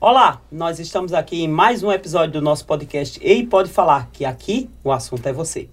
Olá, 0.00 0.40
nós 0.52 0.78
estamos 0.78 1.12
aqui 1.12 1.42
em 1.42 1.48
mais 1.48 1.82
um 1.82 1.90
episódio 1.90 2.34
do 2.34 2.40
nosso 2.40 2.64
podcast 2.64 3.18
Ei 3.20 3.44
Pode 3.44 3.68
Falar, 3.68 4.08
que 4.12 4.24
aqui 4.24 4.70
o 4.84 4.92
assunto 4.92 5.26
é 5.26 5.32
você. 5.32 5.68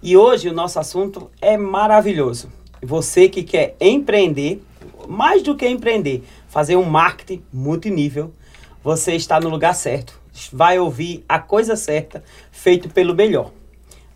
E 0.00 0.16
hoje 0.16 0.48
o 0.48 0.52
nosso 0.52 0.78
assunto 0.78 1.28
é 1.42 1.56
maravilhoso. 1.56 2.48
Você 2.80 3.28
que 3.28 3.42
quer 3.42 3.74
empreender, 3.80 4.62
mais 5.08 5.42
do 5.42 5.56
que 5.56 5.68
empreender, 5.68 6.22
fazer 6.46 6.76
um 6.76 6.84
marketing 6.84 7.42
multinível, 7.52 8.32
você 8.84 9.16
está 9.16 9.40
no 9.40 9.48
lugar 9.48 9.74
certo. 9.74 10.16
Vai 10.52 10.78
ouvir 10.78 11.24
a 11.28 11.40
coisa 11.40 11.74
certa, 11.74 12.22
feito 12.52 12.88
pelo 12.88 13.16
melhor. 13.16 13.50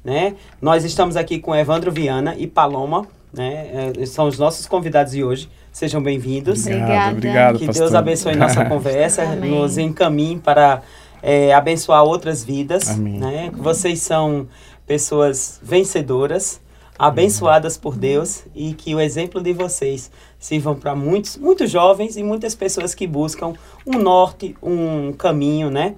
Né? 0.05 0.37
Nós 0.63 0.85
estamos 0.85 1.17
aqui 1.17 1.41
com 1.41 1.57
Evandro 1.57 1.91
Viana 1.91 2.37
e 2.39 2.47
Paloma, 2.47 3.05
né? 3.33 3.93
É, 3.99 4.07
são 4.07 4.29
os 4.29 4.39
nossos 4.39 4.67
convidados 4.67 5.13
de 5.13 5.25
hoje. 5.25 5.49
Sejam 5.73 6.03
bem-vindos. 6.03 6.67
Obrigado, 6.67 7.17
obrigado, 7.17 7.59
Que 7.59 7.67
pastor. 7.67 7.85
Deus 7.85 7.95
abençoe 7.95 8.35
nossa 8.35 8.65
conversa, 8.69 9.23
Amém. 9.23 9.51
nos 9.51 9.79
encaminhe 9.79 10.39
para 10.39 10.83
é, 11.23 11.55
abençoar 11.55 12.03
outras 12.03 12.43
vidas. 12.45 12.91
Amém. 12.91 13.19
Né? 13.19 13.51
Vocês 13.55 14.01
são 14.01 14.49
pessoas 14.85 15.61
vencedoras, 15.63 16.61
abençoadas 16.99 17.79
por 17.79 17.97
Deus 17.97 18.45
e 18.55 18.75
que 18.75 18.95
o 18.95 19.01
exemplo 19.01 19.41
de 19.41 19.53
vocês 19.53 20.11
sirvam 20.39 20.75
para 20.75 20.95
muitos, 20.97 21.37
muitos 21.37 21.71
jovens 21.71 22.17
e 22.17 22.23
muitas 22.23 22.55
pessoas 22.55 22.95
que 22.95 23.07
buscam 23.07 23.53
um 23.87 23.99
norte, 23.99 24.57
um 24.61 25.13
caminho, 25.13 25.71
né? 25.71 25.95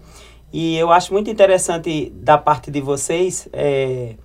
E 0.52 0.77
eu 0.77 0.93
acho 0.93 1.15
muito 1.15 1.30
interessante 1.30 2.13
da 2.15 2.37
parte 2.37 2.71
de 2.71 2.80
vocês 2.83 3.49
é, 3.55 4.16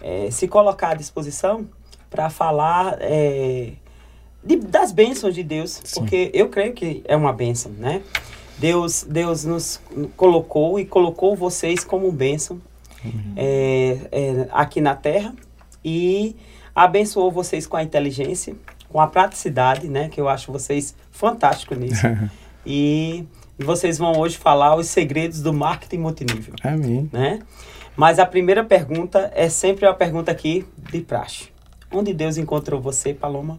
é, 0.00 0.28
se 0.30 0.48
colocar 0.48 0.90
à 0.90 0.94
disposição 0.94 1.66
para 2.10 2.28
falar 2.28 2.96
é, 3.00 3.74
de- 4.44 4.56
das 4.56 4.92
bênçãos 4.92 5.34
de 5.34 5.42
Deus, 5.42 5.80
Sim. 5.84 6.00
porque 6.00 6.30
eu 6.34 6.48
creio 6.48 6.72
que 6.72 7.02
é 7.06 7.16
uma 7.16 7.32
bênção, 7.32 7.72
né? 7.72 8.02
Deus, 8.58 9.04
Deus 9.08 9.44
nos 9.44 9.80
colocou 10.16 10.80
e 10.80 10.84
colocou 10.84 11.36
vocês 11.36 11.84
como 11.84 12.10
bênção 12.10 12.60
é, 13.36 13.98
é, 14.10 14.48
aqui 14.50 14.80
na 14.80 14.94
Terra 14.96 15.32
e 15.84 16.34
abençoou 16.74 17.30
vocês 17.30 17.66
com 17.66 17.76
a 17.76 17.82
inteligência, 17.82 18.56
com 18.88 19.00
a 19.00 19.06
praticidade, 19.06 19.86
né? 19.88 20.08
Que 20.08 20.20
eu 20.20 20.28
acho 20.28 20.50
vocês 20.50 20.94
fantásticos 21.12 21.78
nisso. 21.78 22.02
e 22.66 23.24
vocês 23.58 23.98
vão 23.98 24.18
hoje 24.18 24.36
falar 24.36 24.74
os 24.76 24.86
segredos 24.88 25.40
do 25.42 25.52
marketing 25.52 25.98
multinível 25.98 26.54
Amém. 26.62 27.08
né? 27.12 27.40
Mas 27.96 28.18
a 28.18 28.26
primeira 28.26 28.64
pergunta 28.64 29.30
é 29.34 29.48
sempre 29.48 29.86
uma 29.86 29.94
pergunta 29.94 30.30
aqui 30.30 30.64
de 30.90 31.00
praxe. 31.00 31.48
Onde 31.90 32.12
Deus 32.12 32.36
encontrou 32.36 32.80
você, 32.80 33.14
Paloma? 33.14 33.58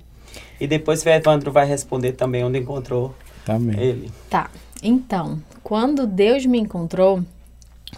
E 0.60 0.68
depois 0.68 1.04
o 1.04 1.10
Evandro 1.10 1.52
vai 1.52 1.66
responder 1.66 2.14
também 2.14 2.44
onde 2.44 2.60
encontrou 2.60 3.16
Amém. 3.48 3.80
ele. 3.80 4.12
Tá. 4.30 4.50
Então, 4.82 5.42
quando 5.64 6.06
Deus 6.06 6.46
me 6.46 6.60
encontrou, 6.60 7.24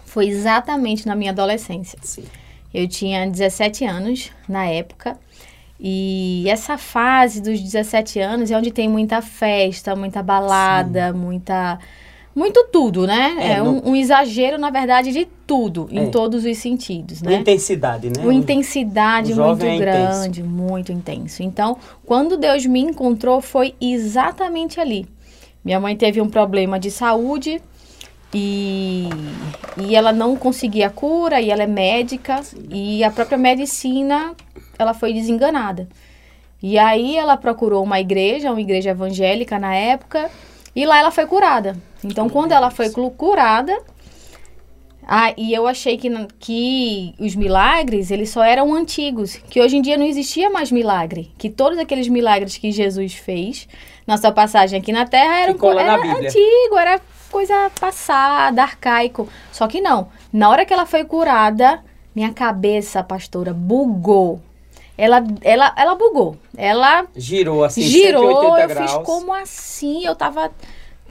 foi 0.04 0.28
exatamente 0.28 1.06
na 1.06 1.14
minha 1.14 1.30
adolescência. 1.30 1.98
Sim. 2.02 2.24
Eu 2.72 2.88
tinha 2.88 3.28
17 3.28 3.84
anos 3.84 4.30
na 4.48 4.66
época. 4.66 5.18
E 5.78 6.44
essa 6.48 6.78
fase 6.78 7.40
dos 7.40 7.60
17 7.60 8.20
anos 8.20 8.50
é 8.50 8.56
onde 8.56 8.70
tem 8.70 8.88
muita 8.88 9.20
festa, 9.20 9.96
muita 9.96 10.22
balada, 10.22 11.12
muita. 11.12 11.78
Muito 12.34 12.66
tudo, 12.72 13.06
né? 13.06 13.36
É, 13.38 13.52
É, 13.54 13.62
um, 13.62 13.90
um 13.90 13.96
exagero, 13.96 14.58
na 14.58 14.70
verdade, 14.70 15.12
de 15.12 15.26
tudo, 15.46 15.88
É. 15.92 15.98
em 15.98 16.10
todos 16.10 16.44
os 16.44 16.58
sentidos, 16.58 17.20
né? 17.20 17.34
intensidade, 17.36 18.08
né? 18.08 18.22
Uma 18.22 18.32
intensidade 18.34 19.32
o 19.32 19.36
muito 19.36 19.64
é 19.64 19.78
grande, 19.78 20.42
muito 20.42 20.90
intenso. 20.92 21.42
Então, 21.42 21.76
quando 22.06 22.36
Deus 22.36 22.64
me 22.64 22.80
encontrou, 22.80 23.40
foi 23.40 23.74
exatamente 23.80 24.80
ali. 24.80 25.06
Minha 25.64 25.78
mãe 25.78 25.94
teve 25.94 26.20
um 26.20 26.28
problema 26.28 26.78
de 26.80 26.90
saúde 26.90 27.60
e, 28.34 29.08
e 29.76 29.94
ela 29.94 30.12
não 30.12 30.34
conseguia 30.36 30.88
cura, 30.88 31.40
e 31.40 31.50
ela 31.50 31.62
é 31.62 31.66
médica, 31.66 32.40
e 32.70 33.04
a 33.04 33.10
própria 33.10 33.36
medicina, 33.36 34.34
ela 34.78 34.94
foi 34.94 35.12
desenganada. 35.12 35.86
E 36.62 36.78
aí 36.78 37.16
ela 37.16 37.36
procurou 37.36 37.82
uma 37.82 38.00
igreja, 38.00 38.50
uma 38.50 38.60
igreja 38.60 38.90
evangélica 38.90 39.58
na 39.58 39.74
época, 39.74 40.30
e 40.74 40.86
lá 40.86 40.98
ela 40.98 41.10
foi 41.10 41.26
curada. 41.26 41.76
Então, 42.04 42.28
quando 42.28 42.52
ela 42.52 42.70
foi 42.70 42.90
curada, 42.90 43.78
ah, 45.06 45.32
e 45.36 45.52
eu 45.52 45.66
achei 45.66 45.96
que, 45.96 46.08
que 46.38 47.14
os 47.18 47.34
milagres, 47.34 48.10
eles 48.10 48.30
só 48.30 48.42
eram 48.42 48.72
antigos, 48.74 49.36
que 49.36 49.60
hoje 49.60 49.76
em 49.76 49.82
dia 49.82 49.96
não 49.96 50.06
existia 50.06 50.48
mais 50.48 50.70
milagre, 50.70 51.30
que 51.36 51.50
todos 51.50 51.78
aqueles 51.78 52.08
milagres 52.08 52.56
que 52.56 52.70
Jesus 52.70 53.14
fez 53.14 53.68
na 54.06 54.16
sua 54.16 54.32
passagem 54.32 54.80
aqui 54.80 54.92
na 54.92 55.06
Terra 55.06 55.40
eram 55.40 55.54
era 55.78 55.96
antigo, 56.18 56.78
era 56.78 57.00
coisa 57.30 57.70
passada, 57.80 58.62
arcaico. 58.62 59.28
Só 59.50 59.66
que 59.66 59.80
não, 59.80 60.08
na 60.32 60.48
hora 60.48 60.64
que 60.64 60.72
ela 60.72 60.86
foi 60.86 61.04
curada, 61.04 61.82
minha 62.14 62.32
cabeça, 62.32 63.02
pastora, 63.02 63.52
bugou. 63.52 64.40
Ela, 65.02 65.20
ela, 65.42 65.74
ela 65.76 65.94
bugou. 65.96 66.36
Ela 66.56 67.04
Girou 67.16 67.64
assim, 67.64 67.82
girou, 67.82 68.54
180 68.54 68.60
eu 68.62 68.68
graus. 68.68 68.92
fiz 68.92 69.02
como 69.04 69.34
assim? 69.34 70.06
Eu 70.06 70.14
tava 70.14 70.52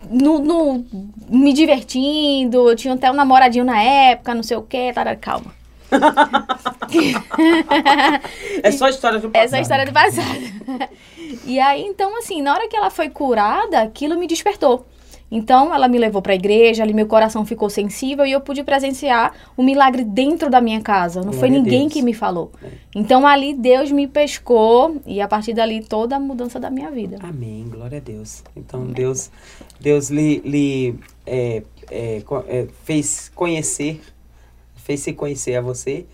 no, 0.10 0.40
no- 0.40 0.86
me 1.28 1.52
divertindo, 1.52 2.70
eu 2.70 2.76
tinha 2.76 2.94
até 2.94 3.12
um 3.12 3.14
namoradinho 3.14 3.66
na 3.66 3.84
época, 3.84 4.34
não 4.34 4.44
sei 4.44 4.56
o 4.56 4.62
quê, 4.62 4.94
tará, 4.96 5.14
calma. 5.18 5.54
É 8.64 8.72
só 8.72 8.88
história 8.88 9.20
do 9.20 9.28
passado. 9.30 9.54
É 9.54 9.58
a 9.58 9.62
história 9.62 9.86
do 9.86 9.92
passado. 9.92 10.40
e 11.46 11.60
aí, 11.60 11.84
então, 11.84 12.18
assim, 12.18 12.42
na 12.42 12.54
hora 12.54 12.70
que 12.70 12.78
ela 12.78 12.90
foi 12.90 13.10
curada, 13.10 13.82
aquilo 13.82 14.18
me 14.18 14.26
despertou. 14.28 14.86
Então, 15.32 15.74
ela 15.74 15.88
me 15.88 15.98
levou 15.98 16.22
pra 16.22 16.36
igreja, 16.36 16.84
ali 16.84 16.94
meu 16.94 17.08
coração 17.08 17.46
ficou 17.46 17.70
sensível 17.70 18.26
e 18.26 18.34
eu 18.34 18.42
pude 18.42 18.64
presenciar 18.64 19.34
o 19.56 19.64
milagre 19.64 20.04
dentro 20.04 20.50
da 20.50 20.60
minha 20.60 20.82
casa. 20.82 21.22
Não 21.22 21.32
foi 21.32 21.48
Glória 21.48 21.60
a 21.60 21.64
ninguém 21.64 21.80
Deus. 21.82 21.94
que 21.94 22.02
me 22.02 22.14
falou. 22.14 22.52
Então, 22.94 23.26
ali 23.26 23.54
Deus 23.54 23.92
me 23.92 24.08
pescou 24.08 25.00
e 25.06 25.22
a 25.22 25.28
partir 25.28 25.54
dali 25.54 25.82
toda 25.82 26.18
a 26.18 26.20
mudança 26.20 26.60
da 26.60 26.70
minha 26.70 26.92
vida. 26.92 27.18
Amém, 27.22 27.66
glória 27.70 27.98
a 27.98 28.02
Deus. 28.02 28.44
Então 28.56 28.86
Deus, 28.88 29.32
Deus 29.80 30.10
lhe, 30.10 30.40
lhe 30.40 30.96
é, 31.26 31.64
é, 31.90 32.22
é, 32.48 32.68
fez 32.84 33.32
conhecer, 33.34 34.02
fez 34.76 35.00
se 35.00 35.14
conhecer 35.14 35.56
a 35.56 35.62
você 35.62 36.06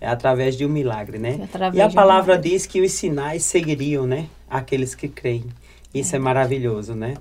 é, 0.00 0.06
através 0.06 0.56
de 0.56 0.66
um 0.66 0.68
milagre, 0.68 1.18
né? 1.18 1.40
Através 1.42 1.76
e 1.76 1.80
a 1.80 1.86
um 1.86 1.92
palavra 1.92 2.34
milagre. 2.34 2.50
diz 2.50 2.66
que 2.66 2.80
os 2.80 2.92
sinais 2.92 3.44
seguiriam, 3.44 4.06
né? 4.06 4.26
Aqueles 4.48 4.94
que 4.94 5.08
creem. 5.08 5.44
Isso 5.92 6.14
é, 6.14 6.18
maravilhoso, 6.18 6.94
né? 6.94 7.14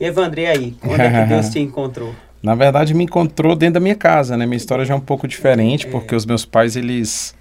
E 0.00 0.04
Evandro, 0.04 0.40
e 0.40 0.46
aí? 0.46 0.76
Onde 0.82 1.00
é 1.02 1.22
que 1.22 1.28
Deus 1.32 1.48
te 1.50 1.60
encontrou? 1.60 2.14
Na 2.42 2.54
verdade, 2.54 2.92
me 2.92 3.04
encontrou 3.04 3.56
dentro 3.56 3.74
da 3.74 3.80
minha 3.80 3.94
casa, 3.94 4.36
né? 4.36 4.44
Minha 4.44 4.56
história 4.56 4.84
já 4.84 4.94
é 4.94 4.96
um 4.96 5.00
pouco 5.00 5.26
diferente, 5.26 5.86
É. 5.86 5.90
porque 5.90 6.14
os 6.14 6.26
meus 6.26 6.44
pais, 6.44 6.76
eles 6.76 7.34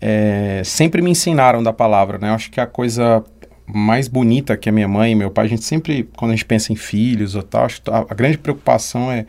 é, 0.00 0.62
sempre 0.64 1.02
me 1.02 1.10
ensinaram 1.10 1.62
da 1.62 1.72
palavra, 1.72 2.18
né? 2.18 2.30
Eu 2.30 2.34
acho 2.34 2.50
que 2.50 2.60
a 2.60 2.66
coisa 2.66 3.22
mais 3.66 4.08
bonita 4.08 4.56
que 4.56 4.68
a 4.68 4.72
minha 4.72 4.88
mãe 4.88 5.12
e 5.12 5.14
meu 5.14 5.30
pai, 5.30 5.44
a 5.46 5.48
gente 5.48 5.62
sempre, 5.64 6.08
quando 6.16 6.32
a 6.32 6.34
gente 6.34 6.44
pensa 6.44 6.72
em 6.72 6.76
filhos 6.76 7.34
ou 7.34 7.42
tal, 7.42 7.66
a, 8.08 8.14
grande 8.14 8.38
preocupação 8.38 9.12
é 9.12 9.26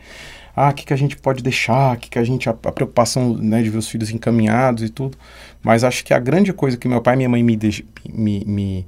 ah, 0.56 0.70
o 0.70 0.72
que, 0.74 0.84
que 0.84 0.92
a 0.92 0.96
gente 0.96 1.16
pode 1.16 1.42
deixar, 1.42 1.96
que, 1.96 2.10
que 2.10 2.18
a 2.18 2.24
gente, 2.24 2.48
a, 2.48 2.52
a 2.52 2.72
preocupação 2.72 3.34
né, 3.34 3.62
de 3.62 3.70
ver 3.70 3.78
os 3.78 3.88
filhos 3.88 4.10
encaminhados 4.10 4.82
e 4.82 4.88
tudo. 4.88 5.16
Mas 5.62 5.84
acho 5.84 6.04
que 6.04 6.12
a 6.12 6.18
grande 6.18 6.52
coisa 6.52 6.76
que 6.76 6.88
meu 6.88 7.00
pai 7.00 7.14
e 7.14 7.16
minha 7.18 7.28
mãe 7.28 7.42
me, 7.42 7.58
me, 8.08 8.44
me, 8.46 8.86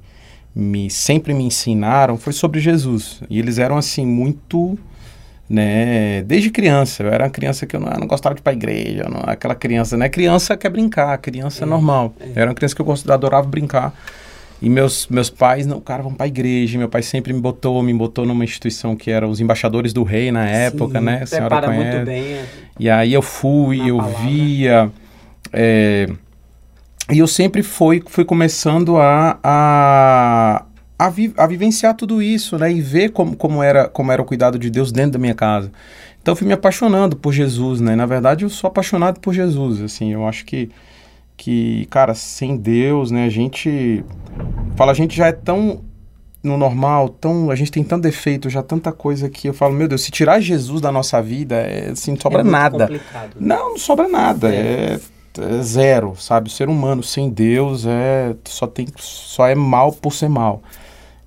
me 0.55 0.89
sempre 0.89 1.33
me 1.33 1.43
ensinaram 1.43 2.17
foi 2.17 2.31
sobre 2.33 2.59
Jesus. 2.61 3.21
E 3.29 3.37
eles 3.39 3.57
eram 3.59 3.77
assim 3.77 4.05
muito, 4.05 4.79
né, 5.49 6.23
desde 6.25 6.49
criança. 6.49 7.03
Eu 7.03 7.09
era 7.11 7.25
uma 7.25 7.29
criança 7.29 7.65
que 7.65 7.75
eu 7.75 7.79
não, 7.79 7.91
eu 7.91 7.99
não 7.99 8.07
gostava 8.07 8.33
de 8.35 8.41
ir 8.41 8.43
pra 8.43 8.53
igreja, 8.53 9.03
eu 9.03 9.09
não, 9.09 9.21
aquela 9.25 9.53
criança, 9.55 9.97
né? 9.97 10.07
Criança 10.09 10.55
quer 10.57 10.69
brincar, 10.69 11.17
criança 11.17 11.63
é, 11.63 11.67
normal. 11.67 12.13
Eu 12.19 12.31
era 12.35 12.49
uma 12.49 12.55
criança 12.55 12.73
que 12.75 12.81
eu 12.81 12.85
gost- 12.85 13.09
adorava 13.09 13.47
brincar. 13.47 13.93
E 14.61 14.69
meus, 14.69 15.05
meus 15.09 15.29
pais, 15.29 15.67
não, 15.67 15.81
cara, 15.81 16.01
vão 16.01 16.13
pra 16.13 16.25
igreja. 16.25 16.77
Meu 16.79 16.87
pai 16.87 17.03
sempre 17.03 17.33
me 17.33 17.41
botou, 17.41 17.83
me 17.83 17.93
botou 17.93 18.25
numa 18.25 18.43
instituição 18.43 18.95
que 18.95 19.11
era 19.11 19.27
os 19.27 19.41
embaixadores 19.41 19.91
do 19.91 20.01
rei 20.03 20.31
na 20.31 20.45
época, 20.47 20.97
Sim, 20.99 21.05
né? 21.05 21.19
A 21.23 21.25
senhora 21.25 21.61
conhece. 21.61 21.83
muito 21.95 22.05
bem. 22.05 22.23
é. 22.23 22.45
E 22.79 22.89
aí 22.89 23.13
eu 23.13 23.21
fui, 23.21 23.81
eu 23.87 23.97
palavra. 23.97 24.17
via. 24.25 24.91
é, 25.51 26.07
e 27.11 27.19
eu 27.19 27.27
sempre 27.27 27.61
fui, 27.61 28.01
fui 28.07 28.25
começando 28.25 28.97
a, 28.97 29.37
a, 29.43 30.65
a, 30.97 31.09
vi- 31.09 31.33
a 31.37 31.45
vivenciar 31.45 31.93
tudo 31.95 32.21
isso, 32.21 32.57
né? 32.57 32.71
E 32.71 32.81
ver 32.81 33.09
como, 33.09 33.35
como, 33.35 33.61
era, 33.61 33.87
como 33.87 34.11
era 34.11 34.21
o 34.21 34.25
cuidado 34.25 34.57
de 34.57 34.69
Deus 34.69 34.91
dentro 34.91 35.11
da 35.11 35.19
minha 35.19 35.35
casa. 35.35 35.71
Então 36.21 36.31
eu 36.31 36.35
fui 36.35 36.47
me 36.47 36.53
apaixonando 36.53 37.15
por 37.15 37.31
Jesus, 37.31 37.79
né? 37.79 37.95
Na 37.95 38.07
verdade, 38.07 38.43
eu 38.43 38.49
sou 38.49 38.67
apaixonado 38.67 39.19
por 39.19 39.33
Jesus, 39.33 39.81
assim. 39.81 40.11
Eu 40.11 40.27
acho 40.27 40.43
que, 40.45 40.71
que 41.37 41.85
cara, 41.91 42.15
sem 42.15 42.57
Deus, 42.57 43.11
né? 43.11 43.25
A 43.25 43.29
gente... 43.29 44.03
Fala, 44.75 44.91
a 44.91 44.95
gente 44.95 45.15
já 45.15 45.27
é 45.27 45.31
tão 45.31 45.81
no 46.41 46.57
normal, 46.57 47.09
tão, 47.09 47.49
a 47.49 47.55
gente 47.55 47.71
tem 47.71 47.83
tanto 47.83 48.03
defeito, 48.03 48.51
já 48.51 48.61
tanta 48.61 48.91
coisa 48.91 49.27
que 49.29 49.47
eu 49.47 49.53
falo, 49.53 49.73
meu 49.73 49.87
Deus, 49.87 50.03
se 50.03 50.11
tirar 50.11 50.39
Jesus 50.39 50.79
da 50.79 50.91
nossa 50.91 51.19
vida, 51.19 51.55
é, 51.55 51.89
assim, 51.89 52.11
não 52.11 52.21
sobra 52.21 52.41
é 52.41 52.43
nada. 52.43 52.85
complicado. 52.85 53.35
né? 53.39 53.55
Não, 53.55 53.69
não 53.71 53.77
sobra 53.79 54.07
nada. 54.07 54.53
É, 54.53 54.59
é 54.59 54.99
zero, 55.61 56.15
sabe? 56.17 56.47
O 56.47 56.51
ser 56.51 56.69
humano 56.69 57.01
sem 57.03 57.29
Deus 57.29 57.85
é 57.85 58.35
só 58.45 58.65
tem 58.67 58.87
só 58.97 59.47
é 59.47 59.55
mal 59.55 59.91
por 59.91 60.13
ser 60.13 60.29
mal. 60.29 60.61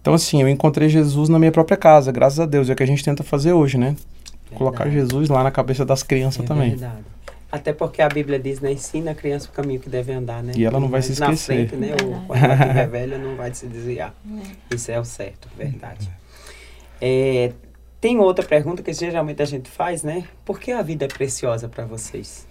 Então 0.00 0.14
assim, 0.14 0.40
eu 0.42 0.48
encontrei 0.48 0.88
Jesus 0.88 1.28
na 1.28 1.38
minha 1.38 1.52
própria 1.52 1.76
casa, 1.76 2.10
graças 2.12 2.40
a 2.40 2.46
Deus, 2.46 2.68
é 2.70 2.72
o 2.72 2.76
que 2.76 2.82
a 2.82 2.86
gente 2.86 3.04
tenta 3.04 3.22
fazer 3.22 3.52
hoje, 3.52 3.76
né? 3.78 3.94
colocar 4.54 4.88
Jesus 4.88 5.28
lá 5.28 5.44
na 5.44 5.50
cabeça 5.50 5.84
das 5.84 6.02
crianças 6.02 6.42
É 6.42 6.46
também. 6.46 6.70
verdade. 6.70 7.04
Até 7.52 7.72
porque 7.72 8.00
a 8.00 8.08
Bíblia 8.08 8.38
diz, 8.38 8.60
né? 8.60 8.72
Ensina 8.72 9.10
a 9.10 9.14
criança 9.14 9.48
o 9.48 9.52
caminho 9.52 9.78
que 9.78 9.90
deve 9.90 10.10
andar, 10.10 10.42
né? 10.42 10.52
E 10.56 10.64
ela 10.64 10.80
não 10.80 10.88
vai 10.88 11.02
se 11.02 11.18
na 11.20 11.26
esquecer. 11.32 11.68
frente, 11.68 11.76
né? 11.76 11.88
Verdade. 11.88 12.04
O, 12.24 12.26
quando 12.26 12.44
ela 12.44 12.54
estiver 12.54 12.88
velha, 12.88 13.18
não 13.18 13.36
vai 13.36 13.52
se 13.54 13.66
desviar. 13.66 14.14
Isso 14.74 14.90
é 14.90 14.98
o 14.98 15.04
certo, 15.04 15.48
verdade. 15.56 16.10
É, 17.00 17.52
tem 18.00 18.18
outra 18.18 18.44
pergunta 18.44 18.82
que 18.82 18.92
geralmente 18.94 19.42
a 19.42 19.44
gente 19.44 19.70
faz, 19.70 20.02
né? 20.02 20.24
Por 20.46 20.58
que 20.58 20.72
a 20.72 20.80
vida 20.80 21.04
é 21.04 21.08
preciosa 21.08 21.68
para 21.68 21.84
vocês? 21.84 22.47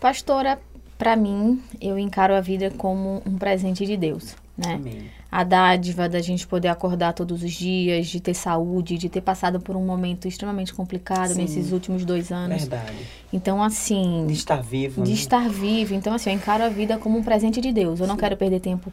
Pastora, 0.00 0.58
para 0.96 1.14
mim, 1.14 1.60
eu 1.80 1.98
encaro 1.98 2.34
a 2.34 2.40
vida 2.40 2.70
como 2.76 3.22
um 3.26 3.36
presente 3.36 3.84
de 3.84 3.96
Deus, 3.96 4.34
né? 4.56 4.74
Amém. 4.74 5.10
A 5.30 5.44
dádiva 5.44 6.08
da 6.08 6.20
gente 6.20 6.46
poder 6.46 6.68
acordar 6.68 7.12
todos 7.12 7.42
os 7.42 7.52
dias, 7.52 8.08
de 8.08 8.18
ter 8.18 8.34
saúde, 8.34 8.98
de 8.98 9.08
ter 9.08 9.20
passado 9.20 9.60
por 9.60 9.76
um 9.76 9.84
momento 9.84 10.26
extremamente 10.26 10.74
complicado 10.74 11.34
Sim. 11.34 11.42
nesses 11.42 11.70
últimos 11.70 12.04
dois 12.04 12.32
anos. 12.32 12.62
Verdade. 12.62 12.92
Então, 13.32 13.62
assim, 13.62 14.24
De 14.26 14.32
estar 14.32 14.60
vivo, 14.60 15.02
de 15.02 15.10
né? 15.10 15.16
estar 15.16 15.48
vivo. 15.48 15.94
Então, 15.94 16.12
assim, 16.12 16.30
eu 16.30 16.36
encaro 16.36 16.64
a 16.64 16.68
vida 16.68 16.98
como 16.98 17.16
um 17.18 17.22
presente 17.22 17.60
de 17.60 17.72
Deus. 17.72 18.00
Eu 18.00 18.06
não 18.06 18.16
quero 18.16 18.36
perder 18.36 18.58
tempo 18.60 18.92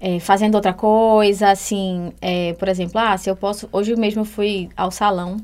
é, 0.00 0.18
fazendo 0.18 0.56
outra 0.56 0.72
coisa, 0.72 1.50
assim, 1.50 2.12
é, 2.20 2.54
por 2.54 2.68
exemplo, 2.68 2.98
ah, 2.98 3.16
se 3.16 3.30
eu 3.30 3.36
posso. 3.36 3.68
Hoje 3.70 3.94
mesmo 3.94 4.22
eu 4.22 4.26
fui 4.26 4.68
ao 4.76 4.90
salão. 4.90 5.36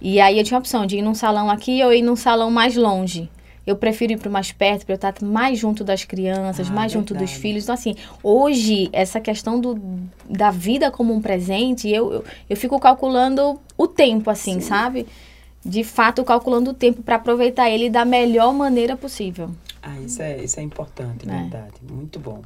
E 0.00 0.20
aí 0.20 0.38
eu 0.38 0.44
tinha 0.44 0.56
a 0.56 0.60
opção 0.60 0.86
de 0.86 0.98
ir 0.98 1.02
num 1.02 1.14
salão 1.14 1.50
aqui 1.50 1.82
ou 1.82 1.92
ir 1.92 2.02
num 2.02 2.14
salão 2.16 2.50
mais 2.50 2.76
longe. 2.76 3.28
Eu 3.68 3.76
prefiro 3.76 4.14
ir 4.14 4.18
para 4.18 4.28
o 4.30 4.32
mais 4.32 4.50
perto, 4.50 4.86
para 4.86 4.94
eu 4.94 4.96
estar 4.96 5.14
mais 5.22 5.58
junto 5.58 5.84
das 5.84 6.04
crianças, 6.04 6.68
Ah, 6.70 6.72
mais 6.72 6.90
junto 6.90 7.12
dos 7.12 7.20
verdade. 7.20 7.38
filhos. 7.40 7.64
Então, 7.64 7.74
assim, 7.74 7.94
hoje, 8.22 8.88
essa 8.92 9.20
questão 9.20 9.60
do, 9.60 9.78
da 10.28 10.50
vida 10.50 10.90
como 10.90 11.12
um 11.12 11.20
presente, 11.20 11.86
eu, 11.88 12.12
eu, 12.12 12.24
eu 12.48 12.56
fico 12.56 12.80
calculando 12.80 13.60
o 13.76 13.86
tempo, 13.86 14.30
assim, 14.30 14.58
sabe? 14.60 15.06
De 15.62 15.84
fato, 15.84 16.24
calculando 16.24 16.70
o 16.70 16.74
tempo 16.74 17.02
para 17.02 17.16
aproveitar 17.16 17.68
ele 17.68 17.90
da 17.90 18.04
melhor 18.04 18.54
maneira 18.54 18.96
possível. 18.96 19.50
Ah, 19.82 20.00
isso 20.00 20.22
é, 20.22 20.42
isso 20.42 20.58
é 20.58 20.62
importante, 20.62 21.28
É. 21.28 21.32
verdade. 21.42 21.74
Muito 21.88 22.18
bom. 22.18 22.40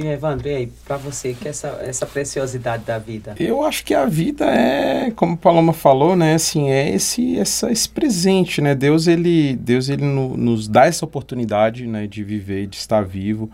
E 0.00 0.06
Evandro, 0.06 0.46
e 0.48 0.54
aí, 0.54 0.72
para 0.86 0.96
você, 0.96 1.34
que 1.34 1.48
é 1.48 1.50
essa, 1.50 1.68
essa 1.82 2.06
preciosidade 2.06 2.84
da 2.84 2.98
vida? 3.00 3.34
Eu 3.36 3.64
acho 3.64 3.84
que 3.84 3.92
a 3.92 4.06
vida 4.06 4.44
é, 4.46 5.10
como 5.10 5.36
Paloma 5.36 5.72
falou, 5.72 6.14
né, 6.14 6.34
assim, 6.34 6.70
é 6.70 6.88
esse, 6.94 7.36
essa, 7.36 7.68
esse 7.72 7.88
presente, 7.88 8.60
né, 8.60 8.76
Deus, 8.76 9.08
ele, 9.08 9.56
Deus, 9.56 9.88
ele 9.88 10.04
no- 10.04 10.36
nos 10.36 10.68
dá 10.68 10.86
essa 10.86 11.04
oportunidade, 11.04 11.84
né, 11.84 12.06
de 12.06 12.22
viver, 12.22 12.68
de 12.68 12.76
estar 12.76 13.04
vivo, 13.04 13.50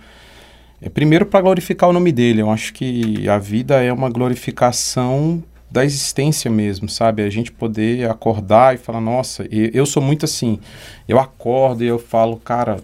é 0.83 0.91
primeiro 0.91 1.25
para 1.25 1.41
glorificar 1.41 1.89
o 1.89 1.95
nome 1.95 2.13
dele, 2.13 2.43
eu 2.43 2.51
acho 2.51 2.75
que 2.75 3.27
a 3.27 3.39
vida 3.39 3.83
é 3.83 3.91
uma 3.91 4.11
glorificação 4.11 5.43
da 5.71 5.83
existência 5.83 6.51
mesmo, 6.51 6.91
sabe, 6.91 7.23
a 7.23 7.31
gente 7.31 7.51
poder 7.51 8.11
acordar 8.11 8.75
e 8.75 8.77
falar, 8.79 9.01
nossa, 9.01 9.47
e- 9.51 9.71
eu 9.73 9.87
sou 9.87 10.03
muito 10.03 10.27
assim, 10.27 10.59
eu 11.09 11.19
acordo 11.19 11.83
e 11.83 11.87
eu 11.87 11.99
falo, 11.99 12.37
cara, 12.37 12.77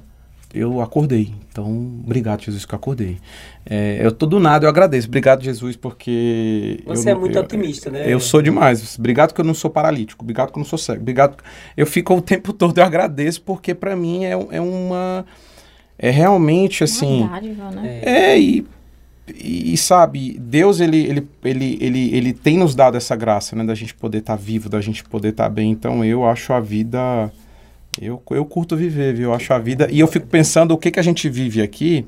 eu 0.52 0.80
acordei. 0.80 1.32
Então, 1.52 1.66
obrigado, 2.04 2.42
Jesus, 2.42 2.64
que 2.64 2.74
eu 2.74 2.76
acordei. 2.76 3.18
É, 3.66 4.00
eu 4.02 4.10
tô 4.10 4.26
do 4.26 4.40
nada, 4.40 4.64
eu 4.64 4.70
agradeço. 4.70 5.06
Obrigado, 5.06 5.42
Jesus, 5.42 5.76
porque. 5.76 6.80
Você 6.86 7.10
eu 7.10 7.16
é 7.16 7.18
muito 7.18 7.36
eu- 7.36 7.42
otimista, 7.42 7.90
né? 7.90 8.04
Eu 8.12 8.18
sou 8.18 8.40
demais. 8.40 8.98
Obrigado 8.98 9.34
que 9.34 9.40
eu 9.40 9.44
não 9.44 9.54
sou 9.54 9.70
paralítico. 9.70 10.24
Obrigado 10.24 10.50
que 10.50 10.58
eu 10.58 10.60
não 10.60 10.66
sou 10.68 10.78
cego. 10.78 11.00
Obrigado. 11.02 11.36
Eu 11.76 11.86
fico 11.86 12.14
o 12.14 12.20
tempo 12.22 12.52
todo, 12.52 12.76
eu 12.78 12.84
agradeço, 12.84 13.42
porque 13.42 13.74
para 13.74 13.94
mim 13.94 14.24
é, 14.24 14.32
é 14.32 14.60
uma. 14.60 15.24
É 15.98 16.10
realmente 16.10 16.82
assim. 16.82 17.20
Uma 17.22 17.32
dádiva, 17.40 17.70
né? 17.70 18.00
É, 18.02 18.32
É, 18.32 18.40
e, 18.40 18.66
e, 19.34 19.76
sabe, 19.76 20.36
Deus, 20.40 20.80
ele, 20.80 20.96
ele, 21.06 21.28
ele, 21.44 21.78
ele, 21.80 22.16
ele 22.16 22.32
tem 22.32 22.56
nos 22.58 22.74
dado 22.74 22.96
essa 22.96 23.14
graça, 23.14 23.54
né, 23.54 23.62
da 23.62 23.74
gente 23.74 23.94
poder 23.94 24.18
estar 24.18 24.34
vivo, 24.34 24.68
da 24.70 24.80
gente 24.80 25.04
poder 25.04 25.28
estar 25.28 25.48
bem. 25.50 25.70
Então, 25.70 26.02
eu 26.04 26.26
acho 26.26 26.52
a 26.54 26.58
vida, 26.58 27.30
eu, 28.00 28.20
eu 28.30 28.44
curto 28.46 28.74
viver, 28.76 29.14
viu? 29.14 29.28
Eu 29.28 29.34
acho 29.34 29.52
a 29.52 29.58
vida, 29.58 29.86
e 29.90 30.00
eu 30.00 30.06
fico 30.08 30.26
pensando 30.26 30.72
o 30.72 30.78
que 30.78 30.90
que 30.90 30.98
a 30.98 31.02
gente 31.02 31.28
vive 31.28 31.60
aqui, 31.62 32.06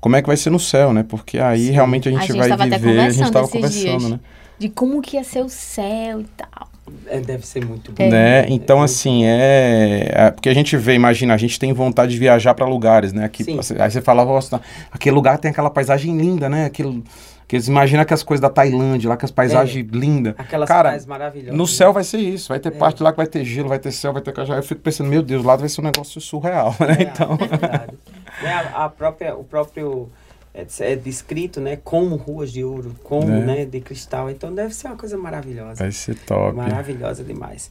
como 0.00 0.16
é 0.16 0.22
que 0.22 0.26
vai 0.28 0.36
ser 0.36 0.50
no 0.50 0.60
céu, 0.60 0.92
né? 0.92 1.04
Porque 1.08 1.38
aí 1.38 1.66
Sim. 1.66 1.72
realmente 1.72 2.08
a 2.08 2.12
gente, 2.12 2.20
A 2.22 2.26
gente 2.26 2.38
vai 2.38 2.48
tava 2.48 2.64
viver, 2.64 2.76
a 2.76 3.10
gente 3.10 3.30
conversando 3.30 3.32
tava 3.32 3.44
esses 3.46 3.52
conversando, 3.54 3.98
dias. 3.98 4.10
né? 4.10 4.20
De 4.58 4.68
como 4.68 5.00
que 5.00 5.16
ia 5.16 5.24
ser 5.24 5.42
o 5.44 5.48
céu 5.48 6.20
e 6.20 6.24
tal. 6.36 6.68
é, 7.06 7.20
deve 7.20 7.46
ser 7.46 7.64
muito 7.64 7.92
bom. 7.92 8.02
É. 8.02 8.08
Né? 8.10 8.46
Então, 8.48 8.80
É, 8.80 8.84
assim, 8.84 9.24
é, 9.24 10.08
é- 10.10 10.30
Porque 10.30 10.48
a 10.48 10.54
gente 10.54 10.76
vê, 10.76 10.94
imagina, 10.94 11.34
a 11.34 11.36
gente 11.36 11.58
tem 11.58 11.72
vontade 11.72 12.12
de 12.12 12.18
viajar 12.18 12.54
para 12.54 12.66
lugares, 12.66 13.12
né? 13.12 13.24
Aqui, 13.24 13.44
Sim. 13.44 13.58
aí 13.78 13.90
você 13.90 14.00
fala, 14.00 14.24
nossa, 14.24 14.60
aquele 14.90 15.14
lugar 15.14 15.38
tem 15.38 15.50
aquela 15.50 15.70
paisagem 15.70 16.16
linda, 16.16 16.48
né? 16.48 16.64
Aquele, 16.64 17.04
que 17.46 17.56
eles 17.56 17.68
imaginam 17.68 18.02
aquelas 18.02 18.22
coisas 18.22 18.40
da 18.40 18.48
Tailândia, 18.50 19.08
lá, 19.08 19.16
com 19.16 19.24
as 19.26 19.30
paisagens 19.30 19.86
lindas. 19.92 20.34
Aquelas 20.38 20.66
Cara, 20.68 20.98
maravilhosas. 21.06 21.54
No 21.56 21.64
né? 21.64 21.70
céu 21.70 21.92
vai 21.92 22.04
ser 22.04 22.18
isso, 22.18 22.48
vai 22.48 22.58
ter 22.58 22.68
É. 22.68 22.72
parte 22.72 23.02
lá 23.02 23.10
que 23.12 23.16
vai 23.18 23.26
ter 23.26 23.44
gelo, 23.44 23.68
vai 23.68 23.78
ter 23.78 23.92
céu, 23.92 24.12
vai 24.12 24.22
ter 24.22 24.32
cajá. 24.32 24.56
Eu 24.56 24.62
fico 24.62 24.80
pensando, 24.80 25.08
meu 25.08 25.22
Deus, 25.22 25.44
lá 25.44 25.56
vai 25.56 25.68
ser 25.68 25.80
um 25.80 25.84
negócio 25.84 26.20
surreal, 26.20 26.74
né? 26.80 26.96
É, 26.98 27.02
Então, 27.04 27.38
é. 27.40 27.88
Né, 28.42 28.52
a, 28.52 28.84
a 28.84 28.88
própria, 28.88 29.34
o 29.36 29.44
próprio 29.44 30.08
é, 30.54 30.64
é 30.80 30.96
descrito, 30.96 31.60
né, 31.60 31.76
como 31.82 32.16
ruas 32.16 32.52
de 32.52 32.62
ouro, 32.64 32.94
como, 33.02 33.32
É. 33.32 33.40
né, 33.44 33.64
de 33.64 33.80
cristal. 33.80 34.30
Então 34.30 34.54
deve 34.54 34.74
ser 34.74 34.88
uma 34.88 34.96
coisa 34.96 35.16
maravilhosa. 35.18 35.74
vai 35.76 35.92
ser 35.92 36.14
top. 36.16 36.56
Maravilhosa 36.56 37.22
demais. 37.24 37.70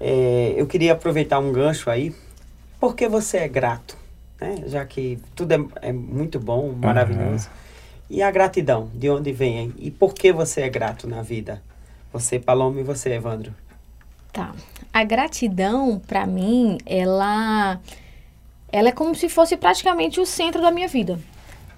É, 0.00 0.54
eu 0.56 0.66
queria 0.66 0.92
aproveitar 0.92 1.38
um 1.38 1.52
gancho 1.52 1.90
aí. 1.90 2.14
Por 2.80 2.94
que 2.94 3.08
você 3.08 3.38
é 3.38 3.48
grato? 3.48 3.96
Né? 4.40 4.62
Já 4.66 4.84
que 4.84 5.18
tudo 5.34 5.52
é, 5.52 5.88
é 5.88 5.92
muito 5.92 6.38
bom, 6.38 6.72
maravilhoso. 6.72 7.48
E 8.08 8.22
a 8.22 8.30
gratidão, 8.30 8.88
de 8.94 9.10
onde 9.10 9.32
vem? 9.32 9.58
hein? 9.58 9.74
E 9.78 9.90
por 9.90 10.14
que 10.14 10.32
você 10.32 10.62
é 10.62 10.68
grato 10.68 11.06
na 11.08 11.20
vida? 11.22 11.60
Você, 12.12 12.38
Paloma, 12.38 12.80
e 12.80 12.82
você, 12.84 13.10
Evandro. 13.14 13.52
Tá. 14.32 14.54
A 14.92 15.04
gratidão, 15.04 15.98
pra 16.06 16.26
mim, 16.26 16.78
ela 16.86 17.78
ela 18.70 18.88
é 18.88 18.92
como 18.92 19.14
se 19.14 19.28
fosse 19.28 19.56
praticamente 19.56 20.20
o 20.20 20.26
centro 20.26 20.60
da 20.60 20.70
minha 20.70 20.88
vida. 20.88 21.18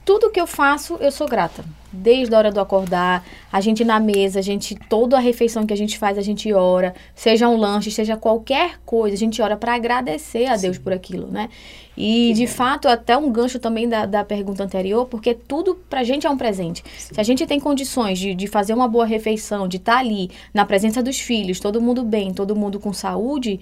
Tudo 0.05 0.31
que 0.31 0.41
eu 0.41 0.47
faço, 0.47 0.97
eu 1.01 1.13
sou 1.13 1.29
grata. 1.29 1.65
Desde 1.93 2.35
a 2.35 2.39
hora 2.39 2.51
do 2.51 2.59
acordar, 2.59 3.25
a 3.53 3.61
gente 3.61 3.85
na 3.85 4.01
mesa, 4.01 4.39
a 4.39 4.43
gente 4.43 4.75
toda 4.75 5.17
a 5.17 5.21
refeição 5.21 5.67
que 5.67 5.73
a 5.73 5.77
gente 5.77 5.99
faz, 5.99 6.17
a 6.17 6.23
gente 6.23 6.53
ora, 6.53 6.95
seja 7.15 7.49
um 7.49 7.57
lanche, 7.57 7.91
seja 7.91 8.17
qualquer 8.17 8.81
coisa, 8.85 9.15
a 9.15 9.19
gente 9.19 9.43
ora 9.43 9.57
para 9.57 9.75
agradecer 9.75 10.47
a 10.47 10.57
Deus 10.57 10.79
por 10.79 10.93
aquilo, 10.93 11.27
né? 11.27 11.49
E 11.97 12.33
de 12.33 12.47
fato, 12.47 12.89
até 12.89 13.17
um 13.17 13.31
gancho 13.31 13.59
também 13.59 13.89
da, 13.89 14.07
da 14.07 14.25
pergunta 14.25 14.65
anterior, 14.65 15.07
porque 15.07 15.35
tudo 15.35 15.75
pra 15.89 16.03
gente 16.03 16.27
é 16.27 16.31
um 16.31 16.37
presente. 16.37 16.83
Se 16.97 17.21
a 17.21 17.23
gente 17.23 17.47
tem 17.47 17.61
condições 17.61 18.19
de, 18.19 18.35
de 18.35 18.47
fazer 18.47 18.73
uma 18.73 18.89
boa 18.89 19.05
refeição, 19.05 19.69
de 19.69 19.77
estar 19.77 19.99
ali 19.99 20.31
na 20.55 20.65
presença 20.65 21.03
dos 21.03 21.21
filhos, 21.21 21.61
todo 21.61 21.81
mundo 21.81 22.03
bem, 22.03 22.33
todo 22.33 22.57
mundo 22.57 22.81
com 22.81 22.93
saúde, 22.93 23.61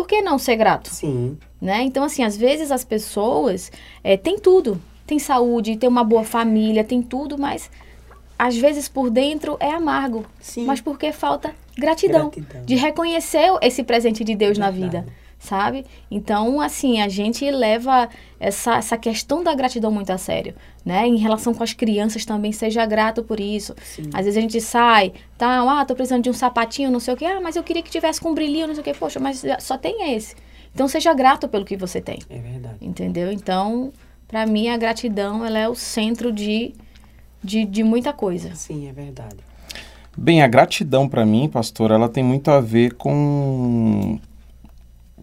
por 0.00 0.06
que 0.06 0.22
não 0.22 0.38
ser 0.38 0.56
grato? 0.56 0.88
Sim, 0.88 1.36
né? 1.60 1.82
Então, 1.82 2.02
assim, 2.02 2.22
às 2.22 2.34
vezes 2.34 2.72
as 2.72 2.84
pessoas 2.84 3.70
é, 4.02 4.16
têm 4.16 4.38
tudo. 4.38 4.80
Tem 5.06 5.18
saúde, 5.18 5.76
tem 5.76 5.88
uma 5.88 6.02
boa 6.02 6.24
família, 6.24 6.82
tem 6.82 7.02
tudo, 7.02 7.36
mas 7.36 7.70
às 8.38 8.56
vezes 8.56 8.88
por 8.88 9.10
dentro 9.10 9.58
é 9.60 9.70
amargo. 9.70 10.24
sim. 10.40 10.64
Mas 10.64 10.80
porque 10.80 11.12
falta 11.12 11.54
gratidão, 11.76 12.30
Gratidão. 12.30 12.64
De 12.64 12.76
reconhecer 12.76 13.50
esse 13.60 13.82
presente 13.82 14.24
de 14.24 14.34
Deus 14.34 14.56
na 14.56 14.70
vida, 14.70 15.04
sabe? 15.40 15.84
Então, 16.10 16.60
assim, 16.60 17.00
a 17.00 17.08
gente 17.08 17.50
leva 17.50 18.08
essa, 18.38 18.76
essa 18.76 18.96
questão 18.98 19.42
da 19.42 19.54
gratidão 19.54 19.90
muito 19.90 20.10
a 20.10 20.18
sério, 20.18 20.54
né? 20.84 21.06
Em 21.08 21.16
relação 21.16 21.52
com 21.54 21.64
as 21.64 21.72
crianças 21.72 22.24
também, 22.26 22.52
seja 22.52 22.84
grato 22.86 23.24
por 23.24 23.40
isso. 23.40 23.74
Sim. 23.82 24.10
Às 24.12 24.26
vezes 24.26 24.36
a 24.36 24.40
gente 24.40 24.60
sai, 24.60 25.12
tá, 25.38 25.62
ah, 25.80 25.84
tô 25.84 25.94
precisando 25.94 26.22
de 26.22 26.30
um 26.30 26.34
sapatinho, 26.34 26.90
não 26.90 27.00
sei 27.00 27.14
o 27.14 27.16
quê, 27.16 27.24
ah, 27.24 27.40
mas 27.40 27.56
eu 27.56 27.64
queria 27.64 27.82
que 27.82 27.90
tivesse 27.90 28.20
com 28.20 28.30
um 28.30 28.34
brilhinho, 28.34 28.66
não 28.68 28.74
sei 28.74 28.82
o 28.82 28.84
quê, 28.84 28.92
poxa, 28.92 29.18
mas 29.18 29.42
só 29.60 29.76
tem 29.78 30.14
esse. 30.14 30.36
Então 30.74 30.86
seja 30.86 31.12
grato 31.14 31.48
pelo 31.48 31.64
que 31.64 31.76
você 31.76 32.00
tem, 32.00 32.18
É 32.28 32.38
verdade. 32.38 32.76
entendeu? 32.80 33.32
Então, 33.32 33.92
pra 34.28 34.46
mim, 34.46 34.68
a 34.68 34.76
gratidão, 34.76 35.44
ela 35.44 35.58
é 35.58 35.68
o 35.68 35.74
centro 35.74 36.30
de, 36.30 36.74
de, 37.42 37.64
de 37.64 37.82
muita 37.82 38.12
coisa. 38.12 38.54
Sim, 38.54 38.88
é 38.88 38.92
verdade. 38.92 39.36
Bem, 40.16 40.42
a 40.42 40.46
gratidão 40.48 41.08
para 41.08 41.24
mim, 41.24 41.48
pastor, 41.48 41.90
ela 41.90 42.08
tem 42.08 42.22
muito 42.22 42.50
a 42.50 42.60
ver 42.60 42.94
com 42.94 44.18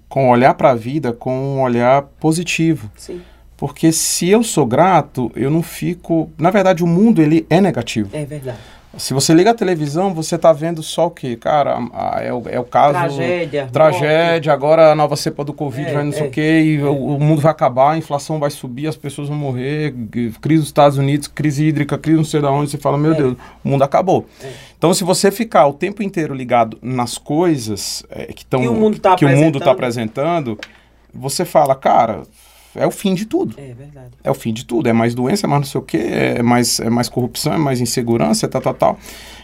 com 0.10 0.30
olhar 0.30 0.54
para 0.54 0.72
a 0.72 0.76
vida 0.76 1.12
com 1.14 1.32
um 1.38 1.62
olhar 1.62 2.02
positivo. 2.20 2.90
Sim, 2.96 3.22
Porque 3.58 3.92
se 3.92 4.30
eu 4.30 4.44
sou 4.44 4.66
grato, 4.66 5.32
eu 5.36 5.50
não 5.50 5.62
fico. 5.64 6.30
Na 6.38 6.50
verdade, 6.52 6.84
o 6.84 6.88
mundo 6.88 7.22
ele 7.22 7.46
é 7.50 7.60
negativo. 7.60 8.10
é 8.14 8.24
verdade. 8.26 8.60
Se 8.98 9.14
você 9.14 9.32
liga 9.34 9.52
a 9.52 9.54
televisão, 9.54 10.12
você 10.14 10.38
tá 10.40 10.52
vendo 10.52 10.82
só 10.82 11.06
o 11.08 11.12
quê? 11.12 11.36
Cara, 11.36 11.78
a- 11.94 12.20
é 12.24 12.34
o, 12.34 12.42
é 12.50 12.60
o 12.60 12.64
caso. 12.64 12.94
Tragédia. 12.94 13.70
Tragédia, 13.72 14.52
agora 14.54 14.92
a 14.92 14.96
nova 14.96 15.16
cepa 15.16 15.44
do 15.44 15.54
Covid 15.54 15.90
É, 15.90 15.94
vai 15.94 16.04
não 16.04 16.12
sei 16.12 16.24
é. 16.24 16.28
o 16.28 16.32
quê, 16.32 16.62
e 16.62 16.82
o, 16.82 16.94
o 17.16 17.20
mundo 17.20 17.40
vai 17.42 17.52
acabar, 17.52 17.92
a 17.92 17.98
inflação 17.98 18.40
vai 18.40 18.50
subir, 18.50 18.88
as 18.88 18.96
pessoas 18.98 19.28
vão 19.28 19.38
morrer, 19.38 19.94
crise 20.42 20.62
dos 20.62 20.70
Estados 20.70 20.98
Unidos, 20.98 21.28
crise 21.28 21.66
hídrica, 21.66 21.96
crise 21.98 22.18
não 22.18 22.24
sei 22.24 22.42
da 22.42 22.50
onde, 22.50 22.72
você 22.72 22.78
fala, 22.78 22.98
meu 22.98 23.12
É. 23.14 23.16
Deus, 23.18 23.36
o 23.64 23.70
mundo 23.70 23.84
acabou. 23.84 24.26
É. 24.44 24.50
Então, 24.78 24.92
se 24.94 25.04
você 25.04 25.30
ficar 25.32 25.68
o 25.68 25.74
tempo 25.74 26.02
inteiro 26.02 26.34
ligado 26.34 26.80
nas 26.82 27.18
coisas 27.20 28.04
é, 28.10 28.28
que, 28.34 28.46
tão, 28.46 28.62
Que 28.62 28.68
o 28.68 28.74
mundo 28.74 28.98
tá 29.00 29.16
que 29.16 29.26
mundo 29.28 29.60
tá 29.60 29.72
apresentando. 29.72 30.54
apresentando, 30.54 30.60
você 31.14 31.46
fala, 31.46 31.76
cara, 31.76 32.24
é 32.76 32.86
o 32.86 32.92
fim 32.92 33.14
de 33.14 33.26
tudo. 33.26 33.56
É 33.58 33.74
verdade. 33.74 34.12
É 34.24 34.32
o 34.32 34.34
fim 34.34 34.54
de 34.54 34.66
tudo. 34.66 34.88
É 34.88 34.94
mais 34.94 35.16
doença, 35.16 35.46
é 35.46 35.50
mais 35.50 35.62
não 35.62 35.68
sei 35.68 35.82
o 35.82 35.84
quê, 35.84 35.98
é 35.98 36.44
mais, 36.44 36.80
é 36.80 36.90
mais 36.90 37.10
corrupção, 37.10 37.54
é 37.54 37.58
mais 37.58 37.82
insegurança, 37.82 38.46
é 38.46 38.50
tal, 38.50 38.62
tal, 38.62 38.74
tal. 38.74 39.00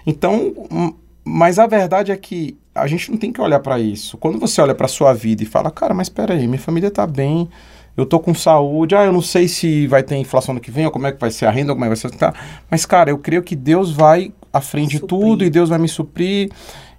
Então, 0.06 0.54
hum, 0.72 0.94
mas 1.24 1.60
a 1.60 1.68
verdade 1.68 2.12
é 2.12 2.18
que 2.18 2.58
a 2.76 2.88
gente 2.88 3.12
não 3.12 3.18
tem 3.18 3.32
que 3.32 3.40
olhar 3.40 3.60
para 3.60 3.80
isso. 3.80 4.18
Quando 4.18 4.40
você 4.40 4.62
olha 4.62 4.76
para 4.76 4.88
sua 4.88 5.14
vida 5.14 5.44
e 5.44 5.46
fala, 5.46 5.72
cara, 5.72 5.94
mas 5.94 6.08
espera 6.08 6.34
aí, 6.34 6.48
minha 6.48 6.60
família 6.60 6.90
tá 6.90 7.06
bem, 7.08 7.48
eu 7.96 8.06
tô 8.06 8.20
com 8.20 8.34
saúde, 8.34 8.96
ah, 8.96 9.06
eu 9.06 9.14
não 9.14 9.22
sei 9.22 9.48
se 9.48 9.88
vai 9.88 10.02
ter 10.02 10.16
inflação 10.16 10.54
no 10.54 10.60
que 10.60 10.72
vem, 10.72 10.86
ou 10.86 10.92
como 10.92 11.06
é 11.06 11.12
que 11.12 11.20
vai 11.20 11.30
ser 11.30 11.46
a 11.46 11.52
renda, 11.52 11.72
ou 11.72 11.76
como 11.76 11.86
é 11.86 11.88
que 11.88 12.02
vai 12.02 12.12
ser, 12.12 12.18
tá? 12.18 12.34
Mas, 12.70 12.86
cara, 12.86 13.12
eu 13.12 13.18
creio 13.18 13.44
que 13.44 13.56
Deus 13.56 13.92
vai 13.92 14.34
à 14.52 14.60
frente 14.60 14.92
de 14.92 15.00
tudo 15.00 15.46
e 15.46 15.50
Deus 15.50 15.70
vai 15.70 15.78
me 15.78 15.88
suprir 15.88 16.52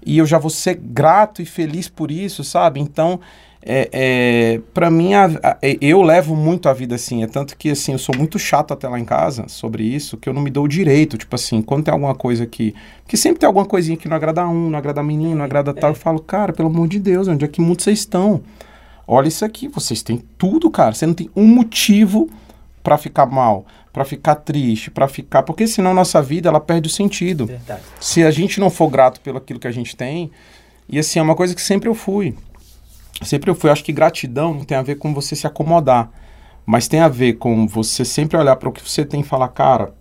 e 0.05 0.19
eu 0.19 0.27
já 0.27 0.39
vou 0.39 0.51
ser 0.51 0.75
grato 0.75 1.43
e 1.43 1.47
feliz 1.47 1.89
por 1.89 2.11
isso, 2.11 2.45
sabe? 2.45 2.81
Então, 2.81 3.21
é, 3.67 3.89
é, 3.93 4.61
para 4.75 4.91
mim, 4.91 5.15
a- 5.15 5.25
a- 5.43 5.57
é, 5.63 5.79
eu 5.81 6.03
levo 6.03 6.37
muito 6.37 6.69
a 6.69 6.73
vida 6.75 6.95
assim. 6.97 7.23
É 7.23 7.27
tanto 7.27 7.57
que, 7.57 7.71
assim, 7.71 7.93
eu 7.93 7.99
sou 7.99 8.15
muito 8.17 8.39
chato 8.39 8.73
até 8.75 8.87
lá 8.89 9.01
em 9.01 9.05
casa 9.05 9.47
sobre 9.49 9.83
isso, 9.83 10.17
que 10.19 10.29
eu 10.29 10.35
não 10.35 10.43
me 10.43 10.51
dou 10.51 10.65
o 10.65 10.69
direito. 10.69 11.17
Tipo 11.17 11.35
assim, 11.35 11.63
quando 11.63 11.85
tem 11.85 11.93
alguma 11.93 12.15
coisa 12.15 12.45
que. 12.47 12.75
Que 13.09 13.17
sempre 13.17 13.39
tem 13.41 13.47
alguma 13.47 13.65
coisinha 13.65 13.97
que 13.97 14.09
não 14.09 14.17
agrada 14.17 14.47
um, 14.47 14.69
não 14.71 14.79
agrada 14.79 15.03
menino, 15.03 15.37
não 15.37 15.45
agrada 15.45 15.73
tal. 15.73 15.91
Eu 15.91 15.95
falo, 15.97 16.21
cara, 16.21 16.53
pelo 16.53 16.69
amor 16.69 16.89
de 16.89 16.99
Deus, 16.99 17.27
onde 17.29 17.45
é 17.45 17.49
que 17.49 17.61
mundo 17.61 17.81
vocês 17.83 18.01
estão? 18.01 18.43
Olha 19.07 19.29
isso 19.29 19.45
aqui, 19.45 19.69
vocês 19.69 20.03
têm 20.03 20.23
tudo, 20.39 20.71
cara. 20.71 20.93
Você 20.95 21.07
não 21.07 21.15
tem 21.15 21.31
um 21.37 21.47
motivo 21.47 22.29
pra 22.83 22.97
ficar 22.99 23.27
mal, 23.27 23.65
pra 23.93 24.05
ficar 24.05 24.35
triste, 24.35 24.91
pra 24.91 25.09
ficar. 25.09 25.43
Porque 25.43 25.67
senão 25.67 25.93
nossa 25.95 26.21
vida 26.23 26.49
ela 26.49 26.61
perde 26.61 26.89
o 26.89 26.91
sentido 26.91 27.47
Verdade. 27.47 27.81
se 28.01 28.23
a 28.23 28.31
gente 28.31 28.61
não 28.61 28.69
for 28.71 28.89
grato 28.91 29.21
pelo 29.21 29.39
aquilo 29.39 29.59
que 29.59 29.67
a 29.69 29.73
gente 29.73 29.95
tem, 29.97 30.31
e 30.89 30.99
assim, 30.99 31.19
é 31.19 31.23
uma 31.23 31.35
coisa 31.35 31.55
que 31.55 31.63
sempre 31.63 31.89
eu 31.89 31.95
fui. 31.95 32.35
Sempre 33.23 33.51
eu 33.51 33.55
fui. 33.55 33.69
Eu 33.69 33.73
acho 33.73 33.85
que 33.85 33.93
gratidão 33.93 34.53
não 34.55 34.65
tem 34.65 34.77
a 34.77 34.83
ver 34.83 34.97
com 34.97 35.15
você 35.15 35.35
se 35.37 35.47
acomodar, 35.47 36.11
mas 36.67 36.89
tem 36.89 37.01
a 37.01 37.09
ver 37.09 37.35
com 37.35 37.67
você 37.67 38.05
sempre 38.05 38.37
olhar 38.37 38.57
para 38.57 38.69
o 38.69 38.73
que 38.73 38.83
você 38.89 39.05
tem 39.05 39.21
e 39.21 39.25
falar, 39.25 39.49
cara, 39.49 39.95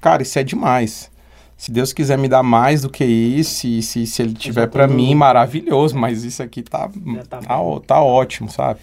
cara, 0.00 0.22
isso 0.22 0.38
é 0.38 0.44
demais. 0.44 1.10
Se 1.56 1.70
Deus 1.72 1.92
quiser 1.92 2.18
me 2.18 2.28
dar 2.28 2.42
mais 2.42 2.82
do 2.82 2.90
que 2.90 3.04
isso, 3.04 3.66
e 3.66 3.82
se, 3.82 4.06
se 4.06 4.20
Ele 4.22 4.34
tiver 4.34 4.66
para 4.68 4.86
mim, 4.86 5.14
maravilhoso, 5.14 5.96
mas 5.96 6.22
isso 6.22 6.42
aqui 6.42 6.62
tá, 6.62 6.90
Já 7.14 7.24
tá 7.24 7.38
tá, 7.38 7.60
ó- 7.60 7.80
tá 7.80 8.02
ótimo, 8.02 8.50
sabe? 8.50 8.78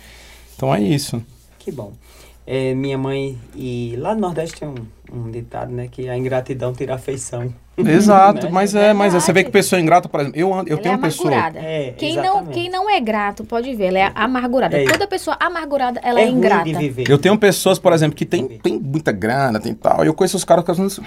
Então 0.55 0.73
é 0.73 0.81
isso. 0.81 1.23
Que 1.59 1.71
bom. 1.71 1.93
É, 2.45 2.73
minha 2.73 2.97
mãe, 2.97 3.37
e 3.55 3.95
lá 3.97 4.13
no 4.13 4.21
Nordeste 4.21 4.59
tem 4.59 4.67
um, 4.67 4.75
um 5.11 5.31
ditado, 5.31 5.71
né? 5.71 5.87
Que 5.89 6.09
a 6.09 6.17
ingratidão 6.17 6.73
tira 6.73 6.93
a 6.93 6.95
afeição. 6.97 7.53
Exato, 7.77 8.45
Né? 8.47 8.51
mas 8.51 8.75
é, 8.75 8.93
mas 8.93 9.15
é, 9.15 9.19
você 9.19 9.33
vê 9.33 9.43
que 9.43 9.49
pessoa 9.49 9.79
ingrata, 9.81 10.07
por 10.07 10.19
exemplo, 10.19 10.37
eu, 10.39 10.49
eu 10.49 10.55
ela 10.57 10.65
tenho 10.77 10.93
é 10.93 10.95
uma 10.97 11.01
pessoa. 11.07 11.33
É, 11.55 11.93
quem, 11.97 12.17
não, 12.17 12.45
quem 12.47 12.69
não 12.69 12.87
é 12.89 12.99
grato, 12.99 13.43
pode 13.45 13.73
ver, 13.73 13.85
ela 13.85 13.99
é 13.99 14.11
amargurada. 14.13 14.77
É. 14.77 14.85
Toda 14.85 15.07
pessoa 15.07 15.35
amargurada, 15.39 15.99
ela 16.03 16.19
é, 16.21 16.25
ruim 16.25 16.35
ingrata. 16.35 16.65
de 16.65 16.73
viver. 16.75 17.09
Eu 17.09 17.17
tenho 17.17 17.35
pessoas, 17.37 17.79
por 17.79 17.91
exemplo, 17.93 18.15
que 18.15 18.25
tem, 18.25 18.45
tem 18.47 18.77
muita 18.79 19.11
grana, 19.11 19.59
tem 19.59 19.73
tal. 19.73 20.03
e 20.03 20.07
Eu 20.07 20.13
conheço 20.13 20.37
os 20.37 20.43
caras 20.43 20.63
que 20.63 20.67
fazem 20.75 21.03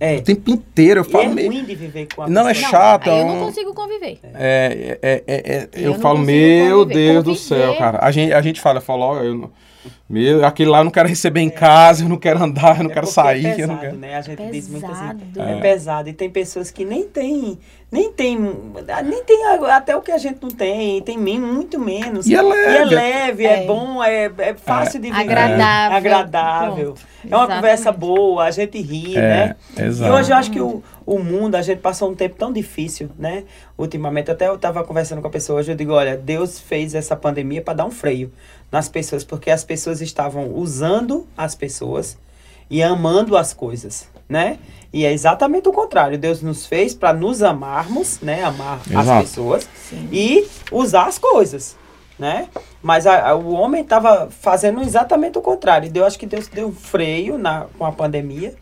É. 0.00 0.16
o 0.16 0.22
tempo 0.22 0.50
inteiro. 0.50 1.00
Eu 1.00 1.04
E 1.04 1.08
falo, 1.12 1.24
é 1.24 1.28
meio- 1.28 1.48
ruim 1.52 1.64
de 1.64 1.74
viver 1.76 2.08
com 2.16 2.22
a 2.22 2.28
Não, 2.28 2.48
é 2.48 2.54
pessoa. 2.54 2.70
chato. 2.70 3.10
aí 3.10 3.20
eu 3.20 3.24
é 3.24 3.28
não 3.28 3.46
consigo 3.46 3.72
conviver. 3.74 4.18
É, 4.34 4.98
é, 5.00 5.22
é, 5.26 5.56
é- 5.56 5.68
Eu 5.74 5.82
eu, 5.82 5.92
não 5.92 6.00
falo, 6.00 6.18
meu 6.18 6.78
conviver. 6.80 6.94
Deus 7.12 7.24
do 7.24 7.30
Conviver. 7.30 7.46
céu, 7.66 7.76
cara. 7.76 7.98
A 8.02 8.10
gente, 8.10 8.32
a 8.32 8.42
gente 8.42 8.60
fala, 8.60 8.78
eu 8.78 8.82
falo, 8.82 9.02
ó, 9.02 9.22
eu 9.22 9.34
não, 9.36 9.50
meu, 10.08 10.44
aquele 10.44 10.70
lá 10.70 10.78
eu 10.78 10.84
não 10.84 10.90
quero 10.90 11.08
receber 11.08 11.40
em 11.40 11.50
casa, 11.50 12.04
eu 12.04 12.08
não 12.08 12.16
quero 12.16 12.42
andar, 12.42 12.76
eu 12.78 12.84
não 12.84 12.90
É 12.90 12.94
quero 12.94 13.06
porque 13.06 13.20
sair, 13.20 13.46
é 13.46 13.50
eu 13.52 13.56
pesado, 13.56 13.72
não 13.72 13.80
quero. 13.80 13.96
né? 13.96 14.16
A 14.16 14.20
gente 14.20 14.50
diz 14.50 14.68
muito 14.68 14.86
assim. 14.86 15.18
Pesado. 15.34 15.50
É. 15.50 15.60
pesado. 15.60 16.08
E 16.08 16.12
tem 16.12 16.30
pessoas 16.30 16.70
que 16.70 16.84
nem 16.84 17.04
tem, 17.04 17.58
nem 17.90 18.12
tem, 18.12 18.38
nem 18.38 19.24
tem 19.24 19.44
até 19.70 19.96
o 19.96 20.00
que 20.02 20.10
a 20.12 20.18
gente 20.18 20.38
não 20.42 20.50
tem, 20.50 21.00
tem 21.02 21.18
muito 21.18 21.78
menos. 21.78 22.26
E 22.26 22.34
é 22.34 22.42
leve. 22.42 22.70
E 22.70 22.76
é 22.76 22.84
leve, 22.84 23.46
é, 23.46 23.62
É. 23.62 23.66
bom, 23.66 24.02
é, 24.02 24.30
é 24.38 24.54
fácil 24.54 25.00
de 25.00 25.08
viver. 25.10 25.20
Agradável. 25.20 25.94
É 25.94 25.98
agradável. 25.98 26.84
Pronto. 26.94 27.14
É 27.24 27.26
uma 27.28 27.36
Exatamente. 27.44 27.56
conversa 27.62 27.92
boa, 27.92 28.44
a 28.44 28.50
gente 28.50 28.78
ri, 28.82 29.14
né? 29.14 29.56
É, 29.76 29.82
E 29.82 29.86
exato. 29.86 30.12
hoje 30.12 30.30
eu 30.30 30.36
acho 30.36 30.50
que 30.50 30.60
o, 30.60 30.82
o 31.06 31.18
mundo, 31.18 31.54
a 31.54 31.62
gente 31.62 31.78
passou 31.78 32.10
um 32.10 32.14
tempo 32.14 32.36
tão 32.36 32.52
difícil, 32.52 33.08
né? 33.18 33.44
Ultimamente, 33.78 34.30
até 34.30 34.46
eu 34.48 34.58
tava 34.58 34.84
conversando 34.84 35.22
com 35.22 35.28
a 35.28 35.30
pessoa 35.30 35.60
hoje, 35.60 35.72
eu 35.72 35.76
digo, 35.76 35.92
olha, 35.92 36.16
Deus 36.18 36.58
fez 36.60 36.94
essa 36.94 37.16
pandemia 37.16 37.62
para 37.62 37.74
dar 37.74 37.86
um 37.86 37.90
freio 37.90 38.30
nas 38.74 38.88
pessoas, 38.88 39.22
porque 39.22 39.52
as 39.52 39.62
pessoas 39.62 40.00
estavam 40.00 40.48
usando 40.52 41.28
as 41.36 41.54
pessoas 41.54 42.18
e 42.68 42.82
amando 42.82 43.36
as 43.36 43.52
coisas, 43.54 44.08
né? 44.28 44.58
E 44.92 45.04
é 45.04 45.12
exatamente 45.12 45.68
o 45.68 45.72
contrário. 45.72 46.18
Deus 46.18 46.42
nos 46.42 46.66
fez 46.66 46.92
para 46.92 47.12
nos 47.12 47.40
amarmos, 47.40 48.18
né? 48.20 48.42
Amar 48.42 48.80
as 48.80 48.90
Exato. 48.90 49.20
pessoas 49.22 49.68
Sim. 49.88 50.08
e 50.10 50.44
usar 50.72 51.06
as 51.06 51.18
coisas, 51.18 51.76
né? 52.18 52.48
Mas 52.82 53.06
a- 53.06 53.28
a- 53.30 53.34
o 53.36 53.52
homem 53.52 53.82
estava 53.82 54.28
fazendo 54.28 54.80
exatamente 54.82 55.38
o 55.38 55.40
contrário. 55.40 55.88
E 55.92 55.96
eu 55.96 56.04
acho 56.04 56.18
que 56.18 56.26
Deus 56.26 56.48
deu 56.48 56.66
um 56.66 56.72
freio 56.72 57.38
na, 57.38 57.66
com 57.78 57.86
a 57.86 57.92
pandemia 57.92 58.54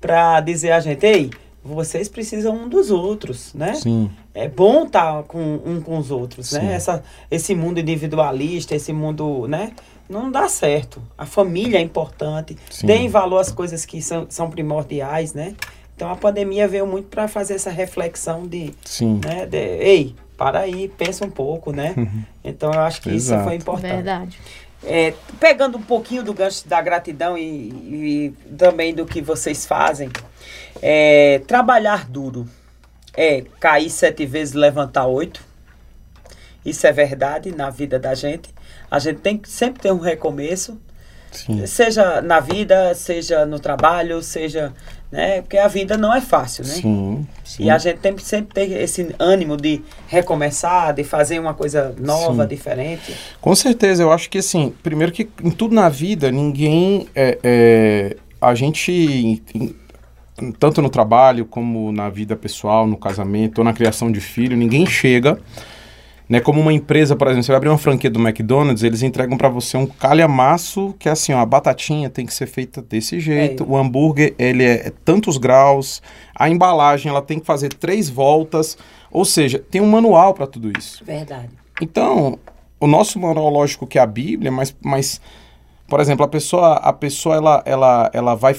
para 0.00 0.40
dizer 0.40 0.70
a 0.70 0.78
gente, 0.78 1.04
ei, 1.04 1.30
vocês 1.64 2.08
precisam 2.08 2.54
um 2.54 2.68
dos 2.68 2.92
outros, 2.92 3.52
né? 3.54 3.74
Sim, 3.74 4.08
É 4.38 4.46
bom 4.46 4.84
estar 4.84 5.24
com 5.24 5.60
um 5.66 5.80
com 5.80 5.98
os 5.98 6.12
outros, 6.12 6.50
Sim. 6.50 6.58
né? 6.58 6.74
Essa, 6.74 7.02
esse 7.28 7.56
mundo 7.56 7.80
individualista, 7.80 8.72
esse 8.72 8.92
mundo, 8.92 9.48
né? 9.48 9.72
Não 10.08 10.30
dá 10.30 10.48
certo. 10.48 11.02
A 11.18 11.26
família 11.26 11.78
é 11.78 11.80
importante. 11.80 12.56
Sim. 12.70 12.86
Deem 12.86 13.08
valor 13.08 13.40
às 13.40 13.50
coisas 13.50 13.84
que 13.84 14.00
são, 14.00 14.26
são 14.28 14.48
primordiais, 14.48 15.34
né? 15.34 15.56
Então 15.96 16.08
a 16.08 16.14
pandemia 16.14 16.68
veio 16.68 16.86
muito 16.86 17.08
para 17.08 17.26
fazer 17.26 17.54
essa 17.54 17.70
reflexão 17.70 18.46
de, 18.46 18.72
sim. 18.84 19.20
né? 19.24 19.44
de, 19.44 19.58
ei, 19.58 20.14
para 20.36 20.60
aí, 20.60 20.86
pensa 20.86 21.24
um 21.24 21.30
pouco, 21.30 21.72
né? 21.72 21.96
Então 22.44 22.72
eu 22.72 22.80
acho 22.80 23.02
que 23.02 23.10
isso 23.10 23.36
foi 23.40 23.56
importante. 23.56 23.96
Verdade. 23.96 24.38
É, 24.84 25.12
pegando 25.40 25.76
um 25.76 25.82
pouquinho 25.82 26.22
do 26.22 26.32
gancho 26.32 26.66
da 26.68 26.80
gratidão 26.80 27.36
e, 27.36 27.42
e 27.42 28.34
também 28.56 28.94
do 28.94 29.04
que 29.04 29.20
vocês 29.20 29.66
fazem, 29.66 30.08
é, 30.80 31.40
trabalhar 31.40 32.08
duro 32.08 32.48
é 33.18 33.42
cair 33.58 33.90
sete 33.90 34.24
vezes, 34.24 34.54
levantar 34.54 35.06
oito. 35.06 35.42
Isso 36.64 36.86
é 36.86 36.92
verdade 36.92 37.50
na 37.50 37.68
vida 37.68 37.98
da 37.98 38.14
gente. 38.14 38.54
A 38.88 39.00
gente 39.00 39.18
tem 39.18 39.36
que 39.36 39.50
sempre 39.50 39.82
ter 39.82 39.90
um 39.90 39.98
recomeço, 39.98 40.78
sim. 41.32 41.66
seja 41.66 42.22
na 42.22 42.38
vida, 42.38 42.94
seja 42.94 43.44
no 43.44 43.58
trabalho, 43.58 44.22
seja, 44.22 44.72
né? 45.10 45.42
Porque 45.42 45.58
a 45.58 45.66
vida 45.66 45.96
não 45.96 46.14
é 46.14 46.20
fácil, 46.20 46.64
né? 46.64 46.74
Sim, 46.74 47.26
sim. 47.42 47.64
E 47.64 47.70
a 47.70 47.76
gente 47.76 47.98
tem 47.98 48.14
que 48.14 48.22
sempre 48.22 48.54
ter 48.54 48.70
esse 48.80 49.12
ânimo 49.18 49.56
de 49.56 49.82
recomeçar, 50.06 50.94
de 50.94 51.02
fazer 51.02 51.40
uma 51.40 51.54
coisa 51.54 51.92
nova, 51.98 52.44
Sim. 52.44 52.48
diferente. 52.48 53.16
Com 53.40 53.54
certeza, 53.56 54.00
eu 54.00 54.12
acho 54.12 54.30
que 54.30 54.38
assim, 54.38 54.72
primeiro 54.80 55.10
que 55.10 55.28
em 55.42 55.50
tudo 55.50 55.74
na 55.74 55.88
vida, 55.88 56.30
ninguém. 56.30 57.08
É, 57.16 57.38
é, 57.42 58.16
a 58.40 58.54
gente, 58.54 59.42
tanto 60.58 60.80
no 60.82 60.88
trabalho 60.90 61.44
como 61.44 61.90
na 61.92 62.08
vida 62.08 62.36
pessoal, 62.36 62.86
no 62.86 62.96
casamento 62.96 63.58
ou 63.58 63.64
na 63.64 63.72
criação 63.72 64.10
de 64.10 64.20
filho, 64.20 64.56
ninguém 64.56 64.86
chega. 64.86 65.38
Né, 66.28 66.40
como 66.40 66.60
uma 66.60 66.74
empresa, 66.74 67.16
por 67.16 67.26
exemplo, 67.26 67.44
você 67.44 67.52
vai 67.52 67.56
abrir 67.56 67.70
uma 67.70 67.78
franquia 67.78 68.10
do 68.10 68.20
McDonald's, 68.20 68.82
eles 68.82 69.02
entregam 69.02 69.38
para 69.38 69.48
você 69.48 69.78
um 69.78 69.86
calhamaço 69.86 70.94
que 70.98 71.08
é 71.08 71.12
assim, 71.12 71.32
ó, 71.32 71.38
a 71.38 71.46
batatinha 71.46 72.10
tem 72.10 72.26
que 72.26 72.34
ser 72.34 72.46
feita 72.46 72.82
desse 72.82 73.18
jeito, 73.18 73.62
É. 73.62 73.66
o 73.66 73.74
hambúrguer 73.78 74.34
ele 74.38 74.62
é 74.62 74.92
tantos 75.06 75.38
graus, 75.38 76.02
a 76.34 76.50
embalagem 76.50 77.08
ela 77.10 77.22
tem 77.22 77.38
que 77.40 77.46
fazer 77.46 77.70
três 77.72 78.10
voltas, 78.10 78.76
ou 79.10 79.24
seja, 79.24 79.58
tem 79.58 79.80
um 79.80 79.86
manual 79.88 80.34
para 80.34 80.46
tudo 80.46 80.70
isso. 80.78 81.02
Verdade. 81.02 81.48
Então, 81.80 82.38
o 82.78 82.86
nosso 82.86 83.18
manual 83.18 83.48
lógico 83.48 83.86
que 83.86 83.98
é 83.98 84.02
a 84.02 84.06
Bíblia, 84.06 84.52
mas, 84.52 84.76
mas 84.82 85.22
por 85.88 85.98
exemplo, 85.98 86.26
a 86.26 86.28
pessoa, 86.28 86.74
a 86.74 86.92
pessoa 86.92 87.36
ela, 87.36 87.62
ela, 87.64 88.10
ela 88.12 88.34
vai 88.34 88.54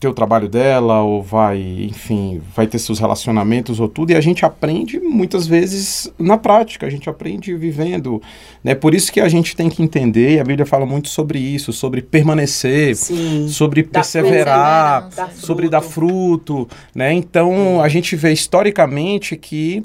ter 0.00 0.06
o 0.06 0.14
trabalho 0.14 0.48
dela, 0.48 1.02
ou 1.02 1.20
vai, 1.22 1.58
enfim, 1.60 2.40
vai 2.54 2.68
ter 2.68 2.78
seus 2.78 3.00
relacionamentos 3.00 3.80
ou 3.80 3.88
tudo, 3.88 4.12
e 4.12 4.14
a 4.14 4.20
gente 4.20 4.44
aprende 4.44 5.00
muitas 5.00 5.46
vezes 5.46 6.12
na 6.16 6.38
prática, 6.38 6.86
a 6.86 6.90
gente 6.90 7.10
aprende 7.10 7.52
vivendo. 7.56 8.22
Né? 8.62 8.76
Por 8.76 8.94
isso 8.94 9.12
que 9.12 9.20
a 9.20 9.28
gente 9.28 9.56
tem 9.56 9.68
que 9.68 9.82
entender, 9.82 10.36
e 10.36 10.40
a 10.40 10.44
Bíblia 10.44 10.64
fala 10.64 10.86
muito 10.86 11.08
sobre 11.08 11.40
isso, 11.40 11.72
sobre 11.72 12.00
permanecer, 12.00 12.94
Sim. 12.94 13.48
sobre 13.48 13.82
perseverar, 13.82 15.02
perseverança. 15.02 15.34
Dá 15.34 15.46
sobre 15.46 15.68
dar 15.68 15.80
fruto, 15.80 16.68
né? 16.94 17.12
Então 17.12 17.82
a 17.82 17.88
gente 17.88 18.14
vê 18.14 18.32
historicamente 18.32 19.36
que 19.36 19.82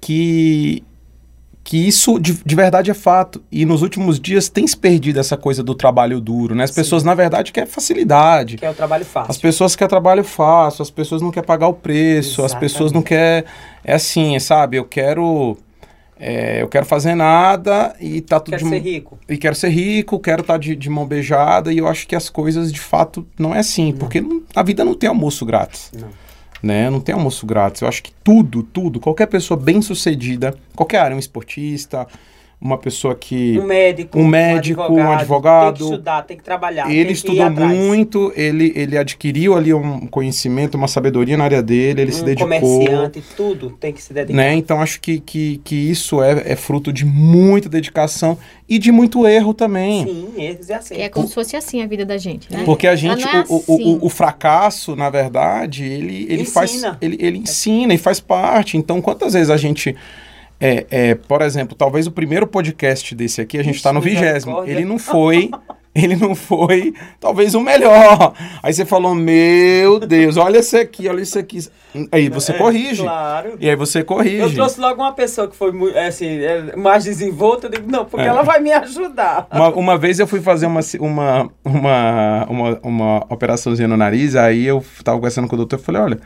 que 0.00 0.82
que 1.64 1.88
isso 1.88 2.18
de, 2.18 2.34
de 2.44 2.54
verdade 2.54 2.90
é 2.90 2.94
fato 2.94 3.42
e 3.50 3.64
nos 3.64 3.80
últimos 3.80 4.20
dias 4.20 4.50
tem 4.50 4.66
se 4.66 4.76
perdido 4.76 5.18
essa 5.18 5.34
coisa 5.34 5.62
do 5.62 5.74
trabalho 5.74 6.20
duro, 6.20 6.54
né? 6.54 6.64
As 6.64 6.70
Sim. 6.70 6.76
pessoas 6.76 7.02
na 7.02 7.14
verdade 7.14 7.50
querem 7.52 7.68
facilidade. 7.70 8.58
Que 8.58 8.66
é 8.66 8.70
o 8.70 8.74
trabalho 8.74 9.04
fácil. 9.04 9.30
As 9.30 9.38
pessoas 9.38 9.74
querem 9.74 9.88
trabalho 9.88 10.22
fácil, 10.22 10.82
as 10.82 10.90
pessoas 10.90 11.22
não 11.22 11.30
querem 11.30 11.46
pagar 11.46 11.68
o 11.68 11.72
preço, 11.72 12.42
as 12.42 12.50
Exatamente. 12.52 12.70
pessoas 12.72 12.92
não 12.92 13.00
querem. 13.00 13.48
É 13.82 13.94
assim, 13.94 14.38
sabe? 14.38 14.76
Eu 14.76 14.84
quero. 14.84 15.56
é, 16.20 16.60
eu 16.62 16.68
quero 16.68 16.84
fazer 16.86 17.14
nada 17.14 17.94
e 17.98 18.20
tá 18.20 18.38
tudo 18.38 18.56
Quer 18.56 18.62
de 18.62 18.68
ser 18.68 18.78
rico. 18.80 19.18
e 19.28 19.36
quero 19.36 19.54
ser 19.54 19.68
rico, 19.70 20.18
quero 20.20 20.42
estar 20.42 20.58
de, 20.58 20.76
de 20.76 20.88
mão 20.90 21.06
beijada, 21.06 21.72
e 21.72 21.78
eu 21.78 21.88
acho 21.88 22.06
que 22.06 22.14
as 22.14 22.28
coisas 22.28 22.72
de 22.72 22.78
fato 22.80 23.26
não 23.38 23.54
é 23.54 23.58
assim, 23.58 23.92
porque 23.92 24.20
não- 24.20 24.42
a 24.54 24.62
vida 24.62 24.84
não 24.84 24.94
tem 24.94 25.08
almoço 25.08 25.44
grátis, 25.44 25.90
Não. 25.92 26.08
Né? 26.64 26.88
Não 26.88 27.00
tem 27.00 27.14
almoço 27.14 27.46
grátis. 27.46 27.82
Eu 27.82 27.88
acho 27.88 28.02
que 28.02 28.12
tudo, 28.24 28.62
tudo, 28.62 28.98
qualquer 28.98 29.26
pessoa 29.26 29.58
bem 29.58 29.82
sucedida, 29.82 30.54
qualquer 30.74 30.98
área, 30.98 31.16
um 31.16 31.20
esportista, 31.20 32.06
uma 32.64 32.78
pessoa 32.78 33.14
que 33.14 33.58
Um 33.58 33.66
médico, 33.66 34.18
Um 34.18 34.26
médico, 34.26 34.82
um 34.90 35.12
advogado. 35.12 35.74
Tem 35.76 35.86
que 35.86 35.92
estudar, 35.92 36.22
tem 36.22 36.36
que 36.38 36.42
trabalhar. 36.42 36.86
ele 36.86 36.94
tem 36.94 37.04
que 37.04 37.10
ir 37.10 37.12
estudou 37.12 37.42
atrás. 37.44 37.78
muito, 37.78 38.32
ele, 38.34 38.72
ele 38.74 38.96
adquiriu 38.96 39.54
ali 39.54 39.74
um 39.74 40.06
conhecimento, 40.06 40.74
uma 40.76 40.88
sabedoria 40.88 41.36
na 41.36 41.44
área 41.44 41.62
dele, 41.62 42.00
ele 42.00 42.12
se 42.12 42.22
um 42.22 42.24
dedicou. 42.24 42.48
comerciante, 42.48 43.22
tudo 43.36 43.70
tem 43.78 43.92
que 43.92 44.02
se 44.02 44.14
dedicar. 44.14 44.34
Né? 44.34 44.54
Então 44.54 44.80
acho 44.80 44.98
que, 44.98 45.20
que, 45.20 45.60
que 45.62 45.74
isso 45.74 46.22
é, 46.22 46.52
é 46.52 46.56
fruto 46.56 46.90
de 46.90 47.04
muita 47.04 47.68
dedicação 47.68 48.38
e 48.66 48.78
de 48.78 48.90
muito 48.90 49.26
erro 49.26 49.52
também. 49.52 50.06
Sim, 50.06 50.28
erros 50.38 50.64
e 50.64 50.66
Que 50.66 50.72
é 50.72 50.76
acertos. 50.76 51.08
como 51.10 51.28
se 51.28 51.34
fosse 51.34 51.56
assim 51.56 51.82
a 51.82 51.86
vida 51.86 52.06
da 52.06 52.16
gente, 52.16 52.50
né? 52.50 52.62
Porque 52.64 52.86
a 52.86 52.96
gente, 52.96 53.22
é 53.28 53.44
o, 53.46 53.56
o, 53.68 53.74
assim. 53.74 53.98
o, 54.00 54.06
o 54.06 54.08
fracasso, 54.08 54.96
na 54.96 55.10
verdade, 55.10 55.84
ele, 55.84 56.26
ele 56.30 56.44
faz. 56.46 56.72
Ensina. 56.72 56.96
Ele, 57.02 57.18
ele 57.20 57.38
ensina 57.38 57.92
e 57.92 57.98
faz 57.98 58.20
parte. 58.20 58.78
Então, 58.78 59.02
quantas 59.02 59.34
vezes 59.34 59.50
a 59.50 59.56
gente. 59.58 59.94
É, 60.66 60.86
é, 60.90 61.14
por 61.14 61.42
exemplo, 61.42 61.74
talvez 61.76 62.06
o 62.06 62.10
primeiro 62.10 62.46
podcast 62.46 63.14
desse 63.14 63.40
aqui, 63.40 63.58
a 63.58 63.62
gente 63.62 63.76
está 63.76 63.92
no 63.92 64.00
vigésimo. 64.00 64.64
Ele 64.64 64.84
não 64.84 64.98
foi. 64.98 65.50
Ele 65.96 66.16
não 66.16 66.34
foi, 66.34 66.92
talvez, 67.20 67.54
o 67.54 67.60
melhor. 67.60 68.34
Aí 68.64 68.74
você 68.74 68.84
falou, 68.84 69.14
meu 69.14 70.00
Deus, 70.00 70.36
olha 70.36 70.58
esse 70.58 70.76
aqui, 70.76 71.08
olha 71.08 71.20
isso 71.22 71.38
aqui. 71.38 71.60
Aí 72.10 72.28
você 72.28 72.50
É, 72.50 72.56
corrige. 72.58 73.02
Claro. 73.04 73.52
E 73.60 73.70
aí 73.70 73.76
você 73.76 74.02
corrige. 74.02 74.38
Eu 74.38 74.52
trouxe 74.52 74.80
logo 74.80 75.00
uma 75.00 75.12
pessoa 75.12 75.46
que 75.46 75.54
foi 75.54 75.70
mu- 75.70 75.96
assim, 75.96 76.26
é, 76.40 76.74
mais 76.74 77.04
desenvolta. 77.04 77.68
Eu 77.68 77.70
digo, 77.70 77.88
não, 77.88 78.04
porque 78.04 78.26
É. 78.26 78.28
ela 78.28 78.42
vai 78.42 78.58
me 78.58 78.72
ajudar. 78.72 79.46
Uma, 79.52 79.68
uma 79.70 79.96
vez 79.96 80.18
eu 80.18 80.26
fui 80.26 80.40
fazer 80.40 80.66
uma, 80.66 80.80
uma, 80.98 81.50
uma, 81.64 82.46
uma, 82.50 82.80
uma 82.82 83.26
operaçãozinha 83.30 83.86
no 83.86 83.96
nariz, 83.96 84.34
aí 84.34 84.66
eu 84.66 84.84
tava 85.04 85.18
conversando 85.18 85.46
com 85.46 85.54
o 85.54 85.58
doutor 85.58 85.78
e 85.78 85.82
falei, 85.82 86.02
olha, 86.02 86.18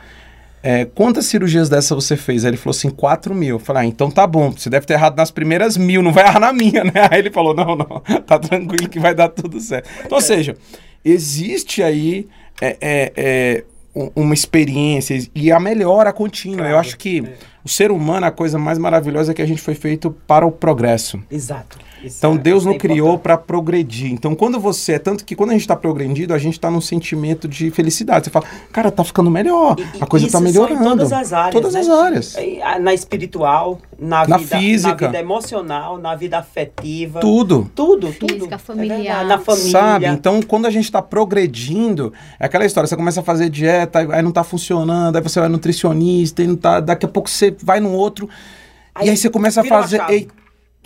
é, 0.63 0.85
quantas 0.85 1.27
cirurgias 1.27 1.69
dessa 1.69 1.95
você 1.95 2.17
fez? 2.17 2.45
Aí 2.45 2.51
ele 2.51 2.57
falou 2.57 2.77
assim, 2.77 2.91
4 2.91 3.35
mil. 3.35 3.57
Eu 3.57 3.59
falei, 3.61 3.83
ah, 3.83 3.87
então 3.87 4.11
tá 4.11 4.27
bom, 4.27 4.51
você 4.51 4.69
deve 4.69 4.87
ter 4.87 4.95
errado 4.95 5.17
nas 5.17 5.31
primeiras 5.31 5.77
mil, 5.77 6.03
não 6.03 6.13
vai 6.13 6.25
errar 6.25 6.41
na 6.41 6.53
minha, 6.53 6.85
né? 6.85 6.93
Aí 7.11 7.21
ele 7.21 7.31
falou, 7.31 7.55
não, 7.55 7.77
não, 7.77 8.01
tá 8.27 8.39
tranquilo 8.39 8.89
que 8.89 8.99
vai 8.99 9.15
dar 9.15 9.29
tudo 9.29 9.61
certo. 9.61 9.89
Então, 10.05 10.17
ou 10.19 10.23
seja, 10.23 10.57
existe 11.05 11.83
aí 11.83 12.29
é, 12.61 12.77
é, 12.81 13.13
é, 13.17 13.65
um- 13.95 14.11
uma 14.17 14.35
experiência 14.35 15.19
e 15.35 15.51
a 15.53 15.61
melhora 15.61 16.13
contínua. 16.13 16.61
Eu 16.63 16.71
Claro, 16.71 16.79
acho 16.81 16.99
que 16.99 17.21
é. 17.25 17.33
o 17.65 17.69
ser 17.69 17.91
humano, 17.91 18.27
a 18.27 18.31
coisa 18.31 18.59
mais 18.59 18.79
maravilhosa 18.79 19.33
é 19.33 19.35
que 19.35 19.43
a 19.43 19.47
gente 19.47 19.61
foi 19.63 19.75
feito 19.75 20.11
para 20.27 20.45
o 20.47 20.51
progresso. 20.53 21.21
Exato. 21.31 21.79
Isso 22.05 22.19
Então 22.19 22.35
é- 22.35 22.39
Deus 22.39 22.63
isso 22.63 22.69
é 22.69 22.73
não 22.73 22.79
criou 22.79 23.19
para 23.19 23.37
progredir. 23.37 24.11
Então 24.13 24.35
quando 24.35 24.59
você 24.61 24.93
é 24.93 24.99
tanto 24.99 25.25
que 25.25 25.35
quando 25.35 25.51
a 25.51 25.53
gente 25.53 25.63
está 25.63 25.77
progredindo, 25.77 26.33
a 26.33 26.39
gente 26.39 26.55
está 26.55 26.71
num 26.71 26.81
sentimento 26.81 27.47
de 27.49 27.71
felicidade. 27.71 28.27
Você 28.27 28.31
fala, 28.31 28.47
cara, 28.73 28.91
tá 28.91 29.03
ficando 29.05 29.31
melhor, 29.31 29.77
E- 29.79 30.03
a 30.03 30.07
coisa 30.07 30.27
tá 30.27 30.33
são 30.33 30.41
melhorando. 30.41 30.81
Em 30.81 30.85
todas 30.85 31.13
as 31.13 31.33
áreas. 31.33 31.53
Todas 31.55 31.75
né? 31.75 31.81
as 31.81 31.89
áreas. 31.89 32.37
A- 32.63 32.79
Na 32.79 32.95
espiritual, 32.95 33.79
na, 33.99 34.27
Na 34.27 34.37
vida, 34.37 34.59
física. 34.59 34.91
na 35.07 35.07
vida 35.13 35.19
emocional, 35.21 35.99
na 35.99 36.15
vida 36.15 36.39
afetiva. 36.39 37.21
Tudo. 37.21 37.71
Tudo, 37.75 38.13
tudo. 38.13 38.35
Física, 38.35 38.55
É 38.55 38.59
familiar. 38.59 38.99
verdade, 38.99 39.29
na 39.29 39.39
família. 39.39 39.71
Sabe? 39.71 40.07
Então, 40.07 40.41
quando 40.43 40.67
a 40.67 40.71
gente 40.71 40.85
está 40.85 41.03
progredindo, 41.03 42.13
é 42.39 42.47
aquela 42.47 42.65
história, 42.65 42.87
você 42.87 42.97
começa 42.97 43.21
a 43.21 43.23
fazer 43.25 43.49
dieta, 43.51 43.99
aí- 44.01 44.09
aí 44.13 44.23
não 44.23 44.31
tá 44.33 44.45
funcionando, 44.45 45.17
aí 45.17 45.23
você 45.23 45.41
vai 45.41 45.49
nutricionista, 45.49 46.43
e 46.43 46.47
não 46.47 46.57
tá, 46.57 46.81
daqui 46.81 47.05
a 47.07 47.09
pouco 47.09 47.29
você 47.29 47.55
vai 47.63 47.81
no 47.81 47.93
outro, 47.93 48.29
e 48.29 49.03
Aí 49.03 49.11
aí 49.11 49.17
você 49.17 49.29
começa 49.31 49.61
a 49.61 49.65
fazer. 49.65 50.01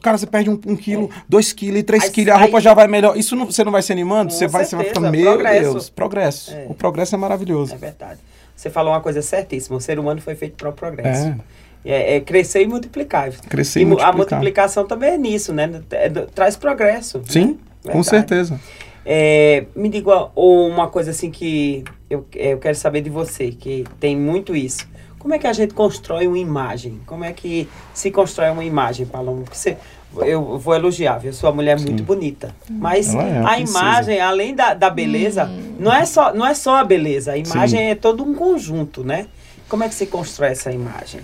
Cara, 0.02 0.18
você 0.18 0.26
perde 0.26 0.50
um, 0.50 0.59
um 0.66 0.76
quilo, 0.76 1.09
dois 1.28 1.52
quilos, 1.52 1.80
e 1.80 1.82
três 1.82 2.04
Aí- 2.04 2.11
quilos, 2.11 2.35
a 2.35 2.37
roupa 2.38 2.59
aí- 2.59 2.62
já 2.64 2.75
vai 2.75 2.87
melhor. 2.88 3.16
Isso 3.16 3.35
não- 3.37 3.47
você 3.47 3.64
não 3.64 3.73
vai 3.73 3.82
se 3.82 3.92
animando? 3.92 4.30
Com 4.32 4.38
Você 4.38 4.47
vai, 4.49 4.64
você 4.64 4.76
vai 4.76 4.87
ficando, 4.87 5.11
meu 5.11 5.32
progresso. 5.32 5.71
Deus, 5.73 5.88
progresso. 5.90 6.52
É. 6.52 6.66
O 6.68 6.75
progresso 6.75 7.14
é 7.14 7.18
maravilhoso. 7.18 7.75
É 7.75 7.78
verdade. 7.78 8.21
Você 8.54 8.68
falou 8.71 8.92
uma 8.92 9.00
coisa 9.00 9.23
certíssima. 9.23 9.76
O 9.76 9.80
ser 9.80 9.99
humano 9.99 10.21
foi 10.21 10.35
feito 10.35 10.54
para 10.56 10.68
o 10.68 10.73
progresso. 10.73 11.28
É. 11.28 11.37
É, 11.85 12.16
é 12.16 12.21
crescer 12.21 12.62
e 12.62 12.66
multiplicar. 12.68 13.30
Crescer 13.49 13.80
e 13.80 13.82
A 13.82 13.87
multiplicar. 13.87 14.16
multiplicação 14.16 14.87
também 14.87 15.11
é 15.14 15.18
nisso, 15.18 15.52
né? 15.52 15.82
É 15.90 16.09
do- 16.09 16.26
traz 16.26 16.54
progresso. 16.56 17.21
Sim, 17.28 17.59
né? 17.85 17.92
com 17.92 18.03
certeza. 18.05 18.61
É, 19.05 19.64
me 19.74 19.88
diga 19.88 20.29
uma 20.37 20.87
coisa 20.88 21.11
assim 21.11 21.29
que 21.31 21.83
eu, 22.09 22.24
eu 22.35 22.59
quero 22.59 22.77
saber 22.77 23.00
de 23.00 23.11
você, 23.11 23.50
que 23.50 23.85
tem 23.98 24.16
muito 24.16 24.55
isso. 24.55 24.87
Como 25.18 25.35
é 25.35 25.38
que 25.38 25.46
a 25.46 25.53
gente 25.53 25.74
constrói 25.74 26.27
uma 26.29 26.38
imagem? 26.38 27.00
Como 27.07 27.24
é 27.24 27.33
que 27.33 27.68
se 27.94 28.11
constrói 28.12 28.50
uma 28.50 28.64
imagem, 28.64 29.07
Paloma? 29.07 29.42
Você, 29.53 29.77
eu 30.20 30.59
vou 30.59 30.75
elogiar, 30.75 31.18
viu? 31.18 31.33
Sua 31.33 31.53
mulher 31.53 31.79
é 31.79 31.81
muito 31.81 32.03
bonita. 32.03 32.55
Mas 32.68 33.14
é, 33.14 33.38
a 33.38 33.44
precisa. 33.55 33.79
imagem, 33.79 34.20
além 34.20 34.55
da, 34.55 34.75
da 34.75 34.90
beleza, 34.90 35.51
não, 35.79 35.92
é 35.92 36.05
só, 36.05 36.33
não 36.35 36.46
é 36.46 36.55
só 36.55 36.77
a 36.77 36.85
beleza. 36.85 37.33
A 37.33 37.37
imagem 37.38 37.79
Sim. 37.81 37.87
é 37.87 37.94
todo 37.94 38.22
um 38.22 38.35
conjunto, 38.35 39.03
né? 39.05 39.27
Como 39.68 39.83
é 39.85 39.88
que 39.88 39.94
se 39.94 40.07
constrói 40.07 40.51
essa 40.51 40.70
imagem? 40.70 41.20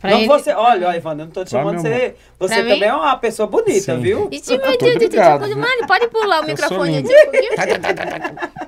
Pra 0.00 0.10
não 0.10 0.18
ele- 0.18 0.26
você, 0.28 0.52
olha, 0.52 0.88
ó, 0.88 0.92
Ivana, 0.92 1.22
eu 1.22 1.24
não 1.24 1.32
tô 1.32 1.42
te 1.44 1.50
chamando 1.52 1.80
você. 1.80 2.14
Você 2.38 2.54
Pra 2.56 2.62
também 2.64 2.80
mim? 2.80 2.84
é 2.84 2.92
uma 2.94 3.16
pessoa 3.16 3.46
bonita, 3.48 3.94
Sim. 3.96 4.00
viu? 4.02 4.18
Meu 4.20 4.28
Deus, 4.28 4.50
obrigado, 4.96 5.40
Titi, 5.44 5.54
viu? 5.54 5.62
Mano, 5.62 5.86
pode 5.86 6.08
pular 6.08 6.40
o 6.40 6.42
Eu 6.42 6.48
microfone 6.48 7.02
pouquinho. 7.02 7.08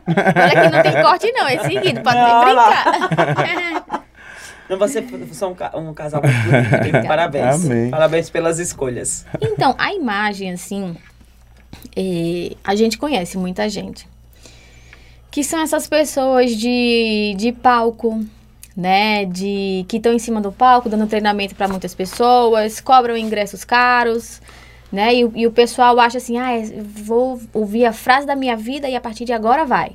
Olha 0.08 0.50
que 0.50 0.76
não 0.76 0.82
tem 0.82 1.02
corte 1.02 1.32
não, 1.32 1.46
é 1.46 1.58
seguido, 1.58 2.00
pode 2.02 2.16
Não, 2.16 2.44
brincar. 2.44 4.06
Não, 4.68 4.78
você 4.78 5.00
você 5.00 5.44
é 5.44 5.46
um, 5.46 5.88
um 5.90 5.94
casal 5.94 6.20
muito 6.22 6.80
bonito. 6.82 7.02
Parabéns. 7.06 7.64
Amém. 7.64 7.90
Parabéns 7.90 8.30
pelas 8.30 8.58
escolhas. 8.58 9.24
Então, 9.40 9.74
a 9.78 9.92
imagem, 9.92 10.50
assim, 10.52 10.96
é, 11.94 12.56
a 12.64 12.74
gente 12.74 12.98
conhece 12.98 13.38
muita 13.38 13.68
gente. 13.68 14.06
Que 15.30 15.44
são 15.44 15.60
essas 15.60 15.86
pessoas 15.86 16.50
de, 16.56 17.34
de 17.36 17.52
palco, 17.52 18.24
né? 18.76 19.24
De 19.26 19.84
que 19.88 19.98
estão 19.98 20.12
em 20.12 20.18
cima 20.18 20.40
do 20.40 20.50
palco, 20.50 20.88
dando 20.88 21.06
treinamento 21.06 21.54
para 21.54 21.68
muitas 21.68 21.94
pessoas, 21.94 22.80
cobram 22.80 23.16
ingressos 23.16 23.62
caros, 23.64 24.40
né? 24.90 25.14
E, 25.14 25.24
o- 25.24 25.32
e 25.34 25.46
o 25.46 25.52
pessoal 25.52 25.98
acha 26.00 26.18
assim, 26.18 26.38
ah, 26.38 26.56
eu 26.58 26.82
vou 26.82 27.40
ouvir 27.52 27.84
a 27.84 27.92
frase 27.92 28.26
da 28.26 28.34
minha 28.34 28.56
vida 28.56 28.88
e 28.88 28.96
a 28.96 29.00
partir 29.00 29.24
de 29.26 29.32
agora 29.32 29.64
vai. 29.66 29.92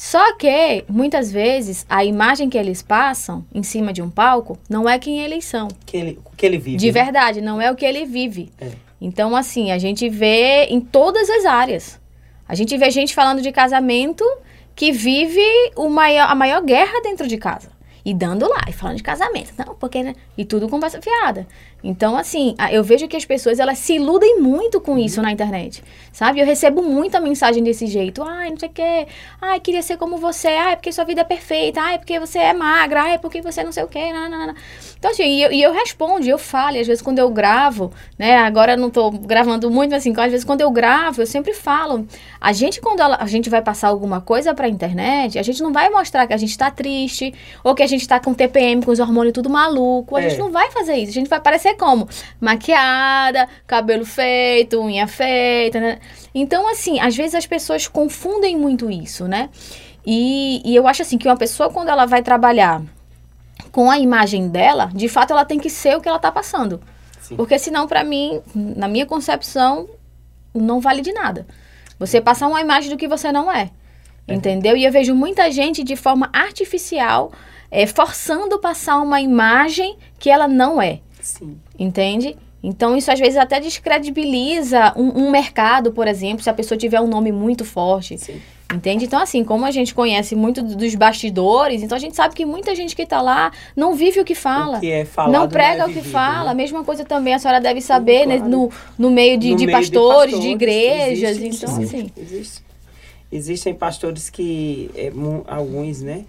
Só 0.00 0.32
que, 0.36 0.84
muitas 0.88 1.32
vezes, 1.32 1.84
a 1.88 2.04
imagem 2.04 2.48
que 2.48 2.56
eles 2.56 2.80
passam 2.80 3.44
em 3.52 3.64
cima 3.64 3.92
de 3.92 4.00
um 4.00 4.08
palco 4.08 4.56
não 4.70 4.88
é 4.88 4.96
quem 4.96 5.18
eles 5.18 5.44
são. 5.44 5.66
Que 5.84 5.96
ele, 5.96 6.20
o 6.24 6.36
que 6.36 6.46
ele 6.46 6.56
vive. 6.56 6.76
De 6.76 6.86
né? 6.86 6.92
verdade, 6.92 7.40
não 7.40 7.60
é 7.60 7.68
o 7.68 7.74
que 7.74 7.84
ele 7.84 8.06
vive. 8.06 8.48
É. 8.60 8.70
Então, 9.00 9.34
assim, 9.34 9.72
a 9.72 9.78
gente 9.78 10.08
vê 10.08 10.66
em 10.66 10.80
todas 10.80 11.28
as 11.28 11.44
áreas. 11.44 12.00
A 12.46 12.54
gente 12.54 12.78
vê 12.78 12.88
gente 12.92 13.12
falando 13.12 13.42
de 13.42 13.50
casamento 13.50 14.24
que 14.72 14.92
vive 14.92 15.42
o 15.74 15.88
maior, 15.88 16.30
a 16.30 16.34
maior 16.36 16.62
guerra 16.62 17.00
dentro 17.02 17.26
de 17.26 17.36
casa. 17.36 17.68
E 18.04 18.14
dando 18.14 18.48
lá, 18.48 18.66
e 18.68 18.72
falando 18.72 18.98
de 18.98 19.02
casamento. 19.02 19.52
Não, 19.58 19.74
porque... 19.74 20.04
né? 20.04 20.14
E 20.36 20.44
tudo 20.44 20.68
conversa 20.68 21.02
fiada. 21.02 21.44
Então, 21.82 22.16
assim, 22.16 22.56
eu 22.72 22.82
vejo 22.82 23.06
que 23.06 23.16
as 23.16 23.24
pessoas, 23.24 23.60
elas 23.60 23.78
se 23.78 23.94
iludem 23.94 24.40
muito 24.40 24.80
com 24.80 24.98
isso 24.98 25.22
na 25.22 25.30
internet. 25.30 25.82
Sabe? 26.12 26.40
Eu 26.40 26.46
recebo 26.46 26.82
muita 26.82 27.20
mensagem 27.20 27.62
desse 27.62 27.86
jeito. 27.86 28.20
Ai, 28.24 28.50
não 28.50 28.56
sei 28.58 28.68
o 28.68 28.72
quê. 28.72 29.06
Ai, 29.40 29.60
queria 29.60 29.80
ser 29.82 29.96
como 29.96 30.16
você. 30.16 30.48
Ai, 30.48 30.74
porque 30.74 30.90
sua 30.90 31.04
vida 31.04 31.20
é 31.20 31.24
perfeita. 31.24 31.80
Ai, 31.80 31.98
porque 31.98 32.18
você 32.18 32.38
é 32.40 32.52
magra. 32.52 33.02
Ai, 33.04 33.18
porque 33.18 33.40
você 33.40 33.62
não 33.62 33.70
sei 33.70 33.84
o 33.84 33.86
quê. 33.86 34.12
Não, 34.12 34.28
não, 34.28 34.46
não. 34.48 34.54
Então, 34.98 35.12
assim, 35.12 35.22
e 35.22 35.42
eu, 35.42 35.52
e 35.52 35.62
eu 35.62 35.72
respondo, 35.72 36.26
eu 36.26 36.36
falo. 36.38 36.76
E 36.76 36.80
às 36.80 36.86
vezes 36.88 37.00
quando 37.00 37.20
eu 37.20 37.30
gravo, 37.30 37.92
né? 38.18 38.36
Agora 38.38 38.76
não 38.76 38.90
tô 38.90 39.12
gravando 39.12 39.70
muito, 39.70 39.90
mas 39.92 40.02
assim, 40.02 40.12
às 40.16 40.30
vezes 40.32 40.44
quando 40.44 40.60
eu 40.62 40.70
gravo, 40.72 41.22
eu 41.22 41.26
sempre 41.26 41.52
falo. 41.54 42.04
A 42.40 42.52
gente, 42.52 42.80
quando 42.80 42.98
ela- 43.00 43.18
a 43.20 43.26
gente 43.26 43.48
vai 43.48 43.62
passar 43.62 43.86
alguma 43.88 44.20
coisa 44.20 44.52
pra 44.52 44.68
internet, 44.68 45.38
a 45.38 45.42
gente 45.42 45.62
não 45.62 45.72
vai 45.72 45.88
mostrar 45.90 46.26
que 46.26 46.32
a 46.32 46.36
gente 46.36 46.58
tá 46.58 46.70
triste, 46.72 47.32
ou 47.62 47.72
que 47.76 47.82
a 47.84 47.86
gente 47.86 48.06
tá 48.08 48.18
com 48.18 48.34
TPM, 48.34 48.84
com 48.84 48.90
os 48.90 48.98
hormônios 48.98 49.32
tudo 49.32 49.48
maluco. 49.48 50.16
A 50.16 50.22
É. 50.24 50.28
gente 50.30 50.38
não 50.40 50.50
vai 50.50 50.68
fazer 50.72 50.96
isso. 50.96 51.10
A 51.10 51.14
gente 51.14 51.28
vai 51.28 51.38
parecer 51.40 51.67
como? 51.74 52.08
Maquiada, 52.40 53.48
cabelo 53.66 54.04
feito, 54.04 54.80
unha 54.80 55.06
feita, 55.06 55.80
né? 55.80 55.98
Então, 56.34 56.70
assim, 56.70 57.00
às 57.00 57.16
vezes 57.16 57.34
as 57.34 57.46
pessoas 57.46 57.88
confundem 57.88 58.56
muito 58.56 58.90
isso, 58.90 59.26
né? 59.26 59.50
E, 60.06 60.62
e 60.64 60.74
eu 60.74 60.86
acho 60.86 61.02
assim 61.02 61.18
que 61.18 61.28
uma 61.28 61.36
pessoa, 61.36 61.70
quando 61.70 61.88
ela 61.88 62.06
vai 62.06 62.22
trabalhar 62.22 62.82
com 63.72 63.90
a 63.90 63.98
imagem 63.98 64.48
dela, 64.48 64.90
de 64.94 65.08
fato 65.08 65.32
ela 65.32 65.44
tem 65.44 65.58
que 65.58 65.68
ser 65.68 65.96
o 65.96 66.00
que 66.00 66.08
ela 66.08 66.18
tá 66.18 66.32
passando. 66.32 66.80
Sim. 67.20 67.36
Porque 67.36 67.58
senão, 67.58 67.86
pra 67.86 68.02
mim, 68.02 68.40
na 68.54 68.88
minha 68.88 69.04
concepção, 69.04 69.88
não 70.54 70.80
vale 70.80 71.02
de 71.02 71.12
nada. 71.12 71.46
Você 71.98 72.20
passar 72.20 72.48
uma 72.48 72.60
imagem 72.60 72.90
do 72.90 72.96
que 72.96 73.08
você 73.08 73.30
não 73.32 73.50
é. 73.50 73.70
Entendeu? 74.26 74.76
E 74.76 74.84
eu 74.84 74.92
vejo 74.92 75.14
muita 75.14 75.50
gente 75.50 75.82
de 75.82 75.96
forma 75.96 76.28
artificial 76.32 77.32
eh, 77.70 77.86
forçando 77.86 78.58
passar 78.58 78.98
uma 78.98 79.20
imagem 79.20 79.96
que 80.18 80.30
ela 80.30 80.46
não 80.46 80.80
é. 80.80 81.00
Sim. 81.36 81.58
Entende? 81.78 82.36
Então, 82.62 82.96
isso 82.96 83.10
às 83.12 83.18
vezes 83.20 83.36
até 83.36 83.60
descredibiliza 83.60 84.92
um, 84.96 85.26
um 85.26 85.30
mercado, 85.30 85.92
por 85.92 86.08
exemplo, 86.08 86.42
se 86.42 86.50
a 86.50 86.54
pessoa 86.54 86.76
tiver 86.78 87.00
um 87.00 87.06
nome 87.06 87.30
muito 87.30 87.64
forte. 87.64 88.18
Sim. 88.18 88.40
Entende? 88.74 89.04
Então, 89.06 89.20
assim, 89.20 89.44
como 89.44 89.64
a 89.64 89.70
gente 89.70 89.94
conhece 89.94 90.34
muito 90.34 90.62
do- 90.62 90.76
dos 90.76 90.94
bastidores, 90.94 91.82
então 91.82 91.96
a 91.96 91.98
gente 91.98 92.14
sabe 92.16 92.34
que 92.34 92.44
muita 92.44 92.74
gente 92.74 92.94
que 92.94 93.06
tá 93.06 93.22
lá 93.22 93.50
não 93.76 93.94
vive 93.94 94.20
o 94.20 94.24
que 94.24 94.34
fala. 94.34 94.76
O 94.76 94.80
que 94.80 94.90
é 94.90 95.04
falado 95.06 95.32
não 95.32 95.48
prega 95.48 95.82
é 95.82 95.84
o 95.84 95.88
que 95.88 95.94
vivido, 95.94 96.12
fala. 96.12 96.44
né? 96.46 96.50
A 96.50 96.54
mesma 96.54 96.84
coisa 96.84 97.04
também 97.04 97.32
a 97.32 97.38
senhora 97.38 97.60
deve 97.60 97.80
saber, 97.80 98.26
né? 98.26 98.36
claro. 98.38 98.50
No, 98.50 98.70
no 98.98 99.10
meio 99.10 99.38
de, 99.38 99.50
No 99.52 99.56
de 99.56 99.66
meio 99.66 99.78
pastores, 99.78 100.38
de, 100.40 100.48
igrejas. 100.48 101.36
existe, 101.38 101.64
então, 101.64 101.78
existe, 101.80 101.96
assim. 101.96 102.10
existe. 102.16 102.62
Existem 103.30 103.74
pastores 103.74 104.28
que, 104.30 104.90
é, 104.94 105.12
alguns, 105.46 106.02
né? 106.02 106.24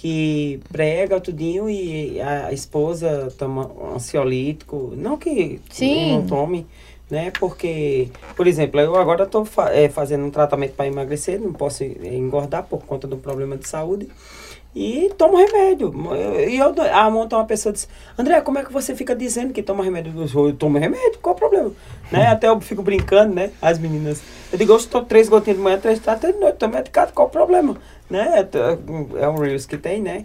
Que 0.00 0.58
prega 0.72 1.20
tudinho 1.20 1.68
e 1.68 2.18
a 2.22 2.50
esposa 2.54 3.30
toma 3.36 3.70
ansiolítico. 3.94 4.94
Não 4.96 5.18
que 5.18 5.60
Sim. 5.68 6.12
não 6.12 6.26
tome, 6.26 6.66
né? 7.10 7.30
Porque, 7.38 8.08
por 8.34 8.46
exemplo, 8.46 8.80
eu 8.80 8.96
agora 8.96 9.24
estou 9.24 9.46
fazendo 9.92 10.24
um 10.24 10.30
tratamento 10.30 10.72
para 10.72 10.86
emagrecer, 10.86 11.38
não 11.38 11.52
posso 11.52 11.84
engordar 11.84 12.64
por 12.64 12.82
conta 12.86 13.06
do 13.06 13.18
problema 13.18 13.58
de 13.58 13.68
saúde. 13.68 14.08
E 14.74 15.10
tomo 15.18 15.36
remédio. 15.36 15.92
E 16.48 16.56
eu, 16.56 16.72
a 16.92 17.10
monta 17.10 17.36
uma 17.36 17.44
pessoa 17.44 17.72
disse, 17.72 17.88
André, 18.16 18.40
como 18.40 18.58
é 18.58 18.64
que 18.64 18.72
você 18.72 18.94
fica 18.94 19.16
dizendo 19.16 19.52
que 19.52 19.62
toma 19.62 19.82
remédio? 19.82 20.12
Eu, 20.16 20.46
eu 20.46 20.54
tomo 20.54 20.78
remédio, 20.78 21.18
qual 21.20 21.34
o 21.34 21.38
problema? 21.38 21.72
Né? 22.10 22.28
Até 22.28 22.48
eu 22.48 22.60
fico 22.60 22.80
brincando, 22.80 23.34
né? 23.34 23.50
As 23.60 23.78
meninas. 23.80 24.22
Eu 24.52 24.58
digo, 24.58 24.72
eu 24.72 24.76
estou 24.76 25.04
três 25.04 25.28
gotinhas 25.28 25.56
de 25.56 25.62
manhã, 25.62 25.78
três 25.78 25.98
de 25.98 26.04
tarde, 26.04 26.32
de 26.32 26.38
noite, 26.38 26.54
estou 26.54 26.68
medicado, 26.68 27.12
qual 27.12 27.26
o 27.26 27.30
problema? 27.30 27.76
Né? 28.08 28.48
É 29.18 29.28
um 29.28 29.36
Reels 29.36 29.66
que 29.66 29.76
tem, 29.76 30.00
né? 30.00 30.22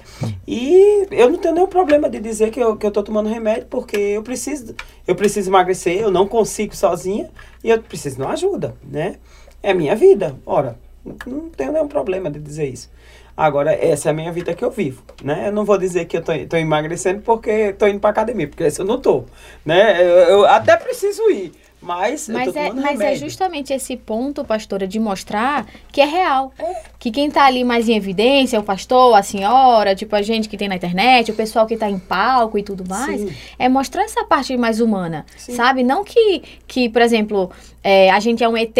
E 0.48 1.08
eu 1.10 1.30
não 1.30 1.40
tenho 1.40 1.56
nenhum 1.56 1.68
problema 1.68 2.08
de 2.08 2.20
dizer 2.20 2.52
que 2.52 2.60
eu, 2.60 2.76
que 2.78 2.86
eu 2.86 2.92
tomando 2.92 3.30
remédio, 3.30 3.66
porque 3.68 3.98
eu 3.98 4.22
preciso, 4.22 4.76
eu 5.08 5.16
preciso 5.16 5.50
emagrecer, 5.50 6.00
eu 6.00 6.12
não 6.12 6.28
consigo 6.28 6.76
sozinha 6.76 7.30
e 7.64 7.70
eu 7.70 7.82
preciso 7.82 8.18
de 8.18 8.22
uma 8.22 8.34
ajuda, 8.34 8.76
né? 8.84 9.16
É 9.62 9.74
minha 9.74 9.96
vida. 9.96 10.36
Ora, 10.46 10.78
não 11.26 11.50
tenho 11.50 11.72
nenhum 11.72 11.88
problema 11.88 12.30
de 12.30 12.40
dizer 12.40 12.68
isso. 12.68 12.90
Agora, 13.38 13.74
essa 13.74 14.10
é 14.10 14.12
a 14.12 14.14
minha 14.14 14.32
vida 14.32 14.54
que 14.54 14.64
eu 14.64 14.72
vivo, 14.72 15.04
né? 15.22 15.48
Eu 15.48 15.52
não 15.52 15.66
vou 15.66 15.78
dizer 15.78 16.06
que 16.06 16.16
eu 16.18 16.24
tô, 16.24 16.32
tô 16.48 16.56
emagrecendo 16.56 17.22
porque 17.22 17.74
tô 17.74 17.86
indo 17.86 18.00
pra 18.00 18.10
academia, 18.10 18.48
porque 18.48 18.66
isso 18.66 18.82
eu 18.82 18.86
não 18.86 19.00
tô, 19.00 19.26
né? 19.66 20.02
Eu, 20.02 20.18
eu 20.30 20.46
até 20.46 20.78
preciso 20.78 21.30
ir, 21.30 21.52
mas, 21.86 22.28
mas, 22.30 22.56
é, 22.56 22.72
mas 22.72 23.00
é, 23.00 23.14
justamente 23.14 23.72
esse 23.72 23.96
ponto, 23.96 24.44
pastora, 24.44 24.88
de 24.88 25.00
mostrar 25.00 25.68
que 25.92 26.02
é 26.02 26.06
real. 26.06 26.52
É. 26.58 26.82
Que 26.98 27.12
quem 27.12 27.30
tá 27.30 27.46
ali 27.46 27.64
mais 27.64 27.88
em 27.88 27.96
evidência, 27.96 28.60
o 28.60 28.64
pastor, 28.64 29.16
a 29.16 29.22
senhora, 29.22 29.94
tipo 29.94 30.16
a 30.16 30.24
gente 30.24 30.50
que 30.50 30.58
tem 30.58 30.68
na 30.68 30.78
internet, 30.78 31.30
o 31.30 31.36
pessoal 31.36 31.68
que 31.68 31.78
tá 31.78 31.88
em 31.88 32.00
palco 32.00 32.58
e 32.58 32.64
tudo 32.64 32.84
mais, 32.88 33.22
Sim. 33.22 33.32
é 33.60 33.70
mostrar 33.70 34.04
essa 34.04 34.24
parte 34.24 34.58
mais 34.58 34.80
humana, 34.80 35.28
Sim. 35.38 35.54
sabe? 35.54 35.84
Não 35.84 36.04
que, 36.04 36.42
que 36.66 36.90
por 36.90 37.04
exemplo, 37.04 37.52
é, 37.88 38.10
a 38.10 38.20
gente 38.20 38.44
é 38.44 38.50
um 38.50 38.58
ET, 38.58 38.76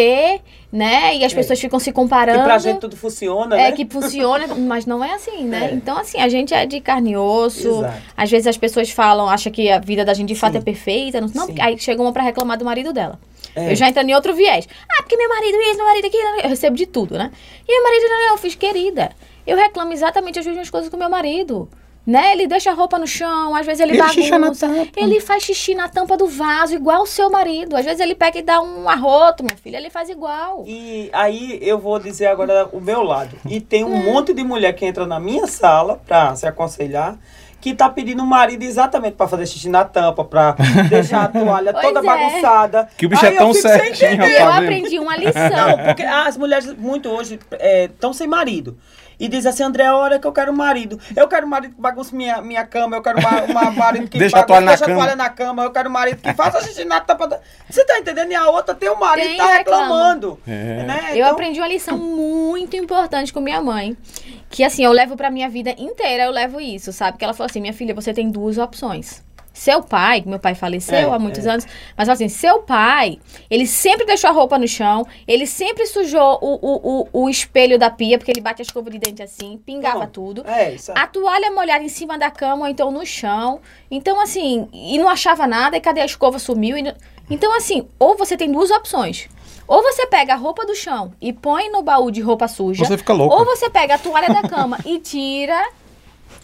né? 0.72 1.14
E 1.14 1.24
as 1.24 1.32
é. 1.32 1.36
pessoas 1.36 1.60
ficam 1.60 1.78
se 1.78 1.92
comparando. 1.92 2.40
Que 2.40 2.44
pra 2.44 2.58
gente 2.58 2.80
tudo 2.80 2.96
funciona, 2.96 3.54
é, 3.54 3.58
né? 3.58 3.68
É, 3.68 3.72
que 3.72 3.86
funciona, 3.86 4.48
mas 4.58 4.84
não 4.84 5.04
é 5.04 5.14
assim, 5.14 5.44
né? 5.44 5.68
É. 5.70 5.74
Então, 5.74 5.96
assim, 5.96 6.18
a 6.18 6.28
gente 6.28 6.52
é 6.52 6.66
de 6.66 6.80
carne 6.80 7.12
e 7.12 7.16
osso. 7.16 7.68
Exato. 7.68 8.02
Às 8.16 8.28
vezes 8.28 8.48
as 8.48 8.58
pessoas 8.58 8.90
falam, 8.90 9.28
acham 9.28 9.52
que 9.52 9.70
a 9.70 9.78
vida 9.78 10.04
da 10.04 10.12
gente 10.12 10.26
de 10.26 10.34
Sim. 10.34 10.40
fato 10.40 10.56
é 10.56 10.60
perfeita. 10.60 11.20
Não, 11.20 11.28
não 11.28 11.46
aí 11.60 11.78
chega 11.78 12.02
uma 12.02 12.12
pra 12.12 12.24
reclamar 12.24 12.58
do 12.58 12.64
marido 12.64 12.92
dela. 12.92 13.16
É. 13.54 13.70
Eu 13.70 13.76
já 13.76 13.88
entro 13.88 14.02
em 14.02 14.12
outro 14.12 14.34
viés. 14.34 14.68
Ah, 14.90 15.02
porque 15.04 15.16
meu 15.16 15.28
marido 15.28 15.56
isso, 15.56 15.76
meu 15.76 15.86
marido 15.86 16.06
aquilo. 16.08 16.40
Eu 16.42 16.48
recebo 16.48 16.76
de 16.76 16.86
tudo, 16.86 17.16
né? 17.16 17.30
E 17.68 17.72
meu 17.72 17.82
marido, 17.84 18.08
não, 18.08 18.30
eu 18.32 18.36
fiz 18.36 18.56
querida. 18.56 19.12
Eu 19.46 19.56
reclamo 19.56 19.92
exatamente 19.92 20.40
as 20.40 20.46
mesmas 20.46 20.68
coisas 20.68 20.90
com 20.90 20.96
meu 20.96 21.08
marido 21.08 21.68
né? 22.06 22.32
Ele 22.32 22.46
deixa 22.46 22.70
a 22.70 22.74
roupa 22.74 22.98
no 22.98 23.06
chão, 23.06 23.54
às 23.54 23.66
vezes 23.66 23.80
ele, 23.80 23.92
ele 23.92 24.30
bagunça. 24.30 24.68
Ele 24.96 25.20
faz 25.20 25.42
xixi 25.42 25.74
na 25.74 25.88
tampa 25.88 26.16
do 26.16 26.28
vaso, 26.28 26.74
igual 26.74 27.02
o 27.02 27.06
seu 27.06 27.28
marido. 27.28 27.76
Às 27.76 27.84
vezes 27.84 28.00
ele 28.00 28.14
pega 28.14 28.38
e 28.38 28.42
dá 28.42 28.60
um 28.62 28.88
arroto, 28.88 29.42
minha 29.42 29.56
filha, 29.56 29.76
ele 29.76 29.90
faz 29.90 30.08
igual. 30.08 30.62
E 30.66 31.10
aí 31.12 31.58
eu 31.60 31.78
vou 31.78 31.98
dizer 31.98 32.26
agora 32.26 32.68
o 32.72 32.80
meu 32.80 33.02
lado. 33.02 33.36
E 33.44 33.60
tem 33.60 33.84
um 33.84 33.96
é. 33.96 34.02
monte 34.04 34.32
de 34.32 34.44
mulher 34.44 34.72
que 34.74 34.86
entra 34.86 35.04
na 35.04 35.18
minha 35.18 35.48
sala 35.48 36.00
pra 36.06 36.36
se 36.36 36.46
aconselhar 36.46 37.18
que 37.60 37.74
tá 37.74 37.88
pedindo 37.88 38.22
o 38.22 38.26
marido 38.26 38.62
exatamente 38.62 39.14
para 39.14 39.26
fazer 39.26 39.44
xixi 39.44 39.68
na 39.68 39.84
tampa, 39.84 40.24
para 40.24 40.54
deixar 40.88 41.24
a 41.24 41.28
toalha 41.28 41.72
toda 41.72 41.98
é. 41.98 42.02
bagunçada. 42.02 42.88
Que 42.96 43.06
o 43.06 43.08
bicho 43.08 43.26
é 43.26 43.30
Aí 43.30 43.34
é 43.34 43.38
tão 43.38 43.52
certinho, 43.52 44.22
Eu 44.22 44.52
aprendi 44.52 45.00
uma 45.00 45.16
lição. 45.16 45.76
porque 45.84 46.04
as 46.04 46.36
mulheres 46.36 46.72
muito 46.76 47.08
hoje 47.08 47.40
estão 47.88 48.10
é, 48.10 48.14
sem 48.14 48.28
marido 48.28 48.78
e 49.18 49.28
diz 49.28 49.46
assim, 49.46 49.62
André, 49.62 49.86
a 49.86 49.96
hora 49.96 50.18
que 50.18 50.26
eu 50.26 50.32
quero 50.32 50.52
um 50.52 50.56
marido. 50.56 50.98
Eu 51.14 51.26
quero 51.28 51.46
um 51.46 51.48
marido 51.48 51.74
que 51.74 51.80
bagunce 51.80 52.14
minha, 52.14 52.40
minha 52.40 52.64
cama, 52.66 52.96
eu 52.96 53.02
quero 53.02 53.18
um 53.18 53.74
marido 53.74 54.08
que 54.10 54.18
deixa, 54.18 54.36
bagunce, 54.36 54.44
a 54.44 54.46
toalha, 54.46 54.66
deixa 54.66 54.86
na 54.86 54.92
a 54.92 54.96
toalha 54.96 55.16
na 55.16 55.28
cama, 55.30 55.62
eu 55.64 55.70
quero 55.70 55.88
um 55.88 55.92
marido 55.92 56.20
que 56.20 56.32
faça 56.34 56.62
xixi 56.62 56.84
na 56.84 57.00
tampa 57.00 57.40
Você 57.68 57.84
tá 57.84 57.98
entendendo? 57.98 58.30
E 58.30 58.34
a 58.34 58.48
outra 58.48 58.74
tem 58.74 58.90
um 58.90 58.98
marido 58.98 59.28
que 59.28 59.36
tá 59.36 59.56
reclamando. 59.56 60.38
É. 60.46 60.84
Né? 60.84 61.00
Eu 61.10 61.16
então... 61.16 61.30
aprendi 61.30 61.60
uma 61.60 61.68
lição 61.68 61.98
muito 61.98 62.76
importante 62.76 63.32
com 63.32 63.40
minha 63.40 63.60
mãe. 63.60 63.96
Que 64.48 64.62
assim, 64.62 64.84
eu 64.84 64.92
levo 64.92 65.16
pra 65.16 65.30
minha 65.30 65.48
vida 65.48 65.74
inteira, 65.76 66.24
eu 66.24 66.30
levo 66.30 66.60
isso, 66.60 66.92
sabe? 66.92 67.18
Que 67.18 67.24
ela 67.24 67.34
falou 67.34 67.50
assim, 67.50 67.60
minha 67.60 67.72
filha, 67.72 67.94
você 67.94 68.14
tem 68.14 68.30
duas 68.30 68.58
opções. 68.58 69.25
Seu 69.56 69.82
pai, 69.82 70.22
meu 70.26 70.38
pai 70.38 70.54
faleceu 70.54 70.94
é, 70.94 71.14
há 71.14 71.18
muitos 71.18 71.46
é. 71.46 71.50
anos, 71.50 71.66
mas 71.96 72.10
assim, 72.10 72.28
seu 72.28 72.58
pai, 72.58 73.18
ele 73.48 73.66
sempre 73.66 74.04
deixou 74.04 74.28
a 74.28 74.32
roupa 74.32 74.58
no 74.58 74.68
chão, 74.68 75.06
ele 75.26 75.46
sempre 75.46 75.86
sujou 75.86 76.38
o, 76.42 76.58
o, 76.60 77.08
o, 77.12 77.22
o 77.24 77.30
espelho 77.30 77.78
da 77.78 77.88
pia, 77.88 78.18
porque 78.18 78.30
ele 78.30 78.42
bate 78.42 78.60
a 78.60 78.64
escova 78.64 78.90
de 78.90 78.98
dente 78.98 79.22
assim, 79.22 79.58
pingava 79.64 80.00
Bom, 80.00 80.06
tudo. 80.08 80.46
É, 80.46 80.74
isso. 80.74 80.92
A 80.94 81.06
toalha 81.06 81.50
molhada 81.52 81.82
em 81.82 81.88
cima 81.88 82.18
da 82.18 82.30
cama, 82.30 82.66
ou 82.66 82.68
então 82.68 82.90
no 82.90 83.06
chão. 83.06 83.62
Então, 83.90 84.20
assim, 84.20 84.68
e 84.74 84.98
não 84.98 85.08
achava 85.08 85.46
nada, 85.46 85.74
e 85.74 85.80
cadê 85.80 86.02
a 86.02 86.04
escova? 86.04 86.38
Sumiu. 86.38 86.76
E... 86.76 86.94
Então, 87.30 87.56
assim, 87.56 87.88
ou 87.98 88.14
você 88.14 88.36
tem 88.36 88.52
duas 88.52 88.70
opções. 88.70 89.26
Ou 89.66 89.82
você 89.82 90.06
pega 90.06 90.34
a 90.34 90.36
roupa 90.36 90.66
do 90.66 90.74
chão 90.74 91.14
e 91.18 91.32
põe 91.32 91.70
no 91.70 91.82
baú 91.82 92.10
de 92.10 92.20
roupa 92.20 92.46
suja. 92.46 92.84
Você 92.84 92.98
fica 92.98 93.14
louco. 93.14 93.34
Ou 93.34 93.46
você 93.46 93.70
pega 93.70 93.94
a 93.94 93.98
toalha 93.98 94.28
da 94.28 94.42
cama 94.42 94.78
e 94.84 94.98
tira 94.98 95.66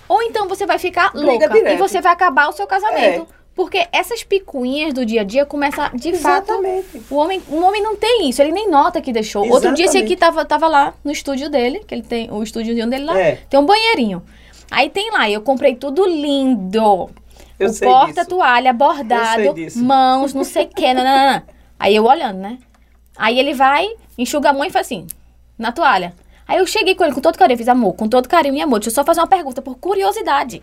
ou 0.08 0.22
então 0.22 0.48
você 0.48 0.66
vai 0.66 0.78
ficar 0.78 1.12
louca 1.14 1.48
direto. 1.48 1.74
e 1.74 1.76
você 1.76 2.00
vai 2.00 2.12
acabar 2.12 2.48
o 2.48 2.52
seu 2.52 2.66
casamento. 2.66 3.26
É. 3.28 3.42
Porque 3.54 3.86
essas 3.92 4.22
picuinhas 4.22 4.94
do 4.94 5.04
dia 5.04 5.20
a 5.20 5.24
dia 5.24 5.44
começam 5.44 5.90
de 5.94 6.08
Exatamente. 6.08 7.00
fato. 7.00 7.14
O 7.14 7.16
homem, 7.16 7.42
o 7.48 7.62
homem 7.62 7.82
não 7.82 7.94
tem 7.94 8.28
isso, 8.28 8.40
ele 8.40 8.52
nem 8.52 8.70
nota 8.70 9.00
que 9.00 9.12
deixou. 9.12 9.42
Exatamente. 9.44 9.66
Outro 9.66 9.76
dia 9.76 9.86
esse 9.86 9.98
aqui 9.98 10.16
tava, 10.16 10.44
tava 10.44 10.66
lá 10.68 10.94
no 11.04 11.12
estúdio 11.12 11.50
dele, 11.50 11.80
que 11.86 11.94
ele 11.94 12.02
tem 12.02 12.30
o 12.30 12.42
estúdiozinho 12.42 12.88
dele 12.88 13.04
lá, 13.04 13.18
é. 13.18 13.38
tem 13.50 13.60
um 13.60 13.66
banheirinho. 13.66 14.22
Aí 14.70 14.88
tem 14.88 15.10
lá, 15.10 15.28
eu 15.28 15.42
comprei 15.42 15.74
tudo 15.74 16.06
lindo. 16.06 17.10
Eu 17.58 17.70
o 17.70 17.78
porta-toalha 17.78 18.72
bordado, 18.72 19.54
mãos, 19.76 20.32
não 20.32 20.44
sei 20.44 20.64
o 20.64 20.68
que. 20.68 20.84
Aí 21.78 21.94
eu 21.94 22.04
olhando, 22.04 22.38
né? 22.38 22.58
Aí 23.16 23.38
ele 23.38 23.52
vai, 23.52 23.86
enxuga 24.16 24.48
a 24.48 24.52
mão 24.52 24.64
e 24.64 24.70
faz 24.70 24.86
assim, 24.86 25.06
na 25.58 25.72
toalha. 25.72 26.14
Aí 26.46 26.58
eu 26.58 26.66
cheguei 26.66 26.94
com 26.94 27.04
ele 27.04 27.14
com 27.14 27.20
todo 27.20 27.38
carinho, 27.38 27.58
fiz 27.58 27.68
amor, 27.68 27.94
com 27.94 28.08
todo 28.08 28.28
carinho 28.28 28.56
e 28.56 28.60
amor. 28.60 28.78
Deixa 28.78 28.90
eu 28.90 28.94
só 28.94 29.04
fazer 29.04 29.20
uma 29.20 29.26
pergunta 29.26 29.62
por 29.62 29.76
curiosidade. 29.76 30.62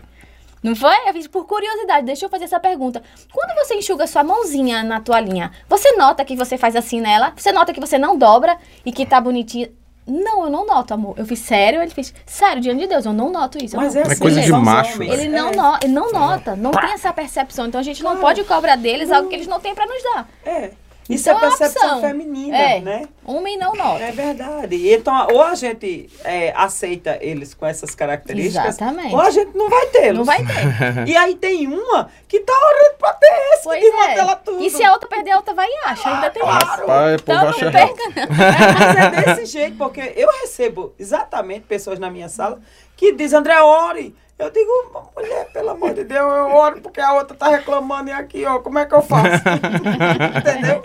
Não 0.62 0.76
foi? 0.76 0.94
Eu 1.06 1.12
fiz 1.14 1.26
por 1.26 1.46
curiosidade, 1.46 2.04
deixa 2.04 2.26
eu 2.26 2.28
fazer 2.28 2.44
essa 2.44 2.60
pergunta. 2.60 3.02
Quando 3.32 3.54
você 3.54 3.74
enxuga 3.74 4.06
sua 4.06 4.22
mãozinha 4.22 4.82
na 4.82 5.00
toalhinha, 5.00 5.50
você 5.68 5.92
nota 5.92 6.24
que 6.24 6.36
você 6.36 6.58
faz 6.58 6.76
assim 6.76 7.00
nela? 7.00 7.32
Você 7.34 7.50
nota 7.50 7.72
que 7.72 7.80
você 7.80 7.96
não 7.96 8.16
dobra 8.16 8.58
e 8.84 8.92
que 8.92 9.06
tá 9.06 9.20
bonitinha? 9.20 9.70
Não, 10.06 10.44
eu 10.44 10.50
não 10.50 10.66
noto, 10.66 10.92
amor. 10.92 11.14
Eu 11.16 11.24
fiz 11.24 11.38
sério, 11.38 11.80
ele 11.80 11.90
fez 11.90 12.12
sério, 12.26 12.60
diante 12.60 12.80
de 12.80 12.86
Deus, 12.88 13.06
eu 13.06 13.12
não 13.12 13.30
noto 13.30 13.62
isso. 13.62 13.76
Mas 13.76 13.94
é, 13.94 14.02
assim, 14.02 14.12
é 14.12 14.16
coisa 14.16 14.40
de 14.40 14.52
macho. 14.52 15.02
Ele 15.02 15.28
não, 15.28 15.50
é. 15.50 15.56
no, 15.56 15.78
ele 15.82 15.92
não 15.92 16.12
nota, 16.12 16.56
não 16.56 16.72
tem 16.72 16.92
essa 16.92 17.12
percepção. 17.12 17.66
Então 17.66 17.80
a 17.80 17.84
gente 17.84 18.02
não 18.02 18.18
pode 18.18 18.42
cobrar 18.44 18.76
deles 18.76 19.10
algo 19.10 19.28
que 19.28 19.34
eles 19.34 19.46
não 19.46 19.60
têm 19.60 19.74
para 19.74 19.86
nos 19.86 20.02
dar. 20.02 20.28
É. 20.44 20.72
Isso 21.10 21.28
então, 21.28 21.42
é, 21.42 21.46
é 21.46 21.48
percepção 21.48 22.00
feminina, 22.00 22.56
é, 22.56 22.80
né? 22.80 23.08
Homem 23.24 23.58
não 23.58 23.74
nota. 23.74 24.02
É 24.02 24.12
verdade. 24.12 24.92
Então, 24.92 25.26
ou 25.32 25.42
a 25.42 25.54
gente 25.56 26.08
é, 26.24 26.52
aceita 26.56 27.18
eles 27.20 27.52
com 27.52 27.66
essas 27.66 27.94
características, 27.94 28.76
Exatamente. 28.76 29.14
ou 29.14 29.20
a 29.20 29.30
gente 29.30 29.56
não 29.56 29.68
vai 29.68 29.86
tê-los. 29.86 30.18
Não 30.18 30.24
vai 30.24 30.38
ter. 30.38 31.08
e 31.08 31.16
aí 31.16 31.34
tem 31.34 31.66
uma 31.66 32.08
que 32.28 32.38
tá 32.40 32.52
orando 32.52 32.96
pra 32.98 33.12
ter 33.14 33.26
esse, 33.54 33.64
pois 33.64 33.80
que 33.80 33.86
é. 33.86 34.18
ela 34.18 34.36
tudo. 34.36 34.62
E 34.62 34.70
se 34.70 34.84
a 34.84 34.92
outra 34.92 35.08
perder, 35.08 35.32
a 35.32 35.36
outra 35.38 35.52
vai 35.52 35.66
e 35.66 35.78
acha. 35.86 36.14
Ainda 36.14 36.30
tem 36.30 36.42
claro. 36.42 36.64
isso. 36.64 36.86
Pai, 36.86 37.14
então, 37.14 37.44
não 37.44 37.72
perca, 37.72 38.02
não. 38.08 38.28
Mas 38.78 38.96
é 38.96 39.34
desse 39.34 39.46
jeito, 39.46 39.76
porque 39.76 40.12
eu 40.16 40.30
recebo 40.40 40.94
exatamente 40.98 41.66
pessoas 41.66 41.98
na 41.98 42.08
minha 42.08 42.28
sala 42.28 42.60
que 43.00 43.12
dizem, 43.12 43.38
André, 43.38 43.58
ore. 43.62 44.14
Eu 44.38 44.50
digo, 44.50 44.70
mulher, 45.16 45.50
pelo 45.52 45.70
amor 45.70 45.94
de 45.94 46.04
Deus, 46.04 46.20
eu 46.20 46.54
oro 46.54 46.82
porque 46.82 47.00
a 47.00 47.14
outra 47.14 47.34
tá 47.34 47.48
reclamando 47.48 48.10
e 48.10 48.12
aqui, 48.12 48.44
ó, 48.44 48.58
como 48.58 48.78
é 48.78 48.84
que 48.84 48.94
eu 48.94 49.00
faço? 49.00 49.42
Entendeu? 50.38 50.82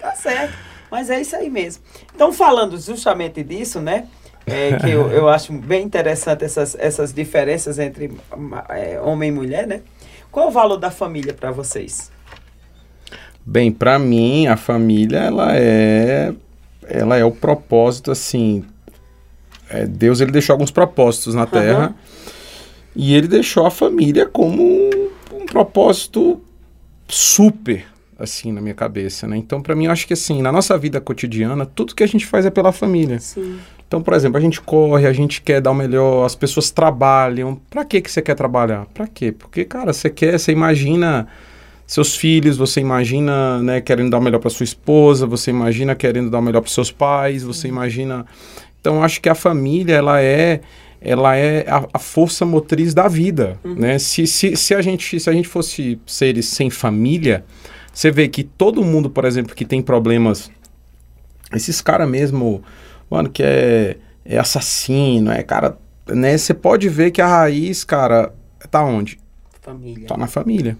Tá 0.00 0.12
certo. 0.12 0.54
Mas 0.88 1.10
é 1.10 1.20
isso 1.20 1.34
aí 1.34 1.50
mesmo. 1.50 1.82
Então, 2.14 2.32
falando 2.32 2.78
justamente 2.78 3.42
disso, 3.42 3.80
né? 3.80 4.06
É, 4.46 4.76
que 4.76 4.88
eu, 4.88 5.10
eu 5.10 5.28
acho 5.28 5.52
bem 5.52 5.84
interessante 5.84 6.44
essas, 6.44 6.76
essas 6.78 7.12
diferenças 7.12 7.80
entre 7.80 8.16
é, 8.68 9.00
homem 9.00 9.30
e 9.30 9.32
mulher, 9.32 9.66
né? 9.66 9.82
Qual 10.30 10.46
o 10.46 10.52
valor 10.52 10.76
da 10.76 10.90
família 10.90 11.34
para 11.34 11.50
vocês? 11.50 12.12
Bem, 13.44 13.72
para 13.72 13.98
mim, 13.98 14.46
a 14.46 14.56
família, 14.56 15.18
ela 15.18 15.56
é, 15.56 16.32
ela 16.84 17.16
é 17.16 17.24
o 17.24 17.32
propósito, 17.32 18.12
assim, 18.12 18.64
é, 19.68 19.86
Deus, 19.86 20.20
ele 20.20 20.32
deixou 20.32 20.54
alguns 20.54 20.70
propósitos 20.70 21.34
na 21.34 21.46
Terra, 21.46 21.88
uhum 21.88 21.94
e 22.96 23.14
ele 23.14 23.28
deixou 23.28 23.66
a 23.66 23.70
família 23.70 24.24
como 24.24 24.62
um, 24.62 25.08
um 25.34 25.46
propósito 25.46 26.40
super, 27.06 27.84
assim, 28.18 28.50
na 28.50 28.60
minha 28.62 28.74
cabeça, 28.74 29.28
né? 29.28 29.36
Então, 29.36 29.60
para 29.60 29.76
mim, 29.76 29.84
eu 29.84 29.92
acho 29.92 30.06
que, 30.06 30.14
assim, 30.14 30.40
na 30.40 30.50
nossa 30.50 30.76
vida 30.78 30.98
cotidiana, 30.98 31.66
tudo 31.66 31.94
que 31.94 32.02
a 32.02 32.08
gente 32.08 32.24
faz 32.24 32.46
é 32.46 32.50
pela 32.50 32.72
família. 32.72 33.20
Sim. 33.20 33.58
Então, 33.86 34.02
por 34.02 34.14
exemplo, 34.14 34.38
a 34.38 34.40
gente 34.40 34.62
corre, 34.62 35.06
a 35.06 35.12
gente 35.12 35.42
quer 35.42 35.60
dar 35.60 35.70
o 35.72 35.74
melhor, 35.74 36.24
as 36.24 36.34
pessoas 36.34 36.70
trabalham. 36.70 37.60
Para 37.68 37.84
que 37.84 38.00
que 38.00 38.10
você 38.10 38.22
quer 38.22 38.34
trabalhar? 38.34 38.86
Para 38.86 39.06
quê? 39.06 39.30
Porque, 39.30 39.64
cara, 39.66 39.92
você 39.92 40.08
quer, 40.08 40.38
você 40.38 40.50
imagina 40.50 41.28
seus 41.86 42.16
filhos, 42.16 42.56
você 42.56 42.80
imagina, 42.80 43.62
né, 43.62 43.80
querendo 43.80 44.10
dar 44.10 44.18
o 44.18 44.22
melhor 44.22 44.40
para 44.40 44.50
sua 44.50 44.64
esposa, 44.64 45.24
você 45.24 45.50
imagina 45.50 45.94
querendo 45.94 46.30
dar 46.30 46.38
o 46.38 46.42
melhor 46.42 46.62
para 46.62 46.70
seus 46.70 46.90
pais, 46.90 47.44
você 47.44 47.68
imagina. 47.68 48.24
Então, 48.86 49.02
acho 49.02 49.20
que 49.20 49.28
a 49.28 49.34
família, 49.34 49.96
ela 49.96 50.22
é 50.22 50.60
ela 51.00 51.36
é 51.36 51.68
a, 51.68 51.88
a 51.94 51.98
força 51.98 52.46
motriz 52.46 52.94
da 52.94 53.08
vida, 53.08 53.58
né? 53.64 53.98
Se, 53.98 54.28
se, 54.28 54.56
se, 54.56 54.74
a 54.74 54.80
gente, 54.80 55.18
se 55.18 55.28
a 55.28 55.32
gente 55.32 55.48
fosse 55.48 56.00
seres 56.06 56.46
sem 56.46 56.70
família, 56.70 57.44
você 57.92 58.12
vê 58.12 58.28
que 58.28 58.44
todo 58.44 58.84
mundo, 58.84 59.10
por 59.10 59.24
exemplo, 59.24 59.56
que 59.56 59.64
tem 59.64 59.82
problemas, 59.82 60.50
esses 61.52 61.80
caras 61.80 62.08
mesmo, 62.08 62.62
mano, 63.10 63.28
que 63.28 63.42
é, 63.42 63.96
é 64.24 64.38
assassino, 64.38 65.32
é 65.32 65.42
cara, 65.42 65.76
né? 66.06 66.38
Você 66.38 66.54
pode 66.54 66.88
ver 66.88 67.10
que 67.10 67.20
a 67.20 67.26
raiz, 67.26 67.82
cara, 67.82 68.32
tá 68.70 68.84
onde? 68.84 69.18
Família. 69.62 70.06
Tá 70.06 70.16
na 70.16 70.28
família, 70.28 70.78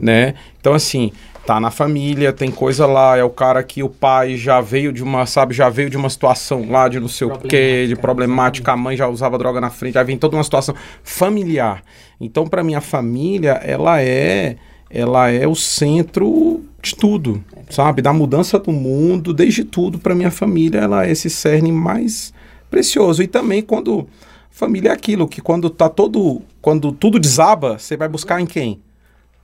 né? 0.00 0.34
Então, 0.60 0.74
assim, 0.74 1.12
tá 1.48 1.58
na 1.58 1.70
família, 1.70 2.30
tem 2.32 2.50
coisa 2.50 2.84
lá, 2.84 3.16
é 3.16 3.24
o 3.24 3.30
cara 3.30 3.62
que 3.62 3.82
o 3.82 3.88
pai 3.88 4.36
já 4.36 4.60
veio 4.60 4.92
de 4.92 5.02
uma, 5.02 5.24
sabe, 5.24 5.54
já 5.54 5.70
veio 5.70 5.88
de 5.88 5.96
uma 5.96 6.10
situação 6.10 6.70
lá 6.70 6.88
de 6.88 7.00
não 7.00 7.08
sei 7.08 7.26
o 7.26 7.38
quê, 7.38 7.86
de 7.88 7.96
Problemática, 7.96 8.72
a 8.72 8.76
mãe 8.76 8.96
já 8.96 9.08
usava 9.08 9.38
droga 9.38 9.60
na 9.60 9.70
frente, 9.70 9.96
aí 9.96 10.04
vem 10.04 10.18
toda 10.18 10.36
uma 10.36 10.44
situação 10.44 10.74
familiar. 11.02 11.82
Então, 12.20 12.46
pra 12.46 12.62
mim, 12.62 12.74
a 12.74 12.82
família, 12.82 13.52
ela 13.64 14.02
é, 14.02 14.56
ela 14.90 15.30
é 15.30 15.46
o 15.46 15.54
centro 15.54 16.62
de 16.82 16.94
tudo, 16.94 17.42
sabe? 17.70 18.02
Da 18.02 18.12
mudança 18.12 18.58
do 18.58 18.70
mundo, 18.70 19.32
desde 19.32 19.64
tudo, 19.64 19.98
pra 19.98 20.14
minha 20.14 20.30
família, 20.30 20.80
ela 20.80 21.06
é 21.06 21.12
esse 21.12 21.30
cerne 21.30 21.72
mais 21.72 22.32
precioso. 22.70 23.22
E 23.22 23.26
também 23.26 23.62
quando 23.62 24.06
família 24.50 24.90
é 24.90 24.92
aquilo 24.92 25.26
que 25.26 25.40
quando 25.40 25.70
tá 25.70 25.88
todo, 25.88 26.42
quando 26.60 26.92
tudo 26.92 27.18
desaba, 27.18 27.78
você 27.78 27.96
vai 27.96 28.08
buscar 28.08 28.40
em 28.40 28.46
quem? 28.46 28.80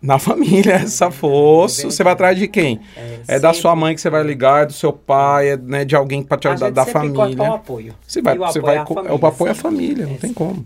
Na 0.06 0.18
família, 0.18 0.74
essa 0.84 1.10
força, 1.10 1.90
você 1.90 2.04
vai 2.04 2.12
atrás 2.12 2.38
de 2.38 2.46
quem? 2.46 2.78
É 3.26 3.38
da 3.40 3.48
sempre- 3.48 3.62
sua 3.62 3.74
mãe 3.74 3.94
que 3.94 4.00
você 4.02 4.10
vai 4.10 4.22
ligar, 4.22 4.64
é 4.64 4.66
do 4.66 4.72
seu 4.74 4.92
pai, 4.92 5.48
é 5.50 5.56
né, 5.56 5.84
de 5.84 5.96
alguém 5.96 6.22
para 6.22 6.36
te 6.36 6.46
ajudar, 6.48 6.70
da 6.70 6.84
corta 6.84 6.98
o 6.98 7.14
família. 7.14 7.52
apoio. 7.54 7.94
Você 8.06 8.20
vai, 8.20 8.36
o 8.36 8.40
você 8.40 8.60
vai, 8.60 8.76
é 8.76 8.78
a 8.80 8.86
família, 8.86 9.12
o 9.14 9.26
apoio 9.26 9.48
é 9.48 9.52
a 9.52 9.54
sempre. 9.54 9.70
família, 9.70 10.06
não 10.06 10.14
É, 10.14 10.18
tem 10.18 10.34
como. 10.34 10.64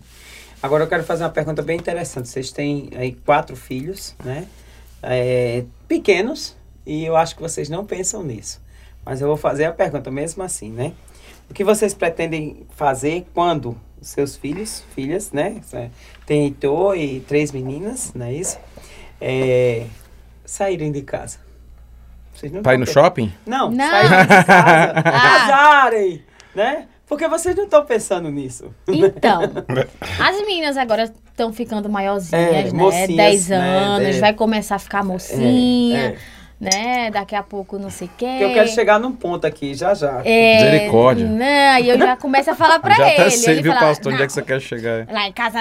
Agora 0.61 0.83
eu 0.83 0.87
quero 0.89 1.03
fazer 1.05 1.23
uma 1.23 1.29
pergunta 1.29 1.61
bem 1.61 1.77
interessante. 1.77 2.27
Vocês 2.27 2.51
têm 2.51 2.89
aí 2.97 3.13
quatro 3.13 3.55
filhos, 3.55 4.13
né? 4.25 4.45
É, 5.01 5.63
pequenos, 5.87 6.53
e 6.85 7.05
eu 7.05 7.15
acho 7.15 7.33
que 7.35 7.41
vocês 7.41 7.69
não 7.69 7.85
pensam 7.85 8.21
nisso. 8.21 8.59
Mas 9.05 9.21
eu 9.21 9.27
vou 9.29 9.37
fazer 9.37 9.63
a 9.65 9.71
pergunta 9.71 10.11
mesmo 10.11 10.43
assim, 10.43 10.69
né? 10.69 10.91
O 11.49 11.53
que 11.53 11.63
vocês 11.63 11.93
pretendem 11.93 12.63
fazer 12.75 13.25
quando 13.33 13.77
os 14.01 14.09
seus 14.09 14.35
filhos, 14.35 14.83
filhas, 14.93 15.31
né? 15.31 15.61
Tem 16.25 16.43
Heitor 16.43 16.97
e 16.97 17.21
três 17.21 17.53
meninas, 17.53 18.11
não 18.13 18.25
é 18.25 18.33
isso? 18.33 18.57
É, 19.21 19.85
saírem 20.45 20.91
de 20.91 21.01
casa. 21.01 21.39
Vocês 22.33 22.51
não 22.51 22.61
Pra 22.61 22.73
ir 22.73 22.77
no 22.77 22.87
shopping? 22.87 23.33
Não, 23.45 23.69
Não. 23.69 23.89
saírem 23.89 24.19
de 24.21 24.27
casa, 24.45 24.93
Ah. 24.97 25.01
casarem, 25.47 26.23
né? 26.55 26.85
Porque 27.07 27.27
vocês 27.27 27.55
não 27.55 27.63
estão 27.63 27.83
pensando 27.85 28.29
nisso. 28.29 28.73
Então, 28.87 29.41
as 30.23 30.37
meninas 30.45 30.77
agora 30.77 31.03
estão 31.03 31.51
ficando 31.51 31.89
maiorzinhas, 31.89 32.53
É, 32.53 32.63
né? 32.65 32.71
mocinhas, 32.71 33.07
10 33.15 33.49
né? 33.49 33.57
anos, 33.57 34.15
É. 34.15 34.19
vai 34.19 34.33
começar 34.33 34.75
a 34.75 34.79
ficar 34.79 35.03
mocinha, 35.03 35.99
É, 35.99 36.05
é. 36.05 36.17
Né? 36.59 37.09
Daqui 37.11 37.35
a 37.35 37.41
pouco 37.43 37.79
não 37.79 37.89
sei. 37.89 38.07
Porque 38.07 38.25
eu 38.25 38.53
quero 38.53 38.67
chegar 38.67 38.99
num 38.99 39.11
ponto 39.13 39.45
aqui, 39.47 39.73
já 39.73 39.93
já. 39.93 40.21
É, 40.25 40.55
Misericórdia. 40.63 41.25
Não, 41.25 41.79
e 41.79 41.89
eu 41.89 41.97
já 41.97 42.15
começo 42.17 42.51
a 42.51 42.55
falar 42.55 42.79
pra 42.79 42.93
Já 42.95 43.07
ele. 43.07 43.21
até 43.21 43.29
sei, 43.29 43.53
ele 43.53 43.61
viu, 43.61 43.73
fala, 43.73 43.87
pastor, 43.87 44.11
onde 44.13 44.23
é 44.23 44.27
que 44.27 44.31
"Não, 44.31 44.35
você 44.35 44.41
quer 44.41 44.59
chegar? 44.59 45.07
Lá 45.09 45.27
em 45.27 45.31
casa, 45.31 45.59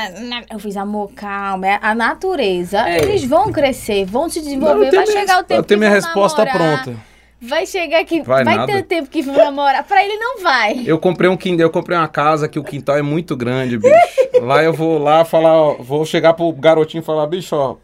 eu 0.51 0.59
fiz 0.59 0.77
amor, 0.77 1.11
calma. 1.15 1.69
é 1.69 1.79
A 1.81 1.95
natureza, 1.95 2.79
É. 2.89 2.99
eles 3.03 3.25
vão 3.25 3.53
crescer, 3.53 4.05
vão 4.05 4.29
se 4.29 4.39
Não, 4.41 4.45
desenvolver. 4.47 4.91
tenho 4.91 5.05
vai 5.05 5.07
minha 5.07 5.21
chegar 5.21 5.41
o 5.41 5.45
tempo 5.45 5.61
Eu 5.61 5.65
tenho 5.65 5.79
minha 5.81 5.91
resposta 5.91 6.45
namorar, 6.45 6.83
pronta. 6.85 6.99
Vai 7.41 7.65
chegar 7.67 8.05
que 8.05 8.21
Vai 8.23 8.43
vai, 8.43 8.67
ter 8.67 8.83
tempo 8.83 9.09
que 9.09 9.23
vão 9.23 9.37
namorar. 9.37 9.85
Pra 9.85 10.03
ele 10.05 10.17
não 10.17 10.43
vai. 10.43 10.83
Eu 10.85 10.99
comprei 10.99 11.31
um 11.31 11.37
quintal, 11.37 11.61
eu 11.67 11.71
comprei 11.71 11.97
uma 11.97 12.09
casa 12.09 12.49
que 12.49 12.59
o 12.59 12.65
quintal 12.65 12.97
é 12.99 13.03
muito 13.03 13.37
grande, 13.37 13.79
bicho. 13.79 13.95
lá 14.43 14.65
eu 14.65 14.73
vou 14.73 14.99
lá 14.99 15.25
falar, 15.25 15.55
ó, 15.55 15.75
vou 15.75 16.05
chegar 16.05 16.35
pro 16.35 16.51
garotinho 16.53 17.01
e 17.01 17.05
falar, 17.05 17.29
bicho, 17.29 17.55
ó, 17.55 17.77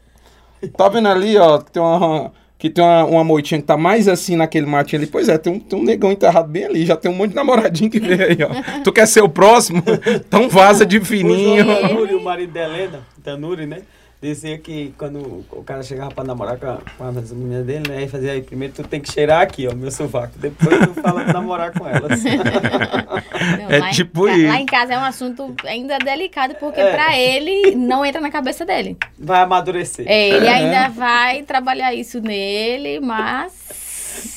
tá 0.76 0.88
vendo 0.88 1.06
ali, 1.08 1.36
ó, 1.36 1.58
que 1.58 1.70
tem 1.70 1.80
uma 1.80 2.32
que 2.58 2.70
tem 2.70 2.82
uma, 2.82 3.04
uma 3.04 3.24
moitinha 3.24 3.60
que 3.60 3.66
tá 3.66 3.76
mais 3.76 4.08
assim 4.08 4.36
naquele 4.36 4.66
matinho 4.66 5.02
ali. 5.02 5.10
Pois 5.10 5.28
é, 5.28 5.36
tem 5.36 5.52
um, 5.52 5.58
tem 5.58 5.78
um 5.78 5.82
negão 5.82 6.10
enterrado 6.12 6.48
bem 6.48 6.64
ali, 6.64 6.86
já 6.86 6.96
tem 6.96 7.10
um 7.10 7.14
monte 7.14 7.30
de 7.30 7.36
namoradinho 7.36 7.90
que 7.90 8.00
veio 8.00 8.22
aí, 8.22 8.38
ó. 8.42 8.80
tu 8.82 8.92
quer 8.92 9.06
ser 9.06 9.22
o 9.22 9.28
próximo? 9.28 9.82
Então 10.26 10.48
vaza 10.48 10.86
de 10.86 10.98
O 10.98 11.04
fininho. 11.04 11.64
João 11.64 11.80
Tanuri, 11.80 12.14
o 12.14 12.22
marido 12.24 12.52
da 12.52 12.64
Helena, 12.64 13.00
Tanuri, 13.22 13.66
né? 13.66 13.82
Dizia 14.24 14.56
que 14.56 14.94
quando 14.96 15.44
o 15.52 15.62
cara 15.62 15.82
chegava 15.82 16.10
pra 16.10 16.24
namorar 16.24 16.56
com, 16.56 16.66
a, 16.66 16.78
com 16.96 17.04
as 17.18 17.30
meninas 17.30 17.66
dele, 17.66 17.82
né? 17.86 17.96
Ele 17.98 18.08
fazia 18.08 18.32
aí, 18.32 18.40
primeiro 18.40 18.72
tu 18.72 18.82
tem 18.84 18.98
que 18.98 19.12
cheirar 19.12 19.42
aqui, 19.42 19.68
ó, 19.68 19.74
meu 19.74 19.90
sovaco. 19.90 20.32
Depois 20.38 20.78
tu 20.80 20.94
fala 20.94 21.24
de 21.26 21.32
namorar 21.34 21.72
com 21.78 21.86
elas. 21.86 22.24
Não, 22.24 23.70
É 23.70 23.78
em 23.80 23.90
tipo 23.90 24.24
ca- 24.24 24.32
isso. 24.34 24.46
Lá 24.48 24.60
em 24.60 24.64
casa 24.66 24.94
é 24.94 24.98
um 24.98 25.04
assunto 25.04 25.54
ainda 25.64 25.98
delicado, 25.98 26.54
porque 26.58 26.80
É. 26.80 26.90
pra 26.92 27.18
ele 27.18 27.74
não 27.74 28.02
entra 28.04 28.18
na 28.20 28.30
cabeça 28.30 28.64
dele. 28.64 28.96
Vai 29.18 29.42
amadurecer. 29.42 30.06
É, 30.08 30.28
Ele 30.30 30.46
É. 30.46 30.50
ainda 30.54 30.88
vai 30.88 31.42
trabalhar 31.42 31.92
isso 31.94 32.18
nele, 32.20 33.00
mas. 33.00 33.52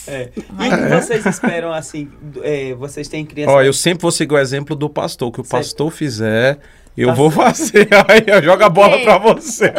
É. 0.06 0.30
E 0.36 0.40
o 0.42 0.78
que 0.78 0.96
vocês 1.02 1.26
esperam, 1.26 1.72
assim, 1.72 2.10
é, 2.44 2.74
vocês 2.74 3.08
têm 3.08 3.26
criança... 3.26 3.52
Ó, 3.54 3.62
eu 3.62 3.72
sempre 3.74 4.02
vou 4.02 4.12
seguir 4.12 4.34
o 4.34 4.38
exemplo 4.40 4.76
do 4.76 4.90
pastor. 4.90 5.30
O 5.30 5.32
que 5.32 5.40
o 5.40 5.46
pastor 5.48 5.90
fizer, 5.92 6.58
eu 6.98 7.10
Tá 7.10 7.14
vou 7.14 7.30
fazer. 7.30 7.88
Aí 8.08 8.24
eu 8.26 8.42
jogo 8.42 8.64
a 8.64 8.70
bola 8.70 8.98
pra 9.00 9.18
você. 9.20 9.72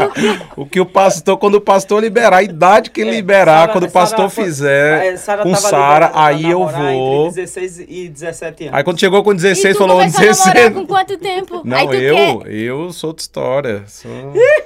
O 0.56 0.64
que 0.64 0.78
o 0.80 0.86
pastor, 0.86 1.36
quando 1.36 1.56
o 1.56 1.60
pastor 1.60 2.00
liberar, 2.02 2.36
a 2.38 2.42
idade 2.42 2.90
que 2.90 3.02
É, 3.02 3.04
liberar, 3.10 3.60
Sara- 3.60 3.72
quando 3.72 3.84
o 3.84 3.90
pastor 3.90 4.18
Sara 4.18 4.30
foi- 4.30 4.44
fizer 4.44 5.06
é, 5.14 5.36
com 5.42 5.54
Sara, 5.56 6.10
aí 6.14 6.48
eu 6.48 6.66
vou. 6.66 7.26
Entre 7.26 7.42
16 7.42 7.80
e 7.88 8.08
17 8.08 8.64
anos. 8.64 8.74
Aí 8.76 8.84
quando 8.84 9.00
chegou 9.00 9.22
com 9.24 9.32
E 9.32 9.36
16, 9.36 9.76
tu 9.76 9.78
falou 9.80 9.96
começou 9.98 10.20
a 10.20 10.24
16. 10.24 10.54
namorar 10.54 10.72
com 10.72 10.86
quanto 10.86 11.18
tempo? 11.18 11.62
Não, 11.64 11.76
Aí 11.76 11.88
tu 11.88 11.94
eu, 11.94 12.38
quer- 12.40 12.50
eu 12.52 12.92
sou 12.92 13.08
outra 13.10 13.22
história. 13.22 13.82
Sou... 13.86 14.10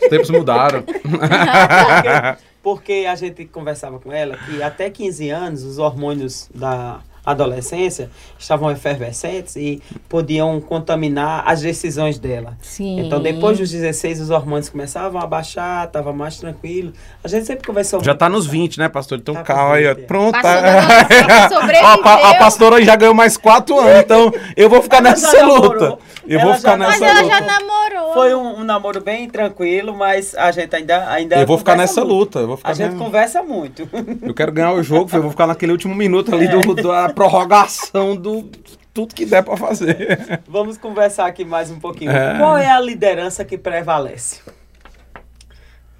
Os 0.02 0.08
tempos 0.08 0.30
mudaram. 0.30 0.82
Porque, 1.02 2.42
porque 2.62 3.06
a 3.08 3.14
gente 3.16 3.44
conversava 3.46 3.98
com 3.98 4.12
ela 4.12 4.36
que 4.36 4.62
até 4.62 4.88
15 4.88 5.30
anos 5.30 5.64
os 5.64 5.78
hormônios 5.78 6.48
da 6.54 7.00
adolescência 7.24 8.10
estavam 8.38 8.70
efervescentes 8.70 9.56
e 9.56 9.80
podiam 10.08 10.60
contaminar 10.60 11.44
as 11.46 11.60
decisões 11.60 12.18
dela. 12.18 12.56
Sim. 12.60 13.00
Então, 13.00 13.20
depois 13.20 13.58
dos 13.58 13.70
16, 13.70 14.20
os 14.20 14.30
hormônios 14.30 14.68
começavam 14.68 15.20
a 15.20 15.26
baixar, 15.26 15.86
tava 15.88 16.12
mais 16.12 16.36
tranquilo. 16.38 16.92
A 17.22 17.28
gente 17.28 17.46
sempre 17.46 17.66
conversou 17.66 18.00
Já 18.00 18.10
muito 18.12 18.18
tá 18.18 18.26
com 18.26 18.32
nos 18.32 18.44
Sara. 18.44 18.52
20, 18.58 18.78
né, 18.78 18.88
pastor? 18.88 19.18
Então 19.18 19.34
Tá 19.34 19.42
calma 19.42 19.74
aí, 19.76 19.86
ó. 19.86 19.94
20. 19.94 20.06
Pronto. 20.06 20.40
Tá- 20.42 20.52
a, 22.04 22.30
a 22.30 22.34
pastora 22.38 22.82
já 22.84 22.96
ganhou 22.96 23.14
mais 23.14 23.36
4 23.36 23.78
anos, 23.78 24.00
então 24.00 24.32
eu 24.56 24.68
vou 24.68 24.82
ficar 24.82 24.98
Ela 24.98 25.10
nessa 25.10 25.30
já 25.32 25.42
namorou. 25.42 25.72
luta. 25.72 25.98
Eu 26.26 26.38
Ela 26.38 26.42
vou 26.44 26.52
já 26.52 26.58
ficar. 26.58 26.76
Mas 26.78 27.00
nessa 27.00 27.04
ela 27.04 27.22
luta. 27.22 27.34
já 27.34 27.40
namorou. 27.40 28.12
Foi 28.14 28.34
um, 28.34 28.60
um 28.60 28.64
namoro 28.64 29.00
bem 29.00 29.28
tranquilo, 29.28 29.94
mas 29.94 30.34
a 30.34 30.50
gente 30.52 30.74
ainda. 30.76 31.08
ainda 31.10 31.36
Eu 31.40 31.46
vou 31.46 31.58
ficar 31.58 31.76
nessa 31.76 32.00
muito. 32.04 32.12
luta. 32.14 32.38
Eu, 32.40 32.46
vou 32.48 32.56
ficar 32.56 32.70
A 32.70 32.74
gente 32.74 32.92
nessa- 32.92 33.04
conversa 33.04 33.42
muito. 33.42 33.88
eu 34.22 34.34
quero 34.34 34.52
ganhar 34.52 34.72
o 34.72 34.82
jogo, 34.82 35.10
eu 35.12 35.22
vou 35.22 35.30
ficar 35.30 35.46
naquele 35.46 35.72
último 35.72 35.94
minuto 35.94 36.34
ali 36.34 36.46
É. 36.46 36.48
do, 36.48 36.74
da 36.74 37.08
prorrogação 37.12 38.16
do 38.16 38.48
tudo 38.94 39.14
que 39.14 39.24
der 39.24 39.42
pra 39.42 39.56
fazer. 39.56 40.40
Vamos 40.46 40.76
conversar 40.76 41.26
aqui 41.26 41.44
mais 41.44 41.70
um 41.70 41.78
pouquinho. 41.80 42.10
É. 42.10 42.36
Qual 42.38 42.56
é 42.58 42.68
a 42.70 42.78
liderança 42.80 43.44
que 43.44 43.56
prevalece? 43.56 44.40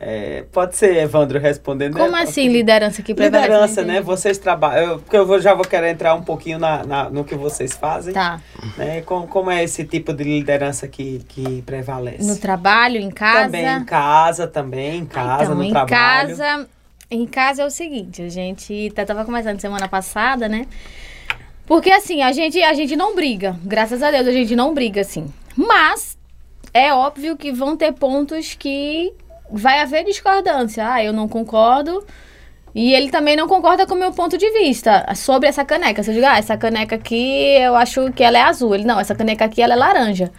É, 0.05 0.45
pode 0.51 0.77
ser, 0.77 0.97
Evandro, 0.97 1.39
respondendo. 1.39 1.97
Como 1.97 2.11
né? 2.11 2.23
assim 2.23 2.49
liderança 2.49 3.03
que 3.03 3.15
prevalece? 3.15 3.49
Liderança, 3.49 3.83
né? 3.85 4.01
Vocês 4.01 4.37
trabalham. 4.37 4.83
eu- 4.95 4.99
Porque 4.99 5.17
eu 5.17 5.25
vou- 5.25 5.41
já 5.41 5.55
vou 5.55 5.65
querer 5.65 5.91
entrar 5.91 6.13
um 6.17 6.23
pouquinho 6.23 6.59
na, 6.59 6.83
na- 6.85 7.09
no 7.09 7.23
que 7.23 7.37
vocês 7.37 7.73
fazem. 7.75 8.13
Tá. 8.13 8.41
Né? 8.77 9.03
Como, 9.03 9.29
como 9.29 9.49
é 9.49 9.63
esse 9.63 9.85
tipo 9.85 10.13
de 10.13 10.25
liderança 10.25 10.89
que, 10.89 11.25
que 11.29 11.63
prevalece? 11.63 12.25
No 12.27 12.37
trabalho, 12.37 12.97
em 12.99 13.11
casa. 13.13 13.45
Também 13.45 13.65
em 13.65 13.85
casa, 13.85 14.47
também, 14.49 14.99
em 14.99 15.07
casa, 15.07 15.45
então, 15.45 15.55
no 15.55 15.63
em 15.63 15.71
trabalho. 15.71 16.37
casa, 16.37 16.69
em 17.09 17.25
casa 17.27 17.63
é 17.63 17.67
o 17.67 17.71
seguinte, 17.71 18.23
a 18.23 18.29
gente 18.29 18.91
tava 19.07 19.25
conversando 19.25 19.61
semana 19.61 19.87
passada, 19.87 20.49
né? 20.49 20.67
Porque 21.67 21.91
assim, 21.91 22.23
a 22.23 22.33
gente, 22.33 22.63
a 22.63 22.75
gente 22.75 22.97
não 22.97 23.15
briga. 23.15 23.57
Graças 23.65 24.03
a 24.03 24.11
Deus 24.11 24.27
a 24.27 24.33
gente 24.33 24.55
não 24.57 24.75
briga, 24.75 25.01
assim. 25.01 25.33
Mas 25.57 26.19
é 26.73 26.93
óbvio 26.93 27.37
que 27.37 27.53
vão 27.53 27.77
ter 27.77 27.93
pontos 27.93 28.55
que 28.55 29.13
vai 29.51 29.81
haver 29.81 30.05
discordância. 30.05 30.91
Ah, 30.91 31.03
eu 31.05 31.13
não 31.13 31.29
concordo. 31.29 32.05
E 32.75 32.95
ele 32.95 33.11
também 33.11 33.37
não 33.37 33.47
concorda 33.47 33.87
com 33.87 33.95
o 33.95 33.99
meu 33.99 34.13
ponto 34.13 34.39
de 34.39 34.51
vista 34.51 35.07
sobre 35.15 35.49
essa 35.49 35.65
caneca. 35.65 36.03
Se 36.03 36.11
eu 36.11 36.15
digo, 36.15 36.27
ah, 36.27 36.39
essa 36.39 36.57
caneca 36.57 36.97
aqui 36.97 37.57
eu 37.61 37.77
acho 37.77 38.11
que 38.13 38.25
ela 38.25 38.39
é 38.39 38.43
azul. 38.43 38.75
Ele, 38.75 38.85
não, 38.85 38.99
essa 38.99 39.15
caneca 39.15 39.45
aqui 39.45 39.61
ela 39.61 39.75
é 39.75 39.77
laranja. 39.77 40.33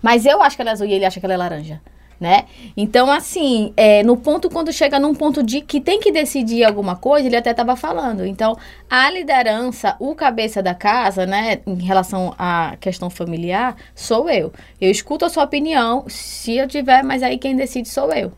Mas 0.00 0.24
eu 0.24 0.42
acho 0.42 0.56
que 0.56 0.62
ela 0.62 0.70
é 0.70 0.72
azul 0.72 0.86
e 0.86 0.92
ele 0.94 1.04
acha 1.04 1.20
que 1.20 1.26
ela 1.26 1.34
é 1.34 1.36
laranja. 1.36 1.80
Né? 2.24 2.46
Então, 2.74 3.12
assim, 3.12 3.74
é, 3.76 4.02
no 4.02 4.16
ponto, 4.16 4.48
quando 4.48 4.72
chega 4.72 4.98
num 4.98 5.14
ponto 5.14 5.42
de 5.42 5.60
que 5.60 5.78
tem 5.78 6.00
que 6.00 6.10
decidir 6.10 6.64
alguma 6.64 6.96
coisa, 6.96 7.26
ele 7.26 7.36
até 7.36 7.50
estava 7.50 7.76
falando. 7.76 8.24
Então, 8.24 8.56
a 8.88 9.10
liderança, 9.10 9.94
o 10.00 10.14
cabeça 10.14 10.62
da 10.62 10.74
casa, 10.74 11.26
né, 11.26 11.60
em 11.66 11.82
relação 11.82 12.34
à 12.38 12.78
questão 12.80 13.10
familiar, 13.10 13.76
sou 13.94 14.30
eu. 14.30 14.50
Eu 14.80 14.90
escuto 14.90 15.26
a 15.26 15.28
sua 15.28 15.44
opinião, 15.44 16.06
se 16.08 16.56
eu 16.56 16.66
tiver, 16.66 17.02
mas 17.04 17.22
aí 17.22 17.36
quem 17.36 17.54
decide 17.54 17.90
sou 17.90 18.10
eu. 18.10 18.32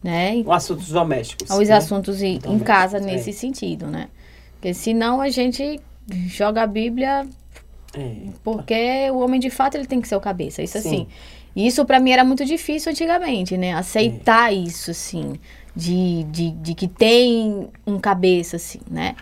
Né? 0.00 0.40
Um 0.46 0.52
assuntos 0.52 0.90
domésticos. 0.90 1.50
Os 1.50 1.68
né? 1.68 1.74
assuntos 1.74 2.22
em, 2.22 2.38
em 2.46 2.58
casa 2.60 2.98
é. 2.98 3.00
nesse 3.00 3.32
sentido, 3.32 3.88
né? 3.88 4.10
Porque 4.52 4.72
senão 4.72 5.20
a 5.20 5.28
gente 5.28 5.80
joga 6.28 6.62
a 6.62 6.68
Bíblia 6.68 7.26
É. 7.96 8.14
porque 8.44 9.10
o 9.10 9.18
homem 9.18 9.40
de 9.40 9.50
fato 9.50 9.74
ele 9.74 9.88
tem 9.88 10.00
que 10.00 10.06
ser 10.06 10.14
o 10.14 10.20
cabeça, 10.20 10.62
isso 10.62 10.78
Sim. 10.80 10.88
assim. 10.88 11.08
E 11.56 11.66
isso 11.66 11.84
para 11.84 12.00
mim 12.00 12.10
era 12.12 12.24
muito 12.24 12.44
difícil 12.44 12.90
antigamente, 12.90 13.56
né? 13.56 13.74
Aceitar 13.74 14.52
isso, 14.52 14.90
assim, 14.90 15.38
de, 15.74 16.24
de, 16.24 16.50
de 16.50 16.74
que 16.74 16.88
tem 16.88 17.68
um 17.86 17.98
cabeça, 17.98 18.56
assim, 18.56 18.80
né? 18.90 19.14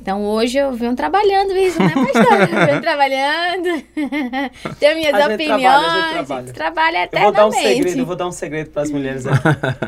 Então 0.00 0.24
hoje 0.24 0.56
eu 0.58 0.72
venho 0.72 0.94
trabalhando 0.94 1.56
isso, 1.56 1.80
né, 1.82 1.92
pastor? 1.92 2.40
Eu 2.48 2.66
venho 2.66 2.80
trabalhando, 2.80 3.82
tenho 4.78 4.94
minhas 4.96 5.14
A 5.14 5.26
opiniões, 5.34 5.56
trabalha, 5.58 5.98
a 5.98 6.12
trabalha. 6.12 6.52
trabalha 6.52 7.08
Eu 7.12 7.20
vou 7.20 7.32
dar 7.32 7.46
um 7.46 7.48
eternamente. 7.48 7.76
segredo, 7.78 8.06
vou 8.06 8.16
dar 8.16 8.26
um 8.28 8.32
segredo 8.32 8.70
para 8.70 8.82
as 8.82 8.90
mulheres. 8.92 9.24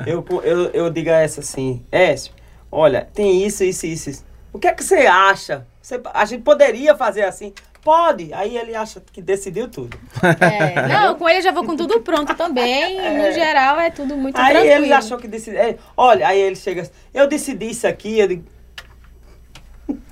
eu, 0.07 0.25
eu, 0.43 0.71
eu 0.71 0.91
digo 0.91 1.11
a 1.11 1.19
essa 1.21 1.41
assim, 1.41 1.83
Écio, 1.93 2.33
olha, 2.73 3.07
tem 3.15 3.45
isso, 3.47 3.63
isso, 3.63 3.87
isso, 3.87 4.11
isso. 4.11 4.25
O 4.53 4.59
que 4.59 4.67
é 4.67 4.73
que 4.73 4.83
você 4.83 5.07
acha? 5.07 5.67
Você- 5.81 6.01
a 6.13 6.25
gente 6.25 6.43
poderia 6.43 6.97
fazer 6.97 7.23
assim? 7.25 7.53
Pode. 7.89 8.35
Aí 8.35 8.55
ele 8.55 8.75
acha 8.75 9.01
que 9.11 9.23
decidiu 9.23 9.67
tudo. 9.67 9.99
É, 10.23 10.87
não, 10.89 11.15
com 11.15 11.27
ele 11.27 11.39
eu 11.39 11.43
já 11.43 11.53
vou 11.53 11.65
com 11.65 11.75
tudo 11.75 12.01
pronto 12.03 12.35
também. 12.35 12.99
e 12.99 13.09
No 13.17 13.33
geral 13.33 13.81
é 13.81 13.89
tudo 13.89 14.15
muito 14.15 14.37
aí 14.39 14.53
tranquilo. 14.53 14.85
ele 14.85 14.93
achou 14.93 15.17
que 15.17 15.27
decidiu. 15.27 15.59
é, 15.59 15.77
olha, 15.97 16.29
aí 16.29 16.39
ele 16.39 16.55
chega 16.55 16.83
assim, 16.83 16.91
eu 17.15 17.27
decidi 17.27 17.71
isso 17.71 17.87
aqui, 17.87 18.19
eu 18.19 18.29
digo, 18.29 18.45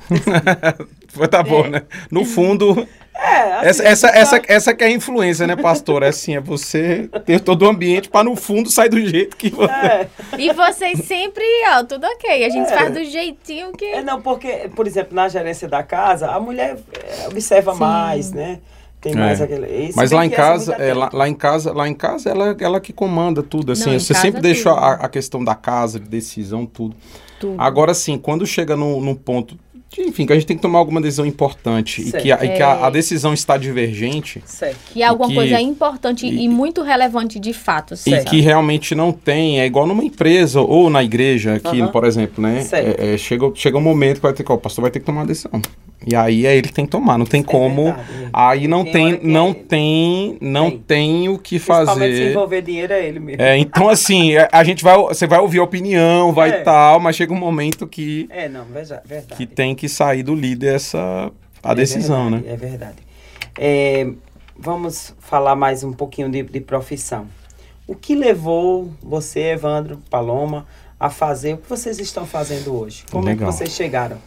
tá 1.31 1.42
bom, 1.42 1.66
né? 1.66 1.83
No 2.11 2.24
fundo, 2.24 2.87
é, 3.14 3.68
assim, 3.68 3.68
essa, 3.68 3.83
essa, 3.85 3.96
só- 4.09 4.14
essa, 4.14 4.42
essa 4.48 4.74
que 4.74 4.85
é 4.85 4.88
a 4.88 4.90
influência, 4.90 5.46
né, 5.46 5.57
pastor? 5.57 6.02
É 6.02 6.09
assim, 6.09 6.37
é 6.37 6.40
você 6.40 7.09
ter 7.24 7.40
todo 7.40 7.62
o 7.62 7.68
ambiente 7.68 8.09
para 8.09 8.24
no 8.24 8.37
fundo 8.37 8.70
sair 8.70 8.88
do 8.88 9.00
jeito 9.07 9.37
que 9.37 9.50
você... 9.50 9.72
É, 9.72 10.09
E 10.38 10.52
vocês 10.52 10.98
sempre, 11.05 11.44
ó, 11.74 11.83
tudo 11.85 12.07
ok. 12.07 12.44
A 12.44 12.48
gente 12.48 12.70
É. 12.70 12.76
faz 12.76 12.92
do 12.92 13.05
jeitinho 13.05 13.72
que. 13.72 13.85
é, 13.85 14.02
não, 14.02 14.20
porque, 14.20 14.68
por 14.74 14.87
exemplo, 14.87 15.14
na 15.14 15.29
gerência 15.29 15.66
da 15.68 15.83
casa, 15.83 16.31
a 16.31 16.38
mulher 16.38 16.76
é, 17.22 17.29
observa 17.29 17.72
Sim. 17.72 17.81
mais, 17.81 18.33
né? 18.33 18.59
Tem 19.00 19.12
É. 19.12 19.16
mais 19.16 19.40
aquele. 19.40 19.92
Mas 19.94 20.11
lá 20.11 20.24
em 20.26 20.31
casa, 20.31 20.72
é, 20.74 20.92
lá, 20.92 21.09
lá 21.12 21.29
em 21.29 21.35
casa, 21.35 21.72
lá 21.72 21.87
em 21.88 21.94
casa, 21.94 22.29
ela, 22.31 22.57
ela 22.59 22.81
que 22.81 22.92
comanda 22.92 23.42
tudo, 23.42 23.72
assim. 23.72 23.92
Não, 23.92 24.00
você 24.00 24.14
sempre 24.14 24.40
deixou 24.40 24.72
a, 24.72 24.94
a 24.94 25.09
questão 25.09 25.44
da 25.44 25.55
casa, 25.55 26.00
de 26.00 26.09
decisão, 26.09 26.66
tudo. 26.66 26.96
tudo. 27.38 27.55
Agora 27.61 27.94
sim, 27.94 28.18
quando 28.18 28.44
chega 28.46 28.74
num, 28.74 29.00
num 29.00 29.14
ponto, 29.14 29.57
enfim, 29.99 30.27
que 30.27 30.33
a 30.33 30.37
gente 30.37 30.46
tem 30.46 30.57
que 30.57 30.62
tomar 30.62 30.79
alguma 30.79 31.01
decisão 31.01 31.25
importante 31.25 32.03
e 32.03 32.11
Certo. 32.11 32.22
que, 32.22 32.31
a, 32.33 32.44
e 32.44 32.49
que 32.57 32.62
a, 32.62 32.87
a 32.87 32.90
decisão 32.90 33.33
está 33.33 33.57
divergente 33.57 34.42
Certo. 34.44 34.77
Que 34.92 35.03
é 35.03 35.07
alguma 35.07 35.29
que- 35.31 35.35
coisa 35.35 35.59
importante 35.61 36.27
e, 36.27 36.44
e- 36.44 36.49
muito 36.49 36.83
relevante 36.83 37.38
de 37.40 37.53
fato. 37.55 37.94
e 37.94 37.96
sabe? 37.96 38.25
que 38.25 38.40
realmente 38.40 38.94
não 38.94 39.11
tem, 39.12 39.59
é 39.61 39.64
igual 39.66 39.87
numa 39.87 40.05
empresa 40.05 40.61
ou 40.61 40.90
na 40.90 41.03
igreja, 41.03 41.59
que, 41.61 41.81
Aham. 41.81 41.88
por 41.92 42.05
exemplo, 42.05 42.42
né? 42.42 42.61
Certo. 42.62 43.01
é- 43.01 43.14
é, 43.14 43.18
chega, 43.18 43.51
chega 43.55 43.79
um 43.79 43.81
momento 43.81 44.16
que 44.16 44.22
vai 44.22 44.33
ter 44.35 44.44
que, 44.44 44.53
ó, 44.53 44.57
o 44.57 44.59
pastor 44.59 44.83
vai 44.83 44.90
ter 44.90 45.01
que 45.01 45.07
tomar 45.07 45.20
uma 45.22 45.27
decisão. 45.27 45.62
E 46.04 46.14
aí 46.14 46.46
é 46.46 46.54
ele 46.56 46.68
que 46.68 46.74
tem 46.74 46.85
que 46.85 46.90
tomar, 46.90 47.16
não 47.18 47.24
tem 47.26 47.42
como. 47.42 47.88
é. 47.88 47.96
aí 48.32 48.68
não 48.68 48.85
Tem 48.85 49.16
tem, 49.16 49.20
não 49.30 49.50
é- 49.50 49.54
tem, 49.54 50.38
não 50.40 50.70
Tem. 50.70 50.78
tem 50.80 51.28
o 51.28 51.38
que 51.38 51.56
Principalmente 51.59 51.88
se 51.94 51.98
fazer. 52.18 52.30
envolver 52.30 52.62
dinheiro 52.62 52.92
é 52.92 53.04
ele 53.06 53.18
mesmo. 53.18 53.42
É, 53.42 53.56
então, 53.56 53.88
assim, 53.88 54.37
é, 54.37 54.48
a 54.52 54.62
gente 54.62 54.85
vai. 54.85 54.96
Você 54.96 55.26
vai 55.26 55.38
ouvir 55.40 55.59
a 55.59 55.62
opinião, 55.64 56.32
vai 56.32 56.50
É. 56.50 56.61
tal, 56.62 57.00
mas 57.00 57.16
chega 57.16 57.32
um 57.32 57.37
momento 57.38 57.87
que, 57.87 58.28
É, 58.30 58.48
não, 58.48 58.64
verdade. 58.66 59.02
que 59.37 59.46
tem 59.46 59.74
que 59.74 59.88
sair 59.88 60.22
do 60.22 60.35
líder 60.35 60.74
essa 60.74 61.32
a 61.62 61.74
decisão, 61.74 62.26
é 62.26 62.30
né? 62.30 62.37
verdade, 62.38 62.52
É 62.64 62.68
verdade. 62.68 62.96
É, 63.59 64.06
vamos 64.56 65.14
falar 65.18 65.56
mais 65.56 65.82
um 65.82 65.92
pouquinho 65.92 66.28
de, 66.28 66.42
de 66.42 66.61
profissão. 66.61 67.26
O 67.87 67.94
que 67.94 68.14
levou 68.14 68.90
você, 69.02 69.40
Evandro, 69.52 69.98
Paloma, 70.11 70.66
a 71.00 71.09
fazer 71.09 71.54
o 71.54 71.59
que 71.59 71.68
vocês 71.68 71.98
estão 71.98 72.26
fazendo 72.26 72.74
hoje? 72.78 73.04
Como 73.11 73.26
é 73.28 73.32
Legal. 73.32 73.48
que 73.48 73.54
vocês 73.56 73.70
chegaram? 73.70 74.18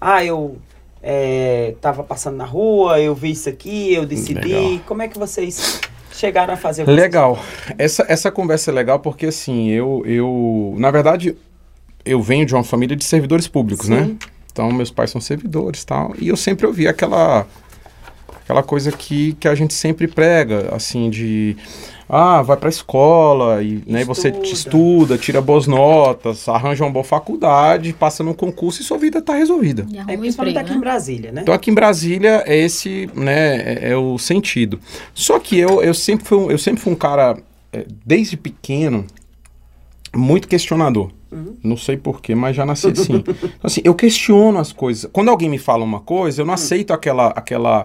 Ah, 0.00 0.24
eu 0.24 0.56
estava 1.02 2.02
passando 2.02 2.36
na 2.36 2.44
rua, 2.44 3.00
eu 3.00 3.14
vi 3.14 3.30
isso 3.30 3.48
aqui, 3.48 3.94
eu 3.94 4.04
decidi. 4.04 4.48
Legal. 4.48 4.80
Como 4.86 5.02
é 5.02 5.08
que 5.08 5.18
vocês 5.18 5.80
chegaram 6.18 6.54
a 6.54 6.56
fazer 6.56 6.84
vocês 6.84 6.96
Legal. 6.96 7.38
Essa, 7.78 8.04
essa 8.08 8.30
conversa 8.30 8.70
é 8.70 8.74
legal 8.74 8.98
porque, 8.98 9.26
assim, 9.26 9.70
eu, 9.70 10.02
eu. 10.04 10.74
Na 10.78 10.90
verdade, 10.90 11.36
eu 12.04 12.20
venho 12.20 12.44
de 12.44 12.54
uma 12.54 12.64
família 12.64 12.96
de 12.96 13.04
servidores 13.04 13.46
públicos, 13.46 13.86
Sim. 13.86 13.94
né? 13.94 14.16
Então, 14.52 14.70
meus 14.72 14.90
pais 14.90 15.10
são 15.10 15.20
servidores 15.20 15.82
e 15.82 15.86
tal. 15.86 16.14
E 16.18 16.28
eu 16.28 16.36
sempre 16.36 16.66
ouvi 16.66 16.88
aquela. 16.88 17.46
Aquela 18.42 18.62
coisa 18.62 18.90
que, 18.90 19.34
que 19.34 19.46
a 19.46 19.54
gente 19.54 19.74
sempre 19.74 20.08
prega, 20.08 20.74
assim, 20.74 21.10
de. 21.10 21.56
Ah, 22.08 22.40
vai 22.40 22.56
pra 22.56 22.70
escola, 22.70 23.62
e 23.62 23.82
né, 23.86 24.02
você 24.02 24.32
te 24.32 24.54
Estuda. 24.54 25.18
tira 25.18 25.42
boas 25.42 25.66
notas, 25.66 26.48
arranja 26.48 26.82
uma 26.84 26.90
boa 26.90 27.04
faculdade, 27.04 27.92
passa 27.92 28.24
num 28.24 28.32
concurso 28.32 28.80
e 28.80 28.84
sua 28.84 28.96
vida 28.96 29.20
tá 29.20 29.34
resolvida. 29.34 29.86
E 29.90 29.98
É, 29.98 30.02
um 30.02 30.04
principalmente 30.18 30.52
emprego, 30.52 30.58
aqui 30.60 30.70
né? 30.70 30.76
em 30.76 30.80
Brasília, 30.80 31.32
né? 31.32 31.40
Então 31.42 31.52
aqui 31.54 31.70
em 31.70 31.74
Brasília 31.74 32.42
é 32.46 32.56
esse, 32.56 33.10
né, 33.14 33.56
é, 33.56 33.90
é 33.90 33.96
o 33.96 34.16
sentido. 34.16 34.80
Só 35.12 35.38
que 35.38 35.58
eu, 35.58 35.82
eu 35.82 35.92
sempre 35.92 36.24
fui 36.24 36.38
um, 36.38 36.50
eu 36.50 36.56
sempre 36.58 36.80
fui 36.80 36.92
um 36.92 36.96
cara 36.96 37.36
é, 37.72 37.84
desde 38.06 38.36
pequeno 38.38 39.04
muito 40.16 40.48
questionador. 40.48 41.10
Não 41.62 41.76
sei 41.76 41.98
porquê, 41.98 42.34
mas 42.34 42.56
já 42.56 42.64
nasci 42.64 42.86
assim. 42.86 43.16
Então, 43.28 43.50
assim, 43.62 43.82
eu 43.84 43.94
questiono 43.94 44.58
as 44.58 44.72
coisas. 44.72 45.10
Quando 45.12 45.28
alguém 45.28 45.50
me 45.50 45.58
fala 45.58 45.84
uma 45.84 46.00
coisa, 46.00 46.40
eu 46.40 46.46
não 46.46 46.54
aceito 46.54 46.90
aquela 46.90 47.26
aquela 47.28 47.84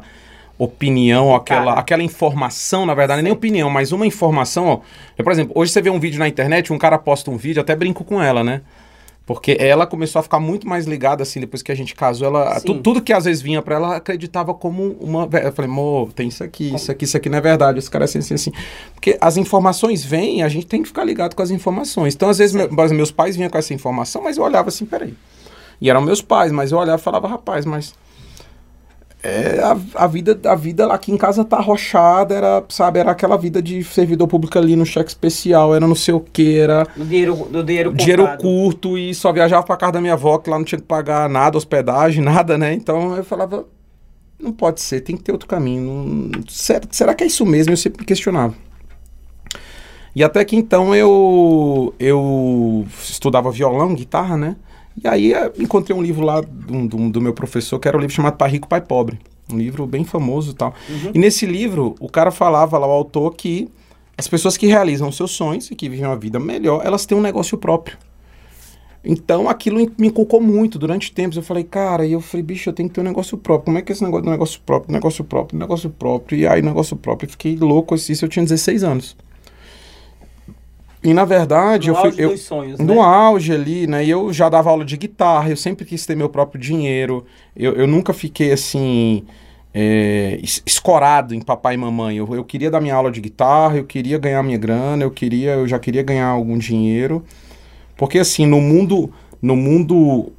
opinião, 0.63 1.36
aquela, 1.36 1.65
Cara. 1.65 1.80
aquela 1.80 2.04
informação, 2.04 2.86
na 2.86 2.93
verdade, 2.93 3.21
nem 3.21 3.32
opinião, 3.32 3.69
mas 3.69 3.91
uma 3.91 4.06
informação, 4.06 4.67
ó. 4.67 4.80
Eu, 5.17 5.23
por 5.23 5.32
exemplo, 5.32 5.52
hoje 5.56 5.71
você 5.71 5.82
vê 5.82 5.89
um 5.89 5.99
vídeo 5.99 6.19
na 6.19 6.28
internet, 6.28 6.71
um 6.73 6.78
cara 6.78 6.97
posta 6.97 7.30
um 7.32 7.38
vídeo, 7.38 7.62
até 7.62 7.76
brinco 7.76 8.04
com 8.04 8.21
ela, 8.21 8.43
né? 8.43 8.62
Porque 9.26 9.56
ela 9.58 9.88
começou 9.88 10.19
a 10.19 10.23
ficar 10.23 10.38
muito 10.39 10.67
mais 10.67 10.86
ligada, 10.86 11.23
assim, 11.23 11.39
depois 11.39 11.62
que 11.63 11.71
a 11.71 11.76
gente 11.76 11.95
casou, 11.95 12.28
ela, 12.28 12.60
Sim. 12.60 12.65
tu- 12.67 12.82
tudo 12.82 13.02
que 13.02 13.13
às 13.13 13.23
vezes 13.23 13.41
vinha 13.41 13.62
pra 13.62 13.76
ela, 13.76 13.95
acreditava 13.95 14.54
como 14.54 14.97
uma... 14.99 15.30
Eu 15.41 15.54
falei, 15.54 15.71
amor, 15.71 16.12
tem 16.12 16.28
isso 16.28 16.43
aqui, 16.43 16.76
isso 16.76 16.91
aqui, 16.91 17.06
isso 17.06 17.15
aqui 17.15 17.30
não 17.30 17.38
é 17.38 17.41
verdade, 17.41 17.80
esse 17.80 17.89
cara 17.89 18.04
é 18.04 18.06
assim, 18.06 18.19
assim, 18.19 18.34
assim. 18.34 18.52
Porque 18.93 19.17
as 19.21 19.38
informações 19.38 20.04
vêm 20.04 20.39
e 20.39 20.43
a 20.43 20.49
gente 20.49 20.65
tem 20.65 20.82
que 20.82 20.89
ficar 20.89 21.06
ligado 21.06 21.36
com 21.38 21.41
as 21.41 21.52
informações. 21.52 22.13
Então, 22.15 22.28
às 22.28 22.38
vezes, 22.38 22.54
meus 22.91 23.12
pais 23.12 23.38
vinham 23.38 23.49
com 23.49 23.58
essa 23.58 23.73
informação, 23.73 24.21
mas 24.21 24.36
eu 24.36 24.43
olhava 24.43 24.67
assim, 24.67 24.86
peraí. 24.86 25.13
E 25.80 25.89
eram 25.89 26.02
meus 26.02 26.21
pais, 26.21 26.52
mas 26.52 26.73
eu 26.73 26.78
olhava 26.78 26.99
e 26.99 27.04
falava, 27.04 27.26
rapaz, 27.26 27.65
mas... 27.65 27.93
É, 29.26 29.62
a, 29.64 30.04
a 30.04 30.06
vida 30.06 30.38
a 30.44 30.54
vida 30.54 30.86
lá 30.86 30.96
aqui 30.96 31.10
em 31.10 31.16
casa 31.16 31.46
tá 31.46 31.56
arrochada, 31.56 32.36
era, 32.36 32.62
sabe, 32.68 33.00
era 33.00 33.12
aquela 33.12 33.38
vida 33.38 33.62
de 33.62 33.82
servidor 33.82 34.28
público 34.28 34.58
ali 34.60 34.76
no 34.76 34.86
cheque 34.86 35.10
especial, 35.10 35.74
era 35.74 35.88
não 35.88 35.96
sei 35.96 36.14
o 36.14 36.20
que, 36.20 36.58
era 36.58 36.86
No 36.98 37.06
dinheiro, 37.06 37.34
do 37.50 37.64
dinheiro 37.64 37.94
dinheiro 37.94 38.28
curto 38.38 38.98
e 38.98 39.16
só 39.16 39.32
viajava 39.32 39.64
pra 39.66 39.78
casa 39.78 39.94
da 39.94 40.02
minha 40.02 40.12
avó, 40.12 40.38
que 40.38 40.50
lá 40.50 40.58
não 40.58 40.66
tinha 40.66 40.78
que 40.80 40.86
pagar 40.86 41.30
nada, 41.30 41.58
hospedagem, 41.58 42.20
nada, 42.22 42.58
né? 42.58 42.74
Então 42.74 43.16
eu 43.16 43.24
falava, 43.24 43.66
não 44.38 44.52
pode 44.52 44.82
ser, 44.82 45.00
tem 45.00 45.16
que 45.16 45.24
ter 45.24 45.32
outro 45.32 45.48
caminho. 45.48 46.30
não- 46.30 46.44
será, 46.50 46.82
será 46.92 47.14
que 47.16 47.24
é 47.24 47.28
isso 47.28 47.46
mesmo? 47.46 47.72
Eu 47.72 47.78
sempre 47.78 48.02
me 48.02 48.06
questionava. 48.06 48.54
E 50.14 50.22
até 50.22 50.44
que 50.46 50.56
então 50.58 50.94
eu, 50.94 51.94
eu 51.98 52.86
estudava 53.02 53.50
violão, 53.52 53.96
guitarra, 53.96 54.36
né? 54.38 54.56
E 55.01 55.08
aí 55.08 55.34
eh, 55.34 55.51
encontrei 55.58 55.95
um 55.95 56.01
livro 56.01 56.25
lá 56.25 56.41
do, 56.41 56.88
do, 56.88 57.10
do 57.10 57.21
meu 57.21 57.34
professor, 57.34 57.79
que 57.79 57.88
era 57.88 57.97
um 57.97 57.99
livro 57.99 58.15
chamado 58.15 58.38
Pai 58.38 58.49
Rico, 58.49 58.67
Pai 58.67 58.82
Pobre. 58.82 59.19
Um 59.51 59.58
livro 59.58 59.86
bem 59.86 60.03
famoso 60.03 60.51
e 60.51 60.56
tal. 60.56 60.73
E 61.13 61.19
nesse 61.19 61.45
livro, 61.45 61.95
o 61.99 62.10
cara 62.10 62.32
falava 62.32 62.77
lá, 62.77 62.88
o 62.88 62.91
autor, 62.91 63.36
que 63.36 63.69
as 64.17 64.27
pessoas 64.27 64.56
que 64.56 64.67
realizam 64.67 65.12
seus 65.12 65.32
sonhos 65.32 65.69
e 65.71 65.75
que 65.75 65.89
vivem 65.89 66.06
uma 66.06 66.15
vida 66.15 66.39
melhor, 66.39 66.82
elas 66.86 67.06
têm 67.06 67.17
um 67.17 67.21
negócio 67.21 67.58
próprio. 67.58 67.97
Então 69.03 69.49
aquilo 69.49 69.79
me 69.97 70.08
inculcou 70.08 70.39
muito 70.39 70.79
durante 70.79 71.12
tempos. 71.12 71.36
Eu 71.36 71.43
falei, 71.43 71.63
cara, 71.63 72.06
e 72.06 72.13
eu 72.13 72.21
falei, 72.21 72.43
bicho, 72.43 72.69
eu 72.69 72.73
tenho 72.73 72.88
que 72.88 72.95
ter 72.95 73.01
um 73.01 73.03
negócio 73.03 73.38
próprio. 73.38 73.65
Como 73.65 73.77
é 73.77 73.82
que 73.82 73.91
é 73.91 73.93
esse 73.93 74.03
negócio 74.03 74.23
do 74.23 74.32
negócio 74.32 74.62
próprio, 74.65 74.93
negócio 74.93 75.23
próprio, 75.23 75.60
negócio 75.60 75.89
próprio? 75.89 76.39
E 76.39 76.47
aí, 76.47 76.62
negócio 76.62 76.95
próprio. 76.95 77.27
Eu 77.27 77.32
fiquei 77.32 77.58
louco 77.58 77.95
assim, 77.95 78.13
isso 78.13 78.23
eu 78.23 78.29
tinha 78.29 78.43
16 78.43 78.84
anos. 78.84 79.17
E 81.04 81.13
na 81.13 81.26
verdade, 81.26 81.89
No 81.89 81.98
eu 81.98 82.02
fui. 82.02 82.10
auge 82.12 82.22
Eu, 82.22 82.38
sonhos, 82.38 82.80
no 82.80 82.96
né? 82.96 83.02
auge 83.02 83.52
ali, 83.54 83.88
né? 83.88 84.06
E 84.06 84.10
eu 84.10 84.32
já 84.32 84.48
dava 84.50 84.70
aula 84.70 84.86
de 84.86 84.96
guitarra, 84.98 85.50
eu 85.50 85.58
sempre 85.58 85.86
quis 85.86 86.06
ter 86.06 86.16
meu 86.16 86.30
próprio 86.30 86.60
dinheiro. 86.62 87.26
Eu, 87.56 87.74
eu 87.74 87.88
nunca 87.88 88.13
fiquei 88.13 88.52
assim. 88.54 89.24
é, 89.74 90.39
es- 90.42 90.62
escorado 90.66 91.34
em 91.34 91.42
papai 91.42 91.74
e 91.74 91.78
mamãe. 91.78 92.18
Eu, 92.18 92.34
eu 92.36 92.44
queria 92.46 92.70
dar 92.72 92.80
minha 92.80 92.96
aula 92.96 93.12
de 93.12 93.20
guitarra, 93.20 93.78
eu 93.78 93.86
queria 93.86 94.17
ganhar 94.17 94.42
minha 94.44 94.58
grana, 94.58 95.04
eu 95.04 95.12
queria, 95.12 95.52
eu 95.56 95.67
já 95.67 95.80
queria 95.80 96.04
ganhar 96.04 96.27
algum 96.27 96.58
dinheiro. 96.58 97.23
Porque 97.98 98.19
assim, 98.19 98.46
no 98.46 98.62
mundo, 98.62 99.12
no 99.42 99.56
mundo 99.56 100.32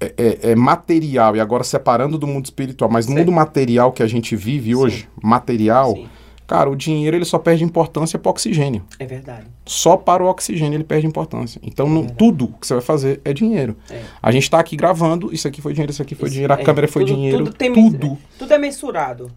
é, 0.00 0.50
é- 0.50 0.54
material, 0.54 1.36
e 1.36 1.40
agora 1.40 1.64
separando 1.64 2.18
do 2.18 2.26
mundo 2.26 2.44
espiritual, 2.44 2.90
mas 2.90 3.06
no 3.06 3.12
Certo. 3.14 3.26
mundo 3.26 3.32
material 3.34 3.92
que 3.92 4.02
a 4.02 4.06
gente 4.06 4.36
vive 4.36 4.74
hoje, 4.74 5.08
material, 5.22 5.94
Sim, 5.94 6.08
cara, 6.46 6.68
o 6.70 6.76
dinheiro 6.76 7.16
ele 7.16 7.24
só 7.24 7.38
perde 7.38 7.64
importância 7.64 8.18
para 8.18 8.28
o 8.28 8.32
oxigênio. 8.32 8.82
é 8.98 9.06
verdade. 9.06 9.46
Só 9.66 9.96
para 9.96 10.22
o 10.22 10.26
oxigênio 10.26 10.76
ele 10.76 10.84
perde 10.84 11.06
importância. 11.06 11.60
Então, 11.64 11.88
não- 11.88 12.06
tudo 12.06 12.48
que 12.60 12.66
você 12.66 12.74
vai 12.74 12.82
fazer 12.82 13.20
é 13.24 13.32
dinheiro. 13.32 13.76
É. 13.90 14.00
A 14.22 14.30
gente 14.30 14.50
tá 14.50 14.58
aqui 14.58 14.76
gravando, 14.76 15.32
isso 15.32 15.48
aqui 15.48 15.60
foi 15.62 15.72
dinheiro, 15.72 15.90
isso 15.90 16.02
aqui 16.02 16.14
foi 16.14 16.26
Isso, 16.28 16.34
dinheiro, 16.34 16.52
a 16.52 16.60
é, 16.60 16.62
câmera 16.62 16.86
foi 16.86 17.02
tudo- 17.04 17.14
dinheiro, 17.14 17.38
tudo 17.38 17.46
tudo, 17.48 17.56
tem- 17.56 17.72
tudo, 17.72 18.18
Tudo 18.38 18.52
é 18.52 18.58
mensurado. 18.58 19.30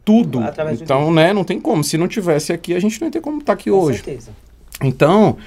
Através 0.43 0.79
do 0.79 0.83
Então, 0.83 1.11
né, 1.11 1.31
não 1.33 1.43
tem 1.43 1.59
como. 1.61 1.83
Se 1.83 1.97
não 1.97 2.07
tivesse 2.07 2.51
aqui, 2.51 2.73
a 2.73 2.79
gente 2.79 2.99
não 2.99 3.07
ia 3.07 3.11
ter 3.11 3.21
como 3.21 3.39
estar 3.39 3.53
aqui 3.53 3.69
Com 3.71 3.77
hoje. 3.77 3.99
certeza. 3.99 4.31
Então, 4.83 5.37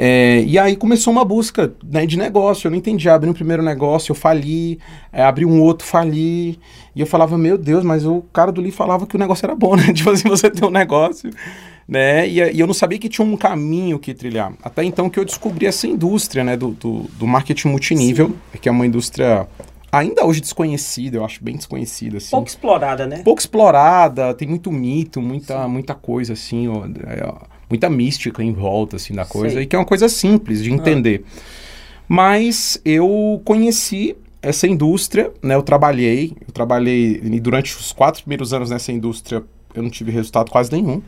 É, 0.00 0.44
e 0.46 0.56
aí 0.56 0.76
começou 0.76 1.12
uma 1.12 1.24
busca 1.24 1.74
né, 1.82 2.06
de 2.06 2.16
negócio. 2.16 2.68
Eu 2.68 2.70
não 2.70 2.78
entendi. 2.78 3.08
Abri 3.08 3.28
um 3.28 3.32
primeiro 3.32 3.64
negócio, 3.64 4.12
eu 4.12 4.14
fali, 4.14 4.78
é, 5.12 5.24
abri 5.24 5.44
um 5.44 5.60
outro, 5.60 5.84
fali. 5.84 6.56
E 6.94 7.00
eu 7.00 7.06
falava, 7.06 7.36
meu 7.36 7.58
Deus, 7.58 7.82
mas 7.82 8.06
o 8.06 8.22
cara 8.32 8.52
do 8.52 8.62
Li 8.62 8.70
falava 8.70 9.08
que 9.08 9.16
o 9.16 9.18
negócio 9.18 9.44
era 9.44 9.56
bom, 9.56 9.74
né? 9.76 9.92
Tipo 9.92 10.10
assim, 10.10 10.28
você 10.28 10.48
tem 10.48 10.66
um 10.66 10.70
negócio, 10.70 11.30
né? 11.88 12.28
E, 12.28 12.38
e 12.38 12.60
eu 12.60 12.66
não 12.68 12.74
sabia 12.74 12.96
que 12.96 13.08
tinha 13.08 13.26
um 13.26 13.36
caminho 13.36 13.98
que 13.98 14.14
trilhar. 14.14 14.52
Até 14.62 14.84
então 14.84 15.10
que 15.10 15.18
eu 15.18 15.24
descobri 15.24 15.66
essa 15.66 15.88
indústria, 15.88 16.44
né? 16.44 16.56
Do, 16.56 16.68
do, 16.70 17.00
do 17.18 17.26
marketing 17.26 17.66
multinível, 17.66 18.28
Sim. 18.28 18.58
que 18.62 18.68
é 18.68 18.72
uma 18.72 18.86
indústria 18.86 19.48
ainda 19.90 20.24
hoje 20.24 20.40
desconhecida, 20.40 21.16
eu 21.16 21.24
acho 21.24 21.42
bem 21.42 21.56
desconhecida. 21.56 22.18
Assim. 22.18 22.30
Pouco 22.30 22.48
explorada, 22.48 23.04
né? 23.04 23.22
Pouco 23.24 23.40
explorada, 23.40 24.32
tem 24.32 24.46
muito 24.46 24.70
mito, 24.70 25.20
muita, 25.20 25.66
muita 25.66 25.94
coisa 25.94 26.34
assim, 26.34 26.68
ó, 26.68 26.84
é, 26.84 27.57
muita 27.68 27.88
mística 27.90 28.42
em 28.42 28.52
volta 28.52 28.96
assim 28.96 29.14
da 29.14 29.24
coisa, 29.24 29.56
Sei. 29.56 29.64
e 29.64 29.66
que 29.66 29.76
é 29.76 29.78
uma 29.78 29.84
coisa 29.84 30.08
simples 30.08 30.62
de 30.62 30.72
entender. 30.72 31.24
Ah. 31.24 31.40
Mas 32.08 32.80
eu 32.84 33.42
conheci 33.44 34.16
essa 34.40 34.66
indústria, 34.66 35.30
né? 35.42 35.54
Eu 35.54 35.62
trabalhei, 35.62 36.32
eu 36.46 36.52
trabalhei 36.52 37.20
e 37.22 37.40
durante 37.40 37.76
os 37.76 37.92
quatro 37.92 38.22
primeiros 38.22 38.52
anos 38.52 38.70
nessa 38.70 38.90
indústria, 38.90 39.44
eu 39.74 39.82
não 39.82 39.90
tive 39.90 40.10
resultado 40.10 40.50
quase 40.50 40.72
nenhum. 40.72 41.02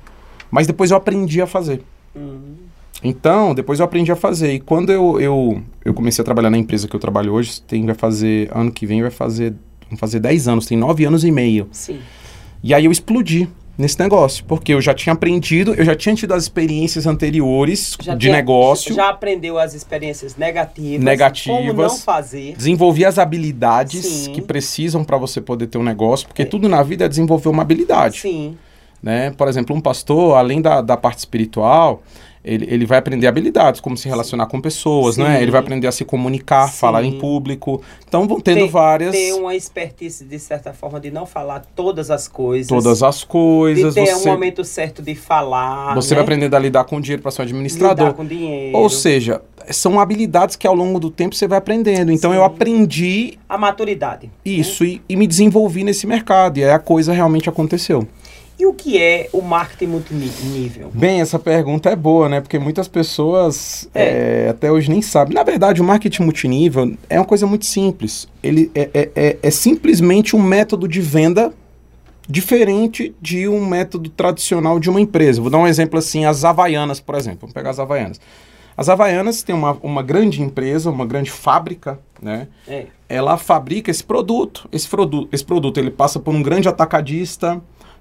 Mas 0.51 0.67
depois 0.67 0.91
eu 0.91 0.97
aprendi 0.97 1.41
a 1.41 1.47
fazer. 1.47 1.83
Uhum. 2.15 2.57
Então, 3.03 3.55
depois 3.55 3.79
eu 3.79 3.85
aprendi 3.85 4.13
a 4.13 4.17
fazer. 4.17 4.55
E 4.55 4.61
quando 4.61 4.91
eu, 4.91 5.19
eu, 5.21 5.63
eu 5.85 5.95
comecei 5.95 6.21
a 6.21 6.25
trabalhar 6.25 6.51
na 6.51 6.59
empresa 6.59 6.87
que 6.87 6.95
eu 6.95 7.01
trabalho 7.01 7.33
hoje, 7.33 7.63
tem, 7.63 7.87
vai 7.87 7.95
fazer, 7.95 8.51
ano 8.55 8.71
que 8.71 8.85
vem 8.85 9.01
vai 9.01 9.11
fazer, 9.11 9.55
vão 9.89 9.97
fazer 9.97 10.21
10 10.21 10.49
anos, 10.49 10.67
tem 10.67 10.77
9 10.77 11.05
anos 11.07 11.25
e 11.25 11.31
meio. 11.31 11.69
Sim. 11.73 12.01
E 12.63 12.75
aí 12.75 12.85
eu 12.85 12.93
explodi 12.93 13.49
nesse 13.81 13.99
negócio, 13.99 14.45
porque 14.45 14.75
eu 14.75 14.81
já 14.81 14.95
tinha 14.95 15.13
aprendido, 15.13 15.75
eu 15.75 15.85
já 15.85 15.97
tinha 15.97 16.15
tido 16.15 16.33
as 16.33 16.45
experiências 16.45 17.07
anteriores 17.07 17.97
já 18.01 18.15
de 18.15 18.31
negócio. 18.31 18.95
Já 18.95 19.09
aprendeu 19.09 19.59
as 19.59 19.75
experiências 19.75 20.37
negativas. 20.37 21.05
Negativas. 21.05 21.57
Como 21.57 21.73
não 21.73 21.97
fazer. 21.97 22.55
Desenvolvi 22.57 23.05
as 23.05 23.19
habilidades 23.19 24.05
Sim. 24.05 24.33
que 24.33 24.43
precisam 24.43 25.03
para 25.03 25.17
você 25.17 25.41
poder 25.41 25.67
ter 25.67 25.79
um 25.79 25.83
negócio, 25.83 26.29
porque 26.29 26.43
é. 26.43 26.45
tudo 26.45 26.69
na 26.69 26.83
vida 26.83 27.05
é 27.05 27.09
desenvolver 27.09 27.49
uma 27.49 27.63
habilidade. 27.63 28.21
Sim. 28.21 28.57
Né? 29.03 29.31
Por 29.31 29.49
exemplo, 29.49 29.75
um 29.75 29.81
pastor, 29.81 30.37
além 30.37 30.61
da, 30.61 30.83
da 30.83 30.97
parte 30.97 31.19
espiritual, 31.19 32.03
ele, 32.43 32.67
ele 32.71 32.87
vai 32.87 32.99
aprender 32.99 33.27
habilidades, 33.27 33.81
como 33.81 33.97
se 33.97 34.09
relacionar 34.09 34.47
com 34.47 34.61
pessoas, 34.61 35.17
Sim. 35.17 35.25
né? 35.25 35.43
Ele 35.43 35.51
vai 35.51 35.61
aprender 35.61 35.87
a 35.87 35.93
se 35.93 36.07
comunicar, 36.07 36.69
Sim. 36.69 36.79
falar 36.79 37.05
em 37.05 37.19
público. 37.19 37.83
Então 38.09 38.27
vão 38.27 38.41
tendo 38.41 38.67
várias. 38.67 39.13
Ter 39.13 39.35
uma 39.35 39.55
expertise, 39.55 40.25
de 40.25 40.39
certa 40.39 40.73
forma, 40.73 40.99
de 40.99 41.11
não 41.11 41.27
falar 41.27 41.67
todas 41.77 42.11
as 42.11 42.27
coisas. 42.27 42.69
Todas 42.69 43.03
as 43.03 43.25
coisas. 43.25 43.95
De 43.95 44.01
ter 44.01 44.15
você, 44.15 44.29
um 44.29 44.33
momento 44.33 44.65
certo 44.65 45.03
de 45.03 45.15
falar. 45.15 45.95
Você 45.95 46.15
né? 46.15 46.17
vai 46.17 46.25
aprender 46.25 46.55
a 46.55 46.59
lidar 46.59 46.85
com 46.85 46.99
dinheiro 46.99 47.21
para 47.21 47.31
ser 47.31 47.43
um 47.43 47.45
administrador. 47.45 48.07
Lidar 48.07 48.17
com 48.17 48.25
dinheiro. 48.25 48.79
Ou 48.79 48.89
seja, 48.89 49.43
são 49.71 50.01
habilidades 50.01 50.57
que 50.57 50.67
ao 50.67 50.75
longo 50.75 50.99
do 50.99 51.11
tempo 51.11 51.35
você 51.35 51.47
vai 51.47 51.59
aprendendo. 51.59 52.11
Então 52.11 52.31
Sim. 52.31 52.39
eu 52.39 52.45
aprendi. 52.45 53.39
A 53.47 53.59
maturidade. 53.59 54.29
Né? 54.29 54.33
Isso, 54.47 54.83
né? 54.83 54.91
e, 54.91 55.03
e 55.11 55.17
me 55.17 55.27
desenvolvi 55.27 55.85
nesse 55.85 56.07
mercado. 56.07 56.57
E 56.57 56.65
aí 56.65 56.71
a 56.71 56.79
coisa 56.79 57.13
realmente 57.13 57.51
aconteceu. 57.51 58.09
E 58.61 58.67
o 58.67 58.75
que 58.75 59.01
é 59.03 59.27
o 59.33 59.41
marketing 59.41 59.87
multinível? 59.87 60.91
Bem, 60.93 61.23
essa 61.23 61.39
pergunta 61.39 61.89
é 61.89 61.97
boa, 61.97 62.29
né? 62.29 62.43
Porque 62.43 62.59
muitas 62.59 62.87
pessoas 62.87 63.89
é. 63.95 64.45
É, 64.45 64.49
até 64.51 64.71
hoje 64.71 64.91
nem 64.91 65.01
sabem. 65.01 65.33
Na 65.33 65.43
verdade, 65.43 65.81
o 65.81 65.85
marketing 65.85 66.25
multinível 66.25 66.95
é 67.09 67.19
uma 67.19 67.25
coisa 67.25 67.47
muito 67.47 67.65
simples. 67.65 68.29
Ele 68.43 68.71
é, 68.75 68.91
é, 68.93 69.11
é, 69.17 69.39
é 69.43 69.51
simplesmente 69.51 70.37
um 70.37 70.43
método 70.43 70.87
de 70.87 71.01
venda 71.01 71.55
diferente 72.29 73.15
de 73.19 73.49
um 73.49 73.65
método 73.65 74.11
tradicional 74.11 74.79
de 74.79 74.91
uma 74.91 75.01
empresa. 75.01 75.41
Vou 75.41 75.51
dar 75.51 75.57
um 75.57 75.67
exemplo 75.67 75.99
assim, 75.99 76.27
as 76.27 76.45
Havaianas, 76.45 77.01
por 77.01 77.15
exemplo. 77.15 77.39
Vamos 77.41 77.55
pegar 77.55 77.71
as 77.71 77.81
Havaianas. 77.81 78.21
As 78.77 78.91
Havaianas 78.91 79.43
têm 79.43 79.55
uma, 79.55 79.79
uma 79.83 80.03
grande 80.03 80.43
empresa, 80.43 80.91
uma 80.91 81.07
grande 81.07 81.31
fábrica, 81.31 81.99
né? 82.21 82.47
É. 82.69 82.89
Ela 83.09 83.39
fabrica 83.39 83.91
esse 83.91 84.05
produto. 84.05 84.69
Esse, 84.71 84.87
produto. 84.87 85.31
esse 85.33 85.45
produto 85.47 85.79
ele 85.79 85.91
passa 85.91 86.21
por 86.21 86.35
um 86.35 86.43
grande 86.43 86.69
atacadista, 86.69 87.59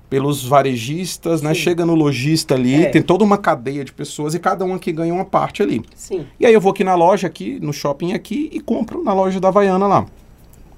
pelos 0.09 0.43
varejistas, 0.43 1.41
né? 1.41 1.53
Chega 1.53 1.85
no 1.85 1.93
lojista 1.93 2.55
ali, 2.55 2.85
é. 2.85 2.89
tem 2.89 3.01
toda 3.01 3.23
uma 3.23 3.37
cadeia 3.37 3.85
de 3.85 3.93
pessoas 3.93 4.33
e 4.33 4.39
cada 4.39 4.65
um 4.65 4.73
aqui 4.73 4.91
ganha 4.91 5.13
uma 5.13 5.25
parte 5.25 5.61
ali. 5.61 5.83
Sim. 5.95 6.25
E 6.39 6.45
aí 6.45 6.53
eu 6.53 6.59
vou 6.59 6.71
aqui 6.71 6.83
na 6.83 6.95
loja, 6.95 7.27
aqui, 7.27 7.59
no 7.61 7.71
shopping 7.71 8.13
aqui, 8.13 8.49
e 8.51 8.59
compro 8.59 9.03
na 9.03 9.13
loja 9.13 9.39
da 9.39 9.49
Havaiana 9.49 9.85
lá. 9.85 10.05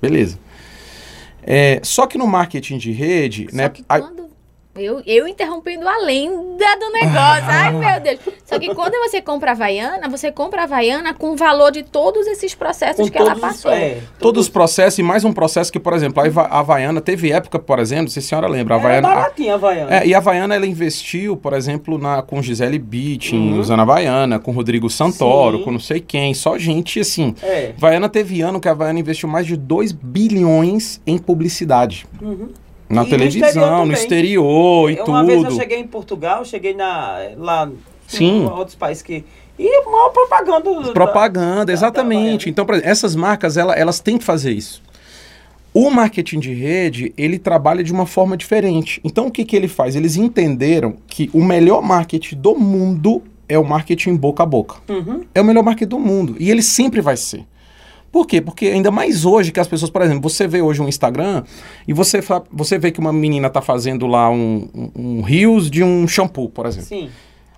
Beleza. 0.02 0.38
É, 1.44 1.80
só 1.84 2.06
que 2.06 2.18
no 2.18 2.28
marketing 2.28 2.78
de 2.78 2.92
rede, 2.92 3.48
só 3.50 3.56
né? 3.56 3.70
Que 3.70 3.84
quando 3.84 4.31
eu, 4.76 5.02
eu 5.06 5.28
interrompendo 5.28 5.86
a 5.88 5.98
lenda 5.98 6.76
do 6.80 6.92
negócio. 6.94 7.44
Ai, 7.50 7.74
meu 7.74 8.00
Deus. 8.00 8.20
Só 8.46 8.58
que 8.58 8.74
quando 8.74 8.94
você 9.00 9.22
compra 9.22 9.52
a 9.52 9.54
Havaiana, 9.54 10.08
você 10.08 10.32
compra 10.32 10.62
a 10.62 10.64
Havaiana 10.64 11.14
com 11.14 11.32
o 11.32 11.36
valor 11.36 11.72
de 11.72 11.84
todos 11.84 12.26
esses 12.28 12.56
processos 12.56 13.10
com 13.10 13.12
que 13.12 13.18
ela 13.18 13.36
passou. 13.36 13.72
É, 13.72 13.96
todos, 13.96 14.10
todos 14.20 14.46
os 14.46 14.50
processos 14.50 14.98
e 15.00 15.04
mais 15.04 15.26
um 15.26 15.34
processo 15.34 15.72
que, 15.72 15.80
por 15.80 15.94
exemplo, 15.94 16.24
a 16.24 16.60
Havaiana 16.60 17.02
teve 17.02 17.32
época, 17.32 17.60
por 17.60 17.80
exemplo, 17.80 18.10
se 18.10 18.20
a 18.20 18.22
senhora 18.22 18.48
lembra, 18.48 18.76
a 18.76 18.78
Havaiana. 18.78 19.08
Era 19.10 19.16
baratinha 19.16 19.52
a 19.52 19.56
Havaiana. 19.56 19.98
É, 19.98 20.08
e 20.08 20.14
a 20.14 20.18
Havaiana 20.18 20.56
ela 20.56 20.66
investiu, 20.66 21.36
por 21.36 21.52
exemplo, 21.52 21.98
na, 21.98 22.22
com 22.22 22.42
Gisele 22.42 22.80
Bündchen, 22.80 23.54
uhum. 23.54 23.60
usando 23.60 23.82
a 23.82 23.84
Havaiana, 23.84 24.40
com 24.40 24.52
Rodrigo 24.52 24.90
Santoro, 24.90 25.58
Sim. 25.58 25.64
com 25.66 25.72
não 25.72 25.80
sei 25.80 26.00
quem, 26.00 26.34
só 26.34 26.58
gente 26.58 27.00
assim. 27.02 27.36
É. 27.44 27.74
Havaiana 27.76 28.08
teve 28.08 28.42
ano 28.42 28.60
que 28.60 28.70
a 28.70 28.72
Havaiana 28.72 29.00
investiu 29.00 29.28
mais 29.28 29.46
de 29.46 29.58
2 29.58 29.92
bilhões 29.92 31.02
em 31.06 31.18
publicidade. 31.18 32.06
Uhum. 32.22 32.50
Na 32.92 33.04
e 33.04 33.10
televisão, 33.10 33.86
no 33.86 33.94
exterior, 33.94 34.90
no 34.90 34.92
exterior 34.92 34.92
e 34.92 34.94
Uma 34.96 35.06
tudo. 35.06 35.12
Uma 35.12 35.24
vez 35.24 35.44
eu 35.44 35.52
cheguei 35.52 35.80
em 35.80 35.88
Portugal, 35.88 36.46
cheguei 36.46 36.74
na, 36.74 37.18
lá 37.38 37.72
Sim. 38.08 38.44
em 38.44 38.46
outros 38.46 38.76
países 38.76 39.02
que... 39.02 39.24
E 39.58 39.86
maior 39.86 40.10
propaganda. 40.10 40.92
Propaganda, 40.92 41.66
da, 41.66 41.74
exatamente. 41.74 42.50
Então, 42.50 42.66
exemplo, 42.68 42.90
essas 42.90 43.16
marcas, 43.16 43.58
ela, 43.58 43.76
elas 43.76 44.00
têm 44.00 44.18
que 44.18 44.24
fazer 44.24 44.52
isso. 44.52 44.82
O 45.74 45.90
marketing 45.90 46.40
de 46.40 46.54
rede, 46.54 47.14
ele 47.18 47.40
trabalha 47.40 47.84
de 47.84 47.94
uma 47.94 48.06
forma 48.06 48.36
diferente. 48.36 49.00
Então, 49.04 49.28
o 49.28 49.32
que, 49.32 49.46
que 49.46 49.56
ele 49.56 49.68
faz? 49.68 49.96
Eles 49.96 50.18
entenderam 50.18 50.96
que 51.08 51.30
o 51.34 51.44
melhor 51.44 51.82
marketing 51.82 52.36
do 52.36 52.56
mundo 52.56 53.22
é 53.48 53.58
o 53.58 53.64
marketing 53.64 54.16
boca 54.16 54.44
a 54.44 54.46
boca. 54.46 54.78
Uhum. 54.90 55.22
É 55.34 55.40
o 55.40 55.46
melhor 55.46 55.64
marketing 55.64 55.90
do 55.90 56.00
mundo. 56.00 56.36
E 56.40 56.50
ele 56.50 56.62
sempre 56.62 57.00
vai 57.02 57.16
ser. 57.16 57.46
Por 58.12 58.28
quê? 58.28 58.42
Porque 58.42 58.68
ainda 58.68 58.92
mais 58.92 59.24
hoje 59.24 59.52
que 59.52 59.60
as 59.60 59.68
pessoas, 59.68 59.90
por 59.90 60.02
exemplo, 60.02 60.30
você 60.30 60.48
vê 60.48 60.62
hoje 60.62 60.82
um 60.82 60.88
Instagram 60.88 61.44
e 61.88 61.94
você, 61.94 62.20
você 62.52 62.78
vê 62.78 62.92
que 62.92 63.00
uma 63.00 63.14
menina 63.14 63.50
tá 63.50 63.62
fazendo 63.62 64.06
lá 64.06 64.30
um, 64.30 64.68
um, 64.76 64.92
um 64.96 65.22
rios 65.22 65.72
de 65.72 65.84
um 65.84 66.08
shampoo, 66.08 66.50
por 66.50 66.66
exemplo. 66.66 66.90
Sim. 66.90 67.10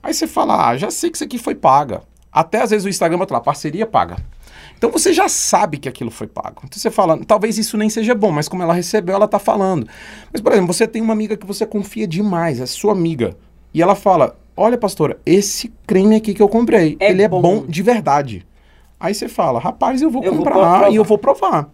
Aí 0.01 0.13
você 0.13 0.27
fala, 0.27 0.69
ah, 0.69 0.77
já 0.77 0.91
sei 0.91 1.09
que 1.09 1.17
isso 1.17 1.23
aqui 1.23 1.37
foi 1.37 1.55
paga. 1.55 2.03
Até 2.31 2.61
às 2.61 2.69
vezes 2.69 2.85
o 2.85 2.89
Instagram 2.89 3.17
bota 3.17 3.33
lá, 3.33 3.39
parceria 3.39 3.85
paga. 3.87 4.17
Então 4.77 4.91
você 4.91 5.13
já 5.13 5.29
sabe 5.29 5.77
que 5.77 5.87
aquilo 5.87 6.11
foi 6.11 6.27
pago. 6.27 6.61
Então 6.65 6.77
você 6.77 6.91
fala, 6.91 7.17
talvez 7.25 7.57
isso 7.57 7.77
nem 7.77 7.89
seja 7.89 8.13
bom, 8.13 8.31
mas 8.31 8.49
como 8.49 8.61
ela 8.61 8.73
recebeu, 8.73 9.15
ela 9.15 9.27
tá 9.27 9.39
falando. 9.39 9.87
Mas, 10.31 10.41
por 10.41 10.51
exemplo, 10.51 10.73
você 10.73 10.85
tem 10.85 11.01
uma 11.01 11.13
amiga 11.13 11.37
que 11.37 11.45
você 11.45 11.65
confia 11.65 12.05
demais, 12.05 12.59
é 12.59 12.65
sua 12.65 12.91
amiga. 12.91 13.35
E 13.73 13.81
ela 13.81 13.95
fala, 13.95 14.37
olha, 14.57 14.77
pastora, 14.77 15.17
esse 15.25 15.71
creme 15.87 16.17
aqui 16.17 16.33
que 16.33 16.41
eu 16.41 16.49
comprei, 16.49 16.97
é 16.99 17.11
ele 17.11 17.27
bom. 17.27 17.39
é 17.39 17.41
bom 17.41 17.65
de 17.65 17.81
verdade. 17.81 18.45
Aí 19.03 19.13
você 19.13 19.27
fala, 19.27 19.59
rapaz, 19.59 20.01
eu 20.01 20.09
vou 20.09 20.23
eu 20.23 20.33
comprar 20.33 20.83
vou 20.83 20.93
e 20.93 20.95
eu 20.95 21.03
vou 21.03 21.17
provar. 21.17 21.69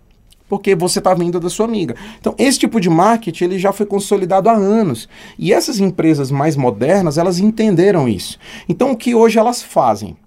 Porque 0.47 0.73
você 0.73 0.97
está 0.97 1.13
vindo 1.13 1.39
da 1.39 1.47
sua 1.47 1.67
amiga. 1.67 1.95
Então, 2.19 2.34
esse 2.39 2.57
tipo 2.57 2.82
de 2.82 2.89
marketing 2.89 3.43
ele 3.43 3.59
já 3.59 3.71
foi 3.71 3.86
consolidado 3.86 4.49
há 4.49 4.53
anos. 4.53 5.07
E 5.38 5.53
essas 5.53 5.80
empresas 5.80 6.32
mais 6.32 6.55
modernas, 6.55 7.19
elas 7.19 7.38
entenderam 7.38 8.09
isso. 8.09 8.39
Então, 8.67 8.89
o 8.89 8.97
que 8.97 9.13
hoje 9.13 9.38
elas 9.38 9.61
fazem? 9.61 10.17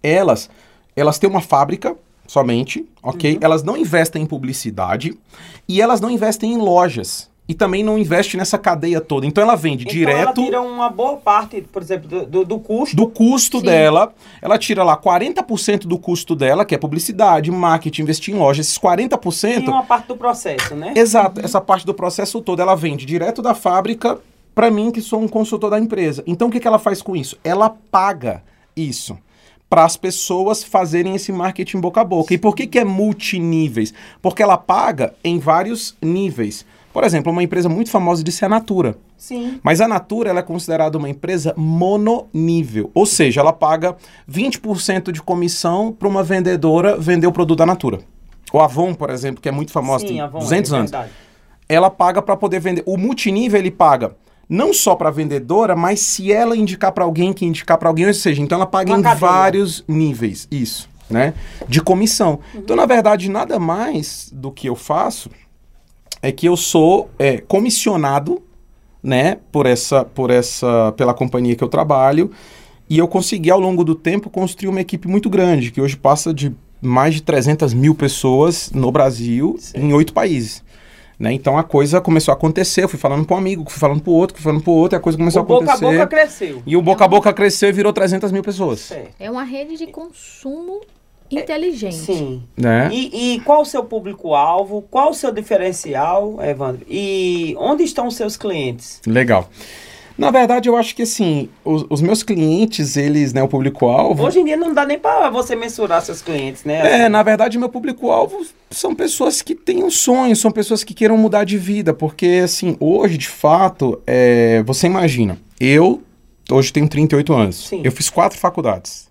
Elas, 0.00 0.48
elas 0.94 1.18
têm 1.18 1.28
uma 1.28 1.40
fábrica 1.40 1.96
somente, 2.24 2.88
ok? 3.02 3.32
Uhum. 3.32 3.38
Elas 3.40 3.64
não 3.64 3.76
investem 3.76 4.22
em 4.22 4.26
publicidade 4.26 5.18
e 5.68 5.82
elas 5.82 6.00
não 6.00 6.08
investem 6.08 6.52
em 6.52 6.56
lojas 6.56 7.31
e 7.48 7.54
também 7.54 7.82
não 7.82 7.98
investe 7.98 8.36
nessa 8.36 8.56
cadeia 8.56 9.00
toda. 9.00 9.26
Então 9.26 9.42
ela 9.42 9.56
vende 9.56 9.82
então 9.82 9.92
direto. 9.92 10.18
Ela 10.18 10.32
tira 10.32 10.60
uma 10.60 10.88
boa 10.88 11.16
parte, 11.16 11.60
por 11.60 11.82
exemplo, 11.82 12.08
do, 12.08 12.24
do, 12.24 12.44
do 12.44 12.58
custo. 12.58 12.96
Do 12.96 13.06
custo 13.08 13.58
Sim. 13.58 13.66
dela. 13.66 14.14
Ela 14.40 14.56
tira 14.58 14.84
lá 14.84 14.96
40% 14.96 15.80
do 15.80 15.98
custo 15.98 16.34
dela, 16.34 16.64
que 16.64 16.74
é 16.74 16.78
publicidade, 16.78 17.50
marketing, 17.50 18.02
investir 18.02 18.34
em 18.34 18.38
loja. 18.38 18.60
Esses 18.60 18.78
40%. 18.78 19.64
E 19.64 19.68
uma 19.68 19.82
parte 19.82 20.06
do 20.06 20.16
processo, 20.16 20.74
né? 20.74 20.94
Exato. 20.96 21.40
Uhum. 21.40 21.44
Essa 21.44 21.60
parte 21.60 21.84
do 21.84 21.92
processo 21.92 22.40
todo 22.40 22.62
ela 22.62 22.76
vende 22.76 23.04
direto 23.04 23.42
da 23.42 23.54
fábrica 23.54 24.18
para 24.54 24.70
mim, 24.70 24.90
que 24.90 25.00
sou 25.00 25.20
um 25.20 25.28
consultor 25.28 25.70
da 25.70 25.78
empresa. 25.78 26.22
Então 26.26 26.48
o 26.48 26.50
que, 26.50 26.60
que 26.60 26.68
ela 26.68 26.78
faz 26.78 27.02
com 27.02 27.16
isso? 27.16 27.36
Ela 27.42 27.70
paga 27.90 28.42
isso 28.76 29.18
para 29.68 29.84
as 29.84 29.96
pessoas 29.96 30.62
fazerem 30.62 31.14
esse 31.14 31.32
marketing 31.32 31.80
boca 31.80 32.02
a 32.02 32.04
boca. 32.04 32.34
E 32.34 32.38
por 32.38 32.54
que, 32.54 32.66
que 32.66 32.78
é 32.78 32.84
multiníveis? 32.84 33.94
Porque 34.20 34.42
ela 34.42 34.58
paga 34.58 35.14
em 35.24 35.38
vários 35.38 35.96
níveis. 36.00 36.66
Por 36.92 37.04
exemplo, 37.04 37.32
uma 37.32 37.42
empresa 37.42 37.68
muito 37.68 37.90
famosa 37.90 38.22
disse 38.22 38.44
é 38.44 38.46
a 38.46 38.50
Natura. 38.50 38.96
Sim. 39.16 39.58
Mas 39.62 39.80
a 39.80 39.88
Natura 39.88 40.30
ela 40.30 40.40
é 40.40 40.42
considerada 40.42 40.98
uma 40.98 41.08
empresa 41.08 41.54
mononível. 41.56 42.90
Ou 42.94 43.06
seja, 43.06 43.40
ela 43.40 43.52
paga 43.52 43.96
20% 44.30 45.10
de 45.10 45.22
comissão 45.22 45.92
para 45.92 46.06
uma 46.08 46.22
vendedora 46.22 46.96
vender 46.98 47.26
o 47.26 47.32
produto 47.32 47.58
da 47.58 47.66
Natura. 47.66 48.00
O 48.52 48.60
Avon, 48.60 48.92
por 48.92 49.08
exemplo, 49.08 49.40
que 49.40 49.48
é 49.48 49.52
muito 49.52 49.72
famosa, 49.72 50.00
Sim, 50.00 50.08
tem 50.08 50.20
Avon, 50.20 50.40
200 50.40 50.72
é 50.72 50.76
anos. 50.76 50.92
Ela 51.68 51.88
paga 51.88 52.20
para 52.20 52.36
poder 52.36 52.60
vender. 52.60 52.82
O 52.84 52.98
multinível 52.98 53.58
ele 53.58 53.70
paga 53.70 54.14
não 54.48 54.74
só 54.74 54.94
para 54.94 55.08
a 55.08 55.12
vendedora, 55.12 55.74
mas 55.74 56.00
se 56.00 56.30
ela 56.30 56.54
indicar 56.54 56.92
para 56.92 57.04
alguém 57.04 57.32
que 57.32 57.46
indicar 57.46 57.78
para 57.78 57.88
alguém, 57.88 58.06
ou 58.06 58.12
seja, 58.12 58.42
então 58.42 58.56
ela 58.56 58.66
paga 58.66 58.90
Uma 58.92 58.98
em 58.98 59.02
cadeia. 59.02 59.18
vários 59.18 59.82
níveis, 59.88 60.46
isso, 60.50 60.90
né? 61.08 61.32
De 61.66 61.80
comissão. 61.80 62.40
Então, 62.54 62.76
na 62.76 62.84
verdade, 62.84 63.30
nada 63.30 63.58
mais 63.58 64.28
do 64.30 64.50
que 64.50 64.68
eu 64.68 64.76
faço 64.76 65.30
é 66.22 66.30
que 66.32 66.46
eu 66.46 66.56
sou 66.56 67.10
é, 67.18 67.38
comissionado, 67.38 68.40
né, 69.02 69.38
por 69.50 69.66
essa, 69.66 70.04
por 70.04 70.30
essa, 70.30 70.92
pela 70.96 71.12
companhia 71.12 71.56
que 71.56 71.64
eu 71.64 71.68
trabalho, 71.68 72.30
e 72.88 72.96
eu 72.98 73.08
consegui 73.08 73.50
ao 73.50 73.58
longo 73.58 73.82
do 73.84 73.94
tempo 73.94 74.30
construir 74.30 74.68
uma 74.68 74.80
equipe 74.80 75.08
muito 75.08 75.28
grande, 75.28 75.70
que 75.72 75.80
hoje 75.80 75.96
passa 75.96 76.32
de 76.32 76.54
mais 76.80 77.14
de 77.14 77.22
300 77.22 77.74
mil 77.74 77.94
pessoas 77.94 78.70
no 78.72 78.90
Brasil, 78.92 79.56
Certo. 79.58 79.82
em 79.84 79.92
oito 79.92 80.12
países. 80.12 80.62
Né? 81.18 81.32
Então 81.32 81.56
a 81.56 81.62
coisa 81.62 82.00
começou 82.00 82.32
a 82.32 82.36
acontecer, 82.36 82.82
eu 82.84 82.88
fui 82.88 82.98
falando 82.98 83.24
para 83.24 83.34
um 83.36 83.38
amigo, 83.38 83.64
fui 83.68 83.78
falando 83.78 84.00
para 84.02 84.10
o 84.10 84.14
outro, 84.14 84.36
fui 84.36 84.42
falando 84.42 84.62
para 84.62 84.70
o 84.72 84.74
outro, 84.74 84.96
e 84.96 84.98
a 84.98 85.00
coisa 85.00 85.16
começou 85.18 85.42
O 85.42 85.44
a 85.44 85.46
boca 85.48 85.70
a 85.70 85.74
acontecer. 85.74 85.92
boca 85.98 86.06
cresceu. 86.08 86.62
E 86.66 86.76
o 86.76 86.82
boca 86.82 87.04
a 87.04 87.08
boca 87.08 87.32
cresceu 87.32 87.68
e 87.68 87.72
virou 87.72 87.92
300 87.92 88.32
mil 88.32 88.42
pessoas. 88.42 88.92
É 89.18 89.30
uma 89.30 89.44
rede 89.44 89.76
de 89.76 89.86
consumo 89.86 90.80
inteligente. 91.40 91.94
Sim. 91.94 92.42
Né? 92.56 92.90
E, 92.92 93.34
e 93.34 93.40
qual 93.40 93.62
o 93.62 93.64
seu 93.64 93.84
público-alvo? 93.84 94.82
Qual 94.90 95.10
o 95.10 95.14
seu 95.14 95.32
diferencial, 95.32 96.38
Evandro? 96.42 96.86
E 96.88 97.54
onde 97.58 97.82
estão 97.84 98.06
os 98.06 98.16
seus 98.16 98.36
clientes? 98.36 99.00
Legal. 99.06 99.48
Na 100.16 100.30
verdade, 100.30 100.68
eu 100.68 100.76
acho 100.76 100.94
que 100.94 101.02
assim, 101.02 101.48
os, 101.64 101.84
os 101.88 102.00
meus 102.00 102.22
clientes, 102.22 102.96
eles, 102.96 103.32
né, 103.32 103.42
o 103.42 103.48
público-alvo. 103.48 104.22
Hoje 104.22 104.40
em 104.40 104.44
dia 104.44 104.56
não 104.56 104.72
dá 104.72 104.84
nem 104.84 104.98
pra 104.98 105.30
você 105.30 105.56
mensurar 105.56 106.02
seus 106.02 106.22
clientes, 106.22 106.64
né? 106.64 107.04
É, 107.04 107.08
na 107.08 107.22
verdade, 107.22 107.58
meu 107.58 107.68
público-alvo 107.68 108.44
são 108.70 108.94
pessoas 108.94 109.42
que 109.42 109.54
têm 109.54 109.82
um 109.82 109.90
sonho, 109.90 110.36
são 110.36 110.50
pessoas 110.50 110.84
que 110.84 110.94
queiram 110.94 111.16
mudar 111.16 111.44
de 111.44 111.56
vida, 111.58 111.94
porque, 111.94 112.42
assim, 112.44 112.76
hoje, 112.78 113.16
de 113.16 113.28
fato, 113.28 114.00
é, 114.06 114.62
você 114.64 114.86
imagina, 114.86 115.38
eu 115.58 116.02
hoje 116.50 116.72
tenho 116.72 116.88
38 116.88 117.32
anos, 117.32 117.68
Sim. 117.68 117.80
eu 117.82 117.92
fiz 117.92 118.10
quatro 118.10 118.38
faculdades, 118.38 119.08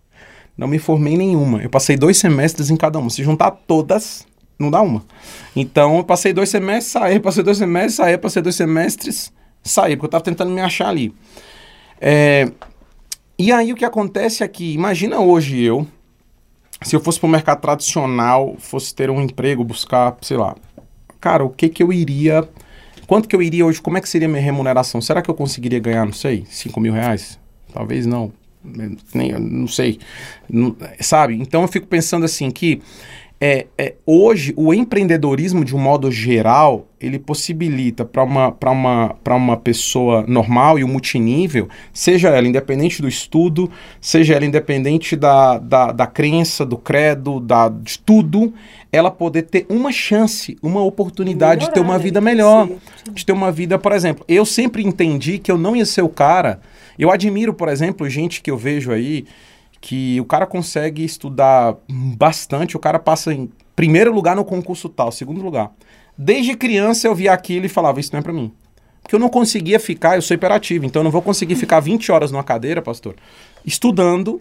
não 0.62 0.68
me 0.68 0.78
formei 0.78 1.16
em 1.16 1.18
nenhuma, 1.18 1.60
eu 1.60 1.72
passei 1.72 1.98
dois 1.98 2.18
semestres 2.18 2.70
em 2.70 2.78
cada 2.78 3.00
uma, 3.00 3.10
se 3.10 3.24
juntar 3.24 3.50
todas, 3.50 4.28
não 4.60 4.70
dá 4.70 4.80
uma. 4.80 5.04
Então, 5.56 5.98
eu 5.98 6.04
passei 6.04 6.32
dois 6.34 6.50
semestres, 6.50 6.92
saí, 6.92 7.20
passei 7.20 7.42
dois 7.44 7.58
semestres, 7.58 7.96
saí, 7.96 8.16
passei 8.16 8.44
dois 8.44 8.56
semestres, 8.56 9.34
saí, 9.64 9.96
porque 9.96 10.06
eu 10.06 10.10
tava 10.12 10.24
tentando 10.24 10.52
me 10.52 10.62
achar 10.62 10.90
ali. 10.90 11.16
É, 12.00 12.48
e 13.40 13.52
aí, 13.52 13.74
o 13.74 13.76
que 13.76 13.84
acontece 13.84 14.44
é 14.44 14.48
que, 14.48 14.72
imagina 14.76 15.20
hoje 15.20 15.60
eu, 15.60 15.88
se 16.84 16.96
eu 16.96 17.00
fosse 17.00 17.20
para 17.20 17.26
o 17.26 17.32
mercado 17.32 17.60
tradicional, 17.60 18.56
fosse 18.60 18.94
ter 18.94 19.10
um 19.10 19.20
emprego, 19.20 19.64
buscar, 19.64 20.16
sei 20.22 20.38
lá, 20.38 20.56
cara, 21.20 21.44
o 21.44 21.50
que 21.50 21.70
que 21.70 21.82
eu 21.82 21.92
iria, 21.92 22.48
quanto 23.08 23.28
que 23.28 23.36
eu 23.36 23.42
iria 23.42 23.66
hoje, 23.66 23.82
como 23.82 23.98
é 23.98 24.02
que 24.02 24.08
seria 24.08 24.28
minha 24.28 24.44
remuneração? 24.44 25.02
Será 25.02 25.24
que 25.24 25.30
eu 25.32 25.34
conseguiria 25.34 25.80
ganhar, 25.80 26.06
não 26.06 26.14
sei, 26.14 26.46
5 26.48 26.80
mil 26.80 26.94
reais? 26.94 27.40
Talvez 27.74 28.06
não, 28.06 28.32
nem, 28.64 29.32
não 29.40 29.68
sei, 29.68 30.00
Não- 30.50 30.76
sabe? 31.00 31.36
Então 31.36 31.62
eu 31.62 31.68
fico 31.68 31.88
pensando 31.88 32.26
assim 32.26 32.52
que 32.52 32.82
é, 33.44 33.66
é, 33.76 33.96
hoje 34.06 34.54
o 34.56 34.72
empreendedorismo 34.72 35.66
de 35.66 35.76
um 35.76 35.80
modo 35.80 36.12
geral 36.12 36.86
ele 37.00 37.18
possibilita 37.18 38.06
para 38.06 38.24
uma, 38.24 38.52
pra 38.52 38.70
uma, 38.70 39.16
pra 39.24 39.36
uma 39.36 39.58
pessoa 39.58 40.24
normal 40.28 40.78
e 40.78 40.84
o 40.84 40.88
multinível, 40.88 41.68
seja 41.92 42.30
ela 42.30 42.48
independente 42.48 43.02
do 43.02 43.08
estudo, 43.08 43.72
seja 44.00 44.36
ela 44.36 44.46
independente 44.46 45.16
da, 45.16 45.58
da, 45.58 45.92
da 45.92 46.06
crença, 46.06 46.64
do 46.64 46.78
credo, 46.78 47.40
da, 47.40 47.68
de 47.68 47.98
tudo, 47.98 48.54
ela 48.92 49.10
poder 49.10 49.42
ter 49.42 49.66
uma 49.68 49.92
chance, 49.92 50.56
uma 50.62 50.84
oportunidade 50.84 51.66
de 51.66 51.74
ter 51.74 51.80
uma 51.80 51.98
Melhorar, 51.98 51.98
né? 51.98 52.04
vida 52.04 52.22
melhor 52.22 52.68
Sim. 52.68 52.78
de 53.12 53.26
ter 53.26 53.34
uma 53.34 53.52
vida, 53.52 53.80
por 53.80 53.92
exemplo, 53.94 54.24
eu 54.28 54.46
sempre 54.46 54.84
entendi 54.86 55.40
que 55.40 55.52
eu 55.52 55.58
não 55.58 55.76
ia 55.76 55.86
ser 55.88 56.04
o 56.04 56.10
cara. 56.10 56.62
Eu 56.98 57.12
admiro, 57.12 57.54
por 57.54 57.70
exemplo, 57.70 58.10
gente 58.10 58.42
que 58.42 58.52
eu 58.52 58.58
vejo 58.58 58.92
aí 58.92 59.26
que 59.80 60.22
o 60.22 60.26
cara 60.26 60.46
consegue 60.46 61.04
estudar 61.04 61.76
bastante, 61.90 62.78
o 62.78 62.80
cara 62.80 63.00
passa 63.00 63.34
em 63.34 63.50
primeiro 63.76 64.14
lugar 64.14 64.36
no 64.36 64.46
concurso 64.46 64.88
tal, 64.88 65.12
segundo 65.12 65.42
lugar. 65.42 65.72
Desde 66.16 66.56
criança 66.56 67.08
eu 67.08 67.16
via 67.16 67.34
aquilo 67.34 67.66
e 67.66 67.70
falava, 67.70 68.00
isso 68.00 68.12
não 68.14 68.20
é 68.20 68.22
pra 68.24 68.32
mim. 68.32 68.52
Porque 69.02 69.16
eu 69.16 69.20
não 69.20 69.30
conseguia 69.30 69.80
ficar, 69.80 70.16
eu 70.16 70.22
sou 70.22 70.36
hiperativo, 70.36 70.86
então 70.86 71.00
eu 71.00 71.04
não 71.04 71.12
vou 71.12 71.22
conseguir 71.22 71.56
ficar 71.56 71.80
20 71.80 72.12
horas 72.12 72.32
numa 72.32 72.44
cadeira, 72.44 72.82
pastor, 72.82 73.16
estudando, 73.66 74.40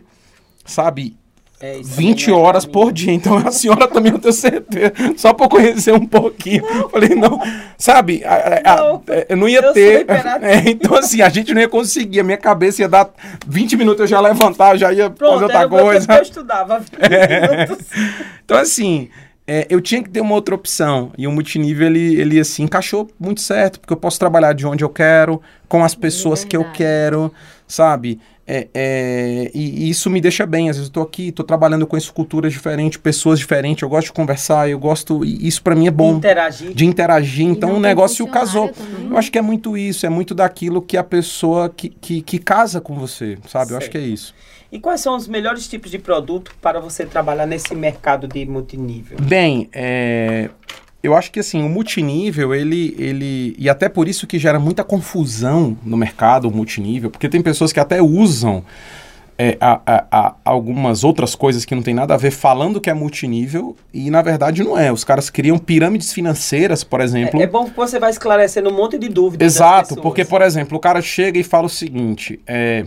sabe, 0.66 1.16
É, 1.62 1.76
isso 1.78 1.90
20 1.94 2.20
também 2.24 2.34
não 2.34 2.42
é 2.42 2.46
horas 2.48 2.64
por 2.64 2.90
dia. 2.92 3.12
Então 3.12 3.36
a 3.36 3.50
senhora 3.52 3.86
também 3.86 4.12
eu 4.12 4.18
tenho 4.18 4.32
certeza. 4.32 4.92
Só 5.16 5.34
pra 5.34 5.44
eu 5.44 5.50
conhecer 5.50 5.92
um 5.92 6.06
pouquinho. 6.06 6.64
Falei, 6.90 7.10
não, 7.14 7.38
sabe? 7.76 8.22
a- 8.24 8.62
a- 8.64 8.76
Não, 8.76 9.02
eu 9.28 9.36
não 9.36 9.48
ia 9.48 9.60
eu 9.60 9.72
ter. 9.74 10.06
É, 10.42 10.70
então, 10.70 10.96
assim, 10.96 11.20
a 11.20 11.28
gente 11.28 11.52
não 11.52 11.60
ia 11.60 11.68
conseguir. 11.68 12.20
A 12.20 12.24
minha 12.24 12.38
cabeça 12.38 12.80
ia 12.82 12.88
dar 12.88 13.10
20 13.46 13.76
minutos, 13.76 14.00
eu 14.00 14.06
já 14.06 14.20
levantar, 14.20 14.76
já 14.78 14.90
ia 14.92 15.10
Pronto, 15.10 15.32
fazer 15.32 15.44
outra 15.44 15.68
coisa. 15.68 16.12
eu 16.16 16.22
estudava 16.22 16.78
20 16.80 16.92
minutos. 16.98 17.86
Então, 18.44 18.56
assim, 18.56 19.10
é, 19.46 19.66
eu 19.68 19.80
tinha 19.82 20.02
que 20.02 20.08
ter 20.08 20.20
uma 20.22 20.34
outra 20.34 20.54
opção. 20.54 21.12
E 21.18 21.26
o 21.26 21.30
multinível, 21.32 21.86
ele, 21.88 22.18
ele, 22.20 22.40
assim, 22.40 22.62
encaixou 22.62 23.08
muito 23.18 23.40
certo, 23.42 23.80
porque 23.80 23.92
eu 23.92 23.96
posso 23.98 24.18
trabalhar 24.18 24.54
de 24.54 24.66
onde 24.66 24.82
eu 24.82 24.88
quero, 24.88 25.42
com 25.68 25.84
as 25.84 25.94
pessoas 25.94 26.42
que 26.42 26.56
eu 26.56 26.60
verdade. 26.62 26.78
quero, 26.78 27.32
sabe? 27.68 28.18
É, 28.52 28.66
é, 28.74 29.50
e, 29.54 29.84
e 29.84 29.90
isso 29.90 30.10
me 30.10 30.20
deixa 30.20 30.44
bem. 30.44 30.68
Às 30.68 30.76
vezes 30.76 30.88
eu 30.88 30.92
tô 30.92 31.02
aqui, 31.02 31.30
tô 31.30 31.44
trabalhando, 31.44 31.82
eu 31.82 31.86
conheço 31.86 32.12
culturas 32.12 32.52
diferentes, 32.52 32.98
pessoas 32.98 33.38
diferentes, 33.38 33.82
eu 33.82 33.88
gosto 33.88 34.08
de 34.08 34.12
conversar, 34.12 34.68
eu 34.68 34.76
gosto. 34.76 35.24
E 35.24 35.46
isso 35.46 35.62
pra 35.62 35.76
mim 35.76 35.86
é 35.86 35.90
bom. 35.90 36.16
Interagir. 36.16 36.74
De 36.74 36.84
interagir, 36.84 37.46
então 37.46 37.76
o 37.76 37.80
negócio 37.80 38.26
casou. 38.26 38.68
também. 38.70 39.08
Eu 39.08 39.16
acho 39.16 39.30
que 39.30 39.38
é 39.38 39.42
muito 39.42 39.76
isso, 39.76 40.04
é 40.04 40.08
muito 40.08 40.34
daquilo 40.34 40.82
que 40.82 40.96
a 40.96 41.04
pessoa 41.04 41.68
que, 41.68 41.90
que, 41.90 42.22
que 42.22 42.38
casa 42.40 42.80
com 42.80 42.96
você, 42.96 43.38
sabe? 43.46 43.70
Eu 43.70 43.76
acho 43.76 43.84
Certo. 43.86 43.92
que 43.92 43.98
é 43.98 44.00
isso. 44.00 44.34
E 44.72 44.80
quais 44.80 45.00
são 45.00 45.16
os 45.16 45.28
melhores 45.28 45.68
tipos 45.68 45.88
de 45.88 45.98
produto 46.00 46.52
para 46.60 46.80
você 46.80 47.06
trabalhar 47.06 47.46
nesse 47.46 47.72
mercado 47.74 48.26
de 48.26 48.44
multinível? 48.46 49.16
Bem, 49.20 49.68
é, 49.72 50.50
eu 51.02 51.14
acho 51.14 51.30
que 51.32 51.40
assim, 51.40 51.62
o 51.64 51.68
multinível, 51.68 52.54
ele, 52.54 52.94
ele. 52.98 53.54
E 53.58 53.68
até 53.68 53.88
por 53.88 54.06
isso 54.08 54.26
que 54.26 54.38
gera 54.38 54.58
muita 54.60 54.84
confusão 54.84 55.76
no 55.84 55.96
mercado, 55.96 56.48
o 56.48 56.50
multinível, 56.54 57.10
porque 57.10 57.28
tem 57.28 57.40
pessoas 57.42 57.72
que 57.72 57.80
até 57.80 58.02
usam 58.02 58.64
é, 59.42 59.56
a- 59.58 59.80
a- 59.86 60.04
a- 60.10 60.34
algumas 60.44 61.02
outras 61.02 61.34
coisas 61.34 61.64
que 61.64 61.74
não 61.74 61.80
tem 61.82 61.94
nada 61.94 62.12
a 62.12 62.16
ver 62.18 62.30
falando 62.30 62.78
que 62.78 62.90
é 62.90 62.92
multinível, 62.92 63.74
e 63.94 64.10
na 64.10 64.20
verdade 64.20 64.62
não 64.62 64.76
é. 64.78 64.92
Os 64.92 65.02
caras 65.02 65.30
criam 65.30 65.56
pirâmides 65.56 66.12
financeiras, 66.12 66.84
por 66.84 67.00
exemplo. 67.00 67.40
É, 67.40 67.44
é 67.44 67.46
bom 67.46 67.64
que 67.64 67.74
você 67.74 67.98
vai 67.98 68.10
esclarecendo 68.10 68.68
um 68.68 68.76
monte 68.76 68.98
de 68.98 69.08
dúvidas. 69.08 69.54
das 69.54 69.56
Exato, 69.56 69.96
porque, 70.02 70.26
por 70.26 70.42
exemplo, 70.42 70.76
o 70.76 70.80
cara 70.80 71.00
chega 71.00 71.38
e 71.38 71.42
fala 71.42 71.64
o 71.64 71.70
seguinte: 71.70 72.38
é, 72.46 72.84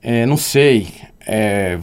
é, 0.00 0.24
não 0.26 0.36
sei, 0.36 0.86
é, 1.26 1.76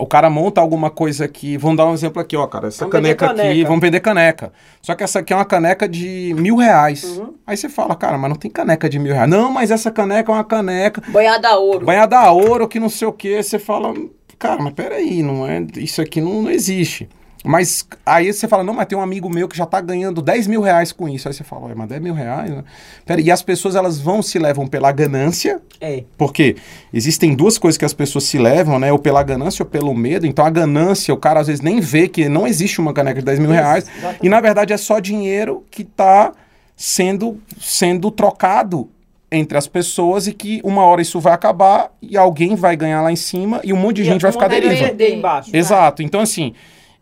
o 0.00 0.06
cara 0.06 0.30
monta 0.30 0.60
alguma 0.60 0.90
coisa 0.90 1.24
aqui. 1.24 1.56
Vamos 1.56 1.76
dar 1.76 1.86
um 1.86 1.94
exemplo 1.94 2.20
aqui, 2.20 2.36
ó, 2.36 2.46
cara. 2.46 2.68
Essa 2.68 2.86
vender 2.86 3.14
caneca, 3.14 3.26
aqui, 3.26 3.36
caneca. 3.36 3.68
vamos 3.68 3.80
vender 3.80 4.00
caneca. 4.00 4.52
Só 4.82 4.94
que 4.94 5.04
essa 5.04 5.18
aqui 5.20 5.32
é 5.32 5.36
uma 5.36 5.44
caneca 5.44 5.88
de 5.88 6.34
mil 6.36 6.56
reais. 6.56 7.04
Uhum. 7.04 7.34
Aí 7.46 7.56
você 7.56 7.68
fala, 7.68 7.94
cara, 7.94 8.16
mas 8.18 8.30
não 8.30 8.36
tem 8.36 8.50
caneca 8.50 8.88
de 8.88 8.98
mil 8.98 9.12
reais. 9.12 9.28
Não, 9.28 9.52
mas 9.52 9.70
essa 9.70 9.90
caneca 9.90 10.32
é 10.32 10.34
uma 10.34 10.44
caneca 10.44 11.02
Banhada 11.08 11.48
a 11.48 11.56
ouro. 11.56 11.84
banhada 11.84 12.18
a 12.18 12.30
ouro, 12.30 12.66
que 12.66 12.80
não 12.80 12.88
sei 12.88 13.06
o 13.06 13.12
que. 13.12 13.42
Você 13.42 13.58
fala, 13.58 13.94
cara, 14.38 14.62
mas 14.62 14.72
peraí, 14.72 15.22
não 15.22 15.46
é, 15.46 15.64
isso 15.76 16.00
aqui 16.00 16.20
não, 16.20 16.42
não 16.42 16.50
existe. 16.50 17.08
Mas 17.42 17.86
aí 18.04 18.30
você 18.32 18.46
fala, 18.46 18.62
não, 18.62 18.74
mas 18.74 18.86
tem 18.86 18.98
um 18.98 19.00
amigo 19.00 19.30
meu 19.30 19.48
que 19.48 19.56
já 19.56 19.64
tá 19.64 19.80
ganhando 19.80 20.20
10 20.20 20.46
mil 20.46 20.60
reais 20.60 20.92
com 20.92 21.08
isso. 21.08 21.26
Aí 21.26 21.32
você 21.32 21.42
fala, 21.42 21.72
mas 21.74 21.88
10 21.88 22.02
mil 22.02 22.12
reais? 22.12 22.50
Né? 22.50 22.62
Pera, 23.06 23.18
e 23.20 23.30
as 23.30 23.40
pessoas 23.42 23.74
elas 23.74 23.98
vão 23.98 24.20
se 24.22 24.38
levam 24.38 24.66
pela 24.66 24.92
ganância, 24.92 25.58
É. 25.80 26.04
porque 26.18 26.56
existem 26.92 27.34
duas 27.34 27.56
coisas 27.56 27.78
que 27.78 27.84
as 27.84 27.94
pessoas 27.94 28.24
se 28.24 28.38
levam, 28.38 28.78
né? 28.78 28.92
Ou 28.92 28.98
pela 28.98 29.22
ganância 29.22 29.62
ou 29.62 29.68
pelo 29.68 29.94
medo. 29.94 30.26
Então 30.26 30.44
a 30.44 30.50
ganância, 30.50 31.14
o 31.14 31.16
cara 31.16 31.40
às 31.40 31.46
vezes 31.46 31.62
nem 31.62 31.80
vê 31.80 32.08
que 32.08 32.28
não 32.28 32.46
existe 32.46 32.78
uma 32.78 32.92
caneca 32.92 33.20
de 33.20 33.24
10 33.24 33.38
mil 33.38 33.50
reais. 33.50 33.88
Exatamente. 33.88 34.26
E 34.26 34.28
na 34.28 34.40
verdade 34.40 34.72
é 34.74 34.76
só 34.76 34.98
dinheiro 34.98 35.64
que 35.70 35.82
tá 35.82 36.32
sendo, 36.76 37.40
sendo 37.58 38.10
trocado 38.10 38.88
entre 39.32 39.56
as 39.56 39.66
pessoas 39.66 40.26
e 40.26 40.32
que 40.34 40.60
uma 40.64 40.84
hora 40.84 41.00
isso 41.00 41.20
vai 41.20 41.32
acabar 41.32 41.90
e 42.02 42.16
alguém 42.18 42.54
vai 42.56 42.76
ganhar 42.76 43.00
lá 43.00 43.12
em 43.12 43.16
cima 43.16 43.60
e 43.62 43.72
um 43.72 43.76
monte 43.76 43.96
de 43.96 44.04
gente 44.04 44.20
vai 44.22 44.32
ficar 44.32 44.48
deriva. 44.48 44.92
embaixo. 45.08 45.50
Exato. 45.54 46.02
Então, 46.02 46.20
assim, 46.20 46.52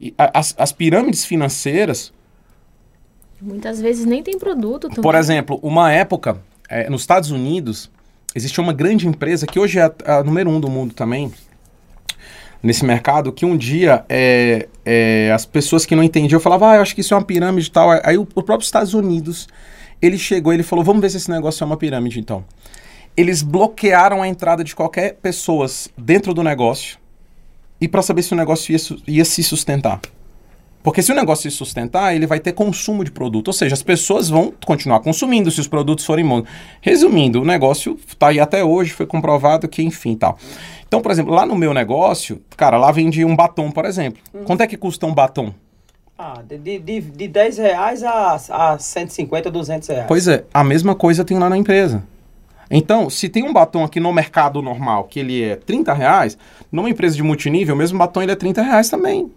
e 0.01 0.15
as, 0.17 0.55
as 0.57 0.73
pirâmides 0.73 1.25
financeiras, 1.25 2.13
Muitas 3.41 3.81
vezes 3.81 4.05
nem 4.05 4.23
tem 4.23 4.37
produto 4.37 4.89
também. 4.89 5.03
por 5.03 5.15
exemplo, 5.15 5.61
uma 5.63 5.93
época, 5.93 6.41
eh, 6.69 6.91
nos 6.91 7.03
Estados 7.03 7.31
Unidos, 7.31 7.89
existia 8.35 8.63
uma 8.63 8.73
grande 8.73 9.07
empresa 9.07 9.47
que 9.47 9.61
hoje 9.61 9.79
é 9.79 9.83
a, 9.83 10.19
a 10.19 10.25
número 10.25 10.51
um 10.51 10.59
do 10.59 10.69
mundo 10.69 10.93
também, 10.93 11.33
nesse 12.61 12.85
mercado, 12.85 13.33
que 13.33 13.47
um 13.47 13.57
dia 13.57 14.05
eh, 14.09 14.69
eh, 14.85 15.31
as 15.33 15.47
pessoas 15.47 15.87
que 15.87 15.95
não 15.95 16.03
entendiam 16.03 16.41
falavam, 16.41 16.69
ah, 16.69 16.77
eu 16.77 16.83
acho 16.83 16.95
que 16.95 17.01
isso 17.01 17.15
é 17.15 17.17
uma 17.17 17.25
pirâmide 17.25 17.69
e 17.69 17.71
tal. 17.71 17.91
Aí 18.03 18.19
o, 18.19 18.23
o 18.23 18.43
próprio 18.43 18.65
Estados 18.65 18.93
Unidos, 18.93 19.47
ele 20.03 20.19
chegou 20.19 20.53
e 20.53 20.57
ele 20.57 20.65
falou, 20.65 20.85
vamos 20.85 21.01
ver 21.01 21.11
se 21.11 21.19
esse 21.19 21.31
negócio 21.31 21.63
é 21.63 21.67
uma 21.67 21.77
pirâmide 21.77 22.19
então. 22.19 22.45
Eles 23.17 23.43
bloquearam 23.43 24.21
a 24.21 24.29
entrada 24.29 24.65
de 24.65 24.75
qualquer 24.75 25.15
pessoas 25.15 25.89
dentro 25.97 26.35
do 26.35 26.43
negócio 26.43 26.99
e 27.81 27.89
para 27.89 28.03
saber 28.03 28.23
se 28.23 28.33
o 28.33 28.37
negócio 28.37 28.73
ia, 28.73 28.79
ia 29.07 29.25
se 29.25 29.43
sustentar. 29.43 30.01
Porque 30.83 31.03
se 31.03 31.13
o 31.13 31.15
negócio 31.15 31.51
se 31.51 31.57
sustentar, 31.57 32.15
ele 32.15 32.27
vai 32.27 32.41
ter 32.41 32.53
consumo 32.53 33.05
de 33.05 33.11
produto. 33.11 33.49
Ou 33.49 33.53
seja, 33.53 33.75
as 33.75 33.83
pessoas 33.83 34.29
vão 34.29 34.53
continuar 34.65 35.01
consumindo 35.01 35.51
se 35.51 35.61
os 35.61 35.69
produtos 35.69 36.05
forem 36.05 36.27
bons. 36.27 36.45
Resumindo, 36.81 37.43
o 37.43 37.45
negócio 37.45 37.99
está 38.07 38.29
aí 38.29 38.41
até 38.41 38.65
hoje, 38.65 38.93
foi 38.93 39.05
comprovado 39.05 39.69
que, 39.69 39.83
enfim, 39.83 40.17
tal. 40.17 40.39
Então, 40.87 41.03
por 41.03 41.11
exemplo, 41.11 41.35
lá 41.35 41.45
no 41.45 41.57
meu 41.57 41.75
negócio, 41.75 42.41
cara, 42.57 42.79
lá 42.79 42.91
vende 42.93 43.25
um 43.25 43.37
batom, 43.37 43.71
por 43.71 43.85
exemplo. 43.85 44.23
Quanto 44.45 44.63
é 44.63 44.67
que 44.67 44.77
custa 44.77 45.05
um 45.05 45.13
batom? 45.13 45.53
Ah, 46.17 46.43
de, 46.49 46.59
de, 46.59 46.79
de, 46.79 47.01
de 47.01 47.29
10 47.29 47.59
reais 47.59 48.03
a, 48.03 48.41
a 48.51 48.79
150, 48.79 49.51
200 49.51 49.89
reais. 49.89 50.05
Pois 50.09 50.27
é, 50.27 50.45
a 50.53 50.65
mesma 50.65 50.95
coisa 50.95 51.25
tem 51.25 51.39
lá 51.39 51.51
na 51.51 51.57
empresa. 51.57 52.03
Então, 52.71 53.09
se 53.09 53.29
tem 53.29 53.43
um 53.43 53.53
batom 53.53 53.85
aqui 53.85 53.99
no 54.01 54.13
mercado 54.13 54.61
normal 54.61 55.05
que 55.05 55.21
ele 55.21 55.43
é 55.43 55.57
30 55.57 55.93
reais, 55.95 56.37
numa 56.71 56.91
empresa 56.91 57.17
de 57.17 57.23
multinível, 57.23 57.75
o 57.75 57.79
mesmo 57.79 57.99
batom 57.99 58.23
ele 58.23 58.33
é 58.33 58.37
30 58.37 58.63
reais 58.63 58.89
também. 58.91 59.31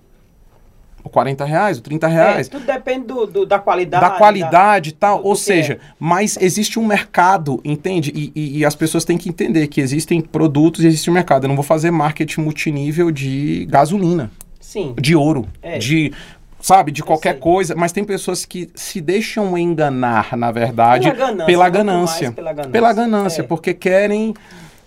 Ou 1.04 1.10
40 1.10 1.44
reais, 1.46 1.78
ou 1.78 1.84
30 1.84 2.08
reais. 2.08 2.48
É, 2.48 2.50
tudo 2.52 2.64
depende 2.66 3.08
do, 3.08 3.26
do- 3.26 3.46
da 3.46 3.58
qualidade. 3.58 4.04
da 4.06 4.12
qualidade 4.12 4.90
e 4.90 4.94
tal. 4.94 5.24
Ou 5.24 5.36
seja, 5.36 5.74
é. 5.74 5.80
mas 6.00 6.38
existe 6.40 6.78
um 6.78 6.86
mercado, 6.86 7.60
entende? 7.66 8.12
E, 8.14 8.32
e- 8.36 8.58
e 8.60 8.66
as 8.66 8.76
pessoas 8.76 9.04
têm 9.04 9.18
que 9.18 9.28
entender 9.28 9.66
que 9.68 9.82
existem 9.82 10.22
produtos 10.22 10.84
e 10.84 10.88
existe 10.88 11.10
um 11.10 11.14
mercado. 11.14 11.46
Eu 11.46 11.48
não 11.48 11.56
vou 11.56 11.64
fazer 11.64 11.90
marketing 11.90 12.42
multinível 12.42 13.10
de 13.10 13.66
gasolina, 13.68 14.30
Sim. 14.60 14.94
de 15.00 15.16
ouro, 15.16 15.48
É. 15.64 15.80
de. 15.80 16.14
Sabe, 16.62 16.92
de 16.92 17.02
qualquer 17.04 17.40
coisa, 17.40 17.76
mas 17.76 17.92
tem 17.92 18.04
pessoas 18.04 18.46
que 18.46 18.70
se 18.76 19.02
deixam 19.02 19.58
enganar, 19.58 20.38
na 20.38 20.52
verdade, 20.52 21.10
Pela 21.12 21.18
ganância, 21.20 21.46
pela 21.46 21.70
ganância. 21.70 22.32
pela 22.32 22.54
ganância. 22.54 22.72
Pela 22.72 22.94
ganância, 22.94 23.42
É. 23.42 23.46
porque 23.46 23.74
querem, 23.74 24.34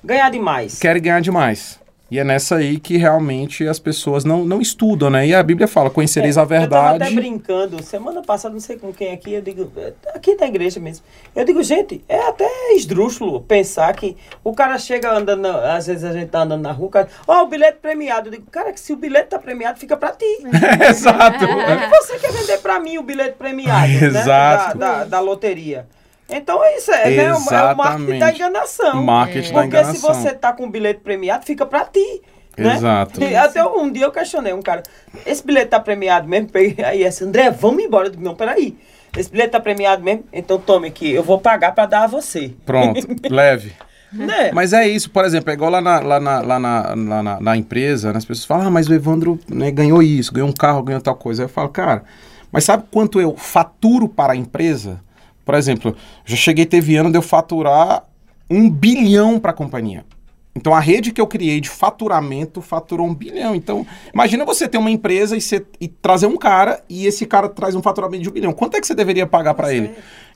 Ganhar 0.03 0.31
demais. 0.31 0.79
querem 0.79 1.03
ganhar 1.03 1.21
demais. 1.21 1.81
E 2.15 2.19
é 2.21 2.23
nessa 2.23 2.55
aí 2.55 2.79
que 2.79 2.97
realmente 2.97 3.67
as 3.67 3.81
pessoas 3.81 4.25
não, 4.25 4.45
não 4.45 4.61
estudam, 4.61 5.11
né? 5.11 5.27
E 5.27 5.35
a 5.35 5.43
Bíblia 5.43 5.67
fala: 5.67 5.91
conhecereis 5.91 6.37
É, 6.37 6.41
a 6.41 6.45
Eu 6.45 6.49
tava 6.49 6.61
verdade. 6.61 7.03
até 7.03 7.13
brincando, 7.13 7.83
semana 7.83 8.23
passada, 8.23 8.55
não 8.55 8.61
sei 8.61 8.79
com 8.79 8.93
quem 8.93 9.13
aqui, 9.13 9.33
eu 9.33 9.43
digo, 9.43 9.69
é, 9.77 9.93
aqui 10.15 10.37
da 10.37 10.47
igreja 10.47 10.79
mesmo. 10.79 11.05
Eu 11.35 11.45
digo, 11.45 11.61
gente, 11.65 12.05
é 12.09 12.21
até 12.21 12.49
esdrúxulo 12.77 13.41
pensar 13.41 13.93
que 13.97 14.17
o 14.45 14.55
cara 14.55 14.79
chega 14.79 15.13
andando, 15.13 15.47
às 15.47 15.89
vezes 15.89 16.05
a 16.05 16.13
gente 16.13 16.29
tá 16.29 16.43
andando 16.43 16.63
na 16.63 16.71
rua, 16.71 16.87
o 16.87 16.91
cara, 16.91 17.09
ó, 17.27 17.43
o 17.43 17.49
bilhete 17.49 17.79
premiado. 17.83 18.29
Eu 18.29 18.31
digo, 18.35 18.49
cara, 18.49 18.73
que 18.73 18.79
se 18.79 18.93
o 18.93 18.97
bilhete 18.97 19.31
tá 19.31 19.39
premiado, 19.41 19.81
fica 19.81 19.97
pra 19.97 20.13
ti. 20.13 20.25
Exato. 20.89 21.45
Porque 21.49 21.97
você 22.01 22.19
quer 22.21 22.31
vender 22.31 22.59
pra 22.59 22.79
mim 22.79 22.97
o 22.97 23.03
bilhete 23.03 23.35
premiado, 23.37 23.89
né? 23.89 24.05
Exato. 24.07 24.79
Da, 24.79 24.99
da, 24.99 25.05
da 25.05 25.21
loteria. 25.21 25.89
Então 26.29 26.61
isso 26.77 26.91
é, 26.91 27.11
né? 27.11 27.25
É 27.25 27.33
o- 27.35 27.55
É 27.55 27.75
marketing 27.75 28.19
da 28.19 28.31
enganação. 28.33 29.03
Marketing 29.03 29.53
da 29.53 29.61
Porque 29.63 29.77
se 29.77 29.91
enganação. 29.91 30.15
você 30.15 30.33
tá 30.33 30.53
com 30.53 30.65
o 30.65 30.71
bilhete 30.71 31.01
premiado, 31.01 31.45
fica 31.45 31.67
pra 31.67 31.85
ti. 31.85 32.23
Né? 32.57 32.75
Exato. 32.77 33.23
E 33.23 33.35
até 33.35 33.65
um 33.65 33.91
dia 33.91 34.05
eu 34.05 34.13
questionei 34.13 34.53
um 34.53 34.63
cara, 34.63 34.83
esse 35.27 35.45
bilhete 35.45 35.69
tá 35.71 35.81
premiado 35.81 36.29
mesmo? 36.29 36.49
Peguei 36.49 36.85
aí 36.85 37.03
esse, 37.03 37.25
André, 37.25 37.51
vamos 37.51 37.83
embora. 37.83 38.07
Eu 38.07 38.13
digo, 38.13 38.23
não, 38.23 38.35
peraí. 38.35 38.77
Esse 39.17 39.31
bilhete 39.31 39.51
tá 39.51 39.61
premiado 39.61 40.03
mesmo? 40.03 40.25
Então 40.33 40.59
tome 40.59 40.89
aqui, 40.89 41.11
eu 41.13 41.23
vou 41.23 41.39
pagar 41.41 41.73
pra 41.75 41.85
dar 41.87 42.05
a 42.05 42.07
você. 42.07 42.53
Pronto, 42.65 43.07
leve. 43.31 43.73
Né? 44.13 44.53
Mas 44.53 44.73
é 44.73 44.87
isso, 44.87 45.11
por 45.11 45.25
exemplo, 45.25 45.51
é 45.51 45.55
igual 45.55 45.71
lá 45.73 45.81
na, 45.81 45.99
lá 45.99 46.21
na, 46.21 46.41
lá 46.41 46.59
na, 46.61 46.95
lá 46.95 47.23
na, 47.23 47.41
na 47.41 47.57
empresa, 47.57 48.13
né, 48.13 48.19
as 48.19 48.25
pessoas 48.25 48.45
falam, 48.47 48.69
ah, 48.69 48.71
mas 48.71 48.89
o 48.89 48.95
Evandro 48.95 49.41
né, 49.49 49.73
ganhou 49.73 50.01
isso, 50.01 50.33
ganhou 50.33 50.49
um 50.49 50.53
carro, 50.53 50.85
ganhou 50.85 51.01
tal 51.01 51.17
coisa. 51.17 51.43
Aí 51.43 51.47
eu 51.47 51.49
falo, 51.49 51.69
cara, 51.69 52.05
mas 52.53 52.63
sabe 52.63 52.85
quanto 52.93 53.21
eu 53.21 53.37
faturo 53.37 54.09
para 54.09 54.33
a 54.35 54.37
empresa? 54.37 55.01
Por 55.45 55.55
exemplo, 55.55 55.95
já 56.25 56.37
cheguei, 56.37 56.67
teve 56.67 56.97
ano 56.97 57.11
de 57.11 57.19
eu 57.19 57.23
faturar 57.23 58.05
um 58.51 58.69
bilhão 58.71 59.39
para 59.39 59.51
a 59.51 59.55
companhia. 59.55 60.05
Então 60.57 60.73
a 60.73 60.79
rede 60.79 61.13
que 61.13 61.21
eu 61.21 61.27
criei 61.27 61.61
de 61.61 61.69
faturamento 61.69 62.63
faturou 62.63 63.07
um 63.07 63.15
bilhão. 63.15 63.55
Então, 63.55 63.85
imagina 64.13 64.45
você 64.45 64.69
ter 64.69 64.79
uma 64.79 64.91
empresa 64.91 65.37
e, 65.37 65.41
você, 65.41 65.67
e 65.81 65.89
trazer 65.89 66.27
um 66.27 66.37
cara 66.37 66.83
e 66.89 67.07
esse 67.07 67.27
cara 67.27 67.49
traz 67.49 67.75
um 67.75 67.83
faturamento 67.83 68.23
de 68.23 68.29
um 68.29 68.33
bilhão. 68.33 68.53
Quanto 68.53 68.77
é 68.77 68.81
que 68.81 68.87
você 68.87 68.95
deveria 68.95 69.27
pagar 69.27 69.55
para 69.55 69.75
ele? 69.75 69.91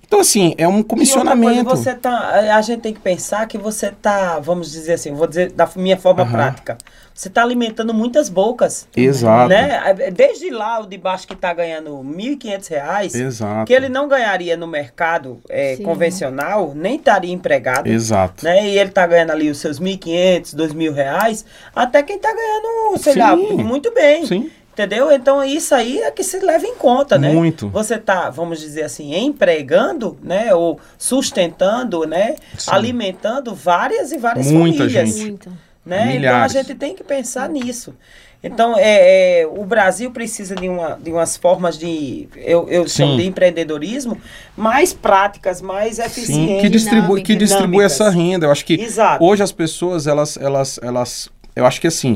Então, 0.08 0.20
assim, 0.20 0.54
é 0.56 0.66
um 0.66 0.70
E 0.72 0.74
outra 0.76 0.88
comissionamento. 0.88 1.64
coisa, 1.66 1.82
você 1.82 1.94
tá, 1.94 2.30
a 2.56 2.62
gente 2.62 2.80
tem 2.80 2.94
que 2.94 3.00
pensar 3.00 3.46
que 3.46 3.58
você 3.58 3.90
tá, 3.92 4.38
vamos 4.38 4.72
dizer 4.72 4.94
assim, 4.94 5.12
vou 5.12 5.26
dizer 5.26 5.52
da 5.52 5.68
minha 5.76 5.98
forma 5.98 6.22
Aham. 6.22 6.32
prática. 6.32 6.78
Você 7.14 7.28
tá 7.28 7.42
alimentando 7.42 7.92
muitas 7.92 8.30
bocas. 8.30 8.88
Exato. 8.96 9.50
Né? 9.50 9.92
Desde 10.14 10.48
lá, 10.50 10.80
o 10.80 10.86
de 10.86 10.96
baixo 10.96 11.26
que 11.26 11.36
tá 11.36 11.52
ganhando 11.52 11.90
1.500 12.02 12.68
reais, 12.70 13.14
Exato. 13.14 13.66
que 13.66 13.72
ele 13.74 13.90
não 13.90 14.08
ganharia 14.08 14.56
no 14.56 14.66
mercado 14.66 15.40
eh, 15.50 15.74
Sim. 15.76 15.82
convencional, 15.82 16.72
nem 16.74 16.96
estaria 16.96 17.32
empregado. 17.34 17.86
Exato. 17.88 18.44
Né? 18.44 18.66
E 18.70 18.78
ele 18.78 18.90
tá 18.90 19.06
ganhando 19.06 19.32
ali 19.32 19.50
os 19.50 19.58
seus 19.58 19.78
1.500, 19.78 20.54
2.000 20.56 20.90
reais, 20.94 21.44
até 21.76 22.02
quem 22.02 22.18
tá 22.18 22.32
ganhando, 22.32 22.96
sei 22.98 23.12
Sim. 23.12 23.18
lá, 23.18 23.36
muito 23.36 23.92
bem. 23.92 24.24
Sim. 24.24 24.50
Entendeu? 24.78 25.10
Então 25.10 25.42
isso 25.42 25.74
aí 25.74 25.98
é 25.98 26.10
que 26.12 26.22
se 26.22 26.38
leva 26.38 26.64
em 26.64 26.76
conta, 26.76 27.18
né? 27.18 27.32
Muito. 27.32 27.68
Você 27.70 27.98
tá, 27.98 28.30
vamos 28.30 28.60
dizer 28.60 28.84
assim, 28.84 29.12
empregando, 29.16 30.16
né? 30.22 30.54
Ou 30.54 30.78
sustentando, 30.96 32.06
né? 32.06 32.36
Sim. 32.56 32.70
Alimentando 32.70 33.56
várias 33.56 34.12
e 34.12 34.18
várias 34.18 34.46
Muita 34.46 34.78
famílias. 34.78 35.08
gente. 35.08 35.20
Muito. 35.20 35.52
Né? 35.84 35.96
Então 35.96 36.10
a 36.10 36.14
Milhares. 36.14 36.52
gente 36.52 36.74
tem 36.76 36.94
que 36.94 37.02
pensar 37.02 37.48
nisso. 37.48 37.92
Então, 38.40 38.78
é, 38.78 39.40
é, 39.40 39.46
o 39.48 39.64
Brasil 39.64 40.12
precisa 40.12 40.54
de, 40.54 40.68
uma, 40.68 40.96
de 41.02 41.10
umas 41.10 41.36
formas 41.36 41.76
de, 41.76 42.28
eu, 42.36 42.68
eu 42.68 42.88
chamo 42.88 43.12
Sim. 43.12 43.16
de 43.16 43.26
empreendedorismo, 43.26 44.16
mais 44.56 44.92
práticas, 44.92 45.60
mais 45.60 45.96
Sim, 45.96 46.02
eficientes. 46.02 46.60
que 46.60 46.68
distribui, 46.68 47.22
que 47.22 47.34
distribui 47.34 47.84
essa 47.84 48.08
renda. 48.10 48.46
Eu 48.46 48.52
acho 48.52 48.64
que 48.64 48.74
Exato. 48.74 49.24
hoje 49.24 49.42
as 49.42 49.50
pessoas, 49.50 50.06
elas, 50.06 50.36
elas, 50.36 50.78
elas, 50.80 51.28
eu 51.56 51.66
acho 51.66 51.80
que 51.80 51.88
assim, 51.88 52.14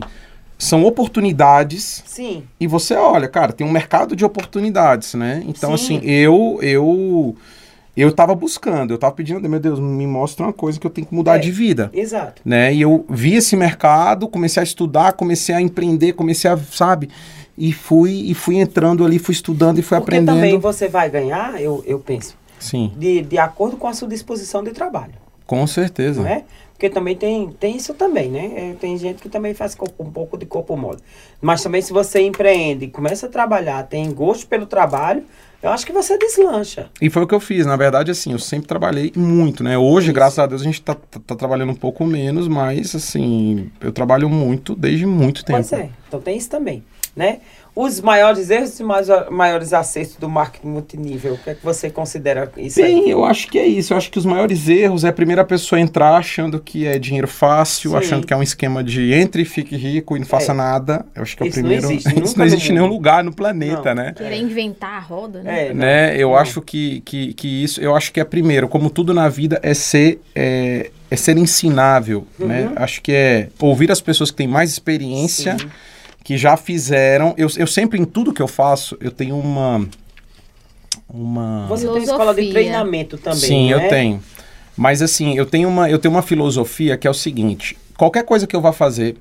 são 0.63 0.85
oportunidades 0.85 2.03
Sim, 2.07 2.45
e 2.61 2.67
você 2.67 2.95
olha, 2.95 3.29
cara, 3.29 3.53
tem 3.53 3.67
um 3.67 3.71
mercado 3.71 4.15
de 4.15 4.25
oportunidades, 4.25 5.15
né? 5.15 5.43
Então, 5.47 5.77
Sim. 5.77 5.97
assim, 5.99 6.07
eu, 6.09 6.59
eu, 6.63 7.35
eu 7.97 8.13
tava 8.13 8.35
buscando, 8.35 8.93
eu 8.95 8.99
tava 8.99 9.13
pedindo, 9.15 9.49
meu 9.49 9.59
Deus, 9.61 9.81
me 9.81 10.07
mostra 10.07 10.47
uma 10.47 10.53
coisa 10.53 10.79
que 10.79 10.87
eu 10.87 10.91
tenho 10.91 11.07
que 11.07 11.15
mudar 11.15 11.37
É. 11.37 11.39
de 11.41 11.51
vida. 11.51 11.91
exato. 11.93 12.41
né? 12.45 12.73
E 12.73 12.81
eu 12.81 13.05
vi 13.09 13.35
esse 13.35 13.57
mercado, 13.57 14.29
comecei 14.29 14.61
a 14.61 14.65
estudar, 14.65 15.13
comecei 15.15 15.55
a 15.55 15.61
empreender, 15.61 16.13
comecei 16.13 16.51
a, 16.51 16.57
sabe? 16.57 17.11
E 17.59 17.73
fui 17.73 18.31
e 18.31 18.35
fui 18.35 18.57
entrando 18.57 19.05
ali, 19.05 19.19
fui 19.19 19.35
estudando 19.35 19.79
e 19.79 19.83
fui 19.83 19.99
Porque 19.99 20.15
aprendendo. 20.17 20.37
também 20.37 20.59
você 20.59 20.89
vai 20.89 21.11
ganhar, 21.11 21.61
eu, 21.61 21.83
eu 21.87 21.99
penso, 21.99 22.35
Sim, 22.59 22.93
de, 22.97 23.21
de 23.23 23.37
acordo 23.39 23.77
com 23.77 23.87
a 23.89 23.93
sua 23.95 24.09
disposição 24.09 24.63
de 24.63 24.71
trabalho. 24.71 25.13
com 25.47 25.67
certeza. 25.67 26.23
não 26.23 26.29
é? 26.29 26.45
Porque 26.83 26.93
também 26.93 27.14
tem, 27.14 27.49
tem 27.49 27.76
isso 27.76 27.95
também, 27.95 28.28
né? 28.28 28.53
É, 28.57 28.74
tem 28.74 28.99
gente 28.99 29.22
que 29.22 29.28
também 29.28 29.55
faz 29.55 29.72
corpo- 29.72 30.03
um 30.03 30.11
pouco 30.11 30.37
de 30.37 30.45
corpo 30.45 30.76
mole. 30.76 30.99
Mas 31.41 31.62
também 31.62 31.80
se 31.80 31.93
você 31.93 32.22
empreende, 32.22 32.89
começa 32.89 33.26
a 33.26 33.28
trabalhar, 33.28 33.85
tem 33.85 34.11
gosto 34.12 34.49
pelo 34.49 34.66
trabalho, 34.66 35.22
eu 35.62 35.70
acho 35.70 35.87
que 35.87 35.93
você 35.93 36.18
deslancha. 36.18 36.91
E 37.01 37.09
foi 37.09 37.22
o 37.22 37.26
que 37.28 37.37
eu 37.37 37.39
fiz. 37.39 37.64
Na 37.66 37.76
verdade, 37.76 38.11
assim, 38.11 38.33
eu 38.33 38.39
sempre 38.41 38.66
trabalhei 38.66 39.12
muito, 39.14 39.62
né? 39.62 39.78
Hoje, 39.78 40.07
Isso. 40.07 40.14
graças 40.14 40.41
a 40.41 40.47
Deus, 40.47 40.61
a 40.61 40.64
gente 40.64 40.83
tá, 40.83 40.97
tá- 40.97 41.20
tá 41.24 41.37
trabalhando 41.37 41.70
um 41.70 41.76
pouco 41.76 42.05
menos, 42.05 42.49
mas, 42.49 42.97
assim, 42.97 43.70
eu 43.80 43.93
trabalho 43.93 44.28
muito 44.28 44.74
desde 44.74 45.07
muito 45.07 45.45
tempo. 45.45 45.61
Pois 45.61 45.72
é, 45.72 45.89
então 46.09 46.20
tem 46.20 46.37
isso 46.37 46.51
também, 46.51 46.83
né? 47.14 47.39
Os 47.75 48.03
maiores 48.03 48.51
erros 48.51 48.79
e 48.79 48.85
maiores 49.31 49.73
acertos 49.73 50.16
do 50.16 50.29
marketing 50.29 50.66
multinível, 50.68 51.33
o 51.35 51.39
que 51.39 51.51
é 51.51 51.55
que 51.55 51.64
você 51.64 51.89
considera 51.89 52.53
isso 52.59 52.79
Bem, 52.83 53.05
aí? 53.05 53.11
eu 53.11 53.25
acho 53.25 53.49
que 53.49 53.59
é 53.59 53.66
isso. 53.66 53.95
Eu 53.95 53.97
acho 53.97 54.11
que 54.11 54.18
os 54.18 54.27
maiores 54.27 54.68
erros 54.68 55.05
é 55.05 55.09
a 55.09 55.12
primeira 55.12 55.43
pessoa 55.43 55.81
entrar 55.81 56.16
achando 56.16 56.61
que 56.61 56.87
é 56.87 56.99
dinheiro 56.99 57.27
fácil, 57.27 57.93
Sim. 57.93 57.97
achando 57.97 58.27
que 58.27 58.35
é 58.35 58.37
um 58.37 58.43
esquema 58.43 58.85
de 58.85 59.14
entre 59.14 59.41
e 59.41 59.45
fique 59.47 59.75
rico 59.75 60.14
e 60.16 60.20
não 60.20 60.27
faça 60.27 60.53
É. 60.53 60.55
nada. 60.55 61.07
Eu 61.14 61.23
acho 61.23 61.35
que 61.35 61.43
é 61.43 61.47
o 61.47 61.49
Isso 61.49 61.61
não 61.62 61.68
primeiro. 61.68 61.91
existe, 61.93 62.09
isso 62.23 62.39
não 62.39 62.45
existe 62.45 62.70
em 62.70 62.75
nenhum 62.75 62.87
lugar 62.89 63.25
no 63.25 63.33
planeta, 63.35 63.95
Não. 63.95 64.03
né? 64.03 64.12
Querer 64.14 64.37
inventar 64.37 64.93
a 64.97 65.01
roda, 65.01 65.43
né? 65.43 65.68
É, 65.68 65.73
né? 65.75 66.14
Eu 66.18 66.29
não. 66.29 66.37
acho 66.37 66.61
que, 66.61 67.01
que, 67.07 67.33
que 67.33 67.64
isso, 67.64 67.81
eu 67.81 67.97
acho 67.97 68.12
que 68.12 68.20
é 68.20 68.25
primeiro, 68.25 68.68
como 68.68 68.91
tudo 68.91 69.14
na 69.14 69.31
vida, 69.31 69.59
é 69.62 69.73
ser, 69.73 70.20
é, 70.35 70.91
é 71.11 71.16
ser 71.16 71.39
ensinável, 71.39 72.27
né? 72.39 72.64
Uhum. 72.66 72.73
Acho 72.77 73.01
que 73.01 73.12
é 73.12 73.49
ouvir 73.59 73.91
as 73.91 74.01
pessoas 74.03 74.31
que 74.31 74.37
têm 74.37 74.47
mais 74.47 74.70
experiência, 74.70 75.57
Sim. 75.59 75.66
Que 76.23 76.37
já 76.37 76.57
fizeram. 76.57 77.35
Eu, 77.37 77.49
eu 77.57 77.66
sempre, 77.66 77.99
em 78.01 78.05
tudo 78.05 78.33
que 78.33 78.43
eu 78.43 78.49
faço, 78.49 78.97
eu 79.01 79.11
tenho 79.11 79.39
uma. 79.39 79.87
Uma. 81.09 81.66
Você 81.68 81.87
tem 81.89 82.03
escola 82.03 82.35
de 82.35 82.41
Filosofia. 82.41 82.53
treinamento 82.53 83.18
também, 83.18 83.39
Sim, 83.39 83.70
não 83.70 83.81
eu 83.81 83.89
tenho. 83.89 84.23
Mas 84.77 85.03
assim, 85.03 85.37
eu 85.37 85.45
tenho 85.45 85.68
uma, 85.68 85.91
eu 85.91 85.99
tenho 85.99 86.14
uma 86.14 86.23
filosofia 86.23 86.97
que 86.97 87.07
é 87.07 87.11
o 87.11 87.14
seguinte: 87.14 87.77
qualquer 87.97 88.25
coisa 88.25 88.47
que 88.47 88.57
eu 88.57 88.61
vá 88.61 88.73
fazer, 88.73 89.16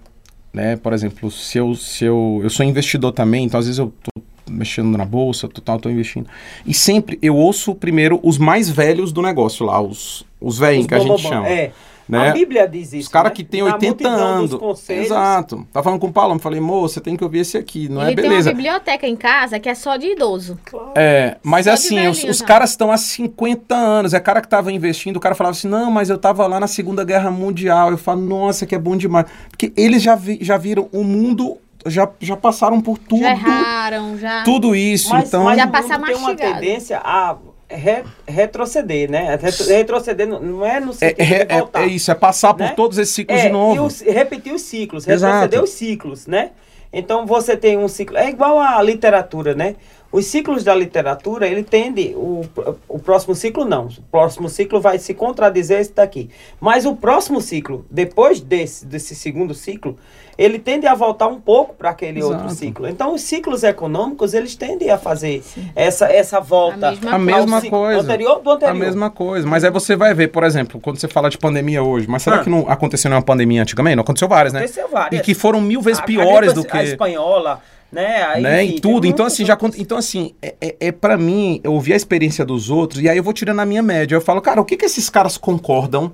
né? 0.54 0.78
Por 0.78 0.94
exemplo, 0.94 1.30
se 1.30 1.58
eu, 1.58 1.76
se 1.76 2.06
eu, 2.06 2.40
eu 2.44 2.50
sou 2.50 2.66
investidor 2.66 3.12
também, 3.12 3.46
então 3.46 3.60
às 3.60 3.66
vezes 3.66 3.80
eu 3.80 3.94
tô 4.04 4.22
mexendo 4.50 4.98
na 4.98 5.06
bolsa, 5.06 5.48
tô, 5.48 5.62
tal, 5.62 5.80
tô 5.80 5.90
investindo. 5.90 6.28
E 6.66 6.74
sempre 6.74 7.20
eu 7.22 7.36
ouço 7.36 7.76
primeiro 7.76 8.20
os 8.24 8.38
mais 8.38 8.70
velhos 8.70 9.12
do 9.12 9.22
negócio 9.22 9.66
lá, 9.66 9.82
os, 9.82 10.26
os 10.40 10.58
velhinhos 10.58 10.86
Os 10.86 10.88
que 10.88 10.96
a 10.96 11.00
gente 11.00 11.22
chama. 11.22 11.50
É. 11.50 11.72
né? 12.12 12.30
A 12.30 12.34
Bíblia 12.34 12.68
diz 12.68 12.94
isso. 12.94 13.04
Os 13.04 13.08
caras 13.08 13.30
né? 13.32 13.36
que 13.36 13.44
têm 13.44 13.62
Na 13.64 13.74
80 13.74 13.88
multidão 14.10 14.46
dos 14.46 14.54
anos. 14.62 14.90
Exato. 14.90 15.68
Tá 15.72 15.82
falando 15.82 16.00
com 16.00 16.08
o 16.08 16.12
Paulo, 16.14 16.36
eu 16.36 16.40
falei, 16.40 16.60
moço, 16.60 16.94
você 16.96 17.02
tem 17.02 17.16
que 17.16 17.24
ouvir 17.24 17.40
esse 17.40 17.58
aqui, 17.58 17.88
não 17.90 18.02
Ele 18.02 18.12
é 18.12 18.16
tem 18.16 18.24
beleza. 18.30 18.50
uma 18.50 18.56
biblioteca 18.56 19.08
em 19.08 19.16
casa 19.16 19.60
que 19.60 19.70
é 19.70 19.74
só 19.76 19.96
de 19.98 20.08
idoso. 20.12 20.60
Claro. 20.66 20.92
É, 20.96 21.38
mas 21.42 21.66
Só 21.66 21.72
de 21.72 21.76
assim, 21.76 22.08
os, 22.10 22.18
velhinho 22.18 22.32
os 22.32 22.38
já. 22.40 22.46
caras 22.46 22.70
estão 22.72 22.92
há 22.92 22.98
50 22.98 23.76
anos. 23.76 24.14
É 24.14 24.20
cara 24.20 24.42
que 24.42 24.48
tava 24.48 24.72
investindo, 24.72 25.18
o 25.18 25.20
cara 25.20 25.36
falava 25.36 25.56
assim: 25.56 25.68
não, 25.68 25.90
mas 25.90 26.10
eu 26.10 26.18
tava 26.18 26.46
lá 26.48 26.60
na 26.60 26.68
Segunda 26.68 27.04
Guerra 27.04 27.32
Mundial. 27.32 27.92
Eu 27.92 27.98
falo, 27.98 28.22
nossa, 28.22 28.66
que 28.66 28.76
é 28.76 28.80
bom 28.80 28.96
demais. 28.98 29.26
Porque 29.50 29.72
eles 29.78 30.02
já, 30.04 30.16
vi- 30.16 30.40
já 30.42 30.58
viram 30.58 30.90
o 30.92 31.04
mundo 31.04 31.58
já, 31.86 32.08
já 32.20 32.38
passaram 32.38 32.80
por 32.80 32.98
tudo. 32.98 33.22
Já 33.22 33.32
erraram, 33.32 34.18
já. 34.18 34.44
Tudo 34.44 34.76
isso, 34.76 35.10
Mas, 35.10 35.28
então. 35.30 35.44
mas 35.46 35.58
Já 35.58 35.66
o 35.66 35.72
passa 35.72 35.98
mundo 35.98 36.06
tem 36.08 36.16
uma 36.16 36.36
tendência 36.36 37.00
a 37.04 37.36
re- 37.76 38.04
retroceder, 38.28 39.10
né? 39.10 39.38
Retro- 39.42 39.66
retroceder 39.68 40.28
não- 40.28 40.66
é 40.66 40.80
no 40.80 40.92
É, 40.92 40.94
sentido 40.94 41.22
é- 41.22 41.46
de 41.46 41.54
é- 41.54 41.60
voltar. 41.60 41.84
é 41.84 41.88
isso, 41.88 42.12
é 42.12 42.16
passar 42.16 42.54
por 42.54 42.64
né? 42.64 42.74
todos 42.76 42.98
esses 42.98 43.14
ciclos 43.14 43.40
É, 43.40 43.44
de 43.48 43.50
novo. 43.50 43.84
Os- 43.86 44.02
repetir 44.02 44.54
os 44.54 44.62
ciclos, 44.62 45.08
Exato. 45.08 45.34
retroceder 45.34 45.64
os 45.64 45.70
ciclos, 45.72 46.28
né? 46.28 46.52
Então 46.94 47.26
você 47.26 47.56
tem 47.56 47.78
um 47.78 47.88
ciclo. 47.88 48.18
É 48.18 48.30
igual 48.30 48.60
à 48.60 48.82
literatura, 48.82 49.56
né? 49.56 49.76
Os 50.12 50.26
ciclos 50.26 50.62
da 50.62 50.76
literatura, 50.76 51.48
ele 51.48 51.64
tende. 51.64 52.14
O, 52.16 52.42
o 52.90 53.00
próximo 53.00 53.34
ciclo 53.34 53.64
não. 53.64 53.86
O 53.88 54.02
próximo 54.12 54.50
ciclo 54.50 54.82
vai 54.82 55.00
se 55.00 55.14
contradizer 55.14 55.80
esse 55.80 55.94
daqui. 55.94 56.30
Mas 56.60 56.86
o 56.86 56.94
próximo 56.98 57.40
ciclo, 57.40 57.86
depois 57.90 58.42
desse, 58.42 58.86
desse 58.86 59.16
segundo 59.16 59.54
ciclo, 59.54 59.98
ele 60.38 60.58
tende 60.60 60.88
a 60.88 60.96
voltar 60.96 61.28
um 61.28 61.40
pouco 61.40 61.74
para 61.76 61.90
aquele 61.90 62.22
outro 62.24 62.40
Exato. 62.46 62.56
ciclo. 62.56 62.88
Então, 62.88 63.14
os 63.14 63.22
ciclos 63.22 63.64
econômicos, 63.64 64.34
eles 64.34 64.56
tendem 64.56 64.90
a 64.90 64.98
fazer 64.98 65.44
essa, 65.76 66.06
essa 66.06 66.40
volta. 66.40 66.90
A 66.90 66.92
mesma 66.92 67.12
A 67.14 67.20
mesma 67.20 67.62
coisa. 67.62 68.02
Anterior 68.02 68.40
do 68.42 68.52
anterior. 68.52 68.72
A 68.76 68.80
mesma 68.80 69.10
coisa. 69.10 69.48
Mas 69.48 69.64
aí 69.64 69.72
você 69.72 69.96
vai 69.96 70.14
ver, 70.14 70.30
por 70.30 70.44
exemplo, 70.44 70.80
quando 70.80 70.98
você 70.98 71.08
fala 71.08 71.30
de 71.30 71.38
pandemia 71.38 71.84
hoje, 71.84 72.08
mas 72.08 72.24
será 72.24 72.38
Ah. 72.38 72.44
que 72.44 72.50
não 72.50 72.70
aconteceu 72.70 73.10
nenhuma 73.10 73.26
pandemia 73.26 73.62
antigamente? 73.62 73.96
Não 73.96 74.04
aconteceu 74.04 74.28
várias, 74.28 74.54
né? 74.54 74.60
Aconteceu 74.60 74.88
várias. 74.90 75.22
E 75.22 75.24
que 75.24 75.34
foram 75.34 75.62
mil 75.62 75.82
vezes 75.82 76.00
A- 76.00 76.04
a 76.04 76.06
piores 76.06 76.54
do 76.54 76.62
gripe- 76.62 76.78
A 76.78 76.82
que. 76.82 76.88
espanhola, 76.90 77.62
né? 77.92 78.24
Aí, 78.24 78.42
né, 78.42 78.64
e 78.66 78.80
tudo. 78.80 79.06
Então, 79.06 79.26
assim, 79.26 79.46
já 79.46 79.58
então, 79.78 79.98
assim, 79.98 80.34
é, 80.42 80.56
é, 80.62 80.76
é 80.80 80.92
para 80.92 81.18
mim, 81.18 81.60
eu 81.64 81.74
ouvir 81.74 81.94
a 81.94 81.96
experiência 81.98 82.46
dos 82.46 82.70
outros, 82.70 83.02
e 83.02 83.10
aí 83.10 83.18
eu 83.18 83.24
vou 83.24 83.34
tirando 83.34 83.60
a 83.60 83.66
minha 83.66 83.82
média. 83.84 84.16
Eu 84.16 84.22
falo, 84.22 84.42
cara, 84.42 84.62
o 84.62 84.66
que 84.66 84.78
que 84.78 84.86
esses 84.86 85.10
caras 85.10 85.38
concordam? 85.38 86.12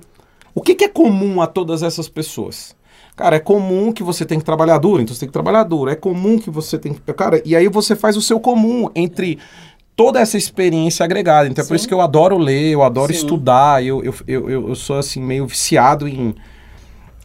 O 0.54 0.60
que 0.60 0.74
que 0.74 0.84
é 0.84 0.88
comum 0.88 1.40
a 1.40 1.46
todas 1.46 1.82
essas 1.84 2.08
pessoas? 2.08 2.74
Cara, 3.18 3.34
é 3.34 3.40
comum 3.40 3.92
que 3.92 4.04
você 4.04 4.24
tem 4.24 4.38
que 4.38 4.44
trabalhar 4.44 4.78
duro, 4.78 5.02
então 5.02 5.12
você 5.12 5.18
tem 5.18 5.28
que 5.28 5.32
trabalhar 5.32 5.64
duro. 5.64 5.90
É 5.90 5.96
comum 5.96 6.38
que 6.38 6.48
você 6.50 6.78
tem 6.78 6.94
que. 6.94 7.00
Cara, 7.14 7.42
e 7.44 7.56
aí 7.56 7.66
você 7.66 7.96
faz 7.96 8.16
o 8.16 8.22
seu 8.22 8.38
comum 8.38 8.88
entre 8.94 9.40
toda 9.96 10.20
essa 10.20 10.38
experiência 10.38 11.02
agregada. 11.02 11.48
Então 11.48 11.64
é 11.64 11.66
por 11.66 11.74
isso 11.74 11.88
que 11.88 11.92
eu 11.92 12.00
adoro 12.00 12.38
ler, 12.38 12.70
eu 12.70 12.80
adoro 12.80 13.12
Sim. 13.12 13.18
estudar, 13.18 13.84
eu, 13.84 14.04
eu, 14.04 14.14
eu, 14.28 14.68
eu, 14.68 14.74
sou 14.76 14.98
assim, 14.98 15.20
meio 15.20 15.48
viciado 15.48 16.06
em. 16.06 16.32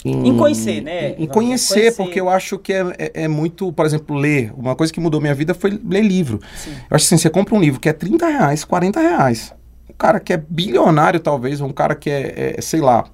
Em 0.03 0.35
conhecer, 0.35 0.81
né? 0.81 1.11
Em, 1.11 1.25
em 1.25 1.27
conhecer, 1.27 1.75
Conhecer. 1.75 1.95
porque 1.95 2.19
eu 2.19 2.27
acho 2.27 2.57
que 2.57 2.73
é, 2.73 2.95
é, 2.97 3.11
é 3.25 3.27
muito, 3.27 3.71
por 3.71 3.85
exemplo, 3.85 4.15
ler. 4.15 4.51
Uma 4.57 4.75
coisa 4.75 4.91
que 4.91 4.99
mudou 4.99 5.21
minha 5.21 5.35
vida 5.35 5.53
foi 5.53 5.79
ler 5.87 6.01
livro. 6.01 6.39
Sim. 6.55 6.71
Eu 6.89 6.95
acho 6.95 7.05
assim, 7.05 7.17
você 7.19 7.29
compra 7.29 7.53
um 7.53 7.61
livro 7.61 7.79
que 7.79 7.87
é 7.87 7.93
30 7.93 8.27
reais, 8.27 8.63
40 8.65 8.99
reais. 8.99 9.53
Um 9.87 9.93
cara 9.93 10.19
que 10.19 10.33
é 10.33 10.37
bilionário, 10.37 11.19
talvez, 11.19 11.61
um 11.61 11.71
cara 11.71 11.93
que 11.93 12.09
é, 12.09 12.55
é, 12.57 12.61
sei 12.61 12.81
lá, 12.81 13.05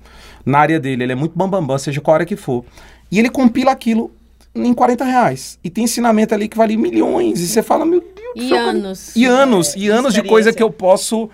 na 0.49 0.59
área 0.59 0.79
dele, 0.79 1.03
ele 1.03 1.11
é 1.13 1.15
muito 1.15 1.37
bambambam, 1.37 1.77
seja 1.77 2.01
qual 2.01 2.15
área 2.15 2.25
que 2.25 2.35
for. 2.35 2.65
E 3.11 3.17
ele 3.19 3.29
compila 3.29 3.71
aquilo 3.71 4.11
em 4.53 4.73
40 4.73 5.03
reais. 5.05 5.57
E 5.63 5.69
tem 5.69 5.83
ensinamento 5.85 6.33
ali 6.33 6.47
que 6.47 6.57
vale 6.57 6.75
milhões. 6.75 7.39
E 7.39 7.47
você 7.47 7.61
fala, 7.63 7.85
meu 7.85 8.01
Deus 8.01 8.33
do 8.35 8.41
E 8.43 8.49
céu, 8.49 8.57
cara. 8.57 8.69
anos. 8.71 9.15
E 9.15 9.25
anos, 9.25 9.75
e 9.75 9.87
anos 9.89 10.13
de 10.13 10.21
coisa 10.23 10.51
que 10.53 10.61
eu 10.63 10.69
posso 10.71 11.29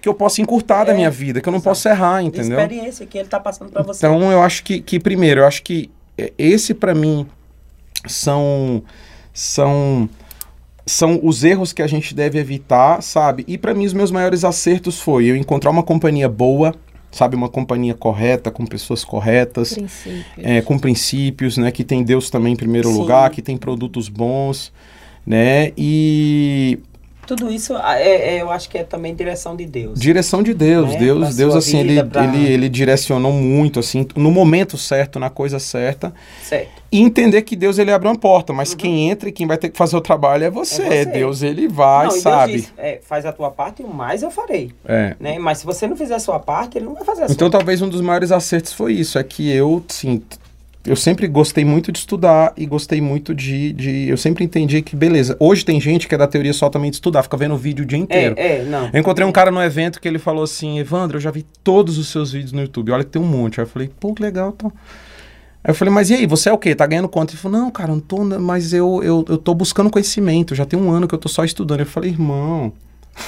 que 0.00 0.08
eu 0.08 0.14
posso 0.14 0.40
encurtar 0.40 0.84
da 0.84 0.92
É, 0.92 0.94
minha 0.94 1.10
vida, 1.10 1.40
que 1.40 1.48
eu 1.48 1.50
não 1.50 1.56
exato. 1.58 1.70
posso 1.70 1.88
errar, 1.88 2.20
De 2.20 2.26
entendeu? 2.28 2.60
experiência 2.60 3.04
que 3.06 3.18
ele 3.18 3.28
tá 3.28 3.40
passando 3.40 3.72
para 3.72 3.82
você. 3.82 4.06
Então 4.06 4.30
eu 4.30 4.40
acho 4.40 4.62
que, 4.62 4.80
que 4.80 5.00
primeiro, 5.00 5.40
eu 5.40 5.46
acho 5.46 5.62
que 5.64 5.90
é, 6.16 6.32
esse 6.38 6.72
pra 6.74 6.94
mim 6.94 7.26
são 8.06 8.82
são 9.32 10.08
são 10.88 11.18
os 11.24 11.42
erros 11.42 11.72
que 11.72 11.82
a 11.82 11.86
gente 11.88 12.14
deve 12.14 12.38
evitar, 12.38 13.02
sabe? 13.02 13.44
E 13.48 13.58
pra 13.58 13.74
mim 13.74 13.84
os 13.84 13.92
meus 13.92 14.12
maiores 14.12 14.44
acertos 14.44 15.00
foi 15.00 15.24
eu 15.26 15.34
encontrar 15.34 15.70
uma 15.72 15.82
companhia 15.82 16.28
boa, 16.28 16.72
sabe, 17.16 17.34
uma 17.34 17.48
companhia 17.48 17.94
correta, 17.94 18.50
com 18.50 18.66
pessoas 18.66 19.04
corretas, 19.04 19.74
Princípios. 19.74 20.24
é, 20.36 20.60
com 20.60 20.78
princípios, 20.78 21.56
né, 21.56 21.70
que 21.70 21.82
tem 21.82 22.04
Deus 22.04 22.30
também 22.30 22.52
em 22.52 22.56
primeiro 22.56 22.88
Sim. 22.88 22.98
lugar, 22.98 23.30
que 23.30 23.40
tem 23.40 23.56
produtos 23.56 24.08
bons, 24.08 24.72
né? 25.26 25.72
E 25.76 26.78
Tudo 27.26 27.50
isso 27.50 27.76
é, 27.76 28.36
é, 28.36 28.42
eu 28.42 28.50
acho 28.50 28.68
que 28.68 28.78
é 28.78 28.84
também 28.84 29.14
direção 29.14 29.56
de 29.56 29.66
Deus. 29.66 29.98
Direção 29.98 30.42
de 30.42 30.54
Deus, 30.54 30.90
Né? 30.92 30.98
Deus, 30.98 31.18
Pra 31.20 31.30
Deus 31.36 31.54
assim, 31.56 31.78
ele, 31.78 32.04
pra- 32.04 32.24
ele, 32.24 32.46
ele 32.46 32.68
direcionou 32.68 33.32
muito, 33.32 33.80
assim, 33.80 34.06
no 34.14 34.30
momento 34.30 34.78
certo, 34.78 35.18
na 35.18 35.28
coisa 35.28 35.58
certa, 35.58 36.14
Certo. 36.42 36.70
e 36.92 37.00
entender 37.00 37.42
que 37.42 37.56
Deus 37.56 37.78
ele 37.78 37.90
abre 37.90 38.06
uma 38.08 38.16
porta, 38.16 38.52
mas 38.52 38.74
quem 38.74 39.10
entra 39.10 39.28
e 39.28 39.32
quem 39.32 39.46
vai 39.46 39.58
ter 39.58 39.68
que 39.70 39.76
fazer 39.76 39.96
o 39.96 40.00
trabalho 40.00 40.44
é 40.44 40.50
você, 40.50 40.82
Uhum. 40.82 40.92
É 40.92 41.04
você. 41.04 41.10
Deus 41.10 41.42
ele 41.42 41.66
vai, 41.68 42.06
não, 42.06 42.16
e 42.16 42.20
sabe? 42.20 42.52
Diz, 42.52 42.72
é, 42.78 43.00
faz 43.02 43.26
a 43.26 43.32
tua 43.32 43.50
parte 43.50 43.82
e 43.82 43.84
o 43.84 43.88
mais 43.92 44.22
eu 44.22 44.30
farei. 44.30 44.70
É. 44.86 45.16
Né? 45.18 45.38
Mas 45.38 45.58
se 45.58 45.66
você 45.66 45.86
não 45.86 45.96
fizer 45.96 46.14
a 46.14 46.20
sua 46.20 46.38
parte, 46.38 46.78
ele 46.78 46.84
não 46.86 46.94
vai 46.94 47.04
fazer 47.04 47.22
a 47.24 47.26
sua. 47.26 47.34
Então 47.34 47.50
talvez 47.50 47.82
um 47.82 47.88
dos 47.88 48.00
maiores 48.00 48.30
acertos 48.30 48.72
foi 48.72 48.92
isso, 48.92 49.18
é 49.18 49.24
que 49.24 49.50
eu, 49.50 49.82
sim, 49.88 50.22
eu 50.86 50.96
sempre 50.96 51.26
gostei 51.26 51.64
muito 51.64 51.90
de 51.90 51.98
estudar 51.98 52.52
e 52.56 52.64
gostei 52.64 53.00
muito 53.00 53.34
de, 53.34 53.72
de, 53.72 54.08
eu 54.08 54.16
sempre 54.16 54.44
entendi 54.44 54.80
que, 54.82 54.94
beleza, 54.94 55.36
hoje 55.40 55.64
tem 55.64 55.80
gente 55.80 56.06
que 56.06 56.14
é 56.14 56.18
da 56.18 56.26
teoria 56.26 56.52
só 56.52 56.68
também 56.68 56.90
de 56.90 56.96
estudar, 56.96 57.22
fica 57.22 57.36
vendo 57.36 57.56
vídeo 57.56 57.82
o 57.82 57.86
dia 57.86 57.98
inteiro. 57.98 58.34
é, 58.38 58.58
é, 58.58 58.64
não. 58.64 58.90
Eu 58.92 59.00
encontrei 59.00 59.26
um 59.26 59.32
cara 59.32 59.50
no 59.50 59.62
evento 59.62 60.00
que 60.00 60.06
ele 60.06 60.18
falou 60.18 60.44
assim, 60.44 60.78
Evandro, 60.78 61.16
eu 61.16 61.20
já 61.20 61.30
vi 61.30 61.44
todos 61.64 61.98
os 61.98 62.08
seus 62.08 62.32
vídeos 62.32 62.52
no 62.52 62.60
YouTube, 62.60 62.92
olha 62.92 63.04
que 63.04 63.10
tem 63.10 63.20
um 63.20 63.26
monte. 63.26 63.60
Aí 63.60 63.66
eu 63.66 63.70
falei, 63.70 63.90
pô, 64.00 64.14
que 64.14 64.22
legal, 64.22 64.52
tá. 64.52 64.68
Aí 65.64 65.70
eu 65.70 65.74
falei, 65.74 65.92
mas 65.92 66.10
e 66.10 66.14
aí, 66.14 66.26
você 66.26 66.48
é 66.48 66.52
o 66.52 66.58
quê? 66.58 66.74
Tá 66.74 66.86
ganhando 66.86 67.08
quanto? 67.08 67.32
Ele 67.32 67.38
falou, 67.38 67.58
não, 67.58 67.70
cara, 67.70 67.88
não 67.88 68.00
tô, 68.00 68.24
mas 68.24 68.72
eu, 68.72 69.02
eu, 69.02 69.24
eu 69.28 69.36
tô 69.36 69.52
buscando 69.52 69.90
conhecimento, 69.90 70.54
já 70.54 70.64
tem 70.64 70.78
um 70.78 70.90
ano 70.90 71.08
que 71.08 71.14
eu 71.14 71.18
tô 71.18 71.28
só 71.28 71.44
estudando. 71.44 71.80
Eu 71.80 71.86
falei, 71.86 72.10
irmão, 72.10 72.72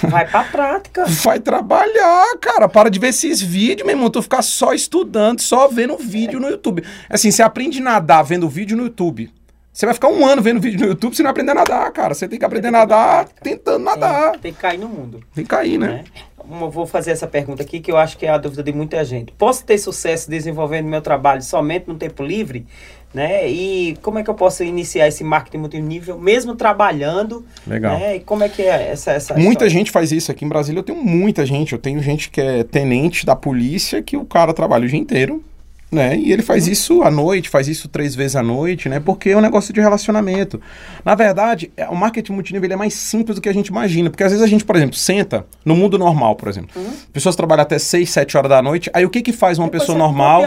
Vai 0.02 0.28
pra 0.28 0.44
prática. 0.44 1.04
vai 1.24 1.40
trabalhar, 1.40 2.36
cara, 2.40 2.68
para 2.68 2.90
de 2.90 2.98
ver 2.98 3.08
esses 3.08 3.40
vídeos, 3.40 3.86
meu 3.86 3.96
irmão, 3.96 4.10
tu 4.10 4.22
ficar 4.22 4.42
só 4.42 4.72
estudando, 4.72 5.40
só 5.40 5.68
vendo 5.68 5.96
vídeo 5.96 6.38
no 6.38 6.48
YouTube. 6.48 6.84
Assim, 7.08 7.30
você 7.30 7.42
aprende 7.42 7.80
a 7.80 7.82
nadar 7.82 8.22
vendo 8.22 8.48
vídeo 8.48 8.76
no 8.76 8.84
YouTube. 8.84 9.30
Você 9.72 9.86
vai 9.86 9.94
ficar 9.94 10.08
um 10.08 10.26
ano 10.26 10.42
vendo 10.42 10.60
vídeo 10.60 10.80
no 10.80 10.86
YouTube, 10.86 11.14
você 11.14 11.22
não 11.22 11.30
aprender 11.30 11.52
a 11.52 11.54
nadar, 11.54 11.90
cara. 11.92 12.12
Você 12.12 12.26
tem 12.26 12.38
que 12.38 12.44
aprender 12.44 12.68
a 12.68 12.72
nadar 12.72 13.28
tentando 13.42 13.84
nadar. 13.84 14.36
Tem 14.38 14.52
que 14.52 14.60
cair 14.60 14.78
no 14.78 14.88
mundo. 14.88 15.22
Tem 15.34 15.44
que 15.44 15.50
cair, 15.50 15.78
né? 15.78 15.86
né? 15.86 16.04
Eu 16.50 16.70
vou 16.70 16.86
fazer 16.86 17.10
essa 17.10 17.26
pergunta 17.26 17.62
aqui 17.62 17.80
que 17.80 17.90
eu 17.90 17.96
acho 17.96 18.16
que 18.16 18.24
é 18.24 18.30
a 18.30 18.38
dúvida 18.38 18.62
de 18.62 18.72
muita 18.72 19.04
gente. 19.04 19.32
Posso 19.32 19.64
ter 19.64 19.76
sucesso 19.78 20.30
desenvolvendo 20.30 20.86
meu 20.86 21.02
trabalho 21.02 21.42
somente 21.42 21.86
no 21.86 21.94
tempo 21.94 22.22
livre? 22.22 22.66
Né? 23.12 23.48
E 23.48 23.96
como 24.02 24.18
é 24.18 24.22
que 24.22 24.28
eu 24.28 24.34
posso 24.34 24.62
iniciar 24.62 25.08
esse 25.08 25.24
marketing 25.24 25.58
multinível 25.58 26.18
mesmo 26.18 26.54
trabalhando? 26.54 27.44
Legal. 27.66 27.98
Né? 27.98 28.16
E 28.16 28.20
como 28.20 28.44
é 28.44 28.48
que 28.48 28.62
é 28.62 28.90
essa, 28.90 29.12
essa 29.12 29.34
Muita 29.34 29.50
história? 29.50 29.70
gente 29.70 29.90
faz 29.90 30.12
isso 30.12 30.30
aqui 30.30 30.44
em 30.44 30.48
Brasília. 30.48 30.80
Eu 30.80 30.84
tenho 30.84 31.02
muita 31.02 31.44
gente. 31.46 31.72
Eu 31.72 31.78
tenho 31.78 32.02
gente 32.02 32.30
que 32.30 32.40
é 32.40 32.64
tenente 32.64 33.24
da 33.24 33.34
polícia 33.34 34.02
que 34.02 34.16
o 34.16 34.24
cara 34.24 34.52
trabalha 34.52 34.84
o 34.84 34.88
dia 34.88 34.98
inteiro, 34.98 35.42
né? 35.90 36.16
E 36.16 36.32
ele 36.32 36.42
faz 36.42 36.66
Uhum. 36.66 36.72
isso 36.72 37.02
à 37.02 37.10
noite, 37.10 37.48
faz 37.48 37.66
isso 37.68 37.88
três 37.88 38.14
vezes 38.14 38.36
à 38.36 38.42
noite, 38.42 38.88
né? 38.88 39.00
Porque 39.00 39.30
é 39.30 39.36
um 39.36 39.40
negócio 39.40 39.72
de 39.72 39.80
relacionamento. 39.80 40.60
Na 41.04 41.14
verdade, 41.14 41.70
é- 41.76 41.88
o 41.88 41.94
marketing 41.96 42.32
multinível 42.32 42.70
é 42.72 42.76
mais 42.76 42.94
simples 42.94 43.36
do 43.36 43.40
que 43.40 43.48
a 43.48 43.54
gente 43.54 43.68
imagina. 43.68 44.10
Porque 44.10 44.22
às 44.24 44.30
vezes 44.32 44.44
a 44.44 44.48
gente, 44.48 44.64
por 44.64 44.76
exemplo, 44.76 44.96
senta 44.96 45.46
no 45.64 45.74
mundo 45.74 45.98
normal, 45.98 46.36
por 46.36 46.48
exemplo. 46.48 46.70
Pessoas 47.12 47.34
trabalham 47.36 47.62
até 47.62 47.78
seis, 47.78 48.10
sete 48.10 48.36
horas 48.36 48.50
da 48.50 48.60
noite. 48.60 48.90
Aí 48.92 49.04
o 49.04 49.10
que 49.10 49.22
que 49.22 49.32
faz 49.32 49.58
uma 49.58 49.64
Uhum. 49.64 49.70
Depois 49.70 49.82
pessoa 49.84 49.98
normal? 49.98 50.42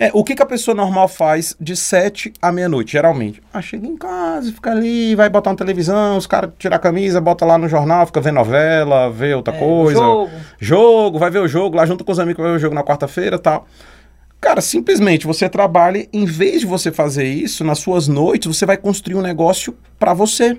É, 0.00 0.10
o 0.14 0.22
que, 0.22 0.36
que 0.36 0.42
a 0.42 0.46
pessoa 0.46 0.76
normal 0.76 1.08
faz 1.08 1.56
de 1.60 1.74
7 1.74 2.32
à 2.40 2.52
meia-noite, 2.52 2.92
geralmente? 2.92 3.42
Ah, 3.52 3.60
chega 3.60 3.84
em 3.84 3.96
casa, 3.96 4.52
fica 4.52 4.70
ali, 4.70 5.16
vai 5.16 5.28
botar 5.28 5.50
uma 5.50 5.56
televisão, 5.56 6.16
os 6.16 6.24
caras 6.24 6.52
tiram 6.56 6.76
a 6.76 6.78
camisa, 6.78 7.20
bota 7.20 7.44
lá 7.44 7.58
no 7.58 7.68
jornal, 7.68 8.06
fica 8.06 8.20
vendo 8.20 8.36
novela, 8.36 9.10
vê 9.10 9.34
outra 9.34 9.52
É, 9.52 9.58
coisa. 9.58 9.98
jogo. 9.98 10.30
Jogo, 10.60 11.18
vai 11.18 11.30
ver 11.32 11.40
o 11.40 11.48
jogo 11.48 11.76
lá 11.76 11.84
junto 11.84 12.04
com 12.04 12.12
os 12.12 12.20
amigos, 12.20 12.40
vai 12.40 12.52
ver 12.52 12.58
o 12.58 12.60
jogo 12.60 12.76
na 12.76 12.84
quarta-feira 12.84 13.34
e 13.34 13.38
tal. 13.40 13.66
Cara, 14.40 14.60
simplesmente 14.60 15.26
você 15.26 15.48
trabalha, 15.48 16.06
em 16.12 16.24
vez 16.24 16.60
de 16.60 16.66
você 16.66 16.92
fazer 16.92 17.24
isso, 17.24 17.64
nas 17.64 17.78
suas 17.80 18.06
noites, 18.06 18.56
você 18.56 18.64
vai 18.64 18.76
construir 18.76 19.16
um 19.16 19.20
negócio 19.22 19.74
pra 19.98 20.14
você. 20.14 20.58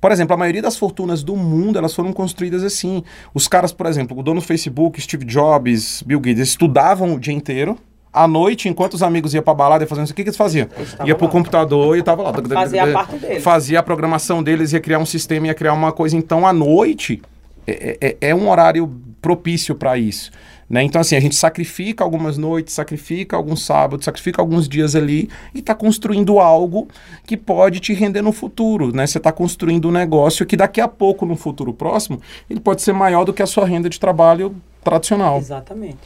Por 0.00 0.12
exemplo, 0.12 0.32
a 0.34 0.36
maioria 0.36 0.62
das 0.62 0.76
fortunas 0.76 1.22
do 1.22 1.36
mundo, 1.36 1.76
elas 1.78 1.92
foram 1.94 2.12
construídas 2.12 2.62
assim. 2.62 3.02
Os 3.34 3.46
caras, 3.48 3.72
por 3.72 3.84
exemplo, 3.86 4.16
o 4.18 4.22
dono 4.22 4.40
do 4.40 4.46
Facebook, 4.46 5.00
Steve 5.00 5.24
Jobs, 5.24 6.02
Bill 6.06 6.20
Gates, 6.20 6.40
estudavam 6.48 7.14
o 7.14 7.20
dia 7.20 7.34
inteiro. 7.34 7.76
À 8.10 8.26
noite, 8.26 8.68
enquanto 8.68 8.94
os 8.94 9.02
amigos 9.02 9.34
iam 9.34 9.42
pra 9.42 9.52
balada 9.52 9.84
e 9.84 9.86
faziam 9.86 10.04
isso, 10.04 10.12
o 10.12 10.16
que, 10.16 10.22
que 10.22 10.30
eles 10.30 10.36
faziam? 10.36 10.66
Eles 10.76 10.96
Ia 11.04 11.14
pro 11.14 11.26
lá. 11.26 11.32
computador 11.32 11.96
e 11.98 12.02
tava 12.02 12.22
lá. 12.22 12.32
Fazia 12.32 12.84
a 12.84 12.92
parte 12.92 13.16
deles. 13.16 13.42
Fazia 13.42 13.80
a 13.80 13.82
programação 13.82 14.42
deles, 14.42 14.72
ia 14.72 14.80
criar 14.80 14.98
um 14.98 15.04
sistema, 15.06 15.48
ia 15.48 15.54
criar 15.54 15.74
uma 15.74 15.92
coisa. 15.92 16.16
Então, 16.16 16.46
à 16.46 16.52
noite, 16.52 17.20
é, 17.66 17.98
é- 18.00 18.16
é 18.30 18.34
um 18.34 18.48
horário 18.48 18.90
propício 19.20 19.74
para 19.74 19.98
isso. 19.98 20.30
Né? 20.68 20.82
Então, 20.82 21.00
assim, 21.00 21.16
a 21.16 21.20
gente 21.20 21.34
sacrifica 21.34 22.04
algumas 22.04 22.36
noites, 22.36 22.74
sacrifica 22.74 23.36
alguns 23.36 23.64
sábados, 23.64 24.04
sacrifica 24.04 24.42
alguns 24.42 24.68
dias 24.68 24.94
ali 24.94 25.30
e 25.54 25.60
está 25.60 25.74
construindo 25.74 26.38
algo 26.38 26.88
que 27.26 27.36
pode 27.36 27.80
te 27.80 27.94
render 27.94 28.20
no 28.20 28.32
futuro. 28.32 28.94
Né? 28.94 29.06
Você 29.06 29.18
está 29.18 29.32
construindo 29.32 29.88
um 29.88 29.92
negócio 29.92 30.44
que 30.44 30.56
daqui 30.56 30.80
a 30.80 30.88
pouco, 30.88 31.24
no 31.24 31.36
futuro 31.36 31.72
próximo, 31.72 32.20
ele 32.50 32.60
pode 32.60 32.82
ser 32.82 32.92
maior 32.92 33.24
do 33.24 33.32
que 33.32 33.42
a 33.42 33.46
sua 33.46 33.66
renda 33.66 33.88
de 33.88 33.98
trabalho 33.98 34.54
tradicional. 34.84 35.38
Exatamente. 35.38 35.98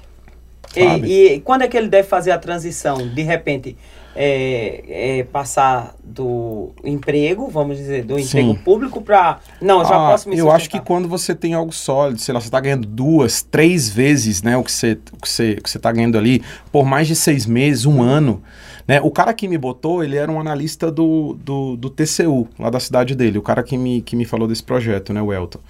E, 0.76 1.34
e 1.34 1.40
quando 1.40 1.62
é 1.62 1.68
que 1.68 1.76
ele 1.76 1.88
deve 1.88 2.08
fazer 2.08 2.30
a 2.30 2.38
transição? 2.38 3.08
De 3.08 3.22
repente, 3.22 3.76
é, 4.14 5.18
é, 5.18 5.24
passar 5.24 5.94
do 6.02 6.70
emprego, 6.84 7.48
vamos 7.48 7.78
dizer, 7.78 8.04
do 8.04 8.18
emprego 8.18 8.52
Sim. 8.52 8.60
público 8.62 9.00
para. 9.00 9.40
Não, 9.60 9.84
já 9.84 9.94
Ah, 9.96 10.10
posso 10.10 10.28
me 10.28 10.36
eu 10.36 10.50
acho 10.50 10.68
que 10.68 10.80
quando 10.80 11.08
você 11.08 11.34
tem 11.34 11.54
algo 11.54 11.72
sólido, 11.72 12.20
sei 12.20 12.34
lá, 12.34 12.40
você 12.40 12.48
está 12.48 12.60
ganhando 12.60 12.86
duas, 12.86 13.42
três 13.42 13.88
vezes, 13.88 14.42
né, 14.42 14.56
o 14.56 14.62
que 14.62 14.72
você, 14.72 14.98
o 15.12 15.16
que 15.16 15.28
você, 15.28 15.56
que 15.56 15.70
você 15.70 15.78
tá 15.78 15.90
ganhando 15.90 16.18
ali, 16.18 16.42
por 16.70 16.84
mais 16.84 17.06
de 17.06 17.16
seis 17.16 17.46
meses, 17.46 17.86
um 17.86 18.02
ano, 18.02 18.42
né, 18.86 19.00
o 19.00 19.10
cara 19.10 19.32
que 19.32 19.48
me 19.48 19.56
botou, 19.56 20.04
ele 20.04 20.16
era 20.16 20.30
um 20.30 20.38
analista 20.40 20.90
do, 20.90 21.34
do, 21.42 21.76
do 21.76 21.88
TCU, 21.88 22.48
lá 22.58 22.68
da 22.68 22.80
cidade 22.80 23.14
dele, 23.14 23.38
o 23.38 23.42
cara 23.42 23.62
que 23.62 23.78
me, 23.78 24.02
que 24.02 24.14
me 24.14 24.24
falou 24.24 24.46
desse 24.46 24.62
projeto, 24.62 25.12
né, 25.12 25.22
o 25.22 25.32
Elton. 25.32 25.60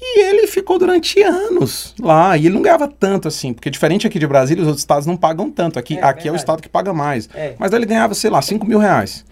E 0.00 0.20
ele 0.20 0.46
ficou 0.46 0.78
durante 0.78 1.20
anos 1.22 1.94
lá, 2.00 2.36
e 2.36 2.46
ele 2.46 2.54
não 2.54 2.62
ganhava 2.62 2.86
tanto 2.86 3.26
assim, 3.26 3.52
porque 3.52 3.68
diferente 3.68 4.06
aqui 4.06 4.18
de 4.18 4.26
Brasília, 4.26 4.62
os 4.62 4.68
outros 4.68 4.82
estados 4.82 5.06
não 5.06 5.16
pagam 5.16 5.50
tanto, 5.50 5.78
aqui, 5.78 5.98
É, 5.98 6.04
aqui 6.04 6.28
é 6.28 6.32
o 6.32 6.36
estado 6.36 6.62
que 6.62 6.68
paga 6.68 6.92
mais. 6.92 7.28
É. 7.34 7.54
Mas 7.58 7.72
ele 7.72 7.84
ganhava, 7.84 8.14
sei 8.14 8.30
lá, 8.30 8.40
5 8.40 8.64
mil 8.64 8.78
reais. 8.78 9.24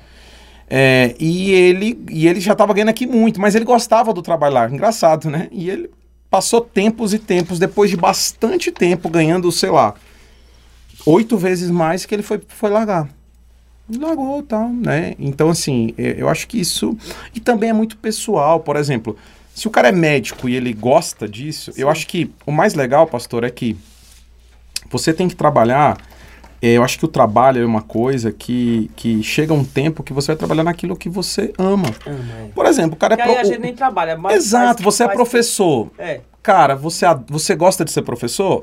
É, 0.68 1.14
e, 1.20 1.52
ele, 1.52 2.04
e 2.10 2.26
ele 2.26 2.40
já 2.40 2.52
estava 2.52 2.74
ganhando 2.74 2.88
aqui 2.88 3.06
muito, 3.06 3.40
mas 3.40 3.54
ele 3.54 3.64
gostava 3.64 4.12
do 4.12 4.20
trabalho 4.20 4.54
lá. 4.54 4.68
Engraçado, 4.68 5.30
né? 5.30 5.48
E 5.52 5.70
ele 5.70 5.90
passou 6.28 6.60
tempos 6.60 7.14
e 7.14 7.18
tempos, 7.18 7.58
depois 7.58 7.88
de 7.88 7.96
bastante 7.96 8.72
tempo, 8.72 9.08
ganhando, 9.08 9.50
sei 9.52 9.70
lá, 9.70 9.94
oito 11.06 11.38
vezes 11.38 11.70
mais 11.70 12.04
que 12.04 12.14
ele 12.14 12.22
foi, 12.22 12.40
foi 12.48 12.70
largar. 12.70 13.08
E 13.88 13.96
largou 13.96 14.42
tal, 14.42 14.68
né? 14.68 15.14
Então, 15.16 15.48
assim, 15.48 15.94
é, 15.96 16.16
eu 16.18 16.28
acho 16.28 16.48
que 16.48 16.58
isso. 16.58 16.96
E 17.32 17.38
também 17.38 17.70
é 17.70 17.72
muito 17.72 17.96
pessoal. 17.96 18.58
Por 18.58 18.74
exemplo, 18.74 19.16
se 19.58 19.66
o 19.66 19.70
cara 19.70 19.88
é 19.88 19.92
médico 19.92 20.48
e 20.48 20.54
ele 20.54 20.72
gosta 20.74 21.26
disso, 21.26 21.72
eu 21.76 21.88
acho 21.88 22.06
que 22.06 22.30
o 22.46 22.52
mais 22.52 22.74
legal, 22.74 23.06
pastor, 23.06 23.42
é 23.42 23.50
que 23.50 23.76
você 24.90 25.12
tem 25.12 25.26
que 25.28 25.34
trabalhar. 25.34 25.96
é, 26.62 26.72
eu 26.72 26.82
acho 26.84 26.98
que 26.98 27.04
o 27.04 27.08
trabalho 27.08 27.62
é 27.62 27.66
uma 27.66 27.82
coisa 27.82 28.30
que, 28.32 28.90
que 28.96 29.22
chega 29.22 29.52
um 29.54 29.64
tempo 29.64 30.02
que 30.02 30.12
você 30.12 30.28
vai 30.28 30.36
trabalhar 30.36 30.62
naquilo 30.64 30.94
que 30.96 31.08
você 31.08 31.52
ama. 31.58 31.88
É. 32.06 32.48
Por 32.54 32.66
exemplo, 32.66 32.94
o 32.94 32.96
cara 32.96 33.14
é 33.14 33.16
Porque 33.16 33.30
aí 33.30 33.36
a 33.36 33.40
pro- 33.40 33.48
gente 33.48 33.60
nem 33.60 33.74
trabalha, 33.74 34.16
mas. 34.16 34.34
Exato, 34.36 34.82
faz- 34.82 34.94
você 34.94 35.02
é 35.04 35.06
faz- 35.06 35.16
professor. 35.16 35.90
É. 35.98 36.20
Cara, 36.42 36.76
você, 36.76 37.04
você 37.28 37.54
gosta 37.56 37.84
de 37.84 37.90
ser 37.90 38.02
professor? 38.02 38.62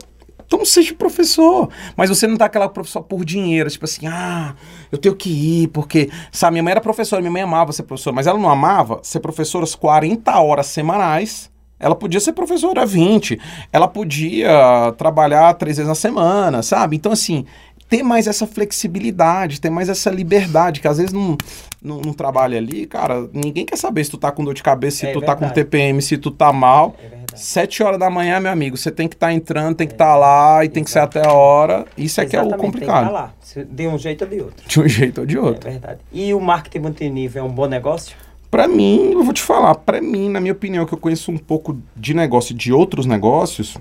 Então 0.53 0.63
seja 0.63 0.93
professor. 0.93 1.67
Mas 1.97 2.09
você 2.09 2.27
não 2.27 2.37
tá 2.37 2.45
aquela 2.45 2.69
professor 2.69 3.01
por 3.01 3.25
dinheiro, 3.25 3.69
tipo 3.69 3.85
assim, 3.85 4.05
ah, 4.05 4.53
eu 4.91 4.99
tenho 4.99 5.15
que 5.15 5.29
ir, 5.63 5.67
porque, 5.69 6.11
sabe, 6.31 6.53
minha 6.53 6.63
mãe 6.63 6.71
era 6.71 6.81
professora, 6.81 7.21
minha 7.21 7.31
mãe 7.31 7.41
amava 7.41 7.71
ser 7.73 7.83
professora, 7.83 8.15
mas 8.15 8.27
ela 8.27 8.37
não 8.37 8.49
amava 8.49 8.99
ser 9.01 9.19
professora 9.19 9.63
as 9.63 9.73
40 9.73 10.39
horas 10.39 10.67
semanais. 10.67 11.51
Ela 11.79 11.95
podia 11.95 12.19
ser 12.19 12.31
professora 12.33 12.85
20, 12.85 13.37
ela 13.71 13.87
podia 13.89 14.93
trabalhar 14.97 15.53
três 15.55 15.77
vezes 15.77 15.89
na 15.89 15.95
semana, 15.95 16.61
sabe? 16.61 16.95
Então, 16.95 17.11
assim, 17.11 17.45
ter 17.89 18.03
mais 18.03 18.25
essa 18.25 18.47
flexibilidade, 18.47 19.59
ter 19.59 19.69
mais 19.69 19.89
essa 19.89 20.09
liberdade, 20.09 20.79
que 20.79 20.87
às 20.87 20.97
vezes 20.97 21.11
não, 21.11 21.35
não, 21.81 21.99
não 21.99 22.13
trabalha 22.13 22.57
ali, 22.57 22.85
cara, 22.85 23.27
ninguém 23.33 23.65
quer 23.65 23.77
saber 23.77 24.03
se 24.03 24.11
tu 24.11 24.17
tá 24.17 24.31
com 24.31 24.45
dor 24.45 24.53
de 24.53 24.63
cabeça, 24.63 24.97
se 24.97 25.07
É 25.07 25.11
tu 25.13 25.19
tá 25.19 25.35
com 25.35 25.41
verdade. 25.41 25.55
TPM, 25.55 26.01
se 26.01 26.17
tu 26.17 26.31
tá 26.31 26.53
mal. 26.53 26.95
É 26.99 27.01
verdade. 27.01 27.22
Sete 27.35 27.81
horas 27.83 27.99
da 27.99 28.09
manhã, 28.09 28.39
meu 28.39 28.51
amigo, 28.51 28.77
você 28.77 28.91
tem 28.91 29.07
que 29.07 29.15
estar 29.15 29.31
entrando, 29.33 29.75
tem 29.75 29.87
que 29.87 29.93
estar 29.93 30.15
lá 30.15 30.63
e 30.63 30.69
tem 30.69 30.83
que 30.83 30.89
ser 30.91 30.99
até 30.99 31.25
a 31.25 31.31
hora. 31.31 31.85
Isso 31.97 32.19
é 32.21 32.25
que 32.25 32.35
é 32.35 32.39
o 32.39 32.43
Exatamente, 32.47 32.61
tem 32.61 32.71
que 32.71 32.85
complicado. 32.87 33.05
tá 33.05 33.11
lá, 33.11 33.33
de 33.69 33.87
um 33.87 33.97
jeito 33.97 34.23
ou 34.23 34.29
de 34.29 34.41
outro. 34.41 34.67
De 34.67 34.79
um 34.81 34.87
jeito 34.87 35.21
ou 35.21 35.25
de 35.27 35.37
É 35.37 35.39
outro. 35.41 35.69
verdade. 35.69 35.99
E 36.11 36.33
o 36.33 36.39
marketing 36.39 36.79
multinível 36.79 37.43
é 37.43 37.45
um 37.45 37.51
bom 37.51 37.65
negócio? 37.67 38.15
Pra 38.51 38.67
mim, 38.67 39.11
eu 39.13 39.23
vou 39.23 39.33
te 39.33 39.41
falar, 39.41 39.73
pra 39.75 39.99
mim, 39.99 40.29
na 40.29 40.39
minha 40.39 40.53
opinião, 40.53 40.85
que 40.85 40.93
eu 40.93 40.97
conheço 40.97 41.31
um 41.31 41.37
pouco 41.37 41.77
de 41.95 42.13
negócio 42.13 42.53
de 42.53 42.71
outros 42.71 43.05
negócios, 43.05 43.75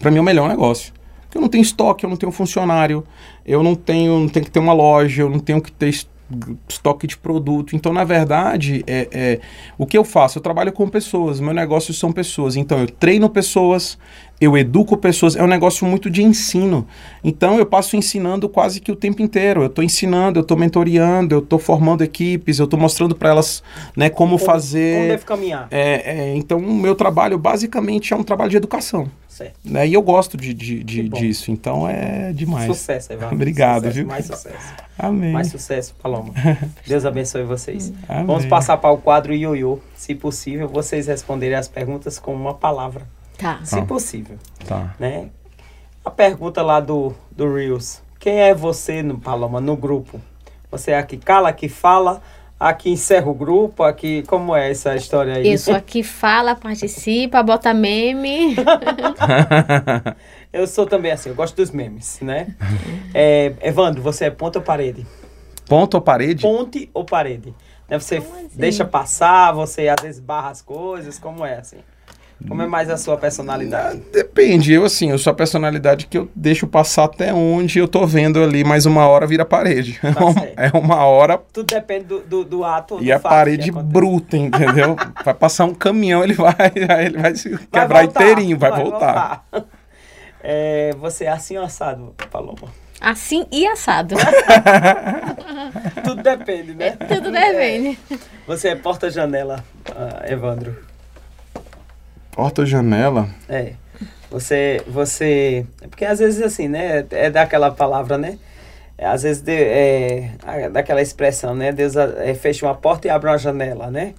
pra 0.00 0.10
mim 0.10 0.18
é 0.18 0.20
o 0.20 0.24
melhor 0.24 0.48
negócio. 0.48 0.92
Porque 1.22 1.38
eu 1.38 1.42
não 1.42 1.48
tenho 1.48 1.62
estoque, 1.62 2.04
eu 2.04 2.10
não 2.10 2.16
tenho 2.16 2.32
funcionário, 2.32 3.04
eu 3.44 3.62
não 3.62 3.74
tenho, 3.76 4.18
não 4.18 4.28
tenho 4.28 4.44
que 4.44 4.50
ter 4.50 4.58
uma 4.58 4.72
loja, 4.72 5.22
eu 5.22 5.30
não 5.30 5.38
tenho 5.38 5.60
que 5.60 5.70
ter 5.70 5.92
estoque 6.68 7.06
de 7.06 7.16
produto. 7.16 7.76
Então, 7.76 7.92
na 7.92 8.04
verdade, 8.04 8.84
é, 8.86 9.08
é, 9.12 9.40
o 9.78 9.86
que 9.86 9.96
eu 9.96 10.04
faço? 10.04 10.38
Eu 10.38 10.42
trabalho 10.42 10.72
com 10.72 10.88
pessoas, 10.88 11.40
meu 11.40 11.54
negócio 11.54 11.94
são 11.94 12.12
pessoas. 12.12 12.56
Então, 12.56 12.78
eu 12.80 12.88
treino 12.88 13.28
pessoas, 13.30 13.96
eu 14.40 14.56
educo 14.56 14.96
pessoas, 14.96 15.36
é 15.36 15.42
um 15.42 15.46
negócio 15.46 15.86
muito 15.86 16.10
de 16.10 16.22
ensino. 16.22 16.86
Então, 17.22 17.58
eu 17.58 17.66
passo 17.66 17.96
ensinando 17.96 18.48
quase 18.48 18.80
que 18.80 18.90
o 18.90 18.96
tempo 18.96 19.22
inteiro. 19.22 19.62
Eu 19.62 19.66
estou 19.66 19.84
ensinando, 19.84 20.38
eu 20.38 20.42
estou 20.42 20.56
mentoreando, 20.56 21.34
eu 21.34 21.38
estou 21.38 21.58
formando 21.58 22.02
equipes, 22.02 22.58
eu 22.58 22.64
estou 22.64 22.78
mostrando 22.78 23.14
para 23.14 23.30
elas 23.30 23.62
né, 23.96 24.10
como, 24.10 24.36
fazer. 24.36 24.96
Como 24.96 25.08
deve 25.08 25.24
caminhar? 25.24 25.68
É, 25.70 26.30
é, 26.30 26.36
então, 26.36 26.58
o 26.58 26.74
meu 26.74 26.94
trabalho 26.94 27.38
basicamente 27.38 28.12
é 28.12 28.16
um 28.16 28.24
trabalho 28.24 28.50
de 28.50 28.56
educação. 28.56 29.08
Certo. 29.36 29.54
Né? 29.64 29.86
E 29.88 29.92
eu 29.92 30.00
gosto 30.00 30.34
de, 30.36 30.54
de- 30.54 30.82
de- 30.82 31.08
disso. 31.10 31.50
Então, 31.50 31.86
é 31.86 32.32
demais. 32.32 32.66
Sucesso, 32.66 33.12
Evandro. 33.12 33.34
Obrigado, 33.36 33.82
Sucesso, 33.82 33.94
viu? 33.96 34.06
Mais 34.06 34.24
sucesso. 34.26 34.74
Amém. 34.98 35.32
Mais 35.32 35.48
sucesso, 35.48 35.94
Paloma. 36.02 36.32
Deus 36.86 37.04
abençoe 37.04 37.42
vocês. 37.44 37.92
Amém. 38.08 38.24
Vamos 38.24 38.46
passar 38.46 38.78
para 38.78 38.90
o 38.90 38.96
quadro 38.96 39.34
ioiô. 39.34 39.78
Se 39.94 40.14
possível, 40.14 40.66
vocês 40.68 41.06
responderem 41.06 41.54
as 41.56 41.68
perguntas 41.68 42.18
com 42.18 42.34
uma 42.34 42.54
palavra. 42.54 43.02
Tá. 43.36 43.60
Se 43.62 43.78
Ah. 43.78 43.84
possível, 43.84 44.38
Tá. 44.66 44.94
né? 44.98 45.28
A 46.02 46.10
pergunta 46.10 46.62
lá 46.62 46.80
do, 46.80 47.12
do 47.30 47.52
Reels. 47.52 48.00
Quem 48.18 48.38
é 48.40 48.54
você, 48.54 49.02
no, 49.02 49.18
Paloma, 49.18 49.60
no 49.60 49.76
grupo? 49.76 50.18
Você 50.70 50.92
é 50.92 50.98
a 50.98 51.02
que 51.02 51.18
cala, 51.18 51.50
a 51.50 51.52
que 51.52 51.68
fala, 51.68 52.22
a 52.58 52.72
que 52.72 52.90
encerra 52.90 53.28
o 53.28 53.34
grupo, 53.34 53.82
a 53.82 53.92
que... 53.92 54.22
Como 54.22 54.56
é 54.56 54.70
essa 54.70 54.94
história 54.96 55.34
aí? 55.34 55.52
Eu 55.52 55.58
sou 55.58 55.74
a 55.74 55.80
que 55.80 56.02
fala, 56.02 56.54
participa, 56.54 57.42
bota 57.42 57.74
meme. 57.74 58.56
Eu 60.52 60.66
sou 60.66 60.86
também 60.86 61.12
assim, 61.12 61.28
eu 61.28 61.34
gosto 61.34 61.54
dos 61.54 61.70
memes, 61.70 62.18
né? 62.22 62.46
É, 63.12 63.52
Evandro, 63.60 64.00
você 64.00 64.24
é 64.26 64.30
ponte 64.30 64.56
ou 64.56 64.64
parede? 64.64 65.06
Ponto 65.68 65.96
ou 65.96 66.00
parede? 66.00 66.40
Ponte 66.40 66.88
ou 66.94 67.04
parede? 67.04 67.52
Né, 67.88 67.98
Você 67.98 68.16
assim? 68.16 68.48
deixa 68.54 68.84
passar, 68.84 69.52
você 69.52 69.88
às 69.88 70.00
vezes 70.00 70.20
barra 70.20 70.50
as 70.50 70.62
coisas, 70.62 71.18
como 71.18 71.44
é 71.44 71.58
assim? 71.58 71.78
Como 72.46 72.62
é 72.62 72.66
mais 72.66 72.90
a 72.90 72.96
sua 72.96 73.16
personalidade? 73.16 74.02
Depende, 74.12 74.72
eu 74.72 74.84
assim, 74.84 75.10
eu 75.10 75.18
sou 75.18 75.30
a 75.30 75.34
personalidade 75.34 76.06
que 76.06 76.18
eu 76.18 76.28
deixo 76.34 76.66
passar 76.66 77.04
até 77.04 77.32
onde 77.32 77.78
eu 77.78 77.88
tô 77.88 78.06
vendo 78.06 78.42
ali, 78.42 78.62
mais 78.62 78.84
uma 78.84 79.06
hora 79.08 79.26
vira 79.26 79.44
parede. 79.44 79.98
Tá 80.00 80.10
é 80.56 80.76
uma 80.76 81.04
hora 81.04 81.38
Tudo 81.52 81.66
depende 81.66 82.04
do, 82.04 82.20
do, 82.20 82.44
do 82.44 82.64
ato 82.64 82.94
ou 82.94 83.02
e 83.02 83.06
do 83.06 83.12
a 83.12 83.18
fato 83.18 83.32
parede 83.32 83.70
bruta, 83.72 84.36
entendeu? 84.36 84.96
vai 85.24 85.34
passar 85.34 85.64
um 85.64 85.74
caminhão, 85.74 86.22
ele 86.22 86.34
vai, 86.34 86.54
ele 87.04 87.18
vai 87.18 87.34
se 87.34 87.48
Vai 87.48 87.66
quebrar 87.72 88.04
voltar, 88.04 88.22
inteirinho, 88.22 88.58
vai, 88.58 88.70
voltar. 88.70 89.44
voltar. 89.50 89.68
É, 90.42 90.94
você 90.98 91.24
é 91.24 91.30
assim 91.30 91.56
ou 91.56 91.64
assado, 91.64 92.14
Paloma? 92.30 92.68
Assim 93.00 93.46
e 93.50 93.66
assado. 93.66 94.14
Tudo 96.04 96.22
depende, 96.22 96.74
né? 96.74 96.92
Tudo 97.08 97.30
depende. 97.30 97.98
Você 98.46 98.68
é 98.68 98.74
porta-janela, 98.74 99.62
ah, 99.94 100.24
Evandro. 100.30 100.85
Porta 102.36 102.60
ou 102.60 102.66
janela? 102.66 103.28
É. 103.48 103.72
Você, 104.30 104.82
você. 104.86 105.64
É 105.80 105.88
porque 105.88 106.04
às 106.04 106.18
vezes 106.18 106.42
assim, 106.42 106.68
né? 106.68 107.04
É 107.10 107.30
daquela 107.30 107.70
palavra, 107.70 108.18
né? 108.18 108.38
É, 108.98 109.06
às 109.06 109.22
vezes 109.22 109.42
de, 109.42 109.52
é, 109.52 110.30
daquela 110.70 111.00
expressão, 111.02 111.54
né? 111.54 111.72
Deus 111.72 111.96
é, 111.96 112.34
fecha 112.34 112.66
uma 112.66 112.74
porta 112.74 113.06
e 113.08 113.10
abre 113.10 113.30
uma 113.30 113.38
janela, 113.38 113.90
né? 113.90 114.12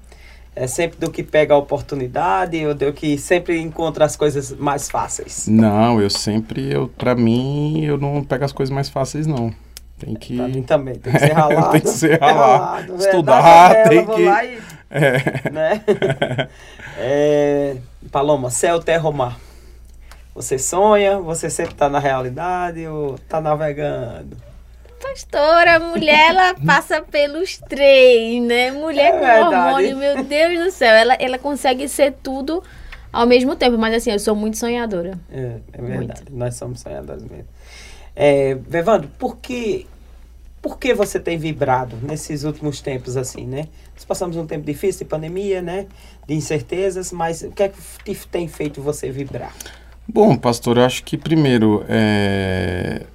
É 0.55 0.65
sempre 0.65 0.97
do 0.99 1.11
que 1.11 1.22
pega 1.22 1.53
a 1.53 1.57
oportunidade 1.57 2.65
ou 2.65 2.74
do 2.74 2.91
que 2.91 3.15
sempre 3.18 3.59
encontra 3.61 4.05
as 4.05 4.15
coisas 4.15 4.51
mais 4.53 4.89
fáceis. 4.89 5.47
Não, 5.47 6.01
eu 6.01 6.09
sempre, 6.09 6.74
eu, 6.74 6.88
pra 6.88 7.13
mim, 7.13 7.84
eu 7.86 7.97
não 7.99 8.24
pego 8.24 8.43
as 8.43 8.51
coisas 8.51 8.74
mais 8.74 8.89
fáceis, 8.89 9.28
não. 9.28 9.53
Tem 9.99 10.15
que. 10.15 10.36
Pra 10.38 10.47
mim 10.47 10.63
também, 10.63 10.95
tem 10.95 11.13
que 11.13 11.20
ser 11.20 11.34
ralado. 11.34 11.72
Tem 11.72 11.82
que 11.82 11.89
ser 11.89 12.20
ralado. 12.20 12.93
É, 12.93 12.97
Estudar, 12.97 13.84
tem 13.89 14.03
vou 14.05 14.15
que- 14.15 14.26
lá 14.26 14.43
e- 14.45 14.57
É. 14.89 15.49
né? 15.51 15.82
É, 16.99 17.76
Paloma, 18.12 18.49
céu, 18.49 18.80
terra 18.80 19.05
ou 19.05 19.14
mar? 19.14 19.39
Você 20.34 20.60
sonha, 20.60 21.20
você 21.20 21.49
sempre 21.49 21.74
tá 21.74 21.89
na 21.89 21.99
realidade 21.99 22.86
ou 22.88 23.18
tá 23.28 23.41
navegando? 23.41 24.38
Pastora, 25.01 25.80
mulher, 25.80 26.30
ela 26.30 26.55
passa 26.66 27.01
pelos 27.01 27.58
três, 27.58 28.41
né? 28.43 28.72
Mulher 28.72 29.16
É 29.16 29.20
com 29.20 29.45
hormônio, 29.45 29.97
meu 29.97 30.24
Deus 30.24 30.66
do 30.66 30.72
céu. 30.72 30.93
Ela, 30.93 31.16
ela 31.16 31.38
consegue 31.38 31.88
ser 31.88 32.14
tudo 32.22 32.64
ao 33.12 33.26
mesmo 33.26 33.55
tempo. 33.55 33.78
Mas 33.78 33.95
assim, 33.95 34.12
eu 34.12 34.20
sou 34.20 34.36
muito 34.36 34.58
sonhadora. 34.58 35.18
É, 35.32 35.58
é 35.74 35.82
verdade, 35.82 36.24
nós 36.32 36.55
somos 36.55 36.82
sonhadores 36.82 37.24
mesmo. 37.24 37.47
É, 38.16 38.55
Vevando, 38.55 39.08
por 39.20 39.38
que, 39.38 39.88
por 40.62 40.78
que 40.78 40.93
você 40.93 41.20
tem 41.20 41.38
vibrado 41.38 41.97
nesses 42.01 42.43
últimos 42.43 42.82
tempos 42.82 43.18
assim, 43.18 43.45
né? 43.45 43.68
Nós 43.93 44.05
passamos 44.05 44.38
um 44.38 44.45
tempo 44.45 44.66
difícil 44.66 45.05
de 45.05 45.10
pandemia, 45.10 45.62
né? 45.62 45.88
De 46.28 46.34
incertezas, 46.34 47.12
mas 47.12 47.42
o 47.42 47.52
que 47.52 47.64
é 47.64 47.70
que 47.70 47.78
te- 48.04 48.28
tem 48.28 48.48
feito 48.48 48.82
você 48.82 49.10
vibrar? 49.12 49.54
Bom, 50.08 50.36
pastor, 50.38 50.78
eu 50.78 50.84
acho 50.84 51.04
que 51.04 51.18
primeiro, 51.18 51.84
é, 51.88 53.06